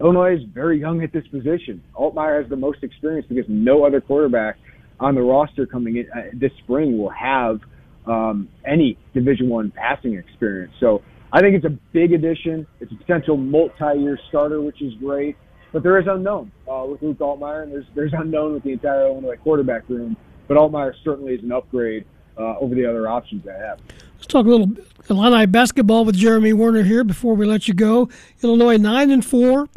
Illinois 0.00 0.36
is 0.36 0.42
very 0.52 0.78
young 0.78 1.02
at 1.02 1.12
this 1.12 1.26
position. 1.28 1.82
Altmyer 1.94 2.40
has 2.42 2.50
the 2.50 2.56
most 2.56 2.82
experience 2.82 3.26
because 3.28 3.44
no 3.48 3.84
other 3.84 4.00
quarterback 4.00 4.56
on 5.00 5.14
the 5.14 5.22
roster 5.22 5.66
coming 5.66 5.96
in 5.96 6.06
uh, 6.12 6.30
this 6.32 6.52
spring 6.62 6.98
will 6.98 7.10
have 7.10 7.60
um, 8.06 8.48
any 8.66 8.98
Division 9.14 9.48
One 9.48 9.70
passing 9.70 10.14
experience. 10.14 10.72
So 10.78 11.02
I 11.32 11.40
think 11.40 11.56
it's 11.56 11.64
a 11.64 11.76
big 11.92 12.12
addition. 12.12 12.66
It's 12.80 12.92
a 12.92 12.96
potential 12.96 13.36
multi-year 13.36 14.18
starter, 14.28 14.60
which 14.60 14.80
is 14.82 14.92
great. 15.00 15.36
But 15.72 15.82
there 15.82 15.98
is 15.98 16.06
unknown 16.08 16.52
uh, 16.70 16.84
with 16.88 17.02
Luke 17.02 17.18
Altmyer, 17.18 17.64
and 17.64 17.72
there's 17.72 17.86
there's 17.96 18.12
unknown 18.16 18.54
with 18.54 18.62
the 18.62 18.70
entire 18.70 19.06
Illinois 19.06 19.36
quarterback 19.42 19.88
room. 19.88 20.16
But 20.46 20.56
Altmyer 20.56 20.92
certainly 21.02 21.34
is 21.34 21.42
an 21.42 21.50
upgrade 21.50 22.04
uh, 22.38 22.58
over 22.58 22.74
the 22.74 22.86
other 22.86 23.08
options 23.08 23.46
I 23.46 23.56
have. 23.56 23.80
Let's 24.16 24.26
talk 24.26 24.46
a 24.46 24.48
little 24.48 24.70
Illini 25.08 25.46
basketball 25.46 26.04
with 26.04 26.16
Jeremy 26.16 26.52
Werner 26.52 26.82
here 26.82 27.04
before 27.04 27.34
we 27.34 27.46
let 27.46 27.68
you 27.68 27.74
go. 27.74 28.08
Illinois 28.42 28.76
nine 28.76 29.10
and 29.10 29.24
four 29.24 29.68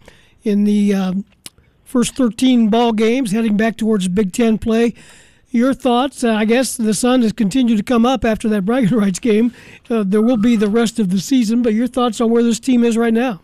in 0.44 0.64
the 0.64 0.94
um, 0.94 1.26
first 1.84 2.16
13 2.16 2.70
ball 2.70 2.94
games, 2.94 3.32
heading 3.32 3.58
back 3.58 3.78
towards 3.78 4.08
Big 4.08 4.32
Ten 4.32 4.58
play. 4.58 4.94
Your 5.50 5.74
thoughts? 5.74 6.24
Uh, 6.24 6.34
I 6.34 6.46
guess 6.46 6.76
the 6.76 6.94
sun 6.94 7.22
has 7.22 7.32
continued 7.32 7.78
to 7.78 7.84
come 7.84 8.06
up 8.06 8.26
after 8.26 8.50
that 8.50 8.64
bragging 8.64 8.98
rights 8.98 9.20
game. 9.20 9.54
Uh, 9.90 10.04
there 10.06 10.22
will 10.22 10.38
be 10.38 10.56
the 10.56 10.70
rest 10.70 11.00
of 11.00 11.10
the 11.10 11.20
season, 11.20 11.62
but 11.62 11.74
your 11.74 11.88
thoughts 11.88 12.20
on 12.22 12.30
where 12.30 12.44
this 12.44 12.60
team 12.60 12.84
is 12.84 12.98
right 12.98 13.14
now? 13.14 13.42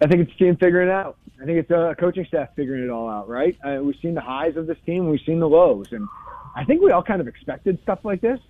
I 0.00 0.06
think 0.06 0.20
it's 0.22 0.32
a 0.32 0.36
team 0.36 0.56
figuring 0.56 0.88
it 0.88 0.92
out. 0.92 1.16
I 1.40 1.46
think 1.46 1.58
it's 1.58 1.70
a 1.70 1.94
coaching 1.98 2.24
staff 2.26 2.50
figuring 2.54 2.84
it 2.84 2.90
all 2.90 3.08
out, 3.08 3.28
right? 3.28 3.56
Uh, 3.64 3.80
we've 3.82 3.96
seen 4.00 4.14
the 4.14 4.20
highs 4.20 4.56
of 4.56 4.66
this 4.66 4.78
team, 4.84 5.08
we've 5.08 5.20
seen 5.26 5.40
the 5.40 5.48
lows, 5.48 5.86
and 5.92 6.06
I 6.54 6.64
think 6.64 6.82
we 6.82 6.90
all 6.90 7.02
kind 7.02 7.20
of 7.20 7.28
expected 7.28 7.78
stuff 7.82 8.00
like 8.04 8.20
this. 8.20 8.40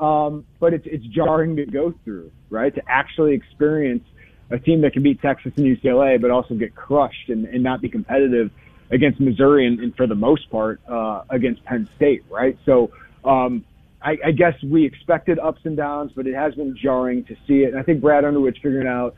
Um, 0.00 0.44
but 0.58 0.74
it's 0.74 0.86
it's 0.86 1.04
jarring 1.06 1.56
to 1.56 1.66
go 1.66 1.94
through, 2.04 2.32
right? 2.50 2.74
To 2.74 2.82
actually 2.88 3.34
experience 3.34 4.04
a 4.50 4.58
team 4.58 4.80
that 4.80 4.92
can 4.92 5.02
beat 5.02 5.22
Texas 5.22 5.52
and 5.56 5.64
UCLA, 5.64 6.20
but 6.20 6.30
also 6.30 6.54
get 6.54 6.74
crushed 6.74 7.28
and, 7.28 7.46
and 7.46 7.62
not 7.62 7.80
be 7.80 7.88
competitive 7.88 8.50
against 8.90 9.20
Missouri 9.20 9.66
and, 9.66 9.80
and 9.80 9.96
for 9.96 10.06
the 10.06 10.14
most 10.14 10.50
part 10.50 10.80
uh, 10.88 11.22
against 11.30 11.64
Penn 11.64 11.88
State, 11.96 12.24
right? 12.28 12.58
So 12.66 12.90
um, 13.24 13.64
I, 14.02 14.18
I 14.24 14.30
guess 14.32 14.54
we 14.62 14.84
expected 14.84 15.38
ups 15.38 15.60
and 15.64 15.76
downs, 15.76 16.12
but 16.14 16.26
it 16.26 16.34
has 16.34 16.54
been 16.54 16.76
jarring 16.76 17.24
to 17.24 17.36
see 17.46 17.62
it. 17.62 17.70
And 17.70 17.78
I 17.78 17.82
think 17.82 18.00
Brad 18.00 18.24
Underwood's 18.24 18.58
figuring 18.58 18.88
out 18.88 19.14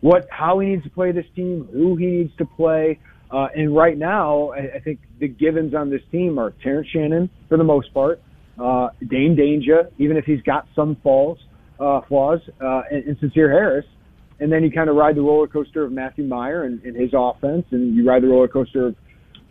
what 0.00 0.28
how 0.30 0.58
he 0.58 0.68
needs 0.68 0.84
to 0.84 0.90
play 0.90 1.12
this 1.12 1.26
team, 1.34 1.68
who 1.72 1.96
he 1.96 2.06
needs 2.06 2.36
to 2.36 2.44
play. 2.44 2.98
Uh, 3.34 3.48
and 3.56 3.74
right 3.74 3.98
now, 3.98 4.50
I, 4.50 4.76
I 4.76 4.80
think 4.84 5.00
the 5.18 5.26
givens 5.26 5.74
on 5.74 5.90
this 5.90 6.02
team 6.12 6.38
are 6.38 6.54
Terrence 6.62 6.86
Shannon 6.92 7.28
for 7.48 7.58
the 7.58 7.64
most 7.64 7.92
part, 7.92 8.22
uh, 8.62 8.90
Dain 9.00 9.36
Dainja, 9.36 9.90
even 9.98 10.16
if 10.16 10.24
he's 10.24 10.40
got 10.42 10.68
some 10.76 10.96
falls, 11.02 11.38
uh, 11.80 12.02
flaws, 12.06 12.38
uh, 12.64 12.82
and, 12.92 13.04
and 13.04 13.18
Sencire 13.18 13.50
Harris. 13.50 13.86
And 14.38 14.52
then 14.52 14.62
you 14.62 14.70
kind 14.70 14.88
of 14.88 14.94
ride 14.94 15.16
the 15.16 15.20
roller 15.20 15.48
coaster 15.48 15.82
of 15.82 15.90
Matthew 15.90 16.24
Mayer 16.24 16.62
and, 16.62 16.80
and 16.82 16.94
his 16.94 17.10
offense, 17.12 17.64
and 17.72 17.96
you 17.96 18.06
ride 18.06 18.22
the 18.22 18.28
roller 18.28 18.46
coaster 18.46 18.88
of 18.88 18.96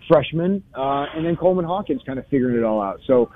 freshmen, 0.08 0.64
uh, 0.74 1.06
and 1.14 1.26
then 1.26 1.36
Coleman 1.36 1.66
Hawkins 1.66 2.02
kind 2.06 2.20
of 2.20 2.26
figuring 2.28 2.58
it 2.58 2.64
all 2.64 2.82
out. 2.82 3.02
So 3.06 3.32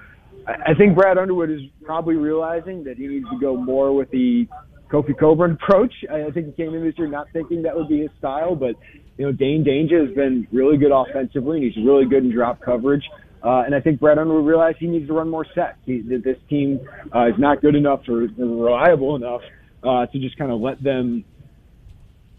I, 0.47 0.73
think 0.77 0.95
Brad 0.95 1.17
Underwood 1.17 1.49
is 1.49 1.61
probably 1.83 2.15
realizing 2.15 2.85
that 2.85 2.95
he 2.95 3.07
needs 3.07 3.25
to 3.31 3.39
go 3.39 3.57
more 3.57 3.93
with 3.93 4.09
the 4.11 4.47
Kofi 4.91 5.17
Cockburn 5.17 5.51
approach. 5.61 5.93
I 6.09 6.31
think 6.31 6.47
he 6.47 6.51
came 6.53 6.73
in 6.73 6.85
this 6.85 6.93
year 6.97 7.07
not 7.07 7.27
thinking 7.33 7.63
that 7.63 7.75
would 7.75 7.89
be 7.89 7.99
his 7.99 8.11
style, 8.17 8.55
but 8.55 8.75
you 9.17 9.25
know, 9.25 9.31
Dain 9.31 9.63
Dainja 9.63 10.05
has 10.05 10.15
been 10.15 10.47
really 10.51 10.77
good 10.77 10.91
offensively, 10.91 11.57
and 11.57 11.71
he's 11.71 11.83
really 11.83 12.05
good 12.05 12.23
in 12.23 12.31
drop 12.31 12.61
coverage. 12.61 13.03
Uh, 13.43 13.63
and 13.65 13.73
I 13.73 13.79
think 13.79 13.99
Brad 13.99 14.17
Underwood 14.17 14.45
realized 14.45 14.77
he 14.79 14.87
needs 14.87 15.07
to 15.07 15.13
run 15.13 15.29
more 15.29 15.45
sets. 15.55 15.77
He, 15.85 16.01
this 16.01 16.37
team 16.49 16.79
uh, 17.15 17.27
is 17.27 17.35
not 17.37 17.61
good 17.61 17.75
enough 17.75 18.01
or 18.07 18.27
reliable 18.37 19.15
enough 19.15 19.41
uh, 19.83 20.05
to 20.07 20.19
just 20.19 20.37
kind 20.37 20.51
of 20.51 20.59
let 20.59 20.81
them 20.83 21.23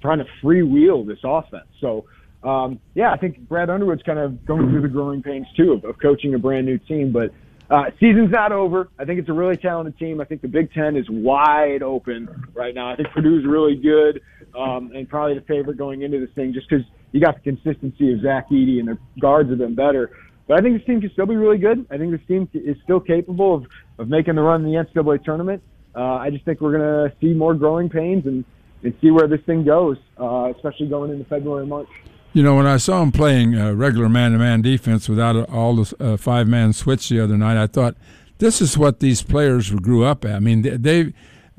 trying 0.03 0.19
to 0.19 0.27
freewheel 0.43 1.07
this 1.07 1.19
offense. 1.25 1.67
So, 1.81 2.05
um, 2.43 2.81
yeah, 2.95 3.13
I 3.13 3.17
think 3.17 3.49
Brad 3.49 3.71
Underwood's 3.71 4.03
kind 4.03 4.19
of 4.19 4.45
going 4.47 4.71
through 4.71 4.83
the 4.83 4.89
growing 4.89 5.23
pains 5.23 5.47
too 5.57 5.73
of, 5.73 5.85
of 5.85 5.99
coaching 6.01 6.35
a 6.35 6.39
brand 6.39 6.67
new 6.67 6.79
team. 6.79 7.13
But 7.13 7.33
uh, 7.71 7.85
season's 8.01 8.31
not 8.31 8.53
over. 8.53 8.89
I 8.99 9.05
think 9.05 9.21
it's 9.21 9.29
a 9.29 9.35
really 9.35 9.57
talented 9.57 9.99
team. 9.99 10.21
I 10.21 10.25
think 10.25 10.41
the 10.41 10.49
Big 10.49 10.73
Ten 10.73 10.97
is 10.97 11.07
wide 11.11 11.83
open 11.83 12.29
right 12.55 12.75
now. 12.75 12.91
I 12.91 12.97
think 12.97 13.11
Purdue's 13.11 13.45
really 13.47 13.77
good 13.77 14.23
um, 14.59 14.93
and 14.95 15.09
probably 15.09 15.35
the 15.35 15.45
favorite 15.45 15.77
going 15.77 16.03
into 16.03 16.19
this 16.19 16.31
thing 16.35 16.53
just 16.53 16.69
because 16.69 16.85
you 17.13 17.21
got 17.21 17.35
the 17.37 17.41
consistency 17.41 18.13
of 18.13 18.23
Zach 18.23 18.49
Edey 18.51 18.79
and 18.79 18.89
the 18.89 18.99
guards 19.21 19.51
have 19.51 19.59
been 19.59 19.75
better. 19.75 20.11
But 20.47 20.59
I 20.59 20.63
think 20.63 20.79
this 20.79 20.87
team 20.87 21.01
can 21.01 21.11
still 21.13 21.27
be 21.27 21.37
really 21.37 21.59
good. 21.59 21.87
I 21.91 21.99
think 21.99 22.11
this 22.11 22.27
team 22.27 22.49
is 22.55 22.77
still 22.83 23.01
capable 23.01 23.55
of, 23.55 23.67
of 23.99 24.09
making 24.09 24.37
the 24.37 24.43
run 24.43 24.65
in 24.65 24.73
the 24.73 24.79
NCAA 24.79 25.23
tournament. 25.23 25.63
Uh, 25.95 26.15
I 26.15 26.31
just 26.31 26.45
think 26.45 26.61
we're 26.61 26.79
going 26.79 27.11
to 27.11 27.17
see 27.21 27.35
more 27.35 27.55
growing 27.55 27.91
pains 27.91 28.25
and, 28.25 28.45
and 28.83 28.95
see 29.03 29.11
where 29.11 29.29
this 29.29 29.41
thing 29.45 29.65
goes, 29.65 29.99
uh, 30.19 30.53
especially 30.57 30.89
going 30.89 31.11
into 31.11 31.25
February 31.27 31.63
and 31.63 31.71
March. 31.71 31.89
You 32.33 32.43
know, 32.43 32.57
when 32.57 32.67
I 32.67 32.77
saw 32.77 33.03
him 33.03 33.11
playing 33.11 33.59
uh, 33.59 33.73
regular 33.73 34.09
man-to-man 34.09 34.63
defense 34.63 35.09
without 35.09 35.49
all 35.51 35.77
the 35.77 35.97
uh, 35.99 36.17
five-man 36.17 36.73
switch 36.73 37.09
the 37.09 37.21
other 37.21 37.37
night, 37.37 37.57
I 37.61 37.67
thought 37.67 37.97
this 38.39 38.61
is 38.61 38.77
what 38.77 39.01
these 39.01 39.23
players 39.23 39.71
grew 39.71 40.05
up 40.05 40.25
at. 40.25 40.35
I 40.35 40.41
mean, 40.41 40.63
they, 40.63 40.77
they 40.77 41.13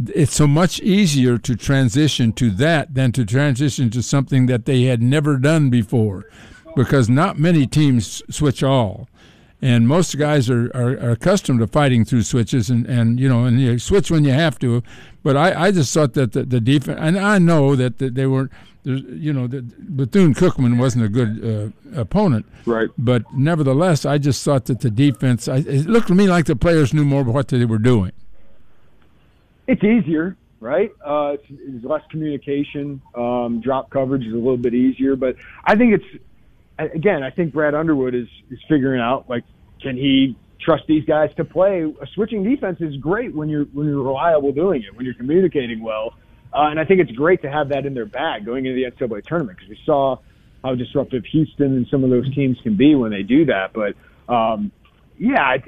it's 0.07 0.33
so 0.33 0.47
much 0.47 0.79
easier 0.79 1.37
to 1.37 1.55
transition 1.55 2.31
to 2.33 2.49
that 2.51 2.93
than 2.93 3.11
to 3.13 3.25
transition 3.25 3.89
to 3.89 4.01
something 4.01 4.45
that 4.45 4.65
they 4.65 4.83
had 4.83 5.01
never 5.01 5.37
done 5.37 5.69
before 5.69 6.25
because 6.75 7.09
not 7.09 7.37
many 7.37 7.67
teams 7.67 8.21
switch 8.29 8.63
all 8.63 9.09
and 9.61 9.87
most 9.87 10.17
guys 10.17 10.49
are, 10.49 10.71
are, 10.73 10.91
are, 10.99 11.11
accustomed 11.11 11.59
to 11.59 11.67
fighting 11.67 12.05
through 12.05 12.23
switches 12.23 12.69
and, 12.69 12.85
and 12.85 13.19
you 13.19 13.27
know 13.27 13.45
and 13.45 13.59
you 13.59 13.77
switch 13.79 14.09
when 14.09 14.23
you 14.23 14.31
have 14.31 14.57
to. 14.59 14.81
But 15.21 15.35
I, 15.35 15.65
I 15.67 15.71
just 15.71 15.93
thought 15.93 16.13
that 16.13 16.31
the, 16.31 16.43
the 16.43 16.61
defense 16.61 16.99
and 17.01 17.17
I 17.17 17.39
know 17.39 17.75
that, 17.75 17.97
that 17.97 18.15
they 18.15 18.25
weren't 18.25 18.51
you 18.83 19.33
know 19.33 19.47
Bethune 19.47 20.33
Cookman 20.33 20.79
wasn't 20.79 21.05
a 21.05 21.09
good 21.09 21.73
uh, 21.93 21.99
opponent. 21.99 22.45
Right. 22.65 22.89
But 22.97 23.31
nevertheless 23.33 24.05
I 24.05 24.17
just 24.17 24.43
thought 24.43 24.65
that 24.65 24.79
the 24.79 24.89
defense 24.89 25.47
I, 25.47 25.57
it 25.57 25.85
looked 25.87 26.07
to 26.07 26.15
me 26.15 26.27
like 26.27 26.45
the 26.45 26.55
players 26.55 26.93
knew 26.93 27.05
more 27.05 27.23
what 27.23 27.49
they 27.49 27.65
were 27.65 27.79
doing. 27.79 28.11
It's 29.67 29.83
easier 29.83 30.35
right? 30.61 30.91
Uh, 31.05 31.35
it's, 31.35 31.45
it's 31.49 31.85
less 31.85 32.01
communication. 32.09 33.01
Um, 33.15 33.61
drop 33.61 33.89
coverage 33.89 34.25
is 34.25 34.33
a 34.33 34.37
little 34.37 34.57
bit 34.57 34.73
easier. 34.73 35.15
But 35.15 35.37
I 35.63 35.75
think 35.75 35.93
it's 35.93 36.23
again, 36.85 37.23
I 37.23 37.29
think 37.29 37.53
Brad 37.53 37.75
Underwood 37.75 38.15
is 38.15 38.27
is 38.49 38.59
figuring 38.67 39.01
out 39.01 39.29
like, 39.29 39.43
can 39.81 39.95
he 39.95 40.37
trust 40.61 40.83
these 40.87 41.05
guys 41.05 41.29
to 41.37 41.45
play? 41.45 41.83
A 41.83 42.07
switching 42.13 42.43
defense 42.43 42.77
is 42.81 42.95
great 42.97 43.33
when 43.35 43.49
you're 43.49 43.65
when 43.65 43.87
you're 43.87 44.03
reliable 44.03 44.51
doing 44.51 44.83
it, 44.83 44.95
when 44.95 45.05
you're 45.05 45.15
communicating 45.15 45.81
well, 45.81 46.13
uh, 46.53 46.67
and 46.69 46.79
I 46.79 46.85
think 46.85 47.01
it's 47.01 47.11
great 47.11 47.41
to 47.43 47.51
have 47.51 47.69
that 47.69 47.85
in 47.85 47.93
their 47.93 48.05
bag 48.05 48.45
going 48.45 48.65
into 48.65 48.75
the 48.75 48.89
NCAA 48.89 49.25
tournament 49.25 49.57
because 49.57 49.69
we 49.69 49.79
saw 49.85 50.17
how 50.63 50.75
disruptive 50.75 51.23
Houston 51.31 51.75
and 51.77 51.87
some 51.89 52.03
of 52.03 52.09
those 52.09 52.33
teams 52.33 52.57
can 52.63 52.75
be 52.75 52.95
when 52.95 53.11
they 53.11 53.23
do 53.23 53.45
that. 53.45 53.71
But 53.73 53.95
um, 54.33 54.71
yeah, 55.17 55.41
I, 55.41 55.63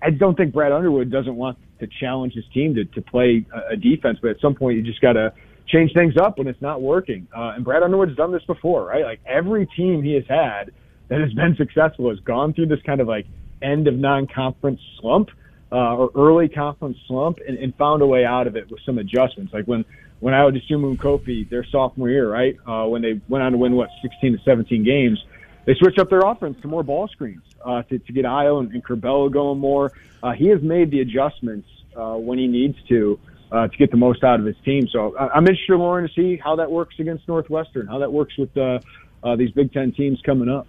I 0.00 0.10
don't 0.10 0.36
think 0.36 0.52
Brad 0.52 0.72
Underwood 0.72 1.10
doesn't 1.10 1.34
want 1.34 1.58
to 1.80 1.88
challenge 2.00 2.34
his 2.34 2.44
team 2.54 2.74
to, 2.74 2.84
to 2.84 3.02
play 3.02 3.44
a, 3.70 3.76
defense, 3.76 4.18
but 4.22 4.30
at 4.30 4.40
some 4.40 4.54
point 4.54 4.76
you 4.76 4.82
just 4.82 5.00
got 5.00 5.14
to 5.14 5.32
change 5.66 5.92
things 5.94 6.16
up 6.16 6.38
when 6.38 6.46
it's 6.46 6.60
not 6.60 6.82
working. 6.82 7.26
Uh, 7.34 7.52
and 7.54 7.64
Brad 7.64 7.82
Underwood's 7.82 8.16
done 8.16 8.32
this 8.32 8.44
before, 8.44 8.84
right? 8.86 9.04
Like 9.04 9.20
every 9.26 9.66
team 9.66 10.02
he 10.02 10.14
has 10.14 10.24
had 10.28 10.72
that 11.08 11.20
has 11.20 11.32
been 11.32 11.56
successful 11.56 12.10
has 12.10 12.20
gone 12.20 12.54
through 12.54 12.66
this 12.66 12.80
kind 12.84 13.00
of 13.00 13.08
like 13.08 13.26
end 13.60 13.86
of 13.86 13.94
non-conference 13.94 14.80
slump 15.00 15.30
uh, 15.70 15.96
or 15.96 16.10
early 16.14 16.48
conference 16.48 16.98
slump 17.06 17.38
and, 17.46 17.58
and 17.58 17.74
found 17.76 18.02
a 18.02 18.06
way 18.06 18.24
out 18.24 18.46
of 18.46 18.56
it 18.56 18.70
with 18.70 18.80
some 18.84 18.98
adjustments. 18.98 19.52
Like 19.52 19.64
when 19.66 19.84
when 20.20 20.34
Ayo 20.34 20.56
Dosunmu 20.56 20.90
and 20.90 21.00
Kofi 21.00 21.48
their 21.48 21.64
sophomore 21.64 22.08
year, 22.08 22.30
right? 22.30 22.56
Uh, 22.66 22.86
when 22.86 23.02
they 23.02 23.20
went 23.28 23.42
on 23.42 23.52
to 23.52 23.58
win 23.58 23.74
what 23.74 23.88
16 24.02 24.38
to 24.38 24.44
17 24.44 24.84
games, 24.84 25.24
they 25.64 25.74
switched 25.74 25.98
up 25.98 26.10
their 26.10 26.20
offense 26.20 26.56
to 26.62 26.68
more 26.68 26.84
ball 26.84 27.08
screens 27.08 27.42
uh, 27.64 27.82
to, 27.82 27.98
to 27.98 28.12
get 28.12 28.24
Ayo 28.24 28.60
and, 28.60 28.72
and 28.72 28.84
Curbelo 28.84 29.32
going 29.32 29.58
more. 29.58 29.92
Uh, 30.22 30.32
he 30.32 30.46
has 30.48 30.62
made 30.62 30.90
the 30.90 31.00
adjustments 31.00 31.68
uh, 31.96 32.14
when 32.14 32.38
he 32.38 32.46
needs 32.46 32.78
to 32.88 33.18
uh, 33.18 33.31
to 33.52 33.76
get 33.76 33.90
the 33.90 33.96
most 33.96 34.24
out 34.24 34.40
of 34.40 34.46
his 34.46 34.56
team. 34.64 34.88
So 34.88 35.16
I- 35.16 35.28
I'm 35.36 35.46
interested, 35.46 35.76
Loren, 35.76 36.08
to 36.08 36.14
see 36.14 36.36
how 36.42 36.56
that 36.56 36.70
works 36.70 36.96
against 36.98 37.28
Northwestern, 37.28 37.86
how 37.86 37.98
that 37.98 38.12
works 38.12 38.36
with 38.38 38.56
uh, 38.56 38.80
uh, 39.22 39.36
these 39.36 39.50
Big 39.52 39.72
Ten 39.72 39.92
teams 39.92 40.20
coming 40.24 40.48
up. 40.48 40.66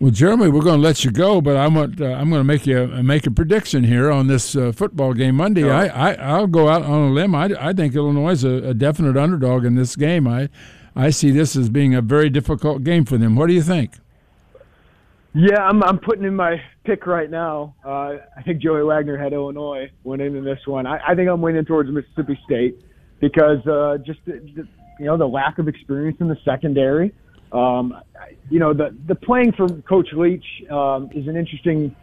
Well, 0.00 0.10
Jeremy, 0.10 0.48
we're 0.48 0.62
going 0.62 0.80
to 0.80 0.82
let 0.82 1.04
you 1.04 1.12
go, 1.12 1.40
but 1.40 1.56
I'm 1.56 1.74
going 1.74 1.94
to, 1.96 2.12
uh, 2.12 2.16
I'm 2.16 2.28
going 2.28 2.40
to 2.40 2.44
make 2.44 2.66
you 2.66 2.86
make 3.04 3.24
a 3.26 3.30
prediction 3.30 3.84
here 3.84 4.10
on 4.10 4.26
this 4.26 4.56
uh, 4.56 4.72
football 4.72 5.12
game 5.14 5.36
Monday. 5.36 5.70
I, 5.70 6.10
I 6.10 6.14
I'll 6.14 6.48
go 6.48 6.68
out 6.68 6.82
on 6.82 7.10
a 7.10 7.12
limb. 7.12 7.36
I, 7.36 7.50
I 7.60 7.72
think 7.72 7.94
Illinois 7.94 8.32
is 8.32 8.42
a, 8.42 8.70
a 8.70 8.74
definite 8.74 9.16
underdog 9.16 9.64
in 9.64 9.76
this 9.76 9.94
game. 9.94 10.26
I 10.26 10.48
I 10.96 11.10
see 11.10 11.30
this 11.30 11.54
as 11.54 11.68
being 11.70 11.94
a 11.94 12.02
very 12.02 12.30
difficult 12.30 12.82
game 12.82 13.04
for 13.04 13.16
them. 13.16 13.36
What 13.36 13.46
do 13.46 13.54
you 13.54 13.62
think? 13.62 13.92
Yeah, 15.34 15.62
I'm 15.62 15.82
I'm 15.82 15.98
putting 15.98 16.24
in 16.24 16.36
my 16.36 16.60
pick 16.84 17.06
right 17.06 17.30
now. 17.30 17.74
Uh, 17.84 18.16
I 18.36 18.42
think 18.44 18.60
Joey 18.60 18.82
Wagner 18.82 19.16
had 19.16 19.32
Illinois 19.32 19.90
winning 20.04 20.36
in 20.36 20.44
this 20.44 20.58
one. 20.66 20.86
I, 20.86 21.00
I 21.08 21.14
think 21.14 21.30
I'm 21.30 21.42
leaning 21.42 21.64
towards 21.64 21.90
Mississippi 21.90 22.38
State 22.44 22.84
because 23.18 23.66
uh, 23.66 23.96
just 24.04 24.20
the, 24.26 24.32
the, 24.54 24.68
you 24.98 25.06
know 25.06 25.16
the 25.16 25.26
lack 25.26 25.58
of 25.58 25.68
experience 25.68 26.18
in 26.20 26.28
the 26.28 26.36
secondary. 26.44 27.14
Um, 27.50 27.94
you 28.50 28.58
know 28.58 28.74
the 28.74 28.94
the 29.08 29.14
playing 29.14 29.52
for 29.52 29.68
Coach 29.68 30.08
Leach 30.12 30.44
um, 30.70 31.08
is 31.14 31.26
an 31.26 31.36
interesting 31.36 31.96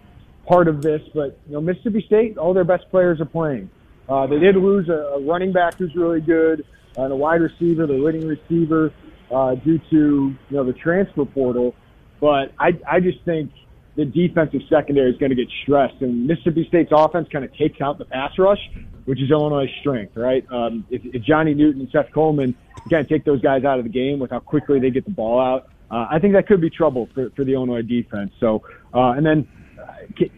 part 0.48 0.68
of 0.68 0.82
this, 0.82 1.02
but 1.14 1.38
you 1.46 1.54
know 1.54 1.62
Mississippi 1.62 2.04
State, 2.08 2.40
all 2.40 2.56
their 2.56 2.64
best 2.64 2.90
players 2.90 3.22
are 3.22 3.26
playing. 3.26 3.70
Uh, 4.08 4.26
they 4.26 4.40
did 4.40 4.56
lose 4.56 4.90
a, 4.90 5.18
a 5.18 5.22
running 5.22 5.54
back 5.54 5.76
who's 5.76 5.96
really 5.96 6.22
good, 6.22 6.66
and 6.98 7.14
a 7.14 7.16
wide 7.16 7.42
receiver, 7.42 7.86
the 7.86 7.94
leading 7.94 8.28
receiver, 8.28 8.92
uh, 9.32 9.54
due 9.54 9.78
to 9.92 10.34
you 10.50 10.58
know 10.58 10.64
the 10.64 10.74
transfer 10.74 11.26
portal. 11.26 11.76
But 12.20 12.54
I, 12.60 12.78
I 12.88 13.00
just 13.00 13.24
think 13.24 13.52
the 13.96 14.06
defensive 14.06 14.62
secondary 14.70 15.12
is 15.12 15.18
going 15.18 15.30
to 15.30 15.36
get 15.36 15.48
stressed, 15.64 16.02
and 16.02 16.28
Mississippi 16.28 16.66
State's 16.68 16.92
offense 16.94 17.28
kind 17.32 17.44
of 17.44 17.54
takes 17.56 17.82
out 17.82 17.98
the 17.98 18.06
pass 18.06 18.32
rush, 18.38 18.60
which 19.06 19.22
is 19.22 19.30
Illinois' 19.32 19.72
strength, 19.82 20.16
right? 20.16 20.46
Um, 20.52 20.86
if, 20.90 21.02
if 21.04 21.24
Johnny 21.24 21.54
Newton 21.54 21.82
and 21.82 21.90
Seth 21.92 22.12
Coleman 22.14 22.56
kind 22.90 23.02
of 23.02 23.10
take 23.10 23.26
those 23.26 23.42
guys 23.42 23.64
out 23.64 23.80
of 23.80 23.86
the 23.86 23.90
game 23.90 24.20
with 24.20 24.32
how 24.32 24.40
quickly 24.40 24.80
they 24.80 24.90
get 24.90 25.06
the 25.06 25.12
ball 25.12 25.40
out, 25.40 25.70
uh, 25.92 26.08
I 26.10 26.20
think 26.20 26.34
that 26.34 26.48
could 26.48 26.62
be 26.62 26.70
trouble 26.70 27.10
for, 27.14 27.30
for 27.32 27.44
the 27.44 27.54
Illinois 27.54 27.82
defense. 27.82 28.32
So, 28.40 28.64
uh, 28.94 29.12
and 29.12 29.26
then, 29.26 29.48
uh, 29.82 29.94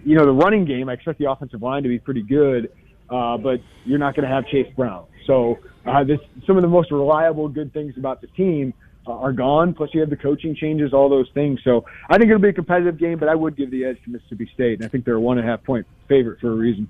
you 0.06 0.16
know, 0.16 0.26
the 0.26 0.32
running 0.32 0.66
game, 0.66 0.90
I 0.90 0.94
expect 0.94 1.20
the 1.20 1.30
offensive 1.30 1.62
line 1.62 1.84
to 1.84 1.90
be 1.90 2.00
pretty 2.00 2.24
good, 2.24 2.72
uh, 3.10 3.38
but 3.38 3.60
you're 3.86 4.00
not 4.00 4.16
going 4.16 4.28
to 4.28 4.34
have 4.34 4.48
Chase 4.48 4.72
Brown. 4.76 5.06
So, 5.28 5.60
uh, 5.86 6.04
this 6.04 6.20
some 6.48 6.58
of 6.58 6.62
the 6.62 6.70
most 6.70 6.92
reliable 6.92 7.50
good 7.50 7.74
things 7.74 7.96
about 7.98 8.22
the 8.22 8.28
team 8.28 8.74
are 9.08 9.32
gone. 9.34 9.74
Plus, 9.74 9.90
you 9.94 10.00
have 10.02 10.10
the 10.10 10.16
coaching 10.18 10.56
changes, 10.56 10.94
all 10.94 11.10
those 11.10 11.30
things. 11.34 11.60
So, 11.64 11.86
I 12.10 12.18
think 12.18 12.30
it'll 12.30 12.42
be 12.42 12.50
a 12.50 12.54
competitive 12.54 12.98
game, 12.98 13.18
but 13.20 13.30
I 13.30 13.36
would 13.36 13.56
give 13.56 13.72
the 13.72 13.86
edge 13.86 13.98
to 14.06 14.10
Mississippi 14.12 14.50
State, 14.54 14.80
and 14.80 14.86
I 14.86 14.88
think 14.90 15.06
they're 15.06 15.16
a 15.16 15.20
one 15.22 15.38
and 15.38 15.48
a 15.48 15.52
half 15.52 15.64
point 15.64 15.86
favorite 16.08 16.40
for 16.40 16.52
a 16.52 16.56
reason. 16.56 16.90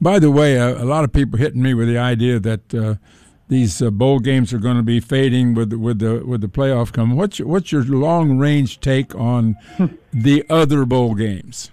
By 0.00 0.18
the 0.18 0.30
way, 0.30 0.58
uh, 0.58 0.82
a 0.82 0.86
lot 0.86 1.04
of 1.04 1.12
people 1.12 1.38
hitting 1.38 1.60
me 1.62 1.74
with 1.74 1.88
the 1.88 1.98
idea 1.98 2.38
that 2.40 2.74
uh, 2.74 2.94
these 3.48 3.82
uh, 3.82 3.90
bowl 3.90 4.18
games 4.18 4.52
are 4.52 4.58
going 4.58 4.76
to 4.76 4.82
be 4.82 5.00
fading 5.00 5.54
with 5.54 5.72
with 5.72 5.98
the 5.98 6.24
with 6.24 6.40
the 6.40 6.48
playoff 6.48 6.92
coming. 6.92 7.16
What's 7.16 7.38
your, 7.38 7.48
what's 7.48 7.72
your 7.72 7.82
long 7.84 8.38
range 8.38 8.80
take 8.80 9.14
on 9.14 9.56
the 10.12 10.44
other 10.48 10.84
bowl 10.86 11.14
games? 11.14 11.70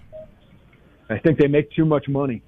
I 1.08 1.18
think 1.18 1.38
they 1.38 1.46
make 1.46 1.70
too 1.72 1.84
much 1.84 2.08
money. 2.08 2.42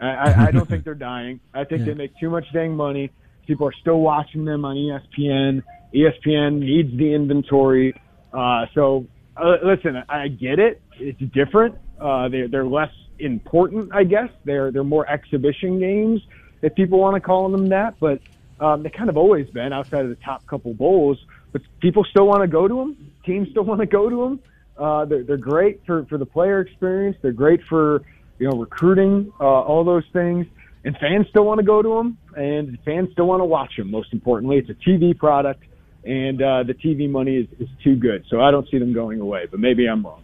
I, 0.00 0.06
I, 0.06 0.46
I 0.46 0.50
don't 0.50 0.66
think 0.68 0.84
they're 0.84 0.94
dying. 1.12 1.40
I 1.52 1.64
think 1.64 1.80
Yeah. 1.80 1.86
they 1.86 1.94
make 1.94 2.16
too 2.18 2.30
much 2.30 2.46
dang 2.52 2.74
money. 2.74 3.10
People 3.46 3.66
are 3.68 3.74
still 3.80 4.00
watching 4.00 4.44
them 4.44 4.64
on 4.64 4.76
ESPN. 4.76 5.62
ESPN 5.94 6.60
needs 6.60 6.96
the 6.96 7.14
inventory. 7.14 7.94
Uh, 8.32 8.66
so 8.74 9.06
uh, 9.36 9.56
listen, 9.62 10.02
I 10.08 10.28
get 10.28 10.58
it. 10.58 10.80
It's 10.98 11.20
different. 11.32 11.76
Uh, 12.00 12.28
they're 12.28 12.48
they're 12.48 12.66
less 12.66 12.92
important, 13.18 13.90
I 13.92 14.04
guess. 14.04 14.30
They're 14.44 14.70
they're 14.70 14.84
more 14.84 15.08
exhibition 15.08 15.78
games, 15.78 16.20
if 16.62 16.74
people 16.74 16.98
want 16.98 17.14
to 17.14 17.20
call 17.20 17.50
them 17.50 17.68
that. 17.68 17.98
But 18.00 18.20
um, 18.60 18.82
they 18.82 18.90
kind 18.90 19.08
of 19.08 19.16
always 19.16 19.48
been 19.50 19.72
outside 19.72 20.02
of 20.02 20.10
the 20.10 20.16
top 20.16 20.46
couple 20.46 20.74
bowls. 20.74 21.18
But 21.52 21.62
people 21.80 22.04
still 22.04 22.26
want 22.26 22.42
to 22.42 22.48
go 22.48 22.68
to 22.68 22.74
them. 22.74 23.12
Teams 23.24 23.48
still 23.50 23.64
want 23.64 23.80
to 23.80 23.86
go 23.86 24.08
to 24.10 24.16
them. 24.16 24.40
Uh, 24.76 25.04
they're, 25.06 25.24
they're 25.24 25.36
great 25.36 25.84
for, 25.86 26.04
for 26.06 26.18
the 26.18 26.26
player 26.26 26.60
experience. 26.60 27.16
They're 27.22 27.32
great 27.32 27.62
for 27.68 28.02
you 28.38 28.48
know 28.48 28.58
recruiting, 28.58 29.32
uh, 29.40 29.44
all 29.44 29.84
those 29.84 30.04
things. 30.12 30.46
And 30.84 30.96
fans 30.98 31.26
still 31.28 31.44
want 31.44 31.58
to 31.58 31.66
go 31.66 31.82
to 31.82 31.88
them, 31.88 32.18
and 32.36 32.78
fans 32.84 33.10
still 33.12 33.26
want 33.26 33.40
to 33.40 33.44
watch 33.44 33.76
them. 33.76 33.90
Most 33.90 34.12
importantly, 34.12 34.58
it's 34.58 34.70
a 34.70 34.74
TV 34.74 35.16
product, 35.16 35.64
and 36.08 36.40
uh, 36.40 36.62
the 36.62 36.72
TV 36.72 37.08
money 37.08 37.36
is, 37.36 37.46
is 37.60 37.68
too 37.84 37.94
good. 37.94 38.24
So 38.28 38.40
I 38.40 38.50
don't 38.50 38.68
see 38.70 38.78
them 38.78 38.94
going 38.94 39.20
away. 39.20 39.46
But 39.50 39.60
maybe 39.60 39.86
I'm 39.86 40.04
wrong. 40.04 40.22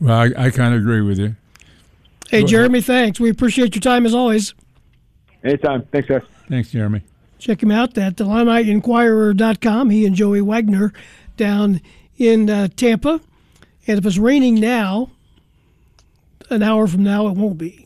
Well, 0.00 0.18
I, 0.18 0.46
I 0.46 0.50
kind 0.50 0.74
of 0.74 0.80
agree 0.80 1.00
with 1.00 1.18
you. 1.18 1.36
Hey, 2.28 2.44
Jeremy, 2.44 2.80
thanks. 2.80 3.20
We 3.20 3.30
appreciate 3.30 3.74
your 3.74 3.82
time 3.82 4.04
as 4.04 4.14
always. 4.14 4.54
Anytime. 5.44 5.82
Thanks, 5.92 6.08
guys. 6.08 6.22
Thanks, 6.48 6.70
Jeremy. 6.70 7.02
Check 7.38 7.62
him 7.62 7.70
out 7.70 7.96
at 7.98 8.16
IlliniInquirer.com. 8.16 9.90
He 9.90 10.06
and 10.06 10.16
Joey 10.16 10.40
Wagner 10.40 10.92
down 11.36 11.80
in 12.16 12.50
uh, 12.50 12.68
Tampa. 12.74 13.20
And 13.86 13.98
if 13.98 14.06
it's 14.06 14.18
raining 14.18 14.56
now, 14.56 15.10
an 16.50 16.62
hour 16.62 16.86
from 16.86 17.02
now, 17.02 17.28
it 17.28 17.36
won't 17.36 17.58
be. 17.58 17.81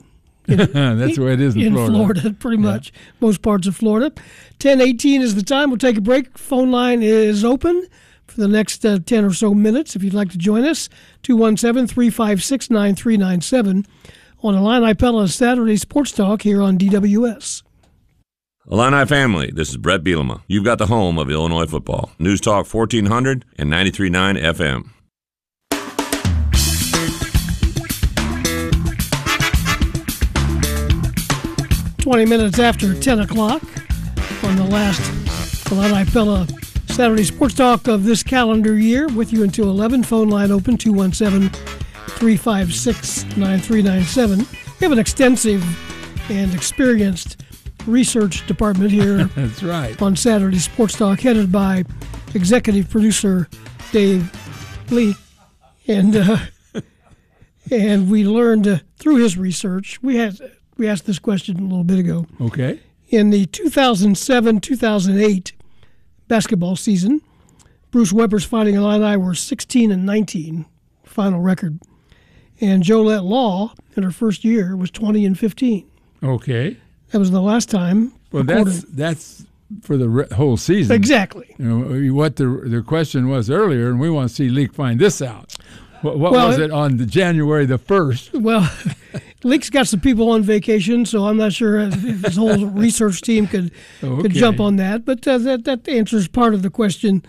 That's 0.49 1.17
the 1.17 1.23
way 1.25 1.33
it 1.33 1.41
is 1.41 1.57
in, 1.57 1.73
Florida. 1.75 2.31
pretty 2.39 2.57
much. 2.59 2.93
Most 3.21 3.43
parts 3.43 3.67
of 3.67 3.77
Florida. 3.77 4.11
1018 4.63 5.23
is 5.23 5.35
the 5.35 5.43
time. 5.43 5.71
We'll 5.71 5.79
take 5.79 5.97
a 5.97 6.01
break. 6.01 6.39
Phone 6.39 6.71
line 6.71 7.03
is 7.03 7.45
open 7.45 7.87
for 8.27 8.41
the 8.41 8.49
next 8.49 8.85
uh, 8.85 8.99
10 9.05 9.25
or 9.25 9.33
so 9.33 9.55
minutes 9.55 9.97
if 9.97 10.03
you'd 10.03 10.15
like 10.15 10.31
to 10.31 10.39
join 10.39 10.65
us. 10.65 10.89
217 11.23 11.87
356 11.87 12.71
9397 12.71 13.87
on 14.43 14.55
Illini 14.55 14.95
Pella 14.95 15.29
Saturday 15.29 15.77
Sports 15.77 16.13
Talk 16.13 16.43
here 16.43 16.63
on 16.63 16.79
DWS. 16.79 17.63
Illini 18.71 19.07
family, 19.07 19.51
this 19.53 19.71
is 19.71 19.77
Bret 19.77 20.03
Bielema. 20.03 20.43
You've 20.49 20.65
got 20.65 20.79
the 20.79 20.87
home 20.87 21.19
of 21.19 21.31
Illinois 21.31 21.67
football. 21.67 22.11
News 22.19 22.41
Talk 22.41 22.73
1400 22.73 23.45
and 23.57 23.71
93.9 23.71 24.43
FM. 24.43 24.91
20 32.07 32.25
minutes 32.27 32.61
after 32.61 32.95
10 32.95 33.19
o'clock 33.19 33.61
on 34.45 34.55
the 34.55 34.63
last 34.63 35.03
Illini 35.73 36.09
Pella 36.09 36.47
Saturday 36.87 37.25
Sports 37.25 37.55
Talk 37.55 37.89
of 37.89 38.05
this 38.05 38.23
calendar 38.23 38.79
year 38.79 39.09
with 39.09 39.33
you 39.33 39.43
until 39.43 39.71
11. 39.71 40.05
Phone 40.05 40.29
line 40.29 40.53
open 40.53 40.77
217 40.77 41.49
356 41.51 43.25
9397. 43.37 44.39
We 44.39 44.85
have 44.85 44.93
an 44.93 45.01
extensive 45.01 45.65
and 46.31 46.55
experienced 46.55 47.43
research 47.89 48.47
department 48.47 48.93
here 48.93 49.25
That's 49.35 49.65
right. 49.65 50.01
on 50.01 50.15
Saturday 50.15 50.61
Sports 50.61 50.97
Talk, 50.97 51.19
headed 51.19 51.51
by 51.51 51.83
executive 52.37 52.89
producer 52.89 53.49
Dave 53.91 54.31
Lee. 54.93 55.17
And 55.89 56.15
uh, 56.15 56.39
and 57.73 58.09
we 58.09 58.25
learned 58.25 58.69
uh, 58.69 58.79
through 58.97 59.17
his 59.17 59.37
research, 59.37 60.01
we 60.05 60.19
had 60.19 60.39
we 60.77 60.89
asked 60.89 61.07
this 61.07 61.19
question 61.19 61.59
a 61.59 61.63
little 61.63 61.85
bit 61.85 61.99
ago. 61.99 62.27
Okay. 62.41 62.81
In 63.09 63.31
the 63.31 63.47
2007 63.47 64.61
2008 64.61 65.53
basketball 66.29 66.77
season, 66.77 67.21
Bruce 67.91 68.13
Weber's 68.13 68.45
Fighting 68.45 68.75
Illini 68.75 69.17
were 69.17 69.35
16 69.35 69.91
and 69.93 70.05
19, 70.05 70.67
final 71.05 71.41
record. 71.41 71.79
And 72.61 72.83
Jolette 72.83 73.25
Law, 73.25 73.75
in 73.97 74.03
her 74.03 74.11
first 74.11 74.45
year, 74.45 74.77
was 74.77 74.91
20 74.91 75.25
and 75.25 75.39
15. 75.39 75.89
Okay. 76.23 76.77
That 77.11 77.19
was 77.19 77.31
the 77.31 77.43
last 77.43 77.71
time. 77.71 78.13
Well, 78.33 78.43
that's 78.45 78.83
that's 78.83 79.45
for 79.83 79.97
the 79.97 80.09
re- 80.09 80.29
whole 80.35 80.57
season. 80.57 80.97
Exactly. 80.97 81.55
You 81.59 81.65
know 81.65 82.15
what 82.15 82.37
the 82.37 82.47
the 82.65 82.83
question 82.83 83.29
was 83.29 83.51
earlier, 83.51 83.89
and 83.89 84.01
we 84.01 84.11
want 84.11 84.29
to 84.29 84.35
see 84.35 84.49
Leak 84.49 84.73
find 84.73 84.99
this 84.99 85.23
out. 85.23 85.55
What, 86.03 86.19
what 86.19 86.33
Well, 86.33 86.49
was 86.49 86.59
it- 86.59 86.71
on 86.71 86.97
the 86.99 87.07
January 87.07 87.67
the 87.67 87.79
first? 87.79 88.33
Well, 88.35 88.71
Leak's 89.45 89.71
got 89.71 89.87
some 89.87 90.01
people 90.01 90.31
on 90.31 90.43
vacation, 90.43 91.07
so 91.07 91.27
I'm 91.27 91.37
not 91.37 91.53
sure 91.53 91.79
if 91.81 92.05
if 92.05 92.23
his 92.25 92.37
whole 92.37 92.67
research 92.85 93.21
team 93.23 93.47
could 93.47 93.71
Oh, 94.03 94.21
could 94.23 94.33
jump 94.33 94.61
on 94.61 94.77
that. 94.77 95.05
But 95.05 95.27
uh, 95.27 95.39
that 95.39 95.65
that 95.65 95.89
answers 95.89 96.27
part 96.29 96.53
of 96.55 96.63
the 96.63 96.71
question, 96.71 97.25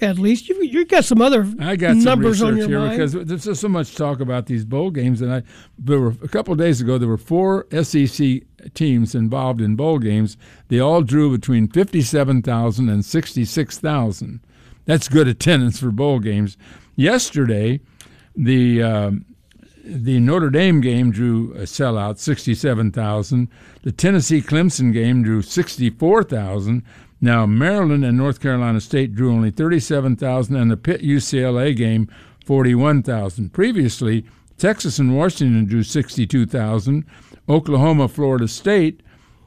at 0.00 0.18
least. 0.18 0.48
You 0.48 0.62
you 0.62 0.84
got 0.84 1.04
some 1.04 1.22
other 1.22 1.48
I 1.60 1.76
got 1.76 1.94
some 1.94 2.04
numbers 2.04 2.42
on 2.42 2.56
your 2.56 2.68
here 2.68 2.78
mind. 2.80 2.90
because 2.92 3.12
there's 3.12 3.44
just 3.44 3.60
so 3.62 3.68
much 3.68 3.94
talk 3.94 4.20
about 4.20 4.46
these 4.46 4.64
bowl 4.64 4.90
games, 4.90 5.22
and 5.22 5.32
I 5.32 5.42
there 5.78 6.00
were 6.00 6.14
a 6.22 6.28
couple 6.28 6.52
of 6.52 6.58
days 6.58 6.80
ago 6.82 6.98
there 6.98 7.08
were 7.08 7.16
four 7.16 7.66
SEC 7.82 8.42
teams 8.74 9.14
involved 9.14 9.60
in 9.62 9.74
bowl 9.76 9.98
games. 9.98 10.36
They 10.68 10.80
all 10.80 11.02
drew 11.02 11.30
between 11.30 11.68
57,000 11.68 12.88
and 12.88 13.04
66,000. 13.04 14.40
That's 14.86 15.08
good 15.08 15.28
attendance 15.28 15.78
for 15.80 15.90
bowl 15.90 16.18
games. 16.18 16.56
Yesterday, 16.96 17.80
the 18.36 18.82
um, 18.82 19.24
the 19.84 20.18
Notre 20.18 20.50
Dame 20.50 20.80
game 20.80 21.10
drew 21.10 21.52
a 21.52 21.62
sellout, 21.62 22.18
67,000. 22.18 23.48
The 23.82 23.92
Tennessee 23.92 24.40
Clemson 24.40 24.92
game 24.92 25.22
drew 25.22 25.42
64,000. 25.42 26.82
Now, 27.20 27.46
Maryland 27.46 28.04
and 28.04 28.16
North 28.16 28.40
Carolina 28.40 28.80
State 28.80 29.14
drew 29.14 29.32
only 29.32 29.50
37,000, 29.50 30.56
and 30.56 30.70
the 30.70 30.76
Pitt 30.76 31.02
UCLA 31.02 31.76
game, 31.76 32.08
41,000. 32.46 33.52
Previously, 33.52 34.24
Texas 34.56 34.98
and 34.98 35.16
Washington 35.16 35.66
drew 35.66 35.82
62,000. 35.82 37.04
Oklahoma, 37.48 38.08
Florida 38.08 38.48
State 38.48 39.02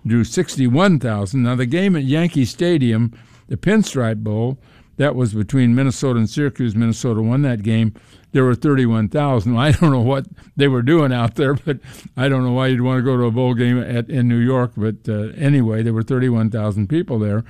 drew 0.05 0.23
61,000. 0.23 1.43
Now, 1.43 1.55
the 1.55 1.65
game 1.65 1.95
at 1.95 2.03
Yankee 2.03 2.45
Stadium, 2.45 3.11
the 3.47 3.57
Pinstripe 3.57 4.23
Bowl, 4.23 4.57
that 4.97 5.15
was 5.15 5.33
between 5.33 5.75
Minnesota 5.75 6.19
and 6.19 6.29
Syracuse. 6.29 6.75
Minnesota 6.75 7.21
won 7.21 7.43
that 7.43 7.63
game. 7.63 7.93
There 8.31 8.43
were 8.43 8.55
31,000. 8.55 9.57
I 9.57 9.71
don't 9.71 9.91
know 9.91 10.01
what 10.01 10.25
they 10.55 10.67
were 10.67 10.81
doing 10.81 11.13
out 11.13 11.35
there, 11.35 11.53
but 11.65 11.79
I 12.15 12.29
don't 12.29 12.43
know 12.43 12.51
why 12.51 12.67
you'd 12.67 12.81
want 12.81 12.99
to 12.99 13.03
go 13.03 13.17
to 13.17 13.23
a 13.23 13.31
bowl 13.31 13.53
game 13.53 13.79
at, 13.79 14.09
in 14.09 14.27
New 14.27 14.37
York. 14.37 14.73
But 14.75 15.07
uh, 15.07 15.33
anyway, 15.35 15.83
there 15.83 15.93
were 15.93 16.03
31,000 16.03 16.87
people 16.87 17.19
there. 17.19 17.43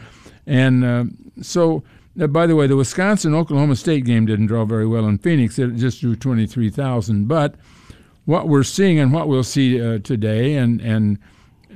And 0.45 0.85
uh, 0.85 1.05
so, 1.41 1.83
uh, 2.19 2.27
by 2.27 2.47
the 2.47 2.55
way, 2.55 2.67
the 2.67 2.77
Wisconsin 2.77 3.33
Oklahoma 3.33 3.75
State 3.75 4.05
game 4.05 4.25
didn't 4.25 4.47
draw 4.47 4.65
very 4.65 4.87
well 4.87 5.05
in 5.07 5.17
Phoenix. 5.17 5.59
It 5.59 5.75
just 5.75 6.01
drew 6.01 6.15
23,000. 6.15 7.27
But 7.27 7.55
what 8.25 8.47
we're 8.47 8.63
seeing 8.63 8.99
and 8.99 9.11
what 9.11 9.27
we'll 9.27 9.43
see 9.43 9.81
uh, 9.81 9.99
today, 9.99 10.55
and, 10.55 10.79
and 10.81 11.19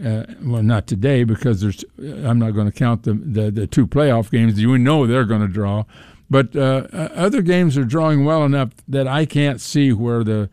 uh, 0.06 0.26
well, 0.44 0.64
not 0.64 0.88
today 0.88 1.23
because 1.23 1.61
there's. 1.61 1.84
I'm 1.99 2.40
not 2.40 2.52
going 2.52 2.65
to 2.65 2.72
count 2.72 3.03
the, 3.03 3.14
the, 3.14 3.52
the 3.52 3.68
two 3.68 3.86
playoff 3.86 4.32
games. 4.32 4.60
You 4.60 4.78
know 4.78 5.06
they're 5.06 5.26
going 5.26 5.41
to 5.41 5.48
draw, 5.48 5.84
but 6.32 6.56
uh, 6.56 6.88
other 6.94 7.41
games 7.41 7.78
are 7.78 7.84
drawing 7.84 8.24
well 8.24 8.45
enough 8.45 8.70
that 8.88 9.06
I 9.08 9.26
can't 9.26 9.60
see 9.60 9.91
where 9.91 10.24
the 10.24 10.49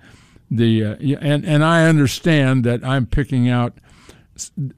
the 0.50 0.84
uh, 0.84 0.96
and 1.20 1.46
and 1.46 1.64
I 1.64 1.86
understand 1.86 2.64
that 2.64 2.84
I'm 2.84 3.06
picking 3.06 3.48
out 3.48 3.78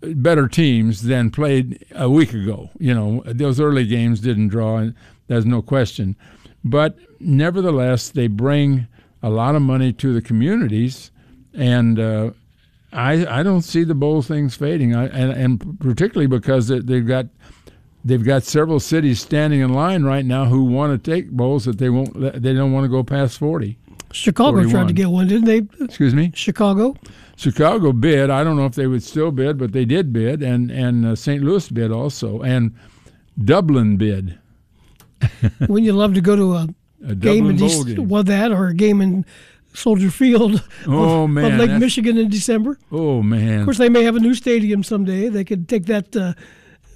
better 0.01 0.47
teams 0.47 1.03
than 1.03 1.31
played 1.31 1.85
a 1.95 2.11
week 2.11 2.35
ago. 2.35 2.71
You 2.79 2.95
know 2.95 3.23
those 3.25 3.59
early 3.59 3.87
games 3.87 4.21
didn't 4.21 4.49
draw, 4.49 4.77
and 4.77 4.95
there's 5.27 5.47
no 5.47 5.63
question, 5.63 6.17
but 6.63 6.97
nevertheless 7.19 8.11
they 8.11 8.27
bring 8.27 8.87
a 9.23 9.31
lot 9.31 9.55
of 9.55 9.63
money 9.63 9.93
to 9.95 10.15
the 10.15 10.23
communities 10.23 11.11
and 11.55 11.99
uh, 11.99 12.31
I 12.93 13.41
I 13.41 13.43
don't 13.43 13.63
see 13.63 13.85
the 13.85 13.95
bowl 13.95 14.23
things 14.23 14.57
fading. 14.57 14.95
I, 14.95 15.07
and 15.07 15.33
and 15.33 15.81
particularly 15.81 16.27
because 16.27 16.69
they've 16.69 17.07
got 17.07 17.27
they've 18.05 18.25
got 18.25 18.43
several 18.43 18.81
cities 18.81 19.21
standing 19.21 19.61
in 19.61 19.73
line 19.73 20.05
right 20.05 20.25
now 20.25 20.47
who 20.47 20.65
want 20.65 20.93
to 21.03 21.11
take 21.11 21.31
bowls 21.31 21.65
that 21.65 21.79
they 21.79 21.91
won't 21.91 22.15
they 22.15 22.53
don't 22.53 22.73
want 22.73 22.85
to 22.85 22.89
go 22.89 23.03
past 23.03 23.39
forty. 23.39 23.79
Chicago 24.13 24.57
41. 24.57 24.71
tried 24.73 24.89
to 24.89 24.93
get 24.93 25.09
one, 25.09 25.29
didn't 25.29 25.45
they? 25.45 25.85
Excuse 25.85 26.15
me. 26.15 26.33
Chicago. 26.35 26.97
Chicago 27.37 27.93
bid. 27.93 28.29
I 28.29 28.43
don't 28.43 28.57
know 28.57 28.67
if 28.67 28.75
they 28.75 28.87
would 28.87 29.03
still 29.03 29.31
bid, 29.31 29.57
but 29.57 29.73
they 29.73 29.85
did 29.85 30.13
bid, 30.13 30.43
and 30.43 30.71
and 30.71 31.07
uh, 31.07 31.17
St. 31.17 31.43
Louis 31.43 31.69
bid 31.71 31.93
also, 31.93 32.43
and 32.43 32.75
Dublin 33.43 33.97
bid. 33.97 34.39
Wouldn't 35.61 35.85
you 35.85 35.93
love 35.93 36.15
to 36.15 36.21
go 36.21 36.35
to 36.35 36.55
a, 36.55 36.69
a 37.07 37.15
game 37.15 37.49
in 37.49 37.63
East, 37.63 37.87
game. 37.87 38.09
well 38.09 38.25
that 38.25 38.53
or 38.53 38.69
a 38.69 38.75
game 38.75 39.01
in 39.01 39.25
Soldier 39.73 40.11
Field 40.11 40.63
oh, 40.87 41.25
of, 41.25 41.31
man, 41.31 41.53
of 41.53 41.59
Lake 41.59 41.79
Michigan 41.79 42.19
in 42.19 42.29
December. 42.29 42.79
Oh 42.91 43.23
man! 43.23 43.61
Of 43.61 43.67
course, 43.67 43.79
they 43.79 43.89
may 43.89 44.03
have 44.03 44.17
a 44.17 44.21
new 44.21 44.35
stadium 44.35 44.83
someday. 44.83 45.29
They 45.29 45.45
could 45.45 45.69
take 45.69 45.87
that 45.87 46.17
uh, 46.17 46.35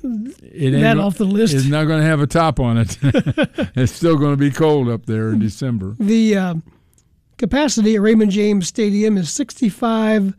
that 0.04 0.98
off 0.98 1.16
the 1.16 1.24
list. 1.24 1.54
It's 1.54 1.66
not 1.66 1.84
going 1.84 2.00
to 2.00 2.06
have 2.06 2.20
a 2.20 2.26
top 2.26 2.60
on 2.60 2.78
it. 2.78 2.98
it's 3.02 3.92
still 3.92 4.16
going 4.16 4.32
to 4.32 4.36
be 4.36 4.50
cold 4.50 4.88
up 4.88 5.06
there 5.06 5.30
in 5.30 5.38
December. 5.38 5.96
The 5.98 6.36
uh, 6.36 6.54
capacity 7.38 7.96
at 7.96 8.02
Raymond 8.02 8.30
James 8.30 8.68
Stadium 8.68 9.16
is 9.16 9.30
sixty 9.30 9.68
five 9.68 10.34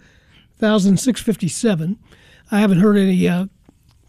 thousand 0.57 0.99
six 0.99 1.21
fifty 1.21 1.47
seven. 1.47 1.97
I 2.51 2.59
haven't 2.59 2.79
heard 2.79 2.97
any 2.97 3.27
uh, 3.27 3.47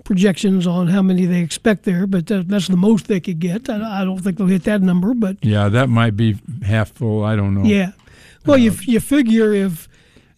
projections 0.05 0.67
on 0.67 0.89
how 0.89 1.03
many 1.03 1.25
they 1.25 1.41
expect 1.41 1.85
there, 1.85 2.07
but 2.07 2.31
uh, 2.31 2.45
that's 2.47 2.69
the 2.69 2.77
most 2.77 3.09
they 3.09 3.21
could 3.21 3.41
get. 3.41 3.69
I, 3.69 4.03
I, 4.03 4.05
don't 4.05 4.19
think 4.19 4.37
they'll 4.39 4.47
hit 4.47 4.65
that 4.65 4.83
number, 4.83 5.15
but 5.15 5.43
yeah, 5.43 5.69
that 5.69 5.89
might 5.89 6.17
be 6.17 6.37
half 6.63 6.91
full. 6.93 7.25
I 7.25 7.35
don't 7.37 7.55
know. 7.55 7.65
Yeah, 7.65 7.93
well, 8.45 8.59
you 8.59 8.73
you 8.83 9.01
figure 9.01 9.53
if 9.53 9.89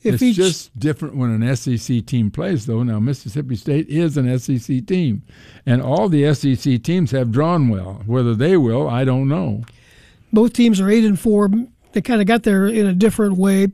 if 0.02 0.14
it's 0.14 0.22
each 0.22 0.36
just 0.36 0.78
different 0.78 1.16
when 1.16 1.30
an 1.30 1.56
SEC 1.56 2.06
team 2.06 2.30
plays, 2.30 2.66
though. 2.66 2.82
Now 2.82 3.00
Mississippi 3.00 3.56
State 3.56 3.88
is 3.88 4.16
an 4.16 4.38
SEC 4.38 4.86
team, 4.86 5.22
and 5.66 5.82
all 5.82 6.08
the 6.08 6.32
SEC 6.34 6.82
teams 6.82 7.10
have 7.10 7.32
drawn 7.32 7.68
well. 7.68 8.02
Whether 8.06 8.34
they 8.34 8.56
will, 8.56 8.88
I 8.88 9.04
don't 9.04 9.28
know. 9.28 9.64
Both 10.32 10.52
teams 10.52 10.80
are 10.80 10.90
eight 10.90 11.04
and 11.04 11.18
four. 11.18 11.50
They 11.92 12.02
kind 12.02 12.20
of 12.20 12.26
got 12.26 12.42
there 12.42 12.66
in 12.66 12.86
a 12.86 12.92
different 12.92 13.36
way. 13.36 13.68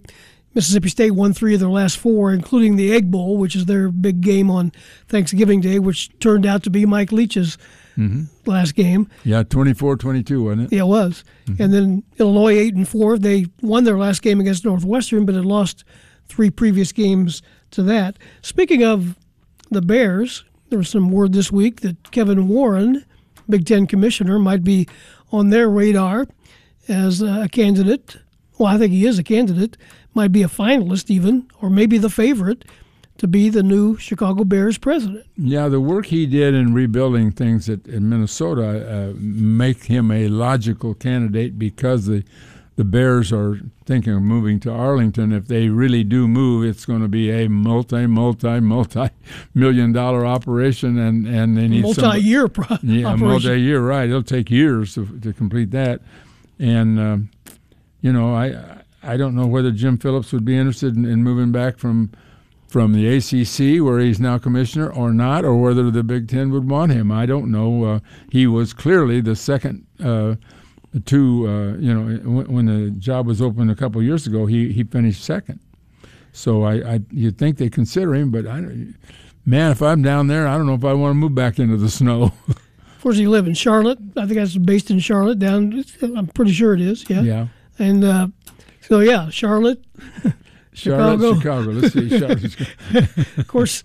Mississippi 0.54 0.88
State 0.88 1.10
won 1.10 1.32
three 1.32 1.54
of 1.54 1.60
their 1.60 1.68
last 1.68 1.98
four, 1.98 2.32
including 2.32 2.76
the 2.76 2.92
Egg 2.92 3.10
Bowl, 3.10 3.36
which 3.36 3.56
is 3.56 3.66
their 3.66 3.90
big 3.90 4.20
game 4.20 4.50
on 4.50 4.72
Thanksgiving 5.08 5.60
Day, 5.60 5.80
which 5.80 6.16
turned 6.20 6.46
out 6.46 6.62
to 6.62 6.70
be 6.70 6.86
Mike 6.86 7.10
Leach's 7.10 7.58
mm-hmm. 7.98 8.24
last 8.48 8.76
game. 8.76 9.08
Yeah, 9.24 9.42
24-22, 9.42 10.44
wasn't 10.44 10.72
it? 10.72 10.76
Yeah, 10.76 10.82
it 10.82 10.86
was. 10.86 11.24
Mm-hmm. 11.46 11.62
And 11.62 11.74
then 11.74 12.02
Illinois 12.18 12.56
eight 12.56 12.74
and 12.74 12.88
four. 12.88 13.18
They 13.18 13.46
won 13.62 13.82
their 13.82 13.98
last 13.98 14.22
game 14.22 14.40
against 14.40 14.64
Northwestern, 14.64 15.26
but 15.26 15.34
had 15.34 15.44
lost 15.44 15.84
three 16.28 16.50
previous 16.50 16.92
games 16.92 17.42
to 17.72 17.82
that. 17.82 18.18
Speaking 18.42 18.82
of 18.84 19.16
the 19.70 19.82
Bears, 19.82 20.44
there 20.70 20.78
was 20.78 20.88
some 20.88 21.10
word 21.10 21.32
this 21.32 21.50
week 21.50 21.80
that 21.80 22.10
Kevin 22.10 22.48
Warren, 22.48 23.04
Big 23.48 23.66
Ten 23.66 23.86
commissioner, 23.86 24.38
might 24.38 24.64
be 24.64 24.88
on 25.32 25.50
their 25.50 25.68
radar 25.68 26.26
as 26.88 27.22
a 27.22 27.48
candidate. 27.50 28.16
Well, 28.58 28.68
I 28.68 28.78
think 28.78 28.92
he 28.92 29.06
is 29.06 29.18
a 29.18 29.24
candidate 29.24 29.76
might 30.14 30.32
be 30.32 30.42
a 30.42 30.48
finalist 30.48 31.10
even, 31.10 31.48
or 31.60 31.68
maybe 31.68 31.98
the 31.98 32.10
favorite 32.10 32.64
to 33.18 33.28
be 33.28 33.48
the 33.48 33.62
new 33.62 33.96
Chicago 33.96 34.44
Bears 34.44 34.78
president. 34.78 35.24
Yeah, 35.36 35.68
the 35.68 35.80
work 35.80 36.06
he 36.06 36.26
did 36.26 36.54
in 36.54 36.74
rebuilding 36.74 37.30
things 37.32 37.68
at, 37.68 37.86
in 37.86 38.08
Minnesota 38.08 39.10
uh, 39.10 39.12
make 39.16 39.84
him 39.84 40.10
a 40.10 40.28
logical 40.28 40.94
candidate 40.94 41.58
because 41.58 42.06
the 42.06 42.24
the 42.76 42.84
Bears 42.84 43.32
are 43.32 43.60
thinking 43.86 44.14
of 44.14 44.22
moving 44.22 44.58
to 44.60 44.70
Arlington. 44.70 45.32
If 45.32 45.46
they 45.46 45.68
really 45.68 46.02
do 46.02 46.26
move, 46.26 46.64
it's 46.64 46.84
going 46.84 47.02
to 47.02 47.08
be 47.08 47.30
a 47.30 47.48
multi, 47.48 48.06
multi, 48.06 48.60
multi 48.60 49.10
million 49.54 49.92
dollar 49.92 50.26
operation, 50.26 50.98
and, 50.98 51.26
and 51.26 51.56
they 51.56 51.68
need 51.68 51.82
multi 51.82 52.20
year 52.20 52.48
pro- 52.48 52.78
yeah, 52.82 53.14
multi 53.14 53.60
year 53.60 53.80
right. 53.80 54.08
It'll 54.08 54.22
take 54.22 54.50
years 54.50 54.94
to, 54.94 55.06
to 55.20 55.32
complete 55.32 55.70
that, 55.70 56.00
and 56.58 56.98
um, 56.98 57.30
you 58.00 58.12
know 58.12 58.34
I 58.34 58.82
I 59.02 59.16
don't 59.16 59.36
know 59.36 59.46
whether 59.46 59.70
Jim 59.70 59.96
Phillips 59.98 60.32
would 60.32 60.44
be 60.44 60.56
interested 60.56 60.96
in, 60.96 61.04
in, 61.04 61.22
moving 61.22 61.52
back 61.52 61.78
from 61.78 62.10
from 62.66 62.92
the 62.92 63.06
ACC, 63.06 63.80
where 63.84 64.00
he's 64.00 64.18
now 64.18 64.36
commissioner, 64.36 64.90
or 64.90 65.12
not, 65.12 65.44
or 65.44 65.56
whether 65.56 65.92
the 65.92 66.02
Big 66.02 66.26
Ten 66.26 66.50
would 66.50 66.68
want 66.68 66.90
him. 66.90 67.12
I 67.12 67.24
don't 67.24 67.52
know. 67.52 67.84
Uh, 67.84 68.00
he 68.32 68.48
was 68.48 68.72
clearly 68.72 69.20
the 69.20 69.36
second 69.36 69.86
uh, 70.02 70.34
to 71.06 71.48
uh, 71.48 71.76
you 71.78 71.92
know 71.92 72.16
when, 72.30 72.52
when, 72.52 72.66
the 72.66 72.90
job 72.92 73.26
was 73.26 73.42
open 73.42 73.70
a 73.70 73.74
couple 73.74 74.02
years 74.02 74.26
ago. 74.26 74.46
He 74.46 74.72
he 74.72 74.84
finished 74.84 75.22
second. 75.24 75.60
So 76.32 76.64
I, 76.64 76.94
I 76.94 77.00
you'd 77.10 77.38
think 77.38 77.58
they 77.58 77.68
consider 77.68 78.14
him, 78.14 78.30
but 78.30 78.46
I 78.46 78.60
man, 79.44 79.72
if 79.72 79.82
I'm 79.82 80.02
down 80.02 80.26
there, 80.26 80.46
I 80.46 80.56
don't 80.56 80.66
know 80.66 80.74
if 80.74 80.84
I 80.84 80.92
want 80.92 81.10
to 81.10 81.14
move 81.14 81.34
back 81.34 81.58
into 81.58 81.76
the 81.76 81.90
snow. 81.90 82.32
of 82.48 82.98
course, 83.02 83.16
he 83.16 83.26
live 83.26 83.46
in 83.46 83.54
Charlotte. 83.54 83.98
I 84.16 84.26
think 84.26 84.34
that's 84.34 84.56
based 84.56 84.90
in 84.90 84.98
Charlotte. 84.98 85.38
Down, 85.38 85.84
I'm 86.02 86.26
pretty 86.28 86.52
sure 86.52 86.74
it 86.74 86.80
is. 86.80 87.08
Yeah. 87.08 87.22
Yeah. 87.22 87.46
And 87.78 88.04
uh, 88.04 88.28
so 88.80 89.00
yeah, 89.00 89.30
Charlotte, 89.30 89.84
Charlotte, 90.72 91.18
Chicago. 91.20 91.34
Chicago. 91.34 91.70
Let's 91.70 91.94
see, 91.94 92.08
Charlotte. 92.08 92.50
Chicago. 92.50 93.22
of 93.36 93.48
course, 93.48 93.84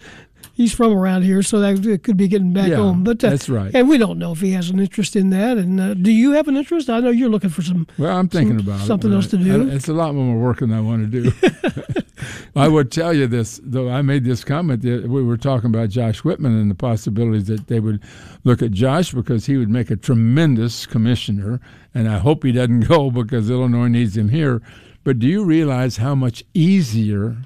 he's 0.60 0.74
from 0.74 0.92
around 0.92 1.24
here, 1.24 1.42
so 1.42 1.62
that 1.62 2.04
could 2.04 2.18
be 2.18 2.28
getting 2.28 2.52
back 2.52 2.68
yeah, 2.68 2.76
home. 2.76 3.06
But 3.06 3.24
uh, 3.24 3.30
that's 3.30 3.48
right. 3.48 3.74
And 3.74 3.88
we 3.88 3.98
don't 3.98 4.20
know 4.20 4.34
if 4.34 4.42
he 4.42 4.52
has 4.52 4.70
an 4.70 4.80
interest 4.80 5.16
in 5.16 5.30
that. 5.30 5.58
And 5.58 5.80
uh, 5.80 5.94
do 5.94 6.12
you 6.12 6.32
have 6.32 6.50
an 6.50 6.58
interest? 6.58 6.90
I 6.90 7.00
know 7.00 7.12
you're 7.12 7.30
looking 7.30 7.50
for 7.50 7.62
some. 7.62 7.88
Well, 7.98 8.16
I'm 8.16 8.28
thinking 8.28 8.60
about 8.60 8.82
something 8.82 9.12
it, 9.12 9.16
else 9.16 9.28
to 9.28 9.38
do. 9.38 9.70
I, 9.70 9.74
it's 9.74 9.88
a 9.88 9.94
lot 9.94 10.14
more 10.14 10.38
work 10.38 10.60
than 10.60 10.74
I 10.74 10.82
want 10.82 11.10
to 11.10 11.24
do. 11.24 11.32
I 12.56 12.68
would 12.68 12.92
tell 12.92 13.14
you 13.14 13.26
this, 13.26 13.62
though. 13.64 13.90
I 13.90 14.02
made 14.02 14.26
this 14.26 14.44
comment 14.44 14.82
that 14.82 15.08
we 15.08 15.24
were 15.24 15.38
talking 15.38 15.70
about 15.70 15.90
Josh 15.90 16.26
Whitman 16.26 16.60
and 16.60 16.70
the 16.70 16.76
possibilities 16.76 17.48
that 17.48 17.68
they 17.68 17.80
would 17.80 18.04
look 18.44 18.62
at 18.62 18.72
Josh 18.72 19.14
because 19.14 19.46
he 19.46 19.56
would 19.56 19.70
make 19.70 19.90
a 19.90 19.96
tremendous 19.96 20.86
commissioner, 20.86 21.62
and 21.94 22.10
I 22.10 22.18
hope 22.18 22.44
he 22.44 22.52
doesn't 22.52 22.82
go 22.88 23.12
because 23.12 23.50
Illinois 23.50 23.88
needs 23.88 24.18
him 24.18 24.28
here. 24.28 24.62
But 25.06 25.20
do 25.20 25.28
you 25.28 25.46
realize 25.46 25.98
how 25.98 26.16
much 26.16 26.44
easier, 26.54 27.38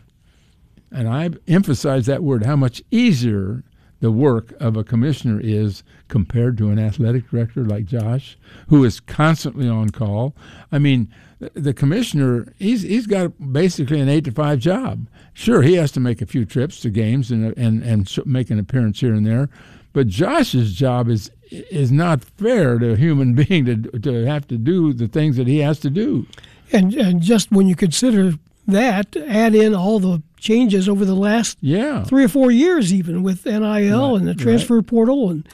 and 0.94 1.10
I 1.10 1.32
emphasize 1.48 2.06
that 2.06 2.24
word, 2.24 2.46
how 2.46 2.56
much 2.56 2.82
easier 2.92 3.64
the 4.00 4.12
work 4.12 4.54
of 4.60 4.76
a 4.78 4.84
commissioner 4.84 5.40
is 5.42 5.84
compared 6.08 6.58
to 6.58 6.70
an 6.70 6.78
athletic 6.78 7.30
director 7.30 7.66
like 7.66 7.86
Josh, 7.86 8.38
who 8.68 8.84
is 8.84 9.00
constantly 9.00 9.68
on 9.68 9.90
call? 9.90 10.36
I 10.72 10.80
mean, 10.80 11.14
the 11.54 11.74
commissioner, 11.74 12.54
he's, 12.60 12.84
he's 12.84 13.08
got 13.08 13.52
basically 13.52 14.00
an 14.00 14.10
eight 14.10 14.26
to 14.26 14.32
five 14.32 14.60
job. 14.60 15.08
Sure, 15.34 15.62
he 15.62 15.74
has 15.74 15.92
to 15.94 16.00
make 16.00 16.22
a 16.22 16.26
few 16.26 16.46
trips 16.46 16.80
to 16.82 16.90
games 16.90 17.32
and, 17.32 17.58
and, 17.58 17.82
and 17.84 18.26
make 18.26 18.50
an 18.50 18.60
appearance 18.60 19.00
here 19.00 19.14
and 19.14 19.26
there. 19.26 19.50
But 19.94 20.08
Josh's 20.08 20.74
job 20.74 21.08
is 21.08 21.32
is 21.52 21.92
not 21.92 22.24
fair 22.24 22.80
to 22.80 22.94
a 22.94 22.96
human 22.96 23.34
being 23.46 23.66
to 23.66 23.76
to 24.00 24.26
have 24.26 24.48
to 24.48 24.58
do 24.58 24.92
the 24.92 25.08
things 25.08 25.38
that 25.38 25.48
he 25.48 25.60
has 25.60 25.80
to 25.82 25.90
do. 25.90 26.26
And, 26.72 26.94
and 26.96 27.22
just 27.22 27.52
when 27.52 27.68
you 27.68 27.76
consider 27.76 28.34
that, 28.68 29.16
add 29.16 29.54
in 29.54 29.76
all 29.76 30.00
the 30.00 30.24
changes 30.44 30.90
over 30.90 31.06
the 31.06 31.16
last 31.16 31.58
yeah. 31.62 32.04
three 32.04 32.26
or 32.26 32.28
four 32.28 32.52
years, 32.52 32.94
even 32.94 33.24
with 33.24 33.46
NIL 33.46 33.62
right, 33.62 33.82
and 33.84 34.28
the 34.28 34.36
transfer 34.36 34.78
right. 34.78 34.86
portal, 34.86 35.30
and 35.30 35.48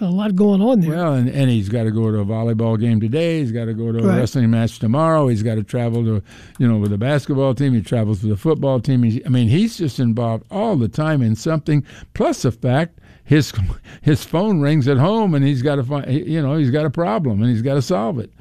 a 0.00 0.06
lot 0.06 0.34
going 0.34 0.60
on 0.60 0.80
there. 0.80 0.90
Well, 0.90 1.14
and, 1.14 1.28
and 1.28 1.50
he's 1.50 1.68
got 1.68 1.84
to 1.84 1.90
go 1.90 2.10
to 2.10 2.18
a 2.18 2.24
volleyball 2.24 2.80
game 2.80 3.00
today. 3.00 3.40
He's 3.40 3.52
got 3.52 3.66
to 3.66 3.74
go 3.74 3.92
to 3.92 3.98
a 3.98 4.02
Right. 4.02 4.18
wrestling 4.18 4.50
match 4.50 4.78
tomorrow. 4.78 5.28
He's 5.28 5.42
got 5.42 5.54
to 5.56 5.62
travel 5.62 6.02
to, 6.04 6.22
you 6.58 6.66
know, 6.66 6.78
with 6.78 6.90
the 6.90 6.98
basketball 6.98 7.54
team. 7.54 7.74
He 7.74 7.82
travels 7.82 8.22
with 8.22 8.30
the 8.30 8.36
football 8.36 8.80
team. 8.80 9.02
He's, 9.02 9.24
I 9.24 9.28
mean, 9.28 9.48
he's 9.48 9.76
just 9.76 10.00
involved 10.00 10.44
all 10.50 10.76
the 10.76 10.88
time 10.88 11.22
in 11.22 11.36
something. 11.36 11.84
Plus 12.14 12.42
the 12.42 12.50
fact 12.52 12.98
his 13.24 13.52
his 14.02 14.24
phone 14.24 14.60
rings 14.60 14.88
at 14.88 14.96
home 14.96 15.34
and 15.34 15.44
he's 15.44 15.62
got 15.62 15.76
to 15.76 15.84
find, 15.84 16.10
you 16.10 16.42
know, 16.42 16.56
he's 16.56 16.70
got 16.70 16.86
a 16.86 16.90
problem 16.90 17.42
and 17.42 17.50
he's 17.50 17.62
got 17.62 17.74
to 17.74 17.82
solve 17.82 18.18
it. 18.18 18.32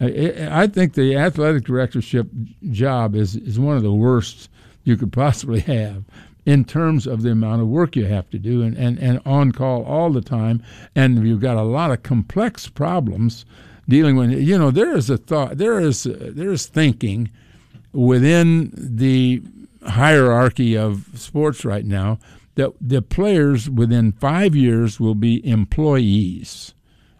I, 0.00 0.62
I 0.62 0.66
think 0.66 0.94
the 0.94 1.16
athletic 1.16 1.64
directorship 1.64 2.28
job 2.70 3.14
is 3.14 3.36
is 3.36 3.58
one 3.58 3.76
of 3.76 3.82
the 3.82 3.92
worst 3.92 4.50
you 4.86 4.96
could 4.96 5.12
possibly 5.12 5.60
have 5.60 6.04
in 6.46 6.64
terms 6.64 7.08
of 7.08 7.22
the 7.22 7.32
amount 7.32 7.60
of 7.60 7.66
work 7.66 7.96
you 7.96 8.06
have 8.06 8.30
to 8.30 8.38
do 8.38 8.62
and, 8.62 8.78
and, 8.78 8.98
and 9.00 9.20
on 9.26 9.50
call 9.50 9.84
all 9.84 10.10
the 10.10 10.20
time. 10.20 10.62
And 10.94 11.26
you've 11.26 11.40
got 11.40 11.56
a 11.56 11.62
lot 11.62 11.90
of 11.90 12.04
complex 12.04 12.68
problems 12.68 13.44
dealing 13.88 14.16
with 14.16 14.30
you 14.32 14.58
know 14.58 14.70
there 14.70 14.96
is 14.96 15.08
a 15.10 15.16
thought 15.16 15.58
there 15.58 15.78
is 15.78 16.04
there 16.04 16.50
is 16.50 16.66
thinking 16.66 17.30
within 17.92 18.72
the 18.74 19.40
hierarchy 19.86 20.76
of 20.76 21.06
sports 21.14 21.64
right 21.64 21.84
now 21.84 22.18
that 22.56 22.72
the 22.80 23.00
players 23.00 23.70
within 23.70 24.10
5 24.12 24.56
years 24.56 24.98
will 24.98 25.14
be 25.14 25.46
employees. 25.46 26.74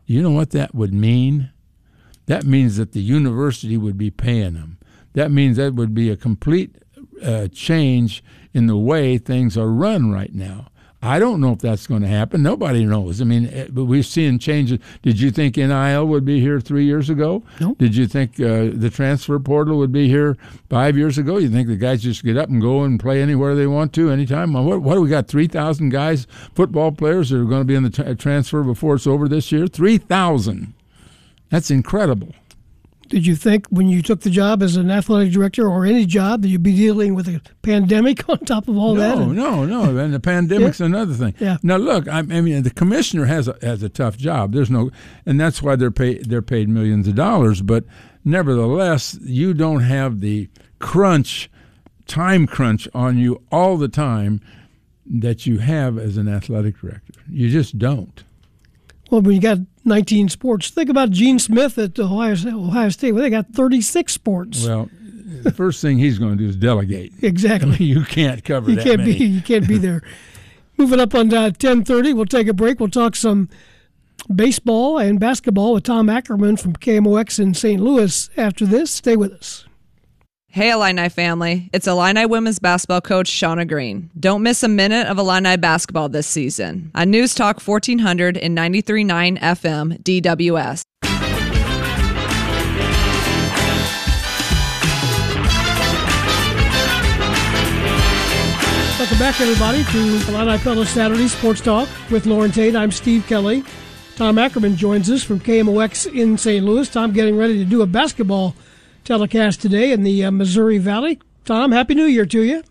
You 0.06 0.22
know 0.22 0.30
what 0.30 0.51
that 0.51 0.74
would 0.74 0.94
mean? 0.94 1.51
That 2.24 2.44
means 2.44 2.78
that 2.78 2.93
the 2.93 3.01
university 3.01 3.76
would 3.76 3.98
be 3.98 4.10
paying 4.10 4.55
them. 4.55 4.78
That 5.12 5.30
means 5.30 5.56
that 5.56 5.74
would 5.74 5.94
be 5.94 6.10
a 6.10 6.16
complete 6.16 6.76
uh, 7.22 7.48
change 7.48 8.22
in 8.52 8.66
the 8.66 8.76
way 8.76 9.18
things 9.18 9.56
are 9.56 9.68
run 9.70 10.10
right 10.10 10.34
now. 10.34 10.68
I 11.02 11.18
don't 11.18 11.40
know 11.40 11.52
if 11.52 11.59
that's 11.60 11.86
going 11.86 12.02
to 12.02 12.09
happen. 12.09 12.43
Nobody 12.43 12.84
knows. 12.84 13.20
I 13.20 13.24
mean, 13.24 13.47
eh, 13.52 13.66
but 13.70 13.84
we're 13.84 14.02
seeing 14.02 14.38
changes. 14.38 14.80
Did 15.02 15.20
you 15.20 15.30
think 15.30 15.56
NIL 15.56 16.06
would 16.06 16.24
be 16.24 16.40
here 16.40 16.59
three 16.59 16.84
years 16.84 17.10
ago? 17.10 17.43
No. 17.60 17.74
Did 17.74 17.94
you 17.94 18.06
think 18.06 18.40
uh, 18.40 18.70
the 18.72 18.90
transfer 18.93 19.38
portal 19.38 19.78
would 19.78 19.93
be 19.93 20.09
here 20.09 20.36
five 20.70 20.97
years 20.97 21.18
ago? 21.18 21.36
You 21.36 21.48
think 21.51 21.68
the 21.68 21.76
guys 21.76 22.02
just 22.02 22.24
get 22.24 22.36
up 22.36 22.48
and 22.48 22.60
go 22.60 22.82
and 22.82 22.98
play 22.98 23.22
anywhere 23.22 23.55
they 23.55 23.66
want 23.66 23.93
to, 23.94 24.10
anytime? 24.10 24.55
What, 24.55 24.82
what 24.82 24.94
do 24.94 25.01
we 25.01 25.09
got? 25.09 25.28
Three 25.28 25.47
thousand 25.47 25.90
guys, 25.90 26.26
football 26.55 26.90
players 26.90 27.30
that 27.30 27.40
are 27.40 27.44
going 27.44 27.60
to 27.60 27.66
be 27.66 27.74
in 27.74 27.82
the 27.82 27.90
tra- 27.90 28.14
transfer 28.16 28.64
before 28.64 28.97
it's 28.97 29.06
over 29.06 29.28
this 29.28 29.52
year. 29.52 29.66
Three 29.68 29.98
thousand. 29.98 30.72
That's 31.51 31.70
incredible. 31.70 32.34
Did 33.08 33.26
you 33.26 33.36
think 33.36 33.66
when 33.68 33.88
you 33.88 34.02
took 34.02 34.20
the 34.20 34.30
job 34.30 34.62
as 34.62 34.76
an 34.76 34.90
athletic 34.90 35.32
director 35.32 35.68
or 35.68 35.84
any 35.86 36.06
job 36.06 36.42
that 36.42 36.48
you'd 36.48 36.62
be 36.62 36.74
dealing 36.74 37.14
with 37.14 37.28
a 37.28 37.40
pandemic 37.62 38.28
on 38.28 38.38
top 38.40 38.68
of 38.68 38.76
all 38.76 38.94
that? 38.96 39.16
No, 39.16 39.24
And- 39.24 39.36
no, 39.36 39.64
no. 39.64 39.98
And 40.04 40.12
the 40.12 40.20
pandemic's 40.20 40.80
another 40.80 41.14
thing. 41.14 41.34
Yeah. 41.38 41.56
Now 41.62 41.76
look, 41.76 42.08
I, 42.08 42.18
I 42.18 42.22
mean, 42.22 42.62
the 42.62 42.70
commissioner 42.70 43.24
has 43.26 43.48
a 43.48 43.56
has 43.62 43.82
a 43.82 43.88
tough 43.88 44.16
job. 44.16 44.52
There's 44.52 44.70
no, 44.70 44.90
and 45.24 45.40
that's 45.40 45.62
why 45.62 45.76
they're 45.76 45.90
paid 45.90 46.26
they're 46.26 46.42
paid 46.42 46.68
millions 46.68 47.06
of 47.08 47.14
dollars. 47.14 47.62
But 47.62 47.84
nevertheless, 48.24 49.18
you 49.22 49.54
don't 49.54 49.80
have 49.80 50.20
the 50.20 50.48
crunch, 50.78 51.50
time 52.06 52.46
crunch 52.46 52.88
on 52.94 53.18
you 53.18 53.42
all 53.50 53.76
the 53.76 53.88
time 53.88 54.40
that 55.08 55.46
you 55.46 55.58
have 55.58 55.96
as 55.98 56.16
an 56.16 56.28
athletic 56.28 56.78
director. 56.80 57.12
You 57.30 57.48
just 57.48 57.78
don't. 57.78 58.24
Well, 59.10 59.20
when 59.20 59.34
you 59.34 59.40
got 59.40 59.58
19 59.84 60.28
sports, 60.28 60.70
think 60.70 60.90
about 60.90 61.10
Gene 61.10 61.38
Smith 61.38 61.78
at 61.78 61.98
Ohio, 61.98 62.34
Ohio 62.48 62.88
State. 62.88 63.12
Well, 63.12 63.22
they 63.22 63.30
got 63.30 63.48
36 63.52 64.12
sports. 64.12 64.66
Well, 64.66 64.90
the 65.42 65.52
first 65.52 65.80
thing 65.82 65.98
he's 65.98 66.18
going 66.18 66.36
to 66.36 66.42
do 66.42 66.48
is 66.48 66.56
delegate. 66.56 67.12
Exactly. 67.22 67.76
You 67.84 68.04
can't 68.04 68.44
cover 68.44 68.70
you 68.70 68.76
that 68.76 68.84
can't 68.84 68.98
many. 68.98 69.18
be 69.18 69.24
you 69.24 69.40
can't 69.42 69.66
be 69.68 69.78
there. 69.86 70.02
Moving 70.76 71.00
up 71.00 71.14
on 71.14 71.32
uh, 71.32 71.50
10:30, 71.50 72.14
we'll 72.14 72.26
take 72.26 72.48
a 72.48 72.52
break. 72.54 72.80
We'll 72.80 72.90
talk 72.90 73.16
some 73.16 73.48
baseball 74.34 74.98
and 74.98 75.20
basketball 75.20 75.74
with 75.74 75.84
Tom 75.84 76.08
Ackerman 76.08 76.56
from 76.56 76.74
KMOX 76.74 77.38
in 77.38 77.54
St. 77.54 77.80
Louis. 77.80 78.28
After 78.36 78.66
this, 78.66 78.90
stay 78.90 79.16
with 79.16 79.32
us. 79.32 79.65
Hey, 80.56 80.70
Illini 80.70 81.10
family. 81.10 81.68
It's 81.74 81.86
Illini 81.86 82.24
women's 82.24 82.58
basketball 82.58 83.02
coach 83.02 83.30
Shauna 83.30 83.68
Green. 83.68 84.08
Don't 84.18 84.42
miss 84.42 84.62
a 84.62 84.68
minute 84.68 85.06
of 85.06 85.18
Illini 85.18 85.58
basketball 85.58 86.08
this 86.08 86.26
season. 86.26 86.90
On 86.94 87.10
News 87.10 87.34
Talk 87.34 87.60
1400 87.60 88.38
and 88.38 88.56
93.9 88.56 89.38
FM 89.38 90.02
DWS. 90.02 90.82
Welcome 98.98 99.18
back, 99.18 99.38
everybody, 99.42 99.84
to 99.84 99.98
Illini 100.32 100.56
Pella 100.56 100.86
Saturday 100.86 101.28
Sports 101.28 101.60
Talk 101.60 101.86
with 102.10 102.24
Loren 102.24 102.50
Tate. 102.50 102.74
I'm 102.74 102.90
Steve 102.92 103.26
Kelly. 103.26 103.62
Tom 104.14 104.38
Ackerman 104.38 104.74
joins 104.74 105.10
us 105.10 105.22
from 105.22 105.38
KMOX 105.38 106.10
in 106.18 106.38
St. 106.38 106.64
Louis. 106.64 106.88
Tom 106.88 107.12
getting 107.12 107.36
ready 107.36 107.58
to 107.58 107.64
do 107.66 107.82
a 107.82 107.86
basketball 107.86 108.56
telecast 109.06 109.62
today 109.62 109.92
in 109.92 110.02
the 110.02 110.24
uh, 110.24 110.32
Missouri 110.32 110.78
Valley. 110.78 111.20
Tom, 111.44 111.70
Happy 111.70 111.94
New 111.94 112.06
Year 112.06 112.26
to 112.26 112.42
you. 112.42 112.64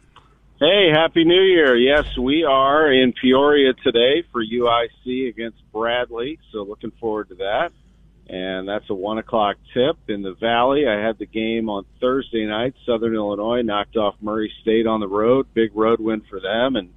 Hey, 0.60 0.90
Happy 0.94 1.24
New 1.24 1.42
Year. 1.42 1.78
Yes, 1.78 2.06
we 2.18 2.44
are 2.44 2.92
in 2.92 3.14
Peoria 3.14 3.74
today 3.82 4.22
for 4.34 4.44
UIC 4.44 5.30
against 5.30 5.58
Bradley, 5.72 6.38
so 6.52 6.64
looking 6.64 6.92
forward 7.00 7.30
to 7.30 7.36
that. 7.36 7.72
And 8.28 8.68
that's 8.68 8.90
a 8.90 8.94
one 8.94 9.18
o'clock 9.18 9.56
tip 9.74 9.98
in 10.10 10.24
the 10.24 10.34
Valley. 10.34 10.86
I 10.88 11.00
had 11.00 11.18
the 11.18 11.26
game 11.26 11.70
on 11.70 11.86
Thursday 12.02 12.46
night. 12.46 12.74
Southern 12.86 13.16
Illinois 13.16 13.62
knocked 13.62 13.96
off 13.96 14.16
Murray 14.20 14.52
State 14.62 14.88
on 14.88 15.00
the 15.00 15.08
road. 15.08 15.48
Big 15.54 15.74
road 15.74 16.02
win 16.02 16.22
for 16.30 16.42
them. 16.42 16.76
And 16.76 16.90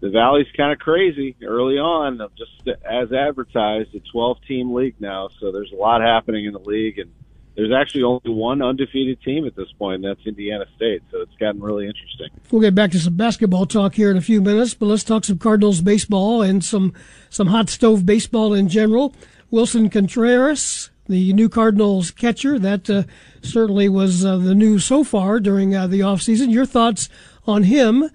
the 0.00 0.10
Valley's 0.10 0.48
kind 0.54 0.72
of 0.72 0.78
crazy 0.80 1.34
early 1.42 1.78
on, 1.78 2.20
just 2.36 2.68
as 2.84 3.10
advertised, 3.10 3.94
a 3.94 4.00
12 4.12 4.38
team 4.46 4.74
league 4.74 4.96
now. 5.00 5.30
So 5.40 5.50
there's 5.50 5.72
a 5.72 5.76
lot 5.76 6.02
happening 6.02 6.44
in 6.44 6.52
the 6.52 6.58
league. 6.58 6.98
And 6.98 7.10
there's 7.56 7.72
actually 7.72 8.02
only 8.02 8.20
one 8.26 8.60
undefeated 8.60 9.20
team 9.22 9.46
at 9.46 9.56
this 9.56 9.72
point, 9.78 9.96
and 9.96 10.04
that's 10.04 10.26
Indiana 10.26 10.66
State. 10.76 11.02
So 11.10 11.22
it's 11.22 11.34
gotten 11.40 11.60
really 11.60 11.86
interesting. 11.86 12.28
We'll 12.50 12.60
get 12.60 12.74
back 12.74 12.90
to 12.92 13.00
some 13.00 13.16
basketball 13.16 13.64
talk 13.66 13.94
here 13.94 14.10
in 14.10 14.16
a 14.16 14.22
few 14.22 14.42
minutes, 14.42 14.74
but 14.74 14.86
let's 14.86 15.02
talk 15.02 15.24
some 15.24 15.38
Cardinals 15.38 15.80
baseball 15.80 16.42
and 16.42 16.62
some 16.62 16.92
some 17.30 17.48
hot 17.48 17.70
stove 17.70 18.04
baseball 18.04 18.52
in 18.52 18.68
general. 18.68 19.14
Willson 19.50 19.90
Contreras, 19.90 20.90
the 21.08 21.32
new 21.32 21.48
Cardinals 21.48 22.10
catcher, 22.10 22.58
that 22.58 22.90
uh, 22.90 23.04
certainly 23.40 23.88
was 23.88 24.24
uh, 24.24 24.36
the 24.36 24.54
news 24.54 24.84
so 24.84 25.02
far 25.02 25.40
during 25.40 25.74
uh, 25.74 25.86
the 25.86 26.00
offseason. 26.00 26.50
Your 26.50 26.66
thoughts 26.66 27.08
on 27.46 27.62
him 27.62 28.10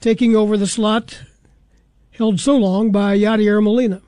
taking 0.00 0.36
over 0.36 0.56
the 0.56 0.66
slot 0.66 1.22
held 2.10 2.40
so 2.40 2.56
long 2.56 2.92
by 2.92 3.16
Yadier 3.16 3.62
Molina? 3.62 4.02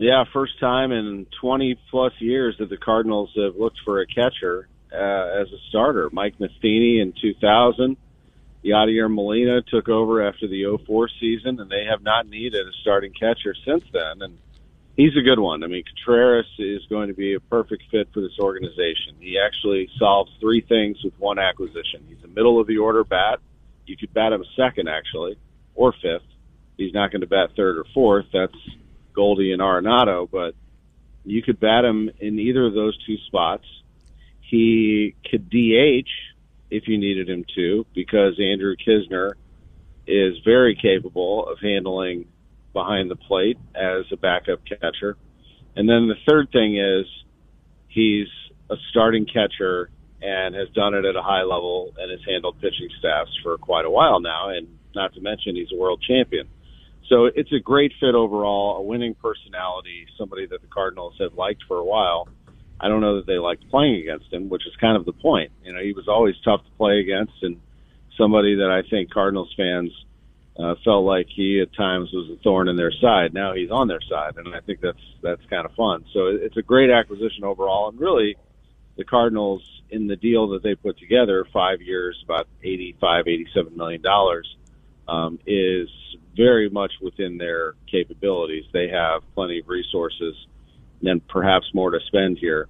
Yeah, 0.00 0.24
first 0.32 0.58
time 0.58 0.92
in 0.92 1.26
20 1.42 1.78
plus 1.90 2.14
years 2.20 2.56
that 2.58 2.70
the 2.70 2.78
Cardinals 2.78 3.32
have 3.36 3.56
looked 3.56 3.80
for 3.84 4.00
a 4.00 4.06
catcher 4.06 4.66
uh, 4.90 4.96
as 5.42 5.48
a 5.48 5.58
starter. 5.68 6.08
Mike 6.10 6.40
Matheny 6.40 7.00
in 7.00 7.12
2000. 7.20 7.98
Yadier 8.64 9.12
Molina 9.12 9.60
took 9.60 9.90
over 9.90 10.26
after 10.26 10.48
the 10.48 10.78
04 10.86 11.10
season, 11.20 11.60
and 11.60 11.70
they 11.70 11.84
have 11.84 12.02
not 12.02 12.26
needed 12.26 12.66
a 12.66 12.72
starting 12.80 13.12
catcher 13.12 13.54
since 13.66 13.84
then. 13.92 14.22
And 14.22 14.38
he's 14.96 15.14
a 15.18 15.20
good 15.20 15.38
one. 15.38 15.62
I 15.62 15.66
mean, 15.66 15.84
Contreras 15.84 16.46
is 16.58 16.80
going 16.88 17.08
to 17.08 17.14
be 17.14 17.34
a 17.34 17.40
perfect 17.40 17.82
fit 17.90 18.08
for 18.14 18.22
this 18.22 18.38
organization. 18.40 19.16
He 19.18 19.38
actually 19.38 19.90
solves 19.98 20.32
three 20.40 20.62
things 20.62 20.96
with 21.04 21.12
one 21.18 21.38
acquisition. 21.38 22.06
He's 22.08 22.24
a 22.24 22.28
middle 22.28 22.58
of 22.58 22.66
the 22.66 22.78
order 22.78 23.04
bat. 23.04 23.40
You 23.84 23.98
could 23.98 24.14
bat 24.14 24.32
him 24.32 24.46
second, 24.56 24.88
actually, 24.88 25.36
or 25.74 25.92
fifth. 25.92 26.24
He's 26.78 26.94
not 26.94 27.10
going 27.10 27.20
to 27.20 27.26
bat 27.26 27.50
third 27.54 27.76
or 27.76 27.84
fourth. 27.92 28.24
That's 28.32 28.56
Goldie 29.20 29.52
and 29.52 29.60
Arenado, 29.60 30.26
but 30.30 30.54
you 31.26 31.42
could 31.42 31.60
bat 31.60 31.84
him 31.84 32.08
in 32.20 32.38
either 32.38 32.64
of 32.64 32.72
those 32.72 32.96
two 33.04 33.18
spots. 33.26 33.66
He 34.40 35.14
could 35.30 35.50
DH 35.50 36.08
if 36.70 36.88
you 36.88 36.96
needed 36.96 37.28
him 37.28 37.44
to, 37.54 37.84
because 37.94 38.40
Andrew 38.40 38.76
Knizner 38.76 39.32
is 40.06 40.38
very 40.42 40.74
capable 40.74 41.46
of 41.46 41.58
handling 41.60 42.28
behind 42.72 43.10
the 43.10 43.16
plate 43.16 43.58
as 43.74 44.06
a 44.10 44.16
backup 44.16 44.60
catcher. 44.64 45.18
And 45.76 45.86
then 45.86 46.08
the 46.08 46.14
third 46.26 46.50
thing 46.50 46.78
is 46.78 47.04
he's 47.88 48.28
a 48.70 48.76
starting 48.88 49.26
catcher 49.26 49.90
and 50.22 50.54
has 50.54 50.70
done 50.70 50.94
it 50.94 51.04
at 51.04 51.14
a 51.14 51.22
high 51.22 51.42
level 51.42 51.92
and 51.98 52.10
has 52.10 52.20
handled 52.26 52.58
pitching 52.62 52.88
staffs 52.98 53.36
for 53.42 53.58
quite 53.58 53.84
a 53.84 53.90
while 53.90 54.18
now. 54.18 54.48
And 54.48 54.66
not 54.94 55.12
to 55.12 55.20
mention 55.20 55.56
he's 55.56 55.72
a 55.74 55.76
world 55.76 56.02
champion. 56.08 56.48
So 57.10 57.24
it's 57.26 57.52
a 57.52 57.58
great 57.58 57.92
fit 57.98 58.14
overall, 58.14 58.76
a 58.76 58.82
winning 58.82 59.16
personality, 59.16 60.06
somebody 60.16 60.46
that 60.46 60.62
the 60.62 60.68
Cardinals 60.68 61.16
have 61.18 61.34
liked 61.34 61.64
for 61.66 61.76
a 61.78 61.84
while. 61.84 62.28
I 62.80 62.88
don't 62.88 63.00
know 63.00 63.16
that 63.16 63.26
they 63.26 63.38
liked 63.38 63.68
playing 63.68 63.96
against 63.96 64.32
him, 64.32 64.48
which 64.48 64.64
is 64.64 64.72
kind 64.80 64.96
of 64.96 65.04
the 65.04 65.12
point. 65.12 65.50
You 65.64 65.72
know, 65.72 65.82
he 65.82 65.92
was 65.92 66.06
always 66.06 66.36
tough 66.44 66.64
to 66.64 66.70
play 66.78 67.00
against 67.00 67.32
and 67.42 67.60
somebody 68.16 68.54
that 68.56 68.70
I 68.70 68.88
think 68.88 69.12
Cardinals 69.12 69.52
fans 69.56 69.90
uh, 70.56 70.74
felt 70.84 71.04
like 71.04 71.26
he 71.34 71.60
at 71.60 71.74
times 71.74 72.10
was 72.12 72.30
a 72.30 72.40
thorn 72.42 72.68
in 72.68 72.76
their 72.76 72.92
side. 72.92 73.34
Now 73.34 73.54
he's 73.54 73.70
on 73.70 73.88
their 73.88 74.00
side, 74.08 74.36
and 74.36 74.54
I 74.54 74.60
think 74.60 74.80
that's 74.80 74.98
that's 75.22 75.44
kind 75.50 75.64
of 75.64 75.72
fun. 75.74 76.04
So 76.12 76.26
it's 76.26 76.56
a 76.56 76.62
great 76.62 76.90
acquisition 76.90 77.44
overall, 77.44 77.88
and 77.88 77.98
really, 77.98 78.36
the 78.96 79.04
Cardinals 79.04 79.62
in 79.90 80.06
the 80.06 80.16
deal 80.16 80.48
that 80.50 80.62
they 80.62 80.74
put 80.74 80.98
together, 80.98 81.46
five 81.52 81.80
years, 81.80 82.20
about 82.24 82.46
eighty-five, 82.62 83.26
eighty-seven 83.26 83.76
million 83.76 84.02
dollars, 84.02 84.54
um, 85.08 85.38
is 85.46 85.88
very 86.36 86.68
much 86.68 86.92
within 87.00 87.38
their 87.38 87.74
capabilities. 87.90 88.64
They 88.72 88.88
have 88.88 89.22
plenty 89.34 89.60
of 89.60 89.68
resources 89.68 90.34
and 91.02 91.26
perhaps 91.28 91.66
more 91.74 91.90
to 91.90 91.98
spend 92.06 92.38
here. 92.38 92.68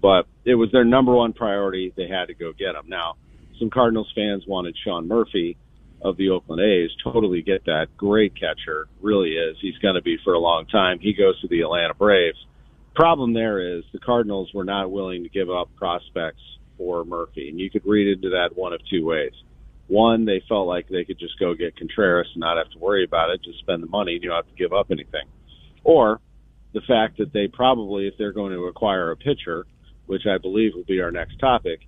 But 0.00 0.26
it 0.44 0.54
was 0.54 0.70
their 0.72 0.84
number 0.84 1.14
one 1.14 1.32
priority. 1.32 1.92
They 1.96 2.08
had 2.08 2.26
to 2.26 2.34
go 2.34 2.52
get 2.52 2.74
him. 2.74 2.88
Now, 2.88 3.16
some 3.58 3.70
Cardinals 3.70 4.12
fans 4.14 4.44
wanted 4.46 4.76
Sean 4.84 5.08
Murphy 5.08 5.56
of 6.02 6.16
the 6.16 6.30
Oakland 6.30 6.60
A's. 6.60 6.90
Totally 7.02 7.42
get 7.42 7.64
that. 7.64 7.86
Great 7.96 8.34
catcher, 8.34 8.88
really 9.00 9.30
is. 9.30 9.56
He's 9.60 9.78
going 9.78 9.94
to 9.94 10.02
be 10.02 10.18
for 10.22 10.34
a 10.34 10.38
long 10.38 10.66
time. 10.66 10.98
He 11.00 11.14
goes 11.14 11.40
to 11.40 11.48
the 11.48 11.62
Atlanta 11.62 11.94
Braves. 11.94 12.38
Problem 12.94 13.32
there 13.32 13.78
is 13.78 13.84
the 13.92 13.98
Cardinals 13.98 14.50
were 14.54 14.64
not 14.64 14.90
willing 14.90 15.22
to 15.22 15.28
give 15.28 15.50
up 15.50 15.68
prospects 15.76 16.42
for 16.76 17.04
Murphy, 17.04 17.48
and 17.48 17.58
you 17.58 17.70
could 17.70 17.86
read 17.86 18.16
into 18.16 18.30
that 18.30 18.56
one 18.56 18.72
of 18.72 18.80
two 18.90 19.04
ways. 19.04 19.32
One, 19.86 20.24
they 20.24 20.42
felt 20.48 20.66
like 20.66 20.88
they 20.88 21.04
could 21.04 21.18
just 21.18 21.38
go 21.38 21.54
get 21.54 21.76
Contreras 21.76 22.28
and 22.32 22.40
not 22.40 22.56
have 22.56 22.70
to 22.70 22.78
worry 22.78 23.04
about 23.04 23.30
it, 23.30 23.42
just 23.42 23.58
spend 23.58 23.82
the 23.82 23.86
money, 23.86 24.12
you 24.12 24.20
don't 24.20 24.36
have 24.36 24.48
to 24.48 24.54
give 24.56 24.72
up 24.72 24.86
anything. 24.90 25.26
Or 25.82 26.20
the 26.72 26.80
fact 26.80 27.18
that 27.18 27.32
they 27.32 27.48
probably, 27.48 28.08
if 28.08 28.14
they're 28.18 28.32
going 28.32 28.52
to 28.52 28.64
acquire 28.64 29.10
a 29.10 29.16
pitcher, 29.16 29.66
which 30.06 30.22
I 30.26 30.38
believe 30.38 30.72
will 30.74 30.84
be 30.84 31.00
our 31.00 31.10
next 31.10 31.38
topic, 31.38 31.80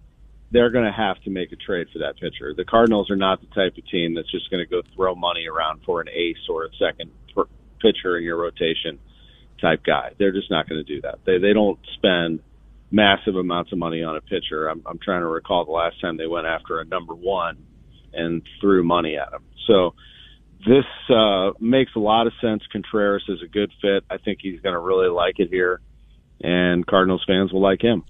they're 0.50 0.70
going 0.70 0.84
to 0.84 0.92
have 0.92 1.20
to 1.22 1.30
make 1.30 1.52
a 1.52 1.56
trade 1.56 1.88
for 1.92 2.00
that 2.00 2.16
pitcher. 2.20 2.54
The 2.54 2.64
Cardinals 2.64 3.10
are 3.10 3.16
not 3.16 3.40
the 3.40 3.48
type 3.48 3.76
of 3.76 3.86
team 3.88 4.14
that's 4.14 4.30
just 4.30 4.50
going 4.50 4.64
to 4.64 4.70
go 4.70 4.82
throw 4.94 5.14
money 5.14 5.46
around 5.46 5.80
for 5.84 6.00
an 6.00 6.08
ace 6.08 6.36
or 6.48 6.66
a 6.66 6.68
second 6.78 7.10
pitcher 7.80 8.16
in 8.16 8.24
your 8.24 8.36
rotation 8.36 8.98
type 9.60 9.82
guy. 9.84 10.12
They're 10.18 10.32
just 10.32 10.50
not 10.50 10.68
going 10.68 10.84
to 10.84 10.94
do 10.94 11.00
that. 11.02 11.18
They 11.24 11.38
they 11.38 11.52
don't 11.52 11.78
spend 11.94 12.40
massive 12.90 13.36
amounts 13.36 13.72
of 13.72 13.78
money 13.78 14.02
on 14.02 14.16
a 14.16 14.20
pitcher. 14.20 14.68
I'm 14.68 14.82
I'm 14.86 14.98
trying 14.98 15.22
to 15.22 15.28
recall 15.28 15.64
the 15.64 15.72
last 15.72 16.00
time 16.00 16.16
they 16.16 16.26
went 16.26 16.46
after 16.46 16.80
a 16.80 16.84
number 16.84 17.14
1 17.14 17.56
and 18.16 18.42
threw 18.60 18.82
money 18.82 19.16
at 19.16 19.32
him. 19.32 19.42
So 19.66 19.94
this 20.66 20.84
uh, 21.14 21.50
makes 21.60 21.92
a 21.94 22.00
lot 22.00 22.26
of 22.26 22.32
sense. 22.40 22.62
Contreras 22.72 23.24
is 23.28 23.42
a 23.42 23.46
good 23.46 23.72
fit. 23.80 24.04
I 24.10 24.16
think 24.18 24.38
he's 24.42 24.60
going 24.60 24.74
to 24.74 24.80
really 24.80 25.08
like 25.08 25.38
it 25.38 25.48
here, 25.48 25.80
and 26.40 26.86
Cardinals 26.86 27.24
fans 27.26 27.52
will 27.52 27.62
like 27.62 27.82
him. 27.82 28.04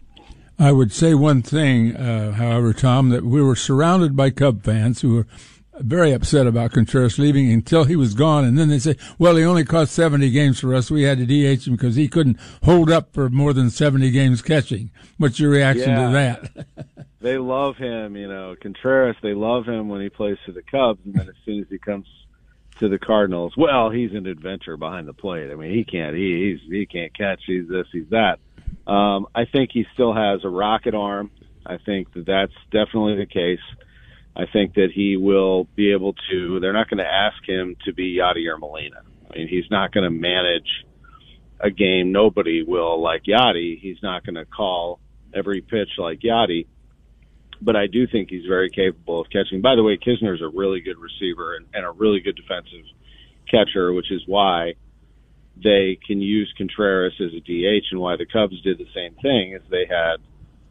I 0.59 0.73
would 0.73 0.91
say 0.91 1.13
one 1.13 1.43
thing, 1.43 1.95
uh, 1.95 2.33
however, 2.33 2.73
Tom, 2.73 3.11
that 3.11 3.25
we 3.25 3.43
were 3.43 3.57
surrounded 3.57 4.17
by 4.17 4.31
Cub 4.31 4.63
fans 4.63 5.03
who 5.03 5.15
were 5.15 5.27
very 5.81 6.13
upset 6.13 6.47
about 6.47 6.73
Contreras 6.73 7.19
leaving 7.19 7.53
until 7.53 7.85
he 7.85 7.97
was 7.97 8.15
gone. 8.15 8.45
And 8.45 8.59
then 8.59 8.69
they 8.69 8.79
say, 8.79 8.97
well, 9.19 9.37
he 9.37 9.45
only 9.45 9.65
caught 9.65 9.89
70 9.89 10.31
games 10.31 10.61
for 10.61 10.75
us. 10.75 10.91
We 10.91 11.03
had 11.03 11.19
to 11.19 11.27
DH 11.27 11.67
him 11.67 11.75
because 11.75 11.97
he 11.97 12.09
couldn't 12.09 12.39
hold 12.63 12.91
up 12.91 13.13
for 13.13 13.29
more 13.29 13.53
than 13.53 13.71
70 13.71 14.11
games 14.11 14.43
catching. 14.43 14.91
What's 15.19 15.39
your 15.39 15.51
reaction 15.51 15.91
yeah. 15.91 16.07
to 16.07 16.13
that? 16.13 17.07
they 17.21 17.39
love 17.39 17.77
him, 17.77 18.17
you 18.17 18.29
know, 18.29 18.55
Contreras, 18.61 19.17
they 19.23 19.35
love 19.35 19.67
him 19.67 19.89
when 19.89 20.01
he 20.01 20.09
plays 20.09 20.39
for 20.45 20.53
the 20.53 20.63
Cubs. 20.63 21.01
And 21.05 21.15
then 21.15 21.29
as 21.29 21.35
soon 21.45 21.61
as 21.61 21.69
he 21.69 21.79
comes 21.79 22.07
to 22.79 22.89
the 22.89 22.99
Cardinals, 22.99 23.55
well, 23.57 23.91
he's 23.91 24.13
an 24.13 24.27
adventure 24.27 24.77
behind 24.77 25.09
the 25.09 25.15
plate. 25.15 25.51
I 25.51 25.55
mean, 25.55 25.75
he 25.75 25.85
can't, 25.85 26.15
he, 26.15 26.59
he's, 26.61 26.71
he 26.71 26.87
can't 26.87 27.17
catch. 27.17 27.41
He's 27.47 27.69
this, 27.69 27.87
he's 27.93 28.09
that. 28.11 28.39
Um, 28.87 29.27
I 29.35 29.45
think 29.47 29.71
he 29.73 29.87
still 29.95 30.15
has 30.15 30.45
a 30.45 30.49
rocket 30.49 30.95
arm. 30.95 31.31
I 31.65 31.79
think 31.79 32.13
that 32.15 32.27
that's 32.27 32.53
definitely 32.71 33.17
the 33.17 33.27
case. 33.27 33.61
I 34.37 34.45
think 34.53 34.75
that 34.75 34.89
he 34.95 35.17
will 35.17 35.65
be 35.75 35.93
able 35.93 36.15
to. 36.31 36.61
They're 36.61 36.75
not 36.75 36.91
going 36.91 36.99
to 36.99 37.11
ask 37.11 37.37
him 37.49 37.77
to 37.87 37.95
be 37.95 38.19
Yadier 38.19 38.59
Molina. 38.59 39.01
I 39.31 39.39
mean, 39.39 39.49
he's 39.49 39.71
not 39.71 39.93
going 39.93 40.05
to 40.05 40.11
manage 40.11 40.69
a 41.59 41.71
game. 41.71 42.13
Nobody 42.13 42.63
will 42.63 43.03
like 43.03 43.23
Yadi. 43.25 43.81
He's 43.81 43.97
not 44.03 44.27
going 44.27 44.35
to 44.35 44.45
call 44.45 45.01
every 45.35 45.63
pitch 45.63 45.89
like 45.97 46.21
Yadi. 46.21 46.67
But 47.63 47.77
I 47.77 47.87
do 47.87 48.07
think 48.07 48.29
he's 48.29 48.45
very 48.47 48.69
capable 48.69 49.21
of 49.21 49.29
catching. 49.31 49.63
By 49.63 49.75
the 49.75 49.83
way, 49.83 49.97
Knizner's 49.97 50.43
a 50.43 50.49
really 50.49 50.81
good 50.81 50.99
receiver 50.99 51.57
and, 51.57 51.67
and 51.73 51.87
a 51.87 51.91
really 51.91 52.21
good 52.21 52.37
defensive 52.37 52.85
catcher, 53.51 53.95
which 53.95 54.13
is 54.13 54.21
why 54.27 54.75
they 55.63 55.99
can 56.07 56.21
use 56.21 56.53
Contreras 56.59 57.15
as 57.19 57.33
a 57.33 57.41
DH 57.41 57.87
and 57.91 58.01
why 58.01 58.17
the 58.17 58.27
Cubs 58.27 58.61
did 58.61 58.77
the 58.77 58.87
same 58.95 59.15
thing 59.23 59.55
is 59.55 59.63
they 59.71 59.87
had 59.89 60.17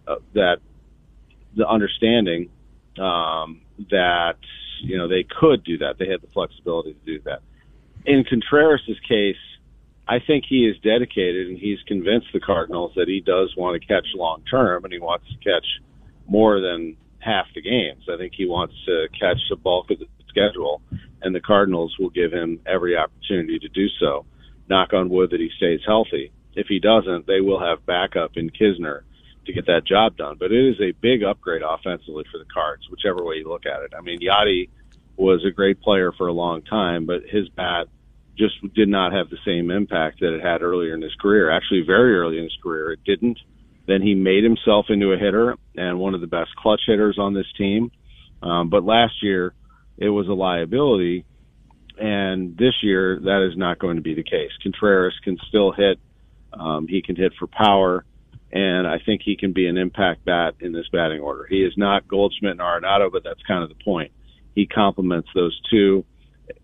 uh, 0.07 0.17
that 0.35 0.57
the 1.55 1.67
understanding 1.67 2.51
um, 2.99 3.61
that 3.91 4.37
you 4.81 4.97
know 4.97 5.07
they 5.07 5.23
could 5.23 5.63
do 5.63 5.77
that. 5.79 5.95
They 5.99 6.07
had 6.07 6.21
the 6.21 6.27
flexibility 6.33 6.93
to 6.93 7.05
do 7.05 7.21
that. 7.25 7.41
In 8.05 8.23
Contreras' 8.23 8.99
case, 9.07 9.35
I 10.07 10.19
think 10.19 10.45
he 10.47 10.67
is 10.67 10.77
dedicated 10.83 11.47
and 11.47 11.57
he's 11.57 11.79
convinced 11.87 12.27
the 12.33 12.39
Cardinals 12.39 12.91
that 12.95 13.07
he 13.07 13.21
does 13.21 13.53
want 13.57 13.81
to 13.81 13.87
catch 13.87 14.05
long 14.15 14.43
term 14.49 14.83
and 14.83 14.93
he 14.93 14.99
wants 14.99 15.25
to 15.29 15.37
catch 15.37 15.65
more 16.27 16.59
than 16.59 16.97
half 17.19 17.47
the 17.55 17.61
games. 17.61 18.03
I 18.11 18.17
think 18.17 18.33
he 18.35 18.45
wants 18.47 18.75
to 18.85 19.07
catch 19.19 19.39
the 19.49 19.55
bulk 19.55 19.89
of 19.89 19.99
the 19.99 20.05
schedule, 20.29 20.81
and 21.21 21.33
the 21.33 21.41
Cardinals 21.41 21.95
will 21.99 22.11
give 22.11 22.31
him 22.31 22.59
every 22.67 22.95
opportunity 22.95 23.57
to 23.59 23.69
do 23.69 23.87
so. 23.99 24.25
Knock 24.69 24.93
on 24.93 25.09
wood 25.09 25.31
that 25.31 25.39
he 25.39 25.49
stays 25.57 25.79
healthy. 25.85 26.31
If 26.53 26.67
he 26.67 26.79
doesn't, 26.79 27.25
they 27.25 27.41
will 27.41 27.59
have 27.59 27.85
backup 27.85 28.31
in 28.35 28.49
Knizner 28.51 29.01
to 29.45 29.53
get 29.53 29.67
that 29.67 29.85
job 29.85 30.17
done. 30.17 30.37
But 30.39 30.51
it 30.51 30.69
is 30.69 30.79
a 30.81 30.91
big 31.01 31.23
upgrade 31.23 31.61
offensively 31.61 32.23
for 32.31 32.37
the 32.37 32.45
Cards, 32.53 32.83
whichever 32.89 33.23
way 33.23 33.35
you 33.35 33.47
look 33.47 33.65
at 33.65 33.81
it. 33.83 33.93
I 33.97 34.01
mean, 34.01 34.19
Yadi 34.19 34.69
was 35.17 35.45
a 35.45 35.51
great 35.51 35.81
player 35.81 36.11
for 36.11 36.27
a 36.27 36.33
long 36.33 36.61
time, 36.61 37.05
but 37.05 37.21
his 37.29 37.47
bat 37.49 37.87
just 38.37 38.55
did 38.73 38.89
not 38.89 39.13
have 39.13 39.29
the 39.29 39.37
same 39.45 39.71
impact 39.71 40.19
that 40.19 40.35
it 40.35 40.43
had 40.43 40.61
earlier 40.61 40.93
in 40.93 41.01
his 41.01 41.15
career. 41.15 41.49
Actually, 41.49 41.83
very 41.85 42.17
early 42.17 42.37
in 42.37 42.43
his 42.43 42.57
career, 42.61 42.91
it 42.91 42.99
didn't. 43.05 43.39
Then 43.87 44.01
he 44.01 44.15
made 44.15 44.43
himself 44.43 44.87
into 44.89 45.13
a 45.13 45.17
hitter 45.17 45.55
and 45.75 45.99
one 45.99 46.15
of 46.15 46.21
the 46.21 46.27
best 46.27 46.55
clutch 46.55 46.81
hitters 46.87 47.17
on 47.19 47.33
this 47.33 47.45
team. 47.57 47.91
Um, 48.41 48.69
but 48.69 48.83
last 48.83 49.23
year, 49.23 49.53
it 49.97 50.09
was 50.09 50.27
a 50.27 50.33
liability. 50.33 51.25
And 51.97 52.57
this 52.57 52.73
year, 52.83 53.19
that 53.21 53.47
is 53.49 53.57
not 53.57 53.79
going 53.79 53.95
to 53.95 54.01
be 54.01 54.15
the 54.15 54.23
case. 54.23 54.51
Contreras 54.61 55.13
can 55.23 55.37
still 55.47 55.71
hit. 55.71 55.99
Um, 56.51 56.87
he 56.87 57.01
can 57.01 57.15
hit 57.15 57.33
for 57.39 57.47
power 57.47 58.05
and 58.55 58.87
I 58.87 58.99
think 59.05 59.21
he 59.21 59.35
can 59.35 59.51
be 59.51 59.67
an 59.67 59.77
impact 59.77 60.23
bat 60.23 60.55
in 60.61 60.71
this 60.71 60.87
batting 60.89 61.19
order. 61.19 61.45
He 61.45 61.57
is 61.57 61.73
not 61.75 62.07
Goldschmidt 62.07 62.53
and 62.53 62.61
Arenado, 62.61 63.11
but 63.11 63.21
that's 63.21 63.43
kind 63.45 63.61
of 63.61 63.69
the 63.69 63.83
point. 63.83 64.13
He 64.55 64.65
complements 64.65 65.27
those 65.35 65.59
two, 65.69 66.05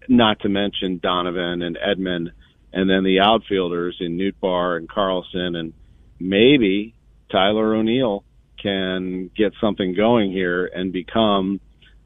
not 0.07 0.39
to 0.39 0.49
mention 0.49 1.01
Donovan 1.03 1.61
and 1.61 1.77
Edman, 1.77 2.31
and 2.71 2.89
then 2.89 3.03
the 3.03 3.19
outfielders 3.19 3.97
in 3.99 4.17
Nootbaar 4.17 4.77
and 4.77 4.87
Carlson, 4.87 5.57
and 5.57 5.73
maybe 6.17 6.95
Tyler 7.29 7.75
O'Neill 7.75 8.23
can 8.63 9.29
get 9.35 9.51
something 9.59 9.93
going 9.93 10.31
here 10.31 10.67
and 10.67 10.93
become 10.93 11.59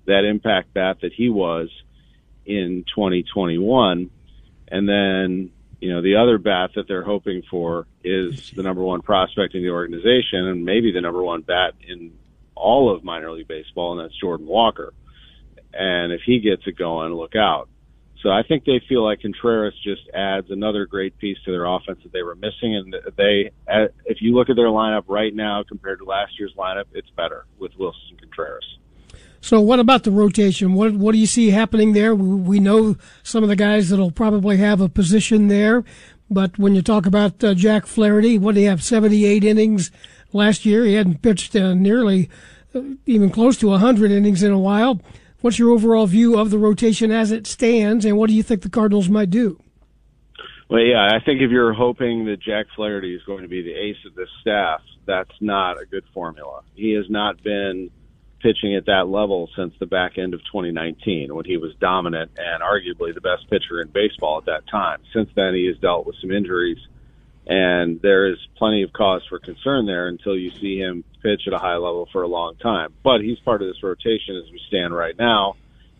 that 0.07 0.25
impact 0.25 0.73
bat 0.73 0.97
that 1.03 1.13
he 1.13 1.29
was 1.29 1.69
in 2.43 2.85
2021. 2.95 4.09
And 4.67 4.89
then 4.89 5.51
you 5.85 5.93
know, 5.93 6.01
the 6.01 6.15
other 6.15 6.39
bat 6.39 6.71
that 6.73 6.87
they're 6.87 7.03
hoping 7.03 7.43
for 7.47 7.85
is 8.03 8.49
the 8.55 8.63
number 8.63 8.81
one 8.81 9.03
prospect 9.03 9.53
in 9.53 9.61
the 9.61 9.69
organization 9.69 10.47
and 10.47 10.65
maybe 10.65 10.91
the 10.91 10.99
number 10.99 11.21
one 11.21 11.41
bat 11.41 11.75
in 11.87 12.11
all 12.55 12.91
of 12.91 13.03
minor 13.03 13.31
league 13.31 13.47
baseball, 13.47 13.91
and 13.91 14.03
that's 14.03 14.19
Jordan 14.19 14.47
Walker. 14.47 14.95
And 15.73 16.11
if 16.11 16.21
he 16.25 16.39
gets 16.39 16.63
it 16.65 16.75
going, 16.75 17.13
look 17.13 17.35
out. 17.35 17.69
So 18.23 18.31
I 18.31 18.41
think 18.41 18.65
they 18.65 18.81
feel 18.89 19.03
like 19.03 19.21
Contreras 19.21 19.75
just 19.83 20.09
adds 20.11 20.49
another 20.49 20.87
great 20.87 21.19
piece 21.19 21.37
to 21.45 21.51
their 21.51 21.65
offense 21.65 21.99
that 22.01 22.11
they 22.11 22.23
were 22.23 22.33
missing. 22.33 22.75
And 22.75 22.95
they, 23.15 23.51
uh, 23.71 23.89
if 24.05 24.23
you 24.23 24.33
look 24.33 24.49
at 24.49 24.55
their 24.55 24.69
lineup 24.69 25.03
right 25.07 25.35
now 25.35 25.63
compared 25.67 25.99
to 25.99 26.05
last 26.05 26.39
year's 26.39 26.55
lineup, 26.57 26.85
it's 26.93 27.11
better 27.11 27.45
with 27.59 27.73
Willson 27.77 28.19
Contreras. 28.19 28.79
So, 29.41 29.59
what 29.61 29.79
about 29.79 30.03
the 30.03 30.11
rotation? 30.11 30.73
What 30.73 30.93
what 30.93 31.11
do 31.11 31.17
you 31.17 31.27
see 31.27 31.51
happening 31.51 31.93
there? 31.93 32.15
We 32.15 32.59
know 32.59 32.95
some 33.23 33.43
of 33.43 33.49
the 33.49 33.55
guys 33.55 33.89
that'll 33.89 34.11
probably 34.11 34.57
have 34.57 34.81
a 34.81 34.89
position 34.89 35.47
there, 35.47 35.83
but 36.29 36.57
when 36.57 36.75
you 36.75 36.81
talk 36.81 37.05
about 37.05 37.43
uh, 37.43 37.53
Jack 37.53 37.85
Flaherty, 37.85 38.37
what 38.37 38.55
did 38.55 38.61
he 38.61 38.65
have? 38.67 38.83
Seventy 38.83 39.25
eight 39.25 39.43
innings 39.43 39.91
last 40.33 40.65
year. 40.65 40.83
He 40.85 40.95
hadn't 40.95 41.21
pitched 41.21 41.55
uh, 41.55 41.73
nearly 41.73 42.29
uh, 42.73 42.81
even 43.05 43.29
close 43.29 43.57
to 43.57 43.71
hundred 43.71 44.11
innings 44.11 44.41
in 44.41 44.51
a 44.51 44.59
while. 44.59 44.99
What's 45.41 45.59
your 45.59 45.69
overall 45.69 46.07
view 46.07 46.39
of 46.39 46.49
the 46.49 46.57
rotation 46.57 47.11
as 47.11 47.31
it 47.31 47.45
stands, 47.45 48.03
and 48.03 48.17
what 48.17 48.29
do 48.29 48.35
you 48.35 48.41
think 48.41 48.63
the 48.63 48.69
Cardinals 48.69 49.09
might 49.09 49.29
do? 49.29 49.61
Well, 50.69 50.81
yeah, 50.81 51.07
I 51.13 51.23
think 51.23 51.41
if 51.41 51.51
you're 51.51 51.73
hoping 51.73 52.25
that 52.25 52.41
Jack 52.41 52.65
Flaherty 52.75 53.13
is 53.13 53.21
going 53.27 53.43
to 53.43 53.47
be 53.47 53.61
the 53.61 53.73
ace 53.73 54.03
of 54.07 54.15
this 54.15 54.29
staff, 54.41 54.81
that's 55.05 55.29
not 55.39 55.79
a 55.79 55.85
good 55.85 56.03
formula. 56.13 56.63
He 56.73 56.93
has 56.93 57.05
not 57.07 57.43
been 57.43 57.91
pitching 58.45 58.76
at 58.76 58.85
that 58.85 59.07
level 59.07 59.49
since 59.55 59.73
the 59.80 59.88
back 59.88 60.19
end 60.19 60.35
of 60.35 60.39
2019 60.41 61.34
when 61.34 61.45
he 61.45 61.57
was 61.57 61.73
dominant 61.81 62.30
and 62.38 62.61
arguably 62.61 63.11
the 63.11 63.19
best 63.19 63.49
pitcher 63.49 63.81
in 63.81 63.88
baseball 63.88 64.38
at 64.38 64.45
that 64.45 64.67
time. 64.69 64.99
Since 65.13 65.30
then, 65.35 65.55
he 65.55 65.65
has 65.65 65.77
dealt 65.80 66.05
with 66.05 66.15
some 66.22 66.30
injuries, 66.30 66.77
and 67.47 67.99
there 68.03 68.27
is 68.31 68.38
plenty 68.55 68.84
of 68.84 68.93
cause 68.93 69.23
for 69.27 69.39
concern 69.39 69.88
there 69.88 70.07
until 70.07 70.38
you 70.38 70.51
see 70.61 70.77
him 70.77 71.03
pitch 71.23 71.41
at 71.47 71.53
a 71.53 71.57
high 71.57 71.77
level 71.77 72.07
for 72.11 72.22
a 72.22 72.27
long 72.27 72.55
time. 72.57 72.93
But 73.03 73.22
he's 73.22 73.39
part 73.39 73.63
of 73.63 73.67
this 73.67 73.81
rotation 73.81 74.35
as 74.35 74.51
we 74.51 74.61
stand 74.67 74.95
right 74.95 75.17
now. 75.17 75.55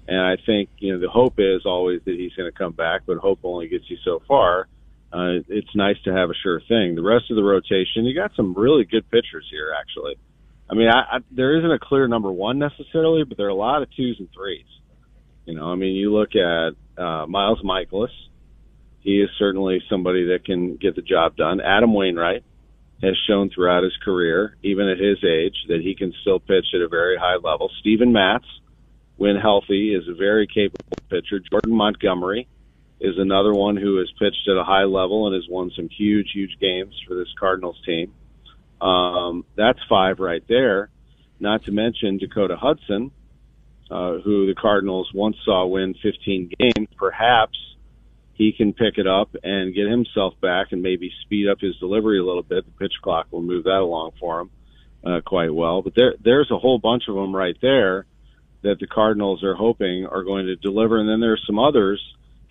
And 0.08 0.22
I 0.22 0.36
think, 0.46 0.70
you 0.78 0.94
know, 0.94 1.00
the 1.00 1.10
hope 1.10 1.40
is 1.40 1.66
always 1.66 2.02
that 2.06 2.14
he's 2.14 2.34
going 2.36 2.52
to 2.52 2.56
come 2.56 2.74
back, 2.74 3.02
but 3.08 3.18
hope 3.18 3.40
only 3.42 3.70
gets 3.70 3.90
you 3.90 3.98
so 4.06 4.22
far. 4.28 4.68
Uh, 5.12 5.42
it's 5.48 5.76
nice 5.76 5.98
to 6.04 6.14
have 6.14 6.30
a 6.30 6.36
sure 6.44 6.62
thing. 6.62 6.94
The 6.94 7.02
rest 7.02 7.32
of 7.32 7.38
the 7.38 7.44
rotation, 7.44 8.06
you 8.06 8.14
got 8.14 8.36
some 8.36 8.54
really 8.54 8.86
good 8.86 9.10
pitchers 9.10 9.48
here, 9.50 9.74
actually. 9.80 10.20
I 10.70 10.74
mean, 10.74 10.90
I, 10.90 11.18
I, 11.18 11.20
there 11.32 11.58
isn't 11.58 11.72
a 11.72 11.80
clear 11.80 12.08
number 12.08 12.32
one 12.32 12.58
necessarily, 12.60 13.24
but 13.24 13.38
there 13.38 13.48
are 13.48 13.50
a 13.50 13.56
lot 13.56 13.82
of 13.82 13.90
twos 13.96 14.18
and 14.20 14.30
threes. 14.34 14.66
You 15.46 15.54
know, 15.56 15.66
I 15.72 15.76
mean, 15.76 15.96
you 15.96 16.12
look 16.14 16.30
at 16.36 17.02
uh, 17.02 17.28
Miles 17.28 17.62
Mikolas. 17.64 18.10
He 19.02 19.22
is 19.22 19.30
certainly 19.38 19.84
somebody 19.90 20.30
that 20.30 20.46
can 20.46 20.78
get 20.78 20.96
the 20.96 21.04
job 21.04 21.36
done. 21.36 21.62
Adam 21.62 21.94
Wainwright 21.94 22.44
has 23.04 23.16
shown 23.28 23.52
throughout 23.54 23.84
his 23.84 23.96
career, 24.04 24.58
even 24.64 24.88
at 24.88 24.98
his 24.98 25.24
age, 25.24 25.56
that 25.68 25.82
he 25.82 25.94
can 25.96 26.14
still 26.22 26.40
pitch 26.40 26.66
at 26.74 26.82
a 26.82 26.88
very 26.88 27.16
high 27.16 27.36
level. 27.36 27.70
Steven 27.82 28.12
Matz, 28.12 28.46
when 29.18 29.36
healthy, 29.36 29.94
is 29.94 30.08
a 30.08 30.16
very 30.16 30.48
capable 30.48 30.98
pitcher. 31.10 31.40
Jordan 31.40 31.76
Montgomery 31.76 32.48
is 33.00 33.16
another 33.18 33.54
one 33.54 33.76
who 33.78 33.98
has 33.98 34.10
pitched 34.18 34.48
at 34.50 34.58
a 34.58 34.64
high 34.64 34.86
level 34.86 35.28
and 35.28 35.36
has 35.36 35.48
won 35.48 35.70
some 35.76 35.90
huge, 35.90 36.32
huge 36.34 36.58
games 36.60 36.96
for 37.08 37.14
this 37.14 37.32
Cardinals 37.40 37.80
team. 37.86 38.14
Um, 38.86 39.46
that's 39.56 39.80
five 39.90 40.20
right 40.20 40.44
there. 40.48 40.90
Not 41.40 41.64
to 41.66 41.72
mention 41.72 42.18
Dakota 42.18 42.56
Hudson, 42.56 43.12
uh, 43.90 44.20
who 44.20 44.46
the 44.46 44.56
Cardinals 44.56 45.10
once 45.14 45.38
saw 45.44 45.66
win 45.66 45.96
15 46.02 46.52
games. 46.60 46.88
Perhaps 46.96 47.58
he 48.34 48.52
can 48.52 48.74
pick 48.74 48.98
it 48.98 49.08
up 49.08 49.36
and 49.44 49.74
get 49.74 49.88
himself 49.88 50.40
back 50.40 50.68
and 50.72 50.84
maybe 50.84 51.12
speed 51.24 51.50
up 51.50 51.60
his 51.62 51.76
delivery 51.78 52.20
a 52.20 52.24
little 52.24 52.44
bit. 52.44 52.66
The 52.66 52.72
pitch 52.72 52.94
clock 53.02 53.28
will 53.32 53.42
move 53.42 53.64
that 53.64 53.80
along 53.80 54.12
for 54.20 54.42
him 54.42 54.50
uh, 55.04 55.22
quite 55.26 55.54
well. 55.54 55.82
But 55.82 55.96
there, 55.96 56.14
there's 56.24 56.52
a 56.52 56.58
whole 56.58 56.78
bunch 56.78 57.04
of 57.08 57.16
them 57.16 57.36
right 57.36 57.58
there 57.62 58.06
that 58.62 58.80
the 58.80 58.88
Cardinals 58.88 59.44
are 59.44 59.56
hoping 59.56 60.06
are 60.06 60.24
going 60.24 60.46
to 60.46 60.56
deliver. 60.56 61.00
And 61.00 61.10
then 61.10 61.22
there's 61.22 61.44
some 61.48 61.60
others 61.60 62.02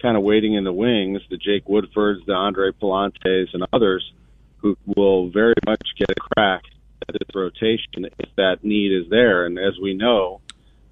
kind 0.03 0.17
of 0.17 0.23
waiting 0.23 0.55
in 0.55 0.65
the 0.65 0.73
wings, 0.73 1.21
the 1.31 1.37
Jake 1.37 1.67
Woodfords, 1.67 2.27
the 2.27 2.33
Andre 2.33 2.71
Pallantes, 2.73 3.53
and 3.53 3.65
others 3.73 4.05
who 4.65 4.79
will 4.97 5.29
very 5.29 5.55
much 5.67 5.83
get 5.99 6.09
a 6.11 6.15
crack 6.15 6.63
at 7.07 7.13
this 7.13 7.35
rotation 7.35 8.07
if 8.19 8.35
that 8.37 8.65
need 8.65 8.93
is 8.93 9.11
there. 9.11 9.45
And 9.45 9.59
as 9.59 9.75
we 9.81 9.93
know, 9.93 10.41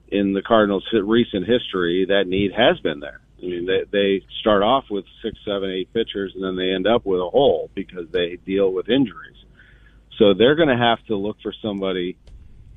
in 0.09 0.35
the 0.35 0.43
Cardinals' 0.43 0.87
recent 0.93 1.47
history, 1.47 2.05
that 2.11 2.27
need 2.27 2.53
has 2.53 2.79
been 2.81 3.01
there. 3.01 3.21
I 3.43 3.47
mean, 3.47 3.65
they, 3.65 3.85
they 3.91 4.27
start 4.41 4.63
off 4.63 4.85
with 4.91 5.07
six, 5.23 5.39
seven, 5.47 5.71
eight 5.71 5.91
pitchers, 5.95 6.33
and 6.35 6.45
then 6.45 6.55
they 6.55 6.71
end 6.71 6.87
up 6.87 7.07
with 7.07 7.19
a 7.19 7.31
hole 7.31 7.71
because 7.75 8.11
they 8.11 8.37
deal 8.37 8.71
with 8.71 8.91
injuries. 8.91 9.43
So 10.19 10.35
they're 10.35 10.55
going 10.55 10.69
to 10.69 10.77
have 10.77 11.03
to 11.07 11.17
look 11.17 11.39
for 11.43 11.55
somebody, 11.63 12.19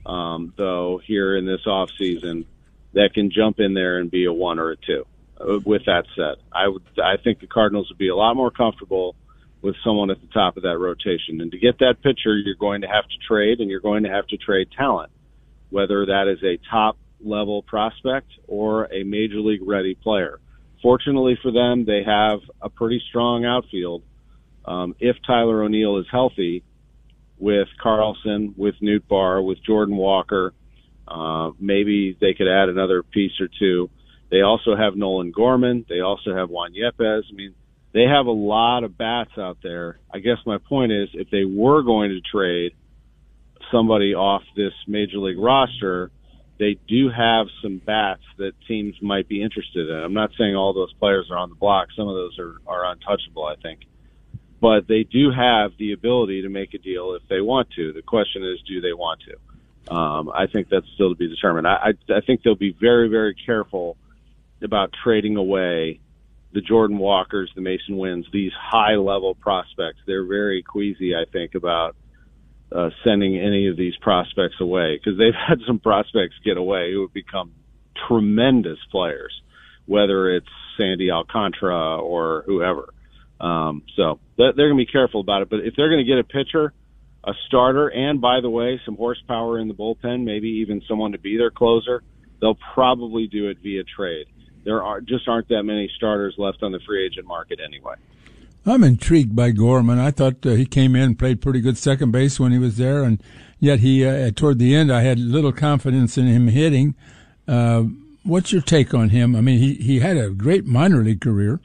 um, 0.05 0.53
though, 0.55 1.01
here 1.05 1.35
in 1.35 1.45
this 1.45 1.67
off 1.67 1.89
season 1.97 2.45
that 2.93 3.13
can 3.13 3.31
jump 3.31 3.59
in 3.59 3.73
there 3.73 3.99
and 3.99 4.09
be 4.09 4.23
a 4.23 4.33
one 4.33 4.59
or 4.59 4.71
a 4.71 4.77
two. 4.77 5.05
Uh, 5.37 5.59
with 5.65 5.83
that 5.87 6.05
said, 6.15 6.35
I 6.53 6.69
would, 6.69 6.83
I 7.03 7.17
think 7.21 7.41
the 7.41 7.47
Cardinals 7.47 7.89
would 7.89 7.97
be 7.97 8.07
a 8.07 8.15
lot 8.15 8.35
more 8.35 8.49
comfortable 8.49 9.17
with 9.65 9.75
someone 9.83 10.11
at 10.11 10.21
the 10.21 10.27
top 10.27 10.57
of 10.57 10.63
that 10.63 10.77
rotation. 10.77 11.41
And 11.41 11.51
to 11.51 11.57
get 11.57 11.79
that 11.79 11.95
pitcher, 12.03 12.37
you're 12.37 12.53
going 12.53 12.81
to 12.81 12.87
have 12.87 13.05
to 13.05 13.17
trade, 13.27 13.59
and 13.59 13.67
you're 13.67 13.79
going 13.79 14.03
to 14.03 14.09
have 14.09 14.27
to 14.27 14.37
trade 14.37 14.67
talent, 14.77 15.11
whether 15.71 16.05
that 16.05 16.31
is 16.31 16.37
a 16.43 16.59
top 16.69 16.99
level 17.19 17.63
prospect 17.63 18.27
or 18.47 18.85
a 18.93 19.03
major 19.03 19.39
league 19.39 19.67
ready 19.67 19.95
player. 19.95 20.39
Fortunately 20.83 21.35
for 21.41 21.51
them, 21.51 21.83
they 21.83 22.03
have 22.05 22.41
a 22.61 22.69
pretty 22.69 23.01
strong 23.09 23.43
outfield. 23.43 24.03
Um, 24.65 24.93
if 24.99 25.15
Tyler 25.25 25.63
O'Neill 25.63 25.97
is 25.97 26.05
healthy, 26.11 26.63
with 27.37 27.67
Carlson, 27.81 28.53
with 28.55 28.75
Nootbaar, 28.81 29.43
with 29.43 29.57
Jordan 29.65 29.97
Walker, 29.97 30.53
uh, 31.07 31.51
maybe 31.59 32.15
they 32.21 32.33
could 32.33 32.47
add 32.47 32.69
another 32.69 33.03
piece 33.03 33.33
or 33.41 33.49
two. 33.59 33.89
They 34.29 34.41
also 34.41 34.75
have 34.75 34.95
Nolan 34.95 35.31
Gorman. 35.31 35.85
They 35.89 36.01
also 36.01 36.35
have 36.35 36.49
Juan 36.49 36.73
Yepez. 36.73 37.23
I 37.29 37.35
mean, 37.35 37.53
they 37.95 38.03
have 38.03 38.25
a 38.25 38.31
lot 38.31 38.83
of 38.83 38.97
bats 38.97 39.31
out 39.37 39.59
there. 39.63 39.99
I 40.13 40.19
guess 40.19 40.37
my 40.45 40.57
point 40.57 40.91
is, 40.91 41.07
if 41.13 41.29
they 41.29 41.45
were 41.45 41.81
going 41.81 42.09
to 42.09 42.19
trade 42.19 42.73
somebody 43.71 44.13
off 44.13 44.43
this 44.53 44.73
major 44.85 45.17
league 45.17 45.39
roster, 45.39 46.11
they 46.59 46.77
do 46.89 47.09
have 47.09 47.47
some 47.63 47.77
bats 47.77 48.21
that 48.37 48.51
teams 48.67 48.95
might 49.01 49.29
be 49.29 49.41
interested 49.41 49.89
in. 49.89 49.95
I'm 49.95 50.13
not 50.13 50.31
saying 50.37 50.57
all 50.57 50.73
those 50.73 50.91
players 50.95 51.29
are 51.31 51.37
on 51.37 51.47
the 51.47 51.55
block. 51.55 51.87
Some 51.95 52.09
of 52.09 52.15
those 52.15 52.37
are, 52.37 52.55
are 52.67 52.91
untouchable, 52.91 53.45
I 53.45 53.55
think. 53.55 53.79
But 54.59 54.89
they 54.89 55.03
do 55.03 55.31
have 55.31 55.71
the 55.79 55.93
ability 55.93 56.41
to 56.41 56.49
make 56.49 56.73
a 56.73 56.79
deal 56.79 57.13
if 57.13 57.25
they 57.29 57.39
want 57.39 57.69
to. 57.77 57.93
The 57.93 58.01
question 58.01 58.43
is, 58.43 58.59
do 58.67 58.81
they 58.81 58.93
want 58.93 59.21
to? 59.21 59.95
Um, 59.95 60.29
I 60.35 60.47
think 60.47 60.67
that's 60.67 60.87
still 60.95 61.11
to 61.11 61.15
be 61.15 61.29
determined. 61.29 61.65
I, 61.65 61.93
I, 62.09 62.13
I 62.17 62.21
think 62.27 62.43
they'll 62.43 62.55
be 62.55 62.75
very, 62.77 63.07
very 63.07 63.35
careful 63.45 63.95
about 64.61 64.91
trading 65.01 65.37
away 65.37 66.01
the 66.55 66.61
Jordan 66.61 66.97
Walkers, 66.97 67.51
the 67.53 67.61
Masyn 67.61 67.97
Winns, 67.97 68.25
these 68.31 68.53
high 68.57 68.95
level 68.95 69.35
prospects. 69.35 69.99
They're 70.07 70.25
very 70.25 70.63
queasy, 70.63 71.13
I 71.13 71.29
think, 71.29 71.53
about 71.53 71.97
uh, 72.71 72.91
sending 73.03 73.37
any 73.37 73.67
of 73.67 73.75
these 73.75 73.93
prospects 74.01 74.55
away 74.61 74.97
because 74.97 75.19
they've 75.19 75.35
had 75.47 75.59
some 75.67 75.79
prospects 75.79 76.35
get 76.43 76.57
away 76.57 76.93
who 76.93 77.01
have 77.01 77.13
become 77.13 77.51
tremendous 78.07 78.79
players, 78.89 79.33
whether 79.85 80.33
it's 80.33 80.47
Sandy 80.77 81.11
Alcantara 81.11 81.99
or 81.99 82.43
whoever. 82.45 82.93
Um, 83.39 83.83
so 83.97 84.21
they're 84.37 84.53
going 84.53 84.69
to 84.69 84.75
be 84.77 84.85
careful 84.85 85.19
about 85.19 85.41
it. 85.41 85.49
But 85.49 85.59
if 85.59 85.73
they're 85.75 85.89
going 85.89 86.05
to 86.05 86.09
get 86.09 86.19
a 86.19 86.23
pitcher, 86.23 86.73
a 87.25 87.33
starter, 87.47 87.89
and 87.89 88.21
by 88.21 88.39
the 88.39 88.49
way, 88.49 88.79
some 88.85 88.95
horsepower 88.95 89.59
in 89.59 89.67
the 89.67 89.73
bullpen, 89.73 90.23
maybe 90.23 90.61
even 90.61 90.81
someone 90.87 91.11
to 91.11 91.19
be 91.19 91.37
their 91.37 91.51
closer, 91.51 92.01
they'll 92.39 92.57
probably 92.73 93.27
do 93.27 93.49
it 93.49 93.57
via 93.61 93.83
trade. 93.83 94.27
There 94.65 94.83
are 94.83 94.99
just 94.99 95.27
aren't 95.27 95.47
that 95.49 95.63
many 95.63 95.89
starters 95.95 96.35
left 96.37 96.63
on 96.63 96.71
the 96.71 96.79
free 96.85 97.05
agent 97.05 97.27
market 97.27 97.59
anyway. 97.65 97.95
I'm 98.65 98.83
intrigued 98.83 99.35
by 99.35 99.51
Gorman. 99.51 99.99
I 99.99 100.09
thought 100.09 100.43
uh, 100.43 100.51
he 100.51 100.65
came 100.65 100.95
in 100.95 101.03
and 101.03 101.19
played 101.19 101.39
pretty 101.39 101.61
good 101.61 101.77
second 101.77 102.11
base 102.11 102.39
when 102.39 102.51
he 102.51 102.57
was 102.57 102.77
there, 102.77 103.03
and 103.03 103.21
yet 103.59 103.79
he 103.79 104.03
uh, 104.03 104.31
toward 104.31 104.57
the 104.57 104.75
end 104.75 104.91
I 104.91 105.01
had 105.01 105.19
little 105.19 105.51
confidence 105.51 106.17
in 106.17 106.25
him 106.25 106.47
hitting. 106.47 106.95
Uh, 107.47 107.83
what's 108.23 108.51
your 108.51 108.63
take 108.63 108.93
on 108.95 109.09
him? 109.09 109.35
I 109.35 109.41
mean, 109.41 109.59
he 109.59 109.75
he 109.75 109.99
had 109.99 110.17
a 110.17 110.31
great 110.31 110.65
minor 110.65 111.03
league 111.03 111.21
career. 111.21 111.59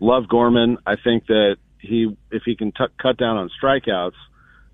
Love 0.00 0.28
Gorman. 0.28 0.78
I 0.84 0.96
think 0.96 1.26
that 1.28 1.58
he 1.78 2.16
if 2.32 2.42
he 2.44 2.56
can 2.56 2.72
t- 2.72 2.84
cut 3.00 3.16
down 3.16 3.36
on 3.36 3.50
strikeouts, 3.62 4.16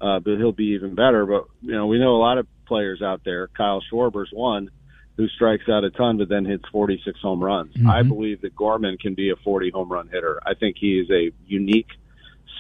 uh, 0.01 0.21
but 0.21 0.39
he'll 0.39 0.53
be 0.53 0.73
even 0.75 0.95
better. 0.95 1.27
But 1.27 1.45
you 1.61 1.73
know, 1.73 1.87
we 1.87 1.99
know 1.99 2.17
a 2.17 2.23
lot 2.23 2.39
of 2.39 2.47
players 2.65 3.03
out 3.03 3.21
there. 3.27 3.49
Kyle 3.49 3.83
Schwarber's 3.91 4.31
one 4.33 4.71
who 5.17 5.29
strikes 5.29 5.69
out 5.69 5.85
a 5.85 5.91
ton 5.91 6.19
but 6.19 6.29
then 6.29 6.45
hits 6.45 6.65
46 6.73 7.19
home 7.21 7.43
runs. 7.43 7.75
Mm-hmm. 7.75 7.91
I 7.91 8.03
believe 8.03 8.41
that 8.43 8.57
Gorman 8.57 8.97
can 8.99 9.15
be 9.15 9.31
a 9.31 9.37
40 9.37 9.71
home 9.71 9.91
run 9.91 10.09
hitter. 10.09 10.41
I 10.45 10.55
think 10.55 10.77
he 10.79 10.99
is 10.99 11.11
a 11.11 11.31
unique, 11.47 11.89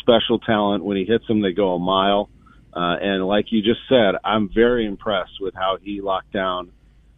special 0.00 0.38
talent. 0.38 0.84
When 0.84 0.96
he 0.96 1.04
hits 1.04 1.26
them, 1.26 1.40
they 1.40 1.52
go 1.52 1.74
a 1.74 1.78
mile. 1.78 2.28
Uh, 2.72 2.96
and 3.00 3.26
like 3.26 3.46
you 3.50 3.62
just 3.62 3.80
said, 3.88 4.14
I'm 4.24 4.48
very 4.52 4.86
impressed 4.86 5.40
with 5.40 5.54
how 5.54 5.78
he 5.82 6.00
locked 6.00 6.32
down 6.32 6.70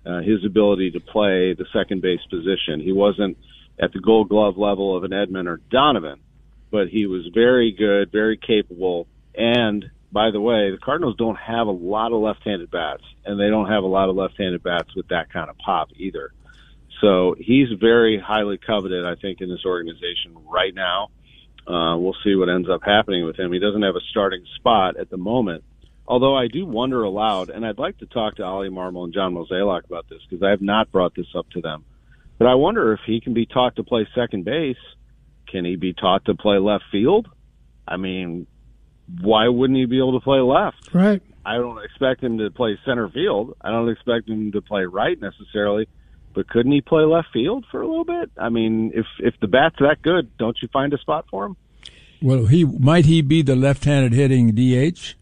uh, 0.05 0.21
his 0.21 0.45
ability 0.45 0.93
to 0.93 1.01
play 1.01 1.55
the 1.55 1.67
second 1.73 2.03
base 2.03 2.25
position. 2.31 2.81
He 2.81 2.93
wasn't 2.93 3.37
at 3.81 3.93
the 3.93 4.01
gold 4.01 4.29
glove 4.29 4.57
level 4.57 4.97
of 4.97 5.05
an 5.05 5.11
Edman 5.11 5.47
or 5.47 5.61
Donovan, 5.71 6.21
but 6.71 6.89
he 6.89 7.07
was 7.07 7.29
very 7.35 7.73
good, 7.73 8.11
very 8.11 8.37
capable, 8.37 9.07
and 9.35 9.85
by 10.13 10.31
the 10.31 10.41
way, 10.41 10.71
the 10.71 10.79
Cardinals 10.79 11.17
don't 11.17 11.39
have 11.39 11.67
a 11.67 11.73
lot 11.73 12.13
of 12.13 12.21
left-handed 12.21 12.71
bats, 12.71 13.03
and 13.25 13.41
they 13.41 13.49
don't 13.49 13.69
have 13.69 13.83
a 13.83 13.87
lot 13.87 14.11
of 14.11 14.17
left-handed 14.17 14.63
bats 14.63 14.95
with 14.95 15.09
that 15.09 15.33
kind 15.33 15.49
of 15.49 15.57
pop 15.59 15.89
either. 15.97 16.33
So 17.01 17.35
he's 17.39 17.69
very 17.81 18.21
highly 18.21 18.59
coveted, 18.59 19.07
I 19.07 19.15
think, 19.17 19.41
in 19.41 19.49
this 19.49 19.65
organization 19.65 20.37
right 20.49 20.75
now. 20.75 21.09
Uh, 21.67 21.97
we'll 21.97 22.17
see 22.25 22.35
what 22.35 22.49
ends 22.49 22.69
up 22.69 22.83
happening 22.85 23.25
with 23.25 23.39
him. 23.39 23.53
He 23.53 23.59
doesn't 23.59 23.83
have 23.83 23.97
a 23.97 24.01
starting 24.11 24.45
spot 24.57 24.97
at 24.97 25.11
the 25.11 25.17
moment. 25.17 25.65
Although 26.07 26.37
I 26.37 26.49
do 26.49 26.67
wonder 26.67 27.03
aloud, 27.03 27.49
and 27.49 27.65
I'd 27.65 27.79
like 27.79 27.99
to 27.99 28.07
talk 28.07 28.37
to 28.37 28.45
Oli 28.45 28.69
Marmol 28.69 29.05
and 29.05 29.15
John 29.15 29.35
Mozeliak 29.35 29.85
about 29.85 30.09
this 30.09 30.19
because 30.29 30.43
I 30.43 30.51
have 30.51 30.61
not 30.61 30.93
brought 30.93 31.15
this 31.15 31.35
up 31.35 31.49
to 31.51 31.61
them. 31.61 31.85
But 32.39 32.49
I 32.49 32.55
wonder 32.55 32.93
if 32.93 33.01
he 33.07 33.21
can 33.21 33.35
be 33.35 33.47
taught 33.47 33.77
to 33.77 33.85
play 33.85 34.07
second 34.15 34.45
base. 34.45 34.77
Can 35.49 35.65
he 35.65 35.77
be 35.77 35.95
taught 35.95 36.25
to 36.27 36.35
play 36.35 36.59
left 36.59 36.85
field? 36.91 37.29
I 37.87 37.97
mean, 37.97 38.47
why 39.21 39.49
wouldn't 39.49 39.79
he 39.79 39.87
be 39.87 39.99
able 39.99 40.19
to 40.19 40.25
play 40.25 40.39
left? 40.39 40.95
Right. 40.95 41.23
I 41.45 41.57
don't 41.57 41.83
expect 41.85 42.23
him 42.23 42.39
to 42.39 42.51
play 42.51 42.79
center 42.85 43.09
field. 43.09 43.57
I 43.61 43.71
don't 43.71 43.89
expect 43.89 44.29
him 44.29 44.53
to 44.53 44.63
play 44.63 44.85
right 44.85 45.21
necessarily, 45.21 45.89
but 46.35 46.49
couldn't 46.49 46.73
he 46.73 46.81
play 46.81 47.03
left 47.03 47.29
field 47.33 47.67
for 47.71 47.83
a 47.83 47.87
little 47.87 48.05
bit? 48.05 48.31
I 48.39 48.49
mean, 48.49 48.93
if 48.95 49.07
if 49.19 49.35
the 49.41 49.49
bat's 49.49 49.77
that 49.81 50.03
good, 50.03 50.37
don't 50.39 50.57
you 50.63 50.69
find 50.73 50.93
a 50.95 50.99
spot 50.99 51.27
for 51.31 51.47
him? 51.47 51.57
Well, 52.23 52.47
he 52.47 52.65
might 52.65 53.07
he 53.07 53.21
be 53.21 53.43
the 53.43 53.57
left-handed 53.57 54.13
hitting 54.13 54.55
DH 54.55 55.15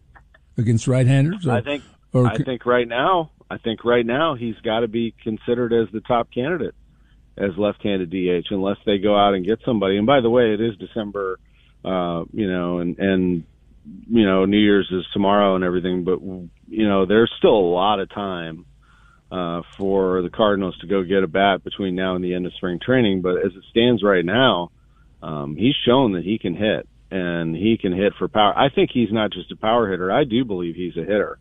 against 0.57 0.87
right-handers? 0.87 1.47
Or, 1.47 1.51
I 1.51 1.61
think. 1.61 1.83
Or, 2.13 2.27
I 2.27 2.37
think 2.37 2.65
right 2.65 2.87
now, 2.87 3.31
I 3.49 3.57
think 3.57 3.83
right 3.83 4.05
now 4.05 4.35
he's 4.35 4.57
got 4.57 4.81
to 4.81 4.87
be 4.87 5.15
considered 5.23 5.73
as 5.73 5.91
the 5.91 6.01
top 6.01 6.31
candidate 6.31 6.75
as 7.37 7.57
left-handed 7.57 8.11
DH, 8.11 8.51
unless 8.51 8.77
they 8.85 8.99
go 8.99 9.17
out 9.17 9.33
and 9.33 9.45
get 9.45 9.59
somebody. 9.65 9.97
And 9.97 10.05
by 10.05 10.21
the 10.21 10.29
way, 10.29 10.53
it 10.53 10.61
is 10.61 10.75
December, 10.77 11.39
uh, 11.83 12.25
you 12.31 12.51
know, 12.51 12.79
and 12.79 12.99
and 12.99 13.43
you 13.85 14.25
know, 14.25 14.45
New 14.45 14.59
Year's 14.59 14.89
is 14.91 15.05
tomorrow 15.13 15.55
and 15.55 15.63
everything, 15.63 16.03
but 16.03 16.21
you 16.21 16.87
know, 16.87 17.05
there's 17.05 17.31
still 17.37 17.55
a 17.55 17.73
lot 17.73 17.99
of 17.99 18.09
time 18.09 18.65
uh, 19.31 19.61
for 19.77 20.21
the 20.21 20.29
Cardinals 20.29 20.77
to 20.79 20.87
go 20.87 21.03
get 21.03 21.23
a 21.23 21.27
bat 21.27 21.63
between 21.63 21.95
now 21.95 22.15
and 22.15 22.23
the 22.23 22.33
end 22.33 22.45
of 22.45 22.53
spring 22.53 22.79
training. 22.79 23.21
But 23.21 23.37
as 23.37 23.53
it 23.55 23.63
stands 23.69 24.03
right 24.03 24.25
now, 24.25 24.71
um, 25.21 25.55
he's 25.55 25.75
shown 25.85 26.13
that 26.13 26.23
he 26.23 26.37
can 26.37 26.55
hit 26.55 26.87
and 27.09 27.55
he 27.55 27.77
can 27.77 27.93
hit 27.93 28.13
for 28.17 28.27
power. 28.27 28.57
I 28.57 28.69
think 28.69 28.91
he's 28.93 29.11
not 29.11 29.31
just 29.31 29.51
a 29.51 29.55
power 29.55 29.89
hitter. 29.89 30.11
I 30.11 30.23
do 30.23 30.45
believe 30.45 30.75
he's 30.75 30.97
a 30.97 31.01
hitter, 31.01 31.39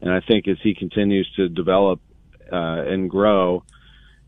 and 0.00 0.10
I 0.10 0.20
think 0.20 0.48
as 0.48 0.58
he 0.62 0.74
continues 0.74 1.30
to 1.36 1.48
develop 1.48 2.00
uh, 2.52 2.82
and 2.86 3.08
grow, 3.08 3.64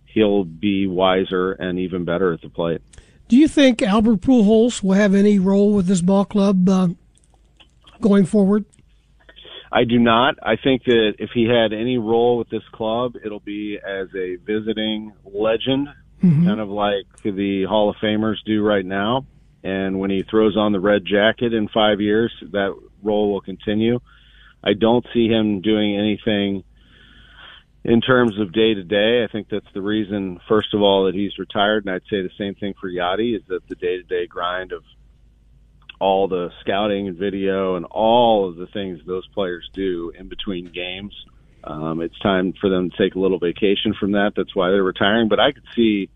he'll 0.07 0.45
be 0.45 0.87
wiser 0.87 1.53
and 1.53 1.79
even 1.79 2.05
better 2.05 2.33
at 2.33 2.41
the 2.41 2.49
plate. 2.49 2.81
Do 3.27 3.37
you 3.37 3.49
think 3.49 3.83
Albert 3.83 4.21
Pujols 4.21 4.83
will 4.83 4.93
have 4.93 5.15
any 5.15 5.39
role 5.39 5.73
with 5.73 5.87
this 5.87 6.03
ball 6.03 6.25
club 6.25 6.69
uh, 6.69 6.89
going 8.05 8.27
forward? 8.27 8.67
I 9.73 9.85
do 9.85 9.99
not. 9.99 10.37
I 10.43 10.57
think 10.57 10.85
that 10.85 11.15
if 11.19 11.31
he 11.35 11.45
had 11.45 11.73
any 11.73 11.99
role 11.99 12.39
with 12.39 12.49
this 12.51 12.63
club, 12.71 13.15
it'll 13.25 13.41
be 13.41 13.79
as 13.85 14.09
a 14.15 14.37
visiting 14.37 15.13
legend, 15.25 15.89
Mhm. 16.23 16.45
kind 16.45 16.61
of 16.61 16.69
like 16.69 17.07
the 17.25 17.65
Hall 17.65 17.89
of 17.91 17.97
Famers 17.97 18.37
do 18.45 18.63
right 18.63 18.85
now. 18.85 19.27
And 19.65 19.99
when 19.99 20.11
he 20.11 20.23
throws 20.23 20.57
on 20.57 20.73
the 20.73 20.81
red 20.81 21.05
jacket 21.07 21.55
in 21.55 21.69
five 21.69 22.01
years, 22.01 22.31
that 22.53 22.73
role 23.03 23.33
will 23.33 23.41
continue. 23.41 23.99
I 24.63 24.75
don't 24.75 25.07
see 25.13 25.27
him 25.29 25.63
doing 25.63 25.97
anything 25.97 26.63
in 27.85 28.01
terms 28.01 28.39
of 28.39 28.53
day 28.53 28.75
to 28.75 28.83
day. 28.85 29.25
I 29.25 29.27
think 29.27 29.49
that's 29.49 29.73
the 29.73 29.83
reason, 29.83 30.39
first 30.47 30.73
of 30.75 30.83
all, 30.83 31.07
that 31.07 31.15
he's 31.15 31.39
retired. 31.39 31.85
And 31.85 31.95
I'd 31.95 32.03
say 32.11 32.23
the 32.23 32.31
same 32.39 32.55
thing 32.55 32.75
for 32.81 32.91
Yadi 32.91 33.35
is 33.37 33.43
that 33.49 33.67
the 33.69 33.75
day 33.75 33.97
to 33.97 34.03
day 34.03 34.27
grind 34.27 34.73
of 34.73 34.85
all 36.05 36.29
the 36.29 36.51
scouting 36.61 37.09
and 37.09 37.17
video 37.17 37.77
and 37.77 37.87
all 37.87 38.47
of 38.47 38.57
the 38.57 38.67
things 38.67 39.01
those 39.07 39.27
players 39.29 39.67
do 39.73 40.13
in 40.15 40.29
between 40.29 40.67
games. 40.67 41.15
Um, 41.65 42.03
it's 42.03 42.19
time 42.19 42.53
for 42.61 42.69
them 42.69 42.91
to 42.91 42.97
take 42.99 43.15
a 43.15 43.19
little 43.19 43.39
vacation 43.39 43.95
from 43.99 44.13
that. 44.13 44.33
That's 44.37 44.55
why 44.55 44.69
they're 44.69 44.83
retiring. 44.83 45.31
But 45.31 45.41
I 45.41 45.53
could 45.53 45.65
see 45.75 46.11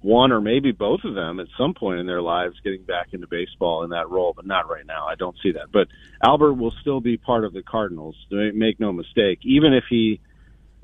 one 0.00 0.32
or 0.32 0.40
maybe 0.40 0.72
both 0.72 1.04
of 1.04 1.14
them 1.14 1.38
at 1.38 1.46
some 1.56 1.72
point 1.72 2.00
in 2.00 2.06
their 2.06 2.20
lives 2.20 2.56
getting 2.64 2.82
back 2.82 3.10
into 3.12 3.28
baseball 3.28 3.84
in 3.84 3.90
that 3.90 4.10
role, 4.10 4.32
but 4.34 4.44
not 4.44 4.68
right 4.68 4.84
now. 4.84 5.06
I 5.06 5.14
don't 5.14 5.36
see 5.40 5.52
that. 5.52 5.70
But 5.72 5.86
Albert 6.20 6.54
will 6.54 6.74
still 6.80 7.00
be 7.00 7.16
part 7.16 7.44
of 7.44 7.52
the 7.52 7.62
Cardinals. 7.62 8.16
Make 8.28 8.80
no 8.80 8.92
mistake. 8.92 9.38
Even 9.44 9.72
if 9.72 9.84
he 9.88 10.20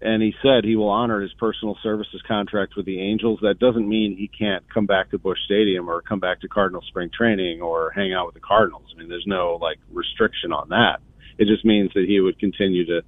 and 0.01 0.23
he 0.23 0.35
said 0.43 0.65
he 0.65 0.77
will 0.77 0.91
honor 0.91 1.21
his 1.21 1.33
personal 1.35 1.77
services 1.83 2.23
contract 2.27 2.75
with 2.77 2.87
the 2.87 3.01
Angels. 3.01 3.41
That 3.43 3.59
doesn't 3.59 3.89
mean 3.89 4.17
he 4.17 4.29
can't 4.29 4.63
come 4.73 4.87
back 4.87 5.11
to 5.11 5.19
Busch 5.19 5.39
Stadium 5.45 5.89
or 5.89 6.03
come 6.03 6.21
back 6.21 6.41
to 6.43 6.49
Cardinal 6.49 6.83
spring 6.83 7.11
training 7.17 7.61
or 7.61 7.91
hang 7.91 8.13
out 8.13 8.27
with 8.27 8.35
the 8.35 8.41
Cardinals. 8.41 8.85
I 8.95 8.99
mean, 8.99 9.09
there's 9.09 9.27
no 9.27 9.59
like 9.61 9.79
restriction 9.91 10.53
on 10.53 10.69
that. 10.69 11.01
It 11.39 11.47
just 11.47 11.65
means 11.65 11.91
that 11.95 12.05
he 12.07 12.21
would 12.21 12.39
continue 12.39 12.85
to 12.87 13.03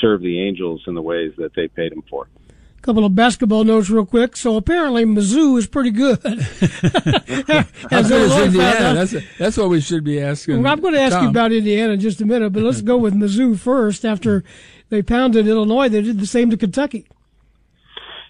serve 0.00 0.22
the 0.22 0.46
Angels 0.46 0.82
in 0.86 0.94
the 0.94 1.02
ways 1.02 1.32
that 1.36 1.54
they 1.54 1.68
paid 1.68 1.92
him 1.92 2.02
for. 2.08 2.28
A 2.48 2.82
couple 2.82 3.04
of 3.04 3.14
basketball 3.14 3.64
notes, 3.64 3.90
real 3.90 4.06
quick. 4.06 4.34
So 4.36 4.56
apparently, 4.56 5.04
Mizzou 5.04 5.58
is 5.58 5.66
pretty 5.66 5.90
good. 5.90 6.18
As 6.24 6.46
good 7.44 7.66
is 7.92 8.10
Illinois 8.10 8.28
found 8.28 8.46
Indiana? 8.46 8.86
out. 8.86 8.94
That's, 8.94 9.14
that's 9.38 9.56
what 9.58 9.68
we 9.68 9.82
should 9.82 10.02
be 10.02 10.18
asking. 10.18 10.62
Well, 10.62 10.72
I'm 10.72 10.80
going 10.80 10.94
to 10.94 11.00
ask 11.00 11.20
you 11.20 11.28
about 11.28 11.52
Indiana 11.52 11.92
in 11.92 12.00
just 12.00 12.22
a 12.22 12.24
minute, 12.24 12.54
but 12.54 12.62
let's 12.62 12.80
go 12.80 12.96
with 12.96 13.12
Mizzou 13.12 13.58
first. 13.58 14.06
After 14.06 14.44
they 14.90 15.02
pounded 15.02 15.46
Illinois, 15.46 15.88
they 15.88 16.02
did 16.02 16.20
the 16.20 16.26
same 16.26 16.50
to 16.50 16.56
Kentucky. 16.56 17.06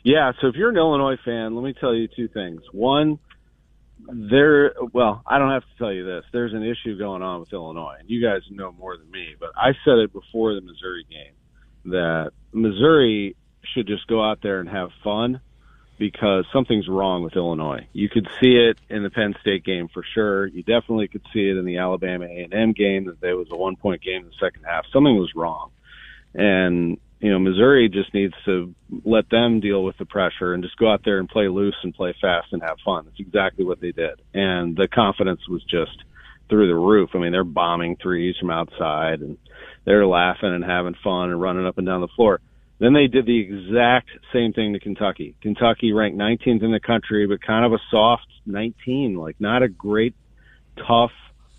Yeah, 0.03 0.32
so 0.41 0.47
if 0.49 0.55
you're 0.55 0.70
an 0.70 0.77
Illinois 0.77 1.16
fan, 1.24 1.55
let 1.55 1.65
me 1.65 1.74
tell 1.78 1.95
you 1.95 2.09
two 2.09 2.28
things. 2.28 2.62
One, 2.73 3.19
there 4.09 4.73
well, 4.93 5.23
I 5.27 5.39
don't 5.39 5.51
have 5.51 5.62
to 5.62 5.78
tell 5.78 5.93
you 5.93 6.05
this. 6.05 6.24
There's 6.32 6.55
an 6.55 6.62
issue 6.62 6.97
going 6.99 7.23
on 7.23 7.41
with 7.41 7.53
Illinois, 7.53 7.97
and 8.01 8.09
you 8.09 8.23
guys 8.23 8.41
know 8.51 8.73
more 8.73 8.97
than 8.97 9.11
me, 9.11 9.35
but 9.39 9.51
I 9.57 9.73
said 9.85 9.99
it 9.99 10.12
before 10.12 10.55
the 10.55 10.62
Missouri 10.62 11.05
game 11.11 11.93
that 11.93 12.32
Missouri 12.53 13.37
should 13.74 13.87
just 13.87 14.07
go 14.07 14.23
out 14.23 14.41
there 14.43 14.61
and 14.61 14.69
have 14.69 14.91
fun 15.05 15.41
because 15.99 16.47
something's 16.53 16.89
wrong 16.89 17.23
with 17.23 17.37
Illinois. 17.37 17.87
You 17.93 18.09
could 18.09 18.27
see 18.41 18.57
it 18.57 18.78
in 18.89 19.03
the 19.03 19.11
Penn 19.11 19.35
State 19.43 19.65
game 19.65 19.89
for 19.93 20.03
sure. 20.15 20.47
You 20.47 20.62
definitely 20.62 21.09
could 21.09 21.23
see 21.32 21.49
it 21.49 21.59
in 21.59 21.66
the 21.66 21.77
Alabama 21.77 22.24
A&M 22.24 22.73
game 22.73 23.05
that 23.07 23.20
there 23.20 23.37
was 23.37 23.49
a 23.51 23.57
one 23.57 23.77
point 23.77 24.03
game 24.03 24.23
in 24.23 24.28
the 24.28 24.35
second 24.41 24.65
half. 24.65 24.87
Something 24.93 25.16
was 25.16 25.35
wrong. 25.35 25.70
And 26.35 26.98
you 27.20 27.31
know, 27.31 27.39
Missouri 27.39 27.89
just 27.90 28.15
needs 28.15 28.35
to 28.47 28.74
let 29.05 29.28
them 29.28 29.61
deal 29.61 29.85
with 29.85 29.98
the 29.98 30.07
pressure 30.07 30.55
and 30.55 30.62
just 30.62 30.78
go 30.78 30.90
out 30.90 31.02
there 31.05 31.19
and 31.19 31.28
play 31.28 31.48
loose 31.48 31.77
and 31.82 31.94
play 31.94 32.15
fast 32.19 32.48
and 32.52 32.62
have 32.62 32.78
fun. 32.82 33.05
That's 33.05 33.20
exactly 33.20 33.65
what 33.65 33.81
they 33.81 33.93
did. 33.93 34.20
And 34.32 34.74
the 34.74 34.89
confidence 34.89 35.47
was 35.47 35.62
just 35.65 36.02
through 36.48 36.69
the 36.69 36.74
roof. 36.74 37.11
I 37.15 37.19
mean, 37.19 37.32
they're 37.32 37.44
bombing 37.44 37.97
threes 37.97 38.36
from 38.40 38.51
outside 38.51 39.20
and 39.20 39.36
they're 39.85 40.07
laughing 40.07 40.55
and 40.55 40.65
having 40.65 40.94
fun 41.05 41.31
and 41.31 41.40
running 41.40 41.66
up 41.66 41.77
and 41.77 41.86
down 41.86 42.01
the 42.01 42.09
floor. 42.09 42.40
Then 42.78 42.94
they 42.94 43.07
did 43.07 43.27
the 43.27 43.39
exact 43.39 44.09
same 44.32 44.55
thing 44.55 44.73
to 44.73 44.81
Kentucky. 44.81 45.35
Kentucky 45.43 45.93
ranked 45.93 46.19
19th 46.19 46.62
in 46.62 46.73
the 46.73 46.81
country, 46.81 47.27
but 47.27 47.43
kind 47.43 47.66
of 47.66 47.74
a 47.74 47.78
soft 47.90 48.27
19, 48.47 49.16
like 49.16 49.36
not 49.39 49.62
a 49.62 49.69
great, 49.69 50.15
tough, 50.78 51.12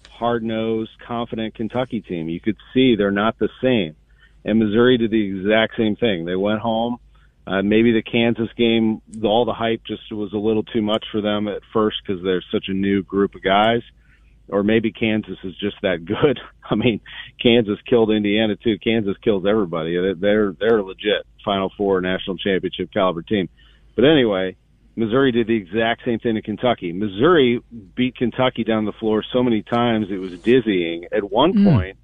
hard 0.10 0.44
nosed, 0.44 0.92
confident 1.06 1.54
Kentucky 1.54 2.02
team. 2.02 2.28
You 2.28 2.40
could 2.40 2.58
see 2.74 2.96
they're 2.96 3.12
not 3.12 3.38
the 3.38 3.50
same. 3.62 3.96
And 4.44 4.60
Missouri 4.60 4.98
did 4.98 5.12
the 5.12 5.24
exact 5.40 5.76
same 5.78 5.96
thing. 5.96 6.26
They 6.26 6.36
went 6.36 6.60
home. 6.60 6.98
Uh, 7.46 7.62
maybe 7.62 7.92
the 7.92 8.04
Kansas 8.04 8.50
game, 8.56 9.02
all 9.24 9.46
the 9.46 9.54
hype 9.54 9.82
just 9.86 10.12
was 10.12 10.32
a 10.34 10.38
little 10.38 10.64
too 10.64 10.82
much 10.82 11.06
for 11.12 11.22
them 11.22 11.48
at 11.48 11.62
first 11.74 11.98
because 12.06 12.24
they're 12.24 12.44
such 12.52 12.66
a 12.68 12.74
new 12.74 13.04
group 13.04 13.36
of 13.36 13.42
guys. 13.44 13.82
Or 14.48 14.64
maybe 14.64 14.92
Kansas 14.92 15.38
is 15.44 15.56
just 15.58 15.78
that 15.82 16.06
good. 16.06 16.40
I 16.70 16.76
mean, 16.76 17.02
Kansas 17.42 17.80
killed 17.90 18.12
Indiana 18.12 18.56
too. 18.56 18.78
Kansas 18.80 19.16
kills 19.24 19.46
everybody. 19.48 19.96
They're 20.20 20.54
they're, 20.54 20.84
legit 20.84 21.26
Final 21.44 21.72
Four 21.78 22.02
national 22.02 22.38
championship 22.38 22.92
caliber 22.94 23.22
team. 23.22 23.50
But 23.96 24.06
anyway, 24.06 24.56
Missouri 24.96 25.32
did 25.32 25.48
the 25.48 25.56
exact 25.56 26.04
same 26.06 26.20
thing 26.20 26.36
to 26.36 26.42
Kentucky. 26.42 26.92
Missouri 26.92 27.62
beat 27.96 28.16
Kentucky 28.18 28.64
down 28.64 28.86
the 28.86 28.92
floor 28.94 29.24
so 29.32 29.42
many 29.42 29.64
times 29.64 30.08
it 30.12 30.18
was 30.20 30.38
dizzying. 30.40 31.06
At 31.12 31.30
one 31.32 31.54
Mm. 31.54 31.64
point, 31.64 31.98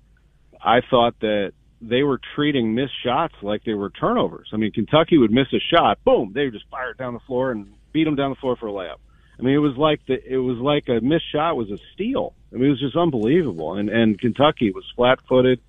I 0.62 0.82
thought 0.82 1.20
that 1.20 1.54
they 1.82 2.04
were 2.04 2.20
treating 2.36 2.74
missed 2.74 2.94
shots 3.04 3.36
like 3.42 3.64
they 3.64 3.74
were 3.74 3.90
turnovers. 3.90 4.50
I 4.54 4.58
mean, 4.58 4.72
Kentucky 4.72 5.18
would 5.18 5.32
miss 5.32 5.48
a 5.54 5.60
shot, 5.74 6.04
boom, 6.04 6.32
they 6.34 6.46
would 6.46 6.54
just 6.54 6.70
fire 6.70 6.92
it 6.92 6.98
down 6.98 7.14
the 7.14 7.20
floor 7.22 7.52
and 7.52 7.74
beat 7.94 8.06
them 8.06 8.16
down 8.16 8.32
the 8.32 8.36
floor 8.36 8.56
for 8.56 8.68
a 8.68 8.72
layup. 8.72 8.98
I 9.40 9.44
mean, 9.44 9.54
it 9.54 9.60
was 9.60 9.78
like 9.78 10.02
the 10.08 10.18
it 10.26 10.38
was 10.38 10.58
like 10.58 10.90
a 10.90 11.00
missed 11.02 11.32
shot 11.32 11.56
was 11.56 11.70
a 11.70 11.78
steal. 11.94 12.34
I 12.52 12.56
mean, 12.56 12.66
it 12.66 12.70
was 12.70 12.80
just 12.80 12.96
unbelievable. 12.96 13.76
And 13.76 13.90
and 13.90 14.20
Kentucky 14.20 14.72
was 14.72 14.84
flat-footed, 14.96 15.62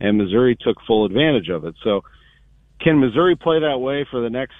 and 0.00 0.18
Missouri 0.18 0.56
took 0.56 0.76
full 0.86 1.04
advantage 1.04 1.48
of 1.48 1.64
it. 1.64 1.74
So, 1.82 2.02
can 2.80 3.00
Missouri 3.00 3.34
play 3.34 3.60
that 3.60 3.78
way 3.78 4.06
for 4.10 4.20
the 4.20 4.30
next 4.30 4.54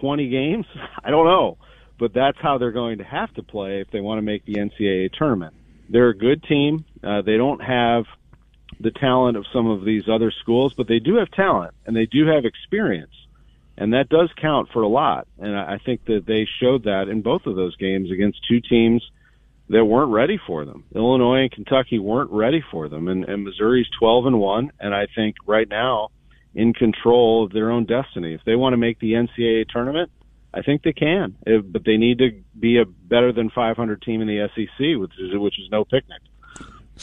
20 0.00 0.28
games? 0.28 0.66
I 1.04 1.10
don't 1.10 1.26
know, 1.26 1.58
but 1.98 2.14
that's 2.14 2.38
how 2.40 2.58
they're 2.58 2.70
going 2.70 2.98
to 2.98 3.04
have 3.04 3.34
to 3.34 3.42
play 3.42 3.80
if 3.80 3.90
they 3.90 4.00
want 4.00 4.18
to 4.18 4.22
make 4.22 4.44
the 4.44 4.54
NCAA 4.54 5.12
tournament. 5.12 5.54
They're 5.88 6.10
a 6.10 6.16
good 6.16 6.44
team. 6.44 6.84
Uh, 7.02 7.22
they 7.22 7.36
don't 7.36 7.60
have 7.60 8.04
the 8.80 8.90
talent 8.90 9.36
of 9.36 9.44
some 9.52 9.66
of 9.66 9.84
these 9.84 10.08
other 10.08 10.32
schools, 10.40 10.74
but 10.74 10.88
they 10.88 10.98
do 10.98 11.16
have 11.16 11.30
talent 11.30 11.74
and 11.86 11.94
they 11.94 12.06
do 12.06 12.26
have 12.26 12.44
experience. 12.44 13.14
And 13.76 13.94
that 13.94 14.08
does 14.08 14.30
count 14.40 14.68
for 14.72 14.82
a 14.82 14.88
lot. 14.88 15.26
And 15.38 15.56
I 15.56 15.78
think 15.84 16.04
that 16.06 16.24
they 16.26 16.46
showed 16.60 16.84
that 16.84 17.08
in 17.08 17.22
both 17.22 17.46
of 17.46 17.56
those 17.56 17.76
games 17.76 18.10
against 18.10 18.40
two 18.48 18.60
teams 18.60 19.02
that 19.68 19.84
weren't 19.84 20.10
ready 20.10 20.38
for 20.46 20.64
them. 20.64 20.84
Illinois 20.94 21.42
and 21.42 21.52
Kentucky 21.52 21.98
weren't 21.98 22.30
ready 22.30 22.62
for 22.70 22.88
them. 22.88 23.08
And, 23.08 23.24
and 23.24 23.44
Missouri's 23.44 23.88
12 23.98 24.26
and 24.26 24.40
1. 24.40 24.72
And 24.80 24.94
I 24.94 25.06
think 25.14 25.36
right 25.46 25.68
now 25.68 26.10
in 26.54 26.74
control 26.74 27.44
of 27.44 27.52
their 27.52 27.70
own 27.70 27.84
destiny. 27.84 28.34
If 28.34 28.42
they 28.44 28.56
want 28.56 28.72
to 28.72 28.76
make 28.76 28.98
the 28.98 29.12
NCAA 29.12 29.68
tournament, 29.68 30.10
I 30.52 30.62
think 30.62 30.82
they 30.82 30.92
can. 30.92 31.36
If, 31.46 31.64
but 31.64 31.84
they 31.84 31.96
need 31.96 32.18
to 32.18 32.42
be 32.58 32.78
a 32.78 32.84
better 32.84 33.32
than 33.32 33.50
500 33.50 34.02
team 34.02 34.20
in 34.20 34.26
the 34.26 34.48
SEC, 34.54 35.00
which 35.00 35.12
is, 35.18 35.38
which 35.38 35.58
is 35.58 35.70
no 35.70 35.84
picnic. 35.84 36.20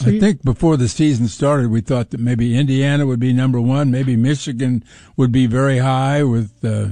I 0.00 0.18
think 0.18 0.42
before 0.42 0.76
the 0.76 0.88
season 0.88 1.28
started, 1.28 1.70
we 1.70 1.80
thought 1.80 2.10
that 2.10 2.20
maybe 2.20 2.56
Indiana 2.56 3.06
would 3.06 3.20
be 3.20 3.32
number 3.32 3.60
one, 3.60 3.90
maybe 3.90 4.16
Michigan 4.16 4.84
would 5.16 5.32
be 5.32 5.46
very 5.46 5.78
high 5.78 6.22
with, 6.22 6.64
uh, 6.64 6.88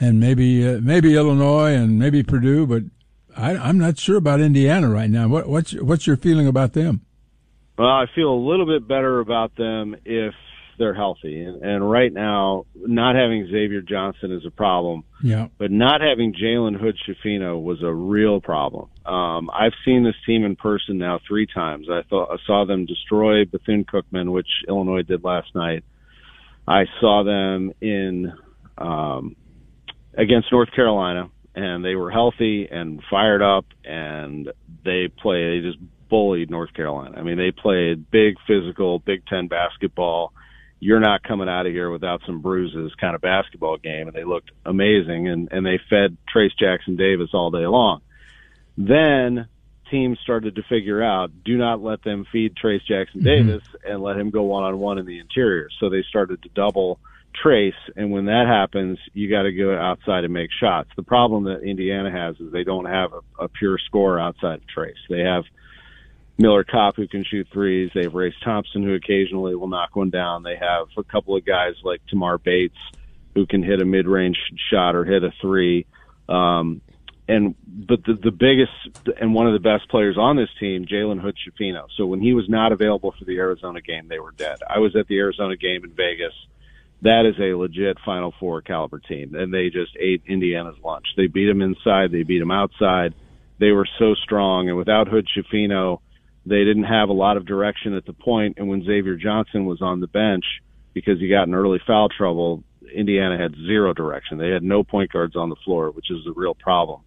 and 0.00 0.18
maybe 0.18 0.66
uh, 0.66 0.80
maybe 0.82 1.14
Illinois 1.14 1.74
and 1.74 1.98
maybe 1.98 2.22
Purdue, 2.22 2.66
but 2.66 2.82
I, 3.36 3.56
I'm 3.56 3.78
not 3.78 3.98
sure 3.98 4.16
about 4.16 4.40
Indiana 4.40 4.88
right 4.88 5.10
now. 5.10 5.28
What, 5.28 5.48
what's 5.48 5.72
your, 5.72 5.84
what's 5.84 6.06
your 6.06 6.16
feeling 6.16 6.46
about 6.46 6.72
them? 6.72 7.02
Well, 7.78 7.88
I 7.88 8.06
feel 8.14 8.30
a 8.30 8.36
little 8.36 8.66
bit 8.66 8.86
better 8.86 9.20
about 9.20 9.56
them 9.56 9.96
if 10.04 10.34
they're 10.78 10.94
healthy. 10.94 11.42
And, 11.42 11.62
and 11.62 11.90
right 11.90 12.12
now, 12.12 12.66
not 12.74 13.16
having 13.16 13.46
Xavier 13.46 13.82
Johnson 13.82 14.32
is 14.32 14.44
a 14.46 14.50
problem. 14.50 15.04
Yeah. 15.22 15.48
But 15.58 15.70
not 15.70 16.00
having 16.00 16.34
Jalen 16.34 16.80
Hood 16.80 16.96
Schifino 17.06 17.62
was 17.62 17.82
a 17.82 17.92
real 17.92 18.40
problem. 18.40 18.88
Um, 19.06 19.50
I've 19.50 19.72
seen 19.84 20.04
this 20.04 20.14
team 20.26 20.44
in 20.44 20.56
person 20.56 20.98
now 20.98 21.20
three 21.26 21.46
times. 21.46 21.88
I 21.90 22.02
thought 22.08 22.30
I 22.30 22.36
saw 22.46 22.64
them 22.64 22.86
destroy 22.86 23.44
Bethune 23.44 23.84
Cookman, 23.84 24.32
which 24.32 24.48
Illinois 24.68 25.02
did 25.02 25.24
last 25.24 25.54
night. 25.54 25.84
I 26.66 26.84
saw 27.00 27.24
them 27.24 27.72
in 27.80 28.32
um, 28.78 29.36
against 30.14 30.52
North 30.52 30.72
Carolina, 30.72 31.30
and 31.54 31.84
they 31.84 31.94
were 31.94 32.10
healthy 32.10 32.68
and 32.70 33.02
fired 33.10 33.42
up, 33.42 33.66
and 33.84 34.50
they 34.84 35.08
played. 35.08 35.64
They 35.64 35.68
just 35.68 35.78
bullied 36.08 36.50
North 36.50 36.74
Carolina. 36.74 37.16
I 37.16 37.22
mean, 37.22 37.38
they 37.38 37.52
played 37.52 38.10
big, 38.10 38.36
physical, 38.46 38.98
Big 38.98 39.24
Ten 39.26 39.48
basketball. 39.48 40.34
You're 40.84 40.98
not 40.98 41.22
coming 41.22 41.48
out 41.48 41.64
of 41.64 41.72
here 41.72 41.92
without 41.92 42.22
some 42.26 42.40
bruises 42.40 42.92
kind 43.00 43.14
of 43.14 43.20
basketball 43.20 43.76
game, 43.76 44.08
and 44.08 44.16
they 44.16 44.24
looked 44.24 44.50
amazing, 44.66 45.28
and 45.28 45.48
and 45.52 45.64
they 45.64 45.78
fed 45.88 46.16
Trayce 46.34 46.58
Jackson 46.58 46.96
Davis 46.96 47.30
all 47.32 47.52
day 47.52 47.66
long. 47.68 48.00
Then 48.76 49.46
teams 49.92 50.18
started 50.24 50.56
to 50.56 50.62
figure 50.64 51.00
out 51.00 51.30
do 51.44 51.56
not 51.56 51.80
let 51.80 52.02
them 52.02 52.26
feed 52.32 52.56
Trayce 52.56 52.84
Jackson 52.84 53.20
mm-hmm. 53.20 53.46
Davis 53.48 53.62
and 53.86 54.02
let 54.02 54.16
him 54.16 54.30
go 54.30 54.42
one 54.42 54.64
on 54.64 54.80
one 54.80 54.98
in 54.98 55.06
the 55.06 55.20
interior. 55.20 55.68
So 55.78 55.88
they 55.88 56.02
started 56.08 56.42
to 56.42 56.48
double 56.48 56.98
Trayce, 57.44 57.78
and 57.94 58.10
when 58.10 58.24
that 58.24 58.48
happens, 58.48 58.98
you 59.12 59.30
got 59.30 59.42
to 59.42 59.52
go 59.52 59.78
outside 59.78 60.24
and 60.24 60.32
make 60.32 60.50
shots. 60.60 60.90
The 60.96 61.04
problem 61.04 61.44
that 61.44 61.62
Indiana 61.62 62.10
has 62.10 62.34
is 62.40 62.50
they 62.50 62.64
don't 62.64 62.86
have 62.86 63.12
a, 63.12 63.44
a 63.44 63.48
pure 63.48 63.78
scorer 63.86 64.18
outside 64.18 64.56
of 64.56 64.64
Trayce. 64.76 64.98
They 65.08 65.20
have 65.20 65.44
Miller 66.42 66.64
Kopp 66.64 66.96
who 66.96 67.06
can 67.06 67.24
shoot 67.24 67.46
threes. 67.52 67.90
They 67.94 68.02
have 68.02 68.14
Race 68.14 68.34
Thompson 68.44 68.82
who 68.82 68.94
occasionally 68.94 69.54
will 69.54 69.68
knock 69.68 69.94
one 69.94 70.10
down. 70.10 70.42
They 70.42 70.56
have 70.56 70.88
a 70.98 71.04
couple 71.04 71.36
of 71.36 71.44
guys 71.44 71.74
like 71.84 72.02
Tamar 72.08 72.38
Bates 72.38 72.76
who 73.34 73.46
can 73.46 73.62
hit 73.62 73.80
a 73.80 73.84
mid-range 73.84 74.36
shot 74.70 74.96
or 74.96 75.04
hit 75.04 75.22
a 75.22 75.30
three. 75.40 75.86
Um, 76.28 76.82
and 77.28 77.54
but 77.64 78.04
the 78.04 78.14
the 78.14 78.32
biggest 78.32 78.72
and 79.20 79.32
one 79.32 79.46
of 79.46 79.52
the 79.52 79.60
best 79.60 79.88
players 79.88 80.18
on 80.18 80.36
this 80.36 80.48
team, 80.58 80.84
Jalen 80.84 81.20
Hood 81.20 81.36
Schifino. 81.36 81.86
So 81.96 82.04
when 82.06 82.20
he 82.20 82.34
was 82.34 82.48
not 82.48 82.72
available 82.72 83.14
for 83.16 83.24
the 83.24 83.38
Arizona 83.38 83.80
game, 83.80 84.08
they 84.08 84.18
were 84.18 84.32
dead. 84.32 84.58
I 84.68 84.80
was 84.80 84.96
at 84.96 85.06
the 85.06 85.18
Arizona 85.18 85.56
game 85.56 85.84
in 85.84 85.92
Vegas. 85.92 86.34
That 87.02 87.24
is 87.26 87.36
a 87.38 87.54
legit 87.54 87.98
Final 88.04 88.34
Four 88.40 88.62
caliber 88.62 88.98
team, 88.98 89.34
and 89.36 89.54
they 89.54 89.70
just 89.70 89.96
ate 89.98 90.22
Indiana's 90.26 90.76
lunch. 90.82 91.06
They 91.16 91.28
beat 91.28 91.46
them 91.46 91.62
inside, 91.62 92.10
they 92.10 92.24
beat 92.24 92.40
them 92.40 92.50
outside. 92.50 93.14
They 93.58 93.70
were 93.70 93.88
so 93.98 94.14
strong, 94.14 94.68
and 94.68 94.76
without 94.76 95.06
Hood 95.06 95.28
Schifino, 95.28 96.00
they 96.44 96.64
didn't 96.64 96.84
have 96.84 97.08
a 97.08 97.12
lot 97.12 97.36
of 97.36 97.46
direction 97.46 97.94
at 97.94 98.04
the. 98.04 98.14
And 98.56 98.68
when 98.68 98.84
Xavier 98.84 99.16
Johnson 99.16 99.64
was 99.64 99.80
on 99.80 100.00
the 100.00 100.06
bench 100.06 100.44
because 100.94 101.18
he 101.20 101.28
got 101.28 101.46
in 101.46 101.54
early 101.54 101.80
foul 101.86 102.08
trouble, 102.08 102.64
Indiana 102.94 103.38
had 103.38 103.54
zero 103.54 103.92
direction. 103.92 104.38
They 104.38 104.50
had 104.50 104.62
no 104.62 104.82
point 104.82 105.12
guards 105.12 105.36
on 105.36 105.48
the 105.48 105.56
floor, 105.64 105.90
which 105.90 106.10
is 106.10 106.26
a 106.26 106.32
real 106.32 106.54
problem. 106.54 107.00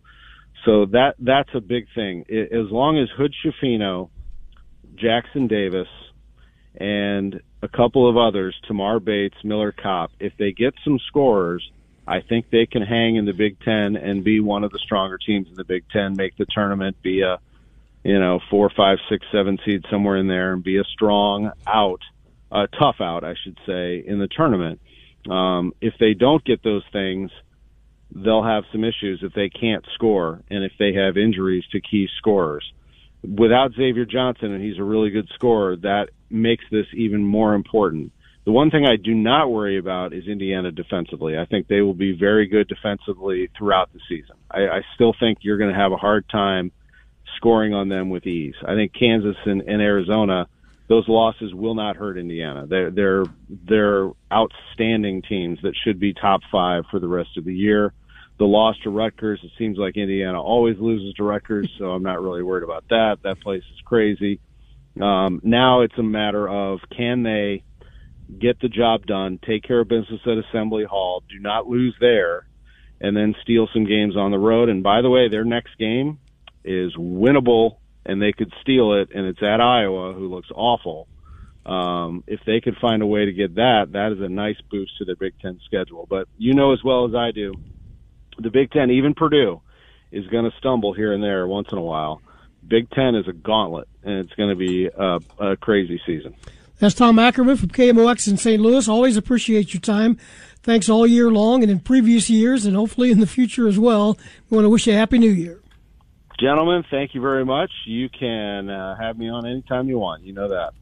So 0.65 0.85
that 0.87 1.15
that's 1.19 1.49
a 1.53 1.61
big 1.61 1.85
thing. 1.93 2.25
As 2.29 2.71
long 2.71 2.97
as 2.97 3.07
Hood 3.15 3.33
Schifino, 3.43 4.09
Jackson 4.95 5.47
Davis, 5.47 5.87
and 6.77 7.41
a 7.61 7.67
couple 7.67 8.09
of 8.09 8.17
others, 8.17 8.55
Tamar 8.67 8.99
Bates, 8.99 9.37
Miller 9.43 9.71
Kopp, 9.71 10.11
if 10.19 10.33
they 10.37 10.51
get 10.51 10.73
some 10.83 10.99
scorers, 11.07 11.69
I 12.07 12.21
think 12.21 12.49
they 12.49 12.65
can 12.65 12.81
hang 12.81 13.15
in 13.15 13.25
the 13.25 13.33
Big 13.33 13.59
Ten 13.61 13.95
and 13.95 14.23
be 14.23 14.39
one 14.39 14.63
of 14.63 14.71
the 14.71 14.79
stronger 14.79 15.17
teams 15.17 15.47
in 15.47 15.55
the 15.55 15.63
Big 15.63 15.83
Ten, 15.89 16.15
make 16.15 16.35
the 16.37 16.45
tournament, 16.45 17.01
be 17.01 17.21
a 17.21 17.39
you 18.05 18.19
know 18.19 18.39
four, 18.49 18.69
five, 18.69 18.99
six, 19.09 19.25
seven 19.31 19.57
seed 19.65 19.83
somewhere 19.89 20.17
in 20.17 20.27
there, 20.27 20.53
and 20.53 20.63
be 20.63 20.77
a 20.77 20.83
strong 20.83 21.51
out, 21.67 22.01
a 22.51 22.67
tough 22.67 22.97
out, 23.01 23.23
I 23.23 23.33
should 23.43 23.57
say, 23.65 24.03
in 24.05 24.19
the 24.19 24.27
tournament. 24.27 24.79
Um, 25.29 25.73
if 25.81 25.95
they 25.99 26.13
don't 26.13 26.45
get 26.45 26.63
those 26.63 26.83
things, 26.93 27.31
they'll 28.13 28.43
have 28.43 28.63
some 28.71 28.83
issues 28.83 29.21
if 29.23 29.33
they 29.33 29.49
can't 29.49 29.83
score 29.95 30.43
and 30.51 30.63
if 30.63 30.71
they 30.77 30.93
have 30.93 31.17
injuries 31.17 31.63
to 31.71 31.81
key 31.81 32.07
scorers. 32.19 32.63
Without 33.23 33.71
Xavier 33.75 34.05
Johnson, 34.05 34.51
and 34.51 34.63
he's 34.63 34.77
a 34.77 34.83
really 34.83 35.09
good 35.09 35.27
scorer, 35.33 35.75
that 35.77 36.09
makes 36.29 36.63
this 36.69 36.85
even 36.93 37.23
more 37.23 37.55
important. 37.55 38.11
The 38.45 38.51
one 38.51 38.69
thing 38.69 38.85
I 38.85 38.97
do 38.97 39.15
not 39.15 39.51
worry 39.51 39.79
about 39.79 40.13
is 40.13 40.27
Indiana 40.27 40.71
defensively. 40.71 41.35
I 41.35 41.45
think 41.45 41.67
they 41.67 41.81
will 41.81 41.95
be 41.95 42.15
very 42.15 42.45
good 42.45 42.67
defensively 42.67 43.49
throughout 43.57 43.91
the 43.91 43.99
season. 44.07 44.35
I, 44.51 44.67
I 44.67 44.81
still 44.93 45.15
think 45.19 45.39
you're 45.41 45.57
going 45.57 45.73
to 45.73 45.79
have 45.79 45.91
a 45.91 45.97
hard 45.97 46.29
time 46.29 46.71
scoring 47.35 47.73
on 47.73 47.89
them 47.89 48.09
with 48.09 48.25
ease. 48.25 48.55
I 48.65 48.75
think 48.75 48.93
Kansas 48.93 49.37
and, 49.45 49.61
and 49.61 49.81
Arizona, 49.81 50.47
those 50.87 51.07
losses 51.07 51.53
will 51.53 51.75
not 51.75 51.95
hurt 51.95 52.17
Indiana. 52.17 52.67
They're 52.67 52.91
they're 52.91 53.23
they're 53.49 54.11
outstanding 54.31 55.21
teams 55.21 55.59
that 55.63 55.73
should 55.83 55.99
be 55.99 56.13
top 56.13 56.41
five 56.51 56.85
for 56.91 56.99
the 56.99 57.07
rest 57.07 57.37
of 57.37 57.45
the 57.45 57.53
year 57.53 57.93
the 58.37 58.45
loss 58.45 58.75
to 58.83 58.89
Rutgers. 58.89 59.39
It 59.43 59.51
seems 59.57 59.77
like 59.77 59.95
Indiana 59.95 60.41
always 60.41 60.77
loses 60.77 61.13
to 61.15 61.23
Rutgers, 61.23 61.69
so 61.77 61.85
I'm 61.91 62.03
not 62.03 62.21
really 62.21 62.43
worried 62.43 62.63
about 62.63 62.85
that. 62.89 63.17
That 63.23 63.39
place 63.39 63.63
is 63.73 63.81
crazy. 63.85 64.39
Um, 65.01 65.41
now 65.43 65.81
it's 65.81 65.97
a 65.97 66.03
matter 66.03 66.47
of 66.47 66.79
can 66.95 67.23
they 67.23 67.63
get 68.39 68.59
the 68.59 68.69
job 68.69 69.05
done, 69.05 69.39
take 69.45 69.63
care 69.63 69.81
of 69.81 69.87
business 69.87 70.21
at 70.25 70.37
Assembly 70.49 70.83
Hall, 70.83 71.23
do 71.29 71.39
not 71.39 71.67
lose 71.67 71.95
there, 71.99 72.47
and 72.99 73.15
then 73.15 73.35
steal 73.41 73.67
some 73.73 73.85
games 73.85 74.17
on 74.17 74.31
the 74.31 74.39
road. 74.39 74.69
And 74.69 74.83
by 74.83 75.01
the 75.01 75.09
way, 75.09 75.29
their 75.29 75.43
next 75.43 75.77
game 75.77 76.19
is 76.65 76.95
winnable, 76.95 77.77
and 78.05 78.21
they 78.21 78.31
could 78.31 78.51
steal 78.61 78.93
it, 78.93 79.09
and 79.13 79.25
it's 79.25 79.41
at 79.41 79.61
Iowa, 79.61 80.13
who 80.13 80.27
looks 80.27 80.49
awful. 80.53 81.07
Um, 81.65 82.23
if 82.27 82.41
they 82.45 82.61
could 82.61 82.75
find 82.77 83.01
a 83.01 83.07
way 83.07 83.25
to 83.25 83.33
get 83.33 83.55
that, 83.55 83.93
that 83.93 84.11
is 84.11 84.21
a 84.21 84.29
nice 84.29 84.59
boost 84.69 84.97
to 84.99 85.05
their 85.05 85.15
Big 85.15 85.33
Ten 85.41 85.59
schedule. 85.65 86.05
But 86.09 86.27
you 86.37 86.53
know 86.53 86.73
as 86.73 86.83
well 86.83 87.07
as 87.07 87.15
I 87.15 87.31
do, 87.31 87.53
the 88.37 88.51
Big 88.51 88.71
Ten, 88.71 88.91
even 88.91 89.13
Purdue, 89.13 89.61
is 90.11 90.27
going 90.27 90.49
to 90.49 90.55
stumble 90.57 90.93
here 90.93 91.13
and 91.13 91.23
there 91.23 91.47
once 91.47 91.69
in 91.71 91.77
a 91.77 91.81
while. 91.81 92.21
Big 92.67 92.89
Ten 92.91 93.15
is 93.15 93.27
a 93.27 93.33
gauntlet, 93.33 93.87
and 94.03 94.19
it's 94.19 94.33
going 94.33 94.49
to 94.49 94.55
be 94.55 94.87
a, 94.87 95.19
a 95.39 95.57
crazy 95.57 95.99
season. 96.05 96.35
That's 96.79 96.95
Tom 96.95 97.17
Ackerman 97.19 97.57
from 97.57 97.69
KMOX 97.69 98.27
in 98.27 98.37
St. 98.37 98.61
Louis. 98.61 98.87
Always 98.87 99.17
appreciate 99.17 99.73
your 99.73 99.81
time. 99.81 100.17
Thanks 100.61 100.89
all 100.89 101.07
year 101.07 101.31
long 101.31 101.63
and 101.63 101.71
in 101.71 101.79
previous 101.79 102.29
years, 102.29 102.65
and 102.65 102.75
hopefully 102.75 103.11
in 103.11 103.19
the 103.19 103.27
future 103.27 103.67
as 103.67 103.79
well. 103.79 104.17
We 104.49 104.55
want 104.55 104.65
to 104.65 104.69
wish 104.69 104.87
you 104.87 104.93
a 104.93 104.97
happy 104.97 105.17
new 105.17 105.29
year. 105.29 105.61
Gentlemen, 106.39 106.83
thank 106.91 107.15
you 107.15 107.21
very 107.21 107.45
much. 107.45 107.71
You 107.85 108.09
can 108.09 108.69
uh, 108.69 108.97
have 108.97 109.17
me 109.17 109.29
on 109.29 109.45
anytime 109.45 109.87
you 109.87 109.97
want. 109.97 110.23
You 110.23 110.33
know 110.33 110.49
that. 110.49 110.73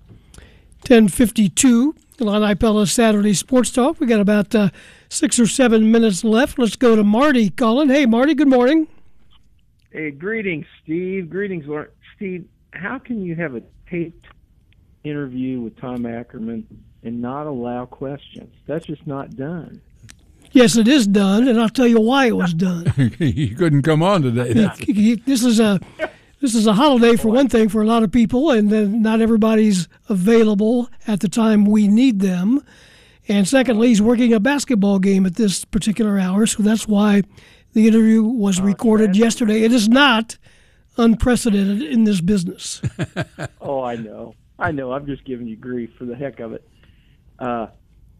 1052, 0.87 1.95
Illini 2.19 2.55
Pella 2.55 2.87
Saturday 2.87 3.33
Sports 3.33 3.71
Talk. 3.71 3.99
We 3.99 4.07
got 4.07 4.19
about 4.19 4.53
uh, 4.55 4.69
six 5.09 5.39
or 5.39 5.45
seven 5.45 5.91
minutes 5.91 6.23
left. 6.23 6.57
Let's 6.57 6.75
go 6.75 6.95
to 6.95 7.03
Marty 7.03 7.49
Colin. 7.49 7.89
Hey, 7.89 8.05
Marty, 8.05 8.33
good 8.33 8.49
morning. 8.49 8.87
Hey, 9.91 10.09
greetings, 10.09 10.65
Steve. 10.83 11.29
Greetings, 11.29 11.65
Steve. 12.15 12.45
How 12.71 12.97
can 12.97 13.21
you 13.21 13.35
have 13.35 13.55
a 13.55 13.61
taped 13.89 14.25
interview 15.03 15.61
with 15.61 15.77
Tom 15.79 16.07
Ackerman 16.07 16.65
and 17.03 17.21
not 17.21 17.45
allow 17.45 17.85
questions? 17.85 18.51
That's 18.65 18.87
just 18.87 19.05
not 19.05 19.35
done. 19.35 19.81
Yes, 20.53 20.77
it 20.77 20.87
is 20.87 21.07
done, 21.07 21.47
and 21.47 21.59
I'll 21.59 21.67
tell 21.67 21.87
you 21.87 21.99
why 21.99 22.27
it 22.27 22.37
was 22.37 22.53
done. 22.53 22.85
he 23.17 23.49
couldn't 23.49 23.81
come 23.81 24.03
on 24.03 24.21
today. 24.21 24.53
this 25.25 25.43
is 25.43 25.59
a 25.59 25.79
this 26.41 26.53
is 26.53 26.67
a 26.67 26.73
holiday 26.73 27.15
for 27.15 27.29
one 27.29 27.49
thing 27.49 27.69
for 27.69 27.81
a 27.81 27.87
lot 27.87 28.03
of 28.03 28.11
people, 28.11 28.51
and 28.51 28.69
then 28.69 29.01
not 29.01 29.19
everybody's 29.19 29.87
available 30.09 30.89
at 31.07 31.21
the 31.21 31.27
time 31.27 31.65
we 31.65 31.87
need 31.87 32.19
them. 32.19 32.63
And 33.27 33.47
secondly, 33.47 33.87
he's 33.87 34.01
working 34.01 34.31
a 34.31 34.39
basketball 34.39 34.99
game 34.99 35.25
at 35.25 35.35
this 35.35 35.65
particular 35.65 36.19
hour, 36.19 36.45
so 36.45 36.61
that's 36.61 36.87
why 36.87 37.23
the 37.73 37.87
interview 37.87 38.21
was 38.21 38.61
recorded 38.61 39.15
yesterday. 39.15 39.63
It 39.63 39.71
is 39.71 39.89
not 39.89 40.37
unprecedented 40.97 41.81
in 41.81 42.03
this 42.03 42.21
business. 42.21 42.79
oh, 43.61 43.81
I 43.81 43.95
know. 43.95 44.35
I 44.59 44.71
know. 44.71 44.91
I'm 44.91 45.07
just 45.07 45.25
giving 45.25 45.47
you 45.47 45.55
grief 45.55 45.89
for 45.97 46.05
the 46.05 46.15
heck 46.15 46.39
of 46.39 46.53
it. 46.53 46.69
Uh, 47.39 47.67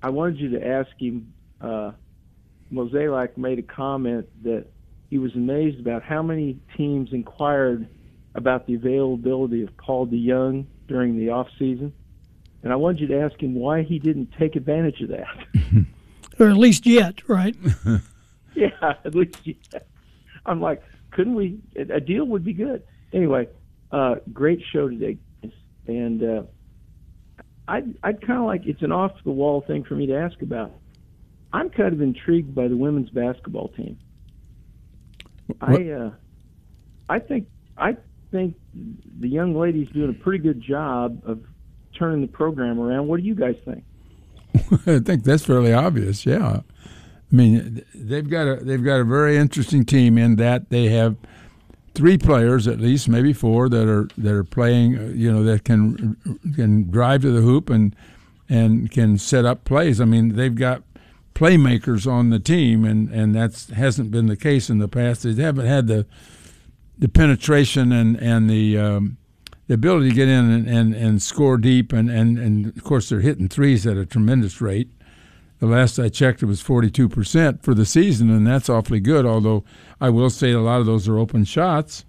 I 0.01 0.09
wanted 0.09 0.39
you 0.39 0.49
to 0.57 0.67
ask 0.67 0.89
him. 0.97 1.31
Uh, 1.61 1.91
Mozeliak 2.73 3.37
made 3.37 3.59
a 3.59 3.63
comment 3.63 4.27
that 4.43 4.65
he 5.09 5.17
was 5.17 5.33
amazed 5.35 5.79
about 5.79 6.03
how 6.03 6.23
many 6.23 6.59
teams 6.75 7.13
inquired 7.13 7.87
about 8.35 8.65
the 8.65 8.73
availability 8.73 9.61
of 9.61 9.75
Paul 9.77 10.07
DeJong 10.07 10.65
during 10.87 11.17
the 11.17 11.29
off 11.29 11.47
season 11.59 11.93
and 12.63 12.71
I 12.71 12.77
wanted 12.77 13.01
you 13.01 13.07
to 13.07 13.19
ask 13.19 13.39
him 13.41 13.53
why 13.53 13.83
he 13.83 13.99
didn't 13.99 14.31
take 14.39 14.55
advantage 14.55 15.01
of 15.01 15.09
that. 15.09 15.85
or 16.39 16.49
at 16.49 16.57
least 16.57 16.85
yet, 16.85 17.27
right? 17.27 17.55
yeah, 18.55 18.69
at 18.81 19.13
least 19.13 19.37
yet. 19.43 19.87
I'm 20.45 20.61
like, 20.61 20.81
couldn't 21.11 21.35
we? 21.35 21.59
A 21.75 21.99
deal 21.99 22.25
would 22.25 22.45
be 22.45 22.53
good. 22.53 22.83
Anyway, 23.11 23.49
uh, 23.91 24.15
great 24.31 24.61
show 24.71 24.87
today, 24.87 25.17
and 25.87 26.23
uh, 26.23 26.43
I'd 27.67 27.95
I'd 28.01 28.25
kind 28.25 28.39
of 28.39 28.45
like 28.45 28.65
it's 28.65 28.81
an 28.81 28.91
off 28.91 29.11
the 29.23 29.31
wall 29.31 29.61
thing 29.61 29.83
for 29.83 29.95
me 29.95 30.07
to 30.07 30.15
ask 30.15 30.41
about. 30.41 30.71
I'm 31.53 31.69
kind 31.69 31.93
of 31.93 32.01
intrigued 32.01 32.55
by 32.55 32.67
the 32.67 32.75
women's 32.75 33.11
basketball 33.11 33.69
team. 33.69 33.97
What? 35.59 35.81
I 35.81 35.91
uh, 35.91 36.11
I 37.09 37.19
think 37.19 37.47
I 37.77 37.95
think 38.31 38.55
the 39.19 39.29
young 39.29 39.55
lady's 39.55 39.89
doing 39.89 40.09
a 40.09 40.23
pretty 40.23 40.39
good 40.39 40.61
job 40.61 41.21
of 41.25 41.43
turning 41.97 42.21
the 42.21 42.27
program 42.27 42.79
around. 42.79 43.07
What 43.07 43.19
do 43.19 43.25
you 43.25 43.35
guys 43.35 43.55
think? 43.63 43.83
I 44.87 44.99
think 44.99 45.23
that's 45.23 45.45
fairly 45.45 45.73
obvious. 45.73 46.25
Yeah, 46.25 46.61
I 46.61 47.35
mean 47.35 47.83
they've 47.93 48.27
got 48.27 48.47
a 48.47 48.55
they've 48.55 48.83
got 48.83 48.99
a 48.99 49.03
very 49.03 49.37
interesting 49.37 49.85
team 49.85 50.17
in 50.17 50.37
that 50.37 50.69
they 50.69 50.89
have 50.89 51.15
three 51.93 52.17
players 52.17 52.67
at 52.67 52.79
least, 52.79 53.07
maybe 53.07 53.33
four 53.33 53.69
that 53.69 53.87
are 53.87 54.07
that 54.17 54.33
are 54.33 54.43
playing. 54.43 54.97
Uh, 54.97 55.01
you 55.13 55.31
know 55.31 55.43
that 55.43 55.65
can 55.65 56.17
can 56.55 56.89
drive 56.89 57.21
to 57.21 57.31
the 57.31 57.41
hoop 57.41 57.69
and 57.69 57.95
and 58.49 58.89
can 58.89 59.19
set 59.19 59.45
up 59.45 59.65
plays. 59.65 60.01
I 60.01 60.05
mean 60.05 60.35
they've 60.35 60.55
got 60.55 60.83
playmakers 61.33 62.09
on 62.09 62.29
the 62.29 62.39
team, 62.39 62.85
and 62.85 63.09
and 63.09 63.35
that 63.35 63.67
hasn't 63.75 64.11
been 64.11 64.27
the 64.27 64.37
case 64.37 64.69
in 64.69 64.79
the 64.79 64.87
past. 64.87 65.23
They 65.23 65.41
haven't 65.41 65.65
had 65.65 65.87
the 65.87 66.05
the 66.97 67.09
penetration 67.09 67.91
and 67.91 68.15
and 68.17 68.49
the 68.49 68.77
um, 68.77 69.17
the 69.67 69.73
ability 69.73 70.09
to 70.09 70.15
get 70.15 70.27
in 70.27 70.51
and, 70.51 70.67
and, 70.67 70.93
and 70.93 71.21
score 71.21 71.57
deep, 71.57 71.93
and, 71.93 72.09
and, 72.09 72.37
and 72.37 72.67
of 72.67 72.83
course 72.83 73.09
they're 73.09 73.21
hitting 73.21 73.47
threes 73.47 73.87
at 73.87 73.97
a 73.97 74.05
tremendous 74.05 74.59
rate. 74.59 74.91
The 75.59 75.67
last 75.67 75.97
I 75.97 76.09
checked, 76.09 76.43
it 76.43 76.47
was 76.47 76.61
42% 76.61 77.63
for 77.63 77.73
the 77.73 77.85
season, 77.85 78.29
and 78.29 78.45
that's 78.45 78.69
awfully 78.69 78.99
good. 78.99 79.25
Although 79.25 79.63
I 80.01 80.09
will 80.09 80.29
say 80.29 80.51
a 80.51 80.59
lot 80.59 80.81
of 80.81 80.85
those 80.85 81.07
are 81.07 81.17
open 81.17 81.45
shots, 81.45 82.03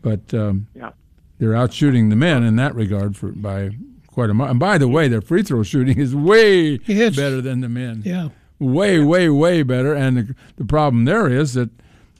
but 0.00 0.32
um, 0.32 0.68
yeah. 0.74 0.92
they're 1.38 1.56
out 1.56 1.72
shooting 1.72 2.10
the 2.10 2.16
men 2.16 2.44
in 2.44 2.54
that 2.56 2.76
regard 2.76 3.16
for 3.16 3.32
by 3.32 3.70
quite 4.06 4.30
a 4.30 4.34
much. 4.34 4.50
And 4.50 4.60
by 4.60 4.78
the 4.78 4.86
way, 4.86 5.08
their 5.08 5.20
free 5.20 5.42
throw 5.42 5.64
shooting 5.64 5.98
is 5.98 6.14
way 6.14 6.78
better 6.78 7.40
than 7.40 7.60
the 7.60 7.68
men. 7.68 8.02
Yeah, 8.04 8.28
way, 8.62 9.00
way, 9.00 9.28
way 9.28 9.62
better. 9.62 9.94
And 9.94 10.16
the, 10.16 10.34
the 10.56 10.64
problem 10.64 11.04
there 11.04 11.28
is 11.28 11.54
that 11.54 11.70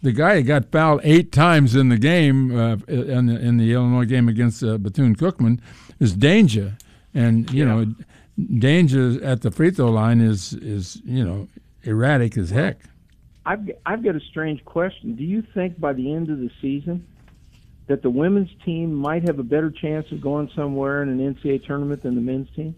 the 0.03 0.13
guy 0.13 0.43
got 0.43 0.71
fouled 0.71 1.01
eight 1.05 1.33
times 1.33 1.75
in 1.75 1.89
the 1.89 1.97
game 1.97 2.57
uh, 2.57 2.77
in, 2.89 3.27
the, 3.27 3.39
in 3.41 3.57
the 3.57 3.73
Illinois 3.73 4.05
game 4.05 4.29
against 4.29 4.63
uh, 4.63 4.77
Bethune 4.77 5.15
Cookman 5.15 5.61
is 6.01 6.17
Dainja, 6.17 6.79
and 7.15 7.51
you 7.53 7.65
yeah. 7.65 7.75
know, 7.75 7.95
Dainja 8.39 9.25
at 9.25 9.43
the 9.43 9.51
free 9.51 9.71
throw 9.71 9.91
line 9.91 10.21
is 10.21 10.55
is 10.55 11.01
you 11.05 11.25
know 11.25 11.49
erratic 11.85 12.37
as 12.37 12.51
heck. 12.51 12.81
I've 13.47 13.71
I've 13.87 14.03
got 14.03 14.17
a 14.17 14.21
strange 14.21 14.65
question. 14.65 15.15
Do 15.15 15.25
you 15.25 15.43
think 15.55 15.79
by 15.79 15.93
the 15.93 16.13
end 16.13 16.31
of 16.31 16.39
the 16.39 16.51
season 16.61 17.07
that 17.87 18.03
the 18.03 18.11
women's 18.11 18.51
team 18.65 18.93
might 18.93 19.23
have 19.25 19.39
a 19.39 19.45
better 19.45 19.71
chance 19.71 20.11
of 20.13 20.21
going 20.21 20.51
somewhere 20.57 21.03
in 21.03 21.09
an 21.09 21.35
NCAA 21.35 21.65
tournament 21.65 22.03
than 22.03 22.15
the 22.15 22.21
men's 22.21 22.49
team? 22.57 22.75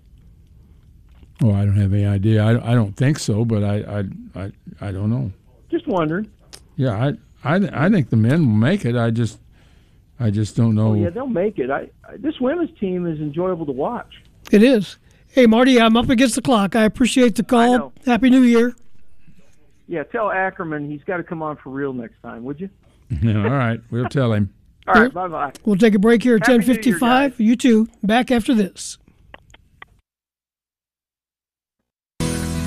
Oh, 1.42 1.52
I 1.52 1.64
don't 1.64 1.76
have 1.76 1.92
any 1.92 2.06
idea. 2.06 2.42
I, 2.44 2.72
I 2.72 2.74
don't 2.74 2.96
think 2.96 3.18
so, 3.18 3.44
but 3.44 3.64
I, 3.64 3.76
I 4.00 4.04
I 4.44 4.52
I 4.80 4.92
don't 4.92 5.10
know. 5.10 5.32
Just 5.70 5.86
wondering. 5.86 6.30
Yeah, 6.76 7.12
I 7.44 7.54
I 7.56 7.86
I 7.86 7.88
think 7.90 8.10
the 8.10 8.16
men 8.16 8.46
will 8.46 8.56
make 8.56 8.84
it. 8.84 8.96
I 8.96 9.10
just 9.10 9.38
I 10.20 10.30
just 10.30 10.56
don't 10.56 10.74
know. 10.74 10.92
Oh, 10.92 10.94
yeah, 10.94 11.10
they'll 11.10 11.26
make 11.26 11.58
it. 11.58 11.70
I, 11.70 11.88
I 12.08 12.16
this 12.18 12.38
women's 12.40 12.76
team 12.78 13.06
is 13.06 13.18
enjoyable 13.20 13.66
to 13.66 13.72
watch. 13.72 14.22
It 14.52 14.62
is. 14.62 14.96
Hey, 15.28 15.46
Marty, 15.46 15.80
I'm 15.80 15.96
up 15.96 16.08
against 16.08 16.36
the 16.36 16.42
clock. 16.42 16.76
I 16.76 16.84
appreciate 16.84 17.34
the 17.34 17.42
call. 17.42 17.92
Happy 18.06 18.30
New 18.30 18.42
Year. 18.42 18.76
Yeah, 19.88 20.04
tell 20.04 20.30
Ackerman 20.30 20.88
he's 20.90 21.02
got 21.04 21.16
to 21.16 21.24
come 21.24 21.42
on 21.42 21.56
for 21.56 21.70
real 21.70 21.92
next 21.92 22.20
time, 22.22 22.44
would 22.44 22.60
you? 22.60 22.70
Yeah, 23.22 23.44
all 23.44 23.50
right, 23.50 23.80
we'll 23.90 24.08
tell 24.08 24.32
him. 24.32 24.52
All 24.86 24.94
right, 24.94 25.12
bye 25.12 25.28
bye. 25.28 25.52
We'll 25.64 25.76
take 25.76 25.94
a 25.94 25.98
break 25.98 26.22
here 26.22 26.36
at 26.36 26.42
10:55. 26.42 27.38
You 27.38 27.56
too. 27.56 27.88
Back 28.02 28.30
after 28.30 28.54
this. 28.54 28.98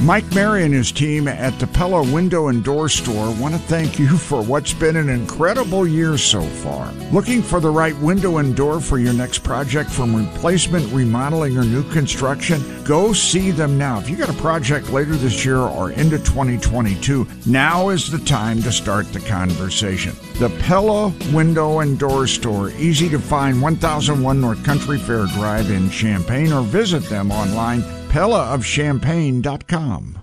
Mike 0.02 0.32
Mary 0.36 0.64
and 0.64 0.76
his 0.76 0.92
team 0.92 1.28
at 1.28 1.58
the 1.60 1.66
Pella 1.66 2.04
Window 2.14 2.50
and 2.50 2.64
Door 2.64 2.90
Store 2.90 3.34
want 3.40 3.56
to 3.56 3.60
thank 3.60 3.98
you 3.98 4.16
for 4.16 4.44
what's 4.44 4.72
been 4.72 4.96
an 4.96 5.10
incredible 5.10 5.88
year 5.88 6.20
so 6.20 6.40
far. 6.42 6.92
Looking 7.12 7.42
for 7.42 7.60
the 7.60 7.72
right 7.72 7.98
window 7.98 8.38
and 8.38 8.56
door 8.56 8.80
for 8.80 9.00
your 9.00 9.14
next 9.14 9.40
project 9.40 9.90
from 9.90 10.16
replacement, 10.16 10.94
remodeling, 10.94 11.58
or 11.58 11.64
new 11.64 11.82
construction? 11.92 12.62
Go 12.84 13.12
see 13.12 13.50
them 13.50 13.80
now. 13.80 13.98
If 13.98 14.08
you 14.08 14.16
got 14.16 14.30
a 14.30 14.34
project 14.34 14.92
later 14.92 15.16
this 15.16 15.44
year 15.44 15.58
or 15.58 15.90
into 15.90 16.20
2022, 16.20 17.28
now 17.48 17.90
is 17.90 18.12
the 18.12 18.20
time 18.20 18.62
to 18.62 18.72
start 18.72 19.12
the 19.12 19.20
conversation. 19.22 20.16
The 20.36 20.56
Pella 20.60 21.12
Window 21.34 21.80
and 21.80 21.98
Door 21.98 22.28
Store, 22.28 22.70
easy 22.78 23.10
to 23.10 23.20
find 23.20 23.60
1001 23.60 24.40
North 24.40 24.64
Country 24.64 25.00
Fair 25.00 25.26
Drive 25.26 25.72
in 25.72 25.90
Champaign, 25.90 26.54
or 26.54 26.62
visit 26.62 27.04
them 27.06 27.32
online 27.32 27.82
PellaofChampaign.com. 28.10 30.20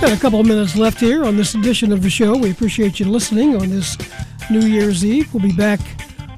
Got 0.00 0.12
a 0.12 0.20
couple 0.20 0.40
of 0.40 0.46
minutes 0.46 0.74
left 0.74 0.98
here 0.98 1.24
on 1.24 1.36
this 1.36 1.54
edition 1.54 1.92
of 1.92 2.02
the 2.02 2.10
show. 2.10 2.36
We 2.36 2.50
appreciate 2.50 2.98
you 2.98 3.06
listening 3.06 3.54
on 3.54 3.70
this 3.70 3.96
New 4.50 4.66
Year's 4.66 5.04
Eve. 5.04 5.32
We'll 5.32 5.44
be 5.44 5.52
back 5.52 5.78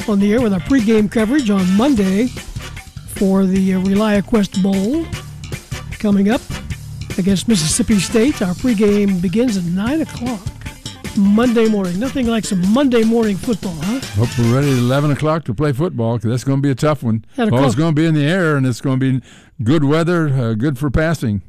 on 0.07 0.21
the 0.21 0.35
air 0.35 0.43
with 0.43 0.53
our 0.53 0.61
pregame 0.61 1.11
coverage 1.11 1.49
on 1.49 1.67
Monday 1.75 2.27
for 3.15 3.47
the 3.47 3.73
uh, 3.75 3.81
ReliaQuest 3.81 4.63
Bowl 4.63 5.07
coming 5.99 6.29
up 6.29 6.43
against 7.17 7.49
Mississippi 7.49 7.99
State. 8.01 8.43
Our 8.43 8.53
pregame 8.53 9.23
begins 9.23 9.57
at 9.57 9.65
9 9.65 10.03
o'clock. 10.03 10.43
Monday 11.17 11.69
morning. 11.69 11.99
Nothing 11.99 12.27
like 12.27 12.45
some 12.45 12.61
Monday 12.73 13.05
morning 13.05 13.37
football, 13.37 13.75
huh? 13.83 14.01
Hope 14.17 14.39
we're 14.39 14.55
ready 14.55 14.71
at 14.71 14.79
11 14.79 15.13
o'clock 15.13 15.45
to 15.45 15.55
play 15.55 15.73
football 15.73 16.17
because 16.17 16.31
that's 16.31 16.45
going 16.45 16.59
to 16.59 16.63
be 16.63 16.71
a 16.71 16.75
tough 16.75 17.03
one. 17.03 17.25
Ball's 17.37 17.75
going 17.75 17.95
to 17.95 18.01
be 18.01 18.07
in 18.07 18.15
the 18.15 18.25
air, 18.25 18.57
and 18.57 18.67
it's 18.67 18.81
going 18.81 18.99
to 18.99 19.21
be 19.21 19.27
good 19.63 19.85
weather, 19.85 20.29
uh, 20.29 20.55
good 20.55 20.79
for 20.79 20.91
passing. 20.91 21.43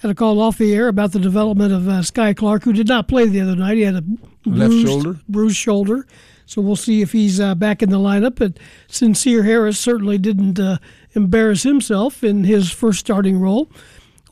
Had 0.00 0.10
a 0.10 0.14
call 0.14 0.40
off 0.40 0.58
the 0.58 0.74
air 0.74 0.88
about 0.88 1.12
the 1.12 1.18
development 1.18 1.72
of 1.72 1.88
uh, 1.88 2.00
Skyy 2.00 2.36
Clark, 2.36 2.64
who 2.64 2.72
did 2.72 2.88
not 2.88 3.06
play 3.06 3.26
the 3.26 3.40
other 3.40 3.54
night. 3.54 3.76
He 3.76 3.82
had 3.82 3.96
a 3.96 4.02
bruised, 4.02 4.86
shoulder. 4.86 5.20
bruised 5.28 5.56
shoulder. 5.56 6.06
So 6.46 6.60
we'll 6.60 6.76
see 6.76 7.02
if 7.02 7.12
he's 7.12 7.38
uh, 7.38 7.54
back 7.54 7.82
in 7.82 7.90
the 7.90 7.98
lineup. 7.98 8.36
But 8.36 8.58
Sencire 8.88 9.44
Harris 9.44 9.78
certainly 9.78 10.18
didn't 10.18 10.58
uh, 10.58 10.78
embarrass 11.12 11.62
himself 11.62 12.24
in 12.24 12.44
his 12.44 12.70
first 12.70 13.00
starting 13.00 13.38
role. 13.38 13.70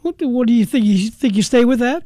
What, 0.03 0.21
what 0.23 0.47
do 0.47 0.53
you 0.53 0.65
think? 0.65 0.85
You 0.87 1.11
think 1.11 1.35
you 1.35 1.43
stay 1.43 1.65
with 1.65 1.79
that? 1.81 2.03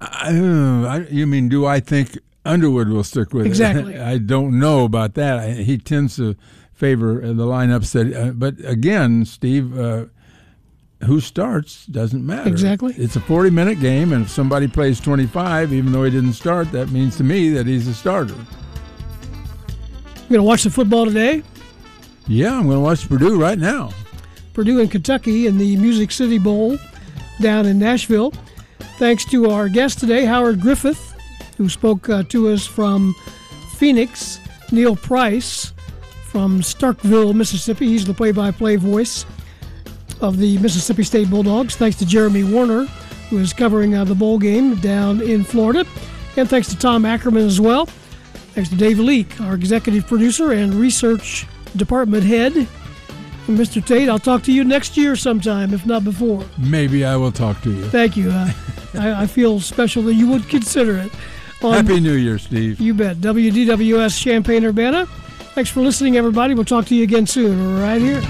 I, 0.00 1.06
you 1.10 1.26
mean, 1.26 1.48
do 1.48 1.66
I 1.66 1.80
think 1.80 2.18
Underwood 2.44 2.88
will 2.88 3.04
stick 3.04 3.32
with 3.32 3.46
exactly. 3.46 3.94
it? 3.94 4.00
I 4.02 4.18
don't 4.18 4.58
know 4.58 4.84
about 4.84 5.14
that. 5.14 5.56
He 5.58 5.78
tends 5.78 6.16
to 6.16 6.36
favor 6.72 7.20
the 7.20 7.46
lineups 7.46 7.92
that. 7.92 8.14
Uh, 8.14 8.32
but 8.32 8.54
again, 8.64 9.24
Steve, 9.24 9.78
uh, 9.78 10.06
who 11.04 11.20
starts 11.20 11.86
doesn't 11.86 12.24
matter. 12.24 12.48
Exactly. 12.48 12.94
It's 12.96 13.16
a 13.16 13.20
forty-minute 13.20 13.80
game, 13.80 14.12
and 14.12 14.24
if 14.24 14.30
somebody 14.30 14.68
plays 14.68 15.00
twenty-five, 15.00 15.72
even 15.72 15.92
though 15.92 16.04
he 16.04 16.10
didn't 16.10 16.34
start, 16.34 16.70
that 16.72 16.90
means 16.90 17.16
to 17.16 17.24
me 17.24 17.48
that 17.50 17.66
he's 17.66 17.88
a 17.88 17.94
starter. 17.94 18.34
You're 20.28 20.38
gonna 20.38 20.42
watch 20.42 20.64
the 20.64 20.70
football 20.70 21.06
today? 21.06 21.42
Yeah, 22.28 22.58
I'm 22.58 22.64
going 22.64 22.76
to 22.76 22.80
watch 22.80 23.08
Purdue 23.08 23.40
right 23.40 23.58
now. 23.58 23.90
Purdue 24.52 24.80
and 24.80 24.90
Kentucky 24.90 25.46
in 25.46 25.58
the 25.58 25.76
Music 25.76 26.10
City 26.10 26.38
Bowl 26.38 26.76
down 27.40 27.66
in 27.66 27.78
Nashville. 27.78 28.32
Thanks 28.98 29.26
to 29.26 29.50
our 29.50 29.68
guest 29.68 30.00
today, 30.00 30.24
Howard 30.24 30.60
Griffith, 30.60 31.14
who 31.58 31.68
spoke 31.68 32.08
uh, 32.08 32.22
to 32.24 32.48
us 32.48 32.66
from 32.66 33.14
Phoenix, 33.74 34.40
Neil 34.72 34.96
Price 34.96 35.74
from 36.24 36.62
Starkville, 36.62 37.34
Mississippi. 37.34 37.88
He's 37.88 38.06
the 38.06 38.14
play 38.14 38.32
by 38.32 38.50
play 38.50 38.76
voice 38.76 39.26
of 40.22 40.38
the 40.38 40.56
Mississippi 40.58 41.02
State 41.02 41.28
Bulldogs. 41.28 41.76
Thanks 41.76 41.98
to 41.98 42.06
Jeremy 42.06 42.42
Werner, 42.44 42.86
who 43.28 43.36
is 43.36 43.52
covering 43.52 43.94
uh, 43.94 44.04
the 44.04 44.14
bowl 44.14 44.38
game 44.38 44.76
down 44.76 45.20
in 45.20 45.44
Florida. 45.44 45.84
And 46.38 46.48
thanks 46.48 46.68
to 46.68 46.78
Tom 46.78 47.04
Ackerman 47.04 47.46
as 47.46 47.60
well. 47.60 47.86
Thanks 48.54 48.70
to 48.70 48.76
Dave 48.76 48.98
Leake, 48.98 49.38
our 49.42 49.54
executive 49.54 50.06
producer 50.06 50.52
and 50.52 50.72
research 50.72 51.46
department 51.76 52.24
head. 52.24 52.66
And 53.48 53.56
Mr. 53.56 53.84
Tate, 53.84 54.08
I'll 54.08 54.18
talk 54.18 54.42
to 54.44 54.52
you 54.52 54.64
next 54.64 54.96
year 54.96 55.14
sometime, 55.14 55.72
if 55.72 55.86
not 55.86 56.02
before. 56.02 56.44
Maybe 56.58 57.04
I 57.04 57.16
will 57.16 57.30
talk 57.32 57.60
to 57.62 57.70
you. 57.70 57.84
Thank 57.88 58.16
you. 58.16 58.30
Uh, 58.30 58.50
I, 58.94 59.22
I, 59.22 59.26
feel 59.26 59.60
special 59.60 60.02
that 60.04 60.14
you 60.14 60.28
would 60.28 60.48
consider 60.48 60.96
it. 60.96 61.12
On, 61.62 61.72
Happy 61.72 62.00
New 62.00 62.14
Year, 62.14 62.38
Steve. 62.38 62.80
You 62.80 62.92
bet. 62.94 63.18
WDWS 63.18 64.20
Champaign 64.20 64.64
Urbana. 64.64 65.06
Thanks 65.06 65.70
for 65.70 65.80
listening, 65.80 66.16
everybody. 66.16 66.54
We'll 66.54 66.64
talk 66.64 66.86
to 66.86 66.94
you 66.94 67.04
again 67.04 67.26
soon, 67.26 67.80
right 67.80 68.00
here. 68.00 68.20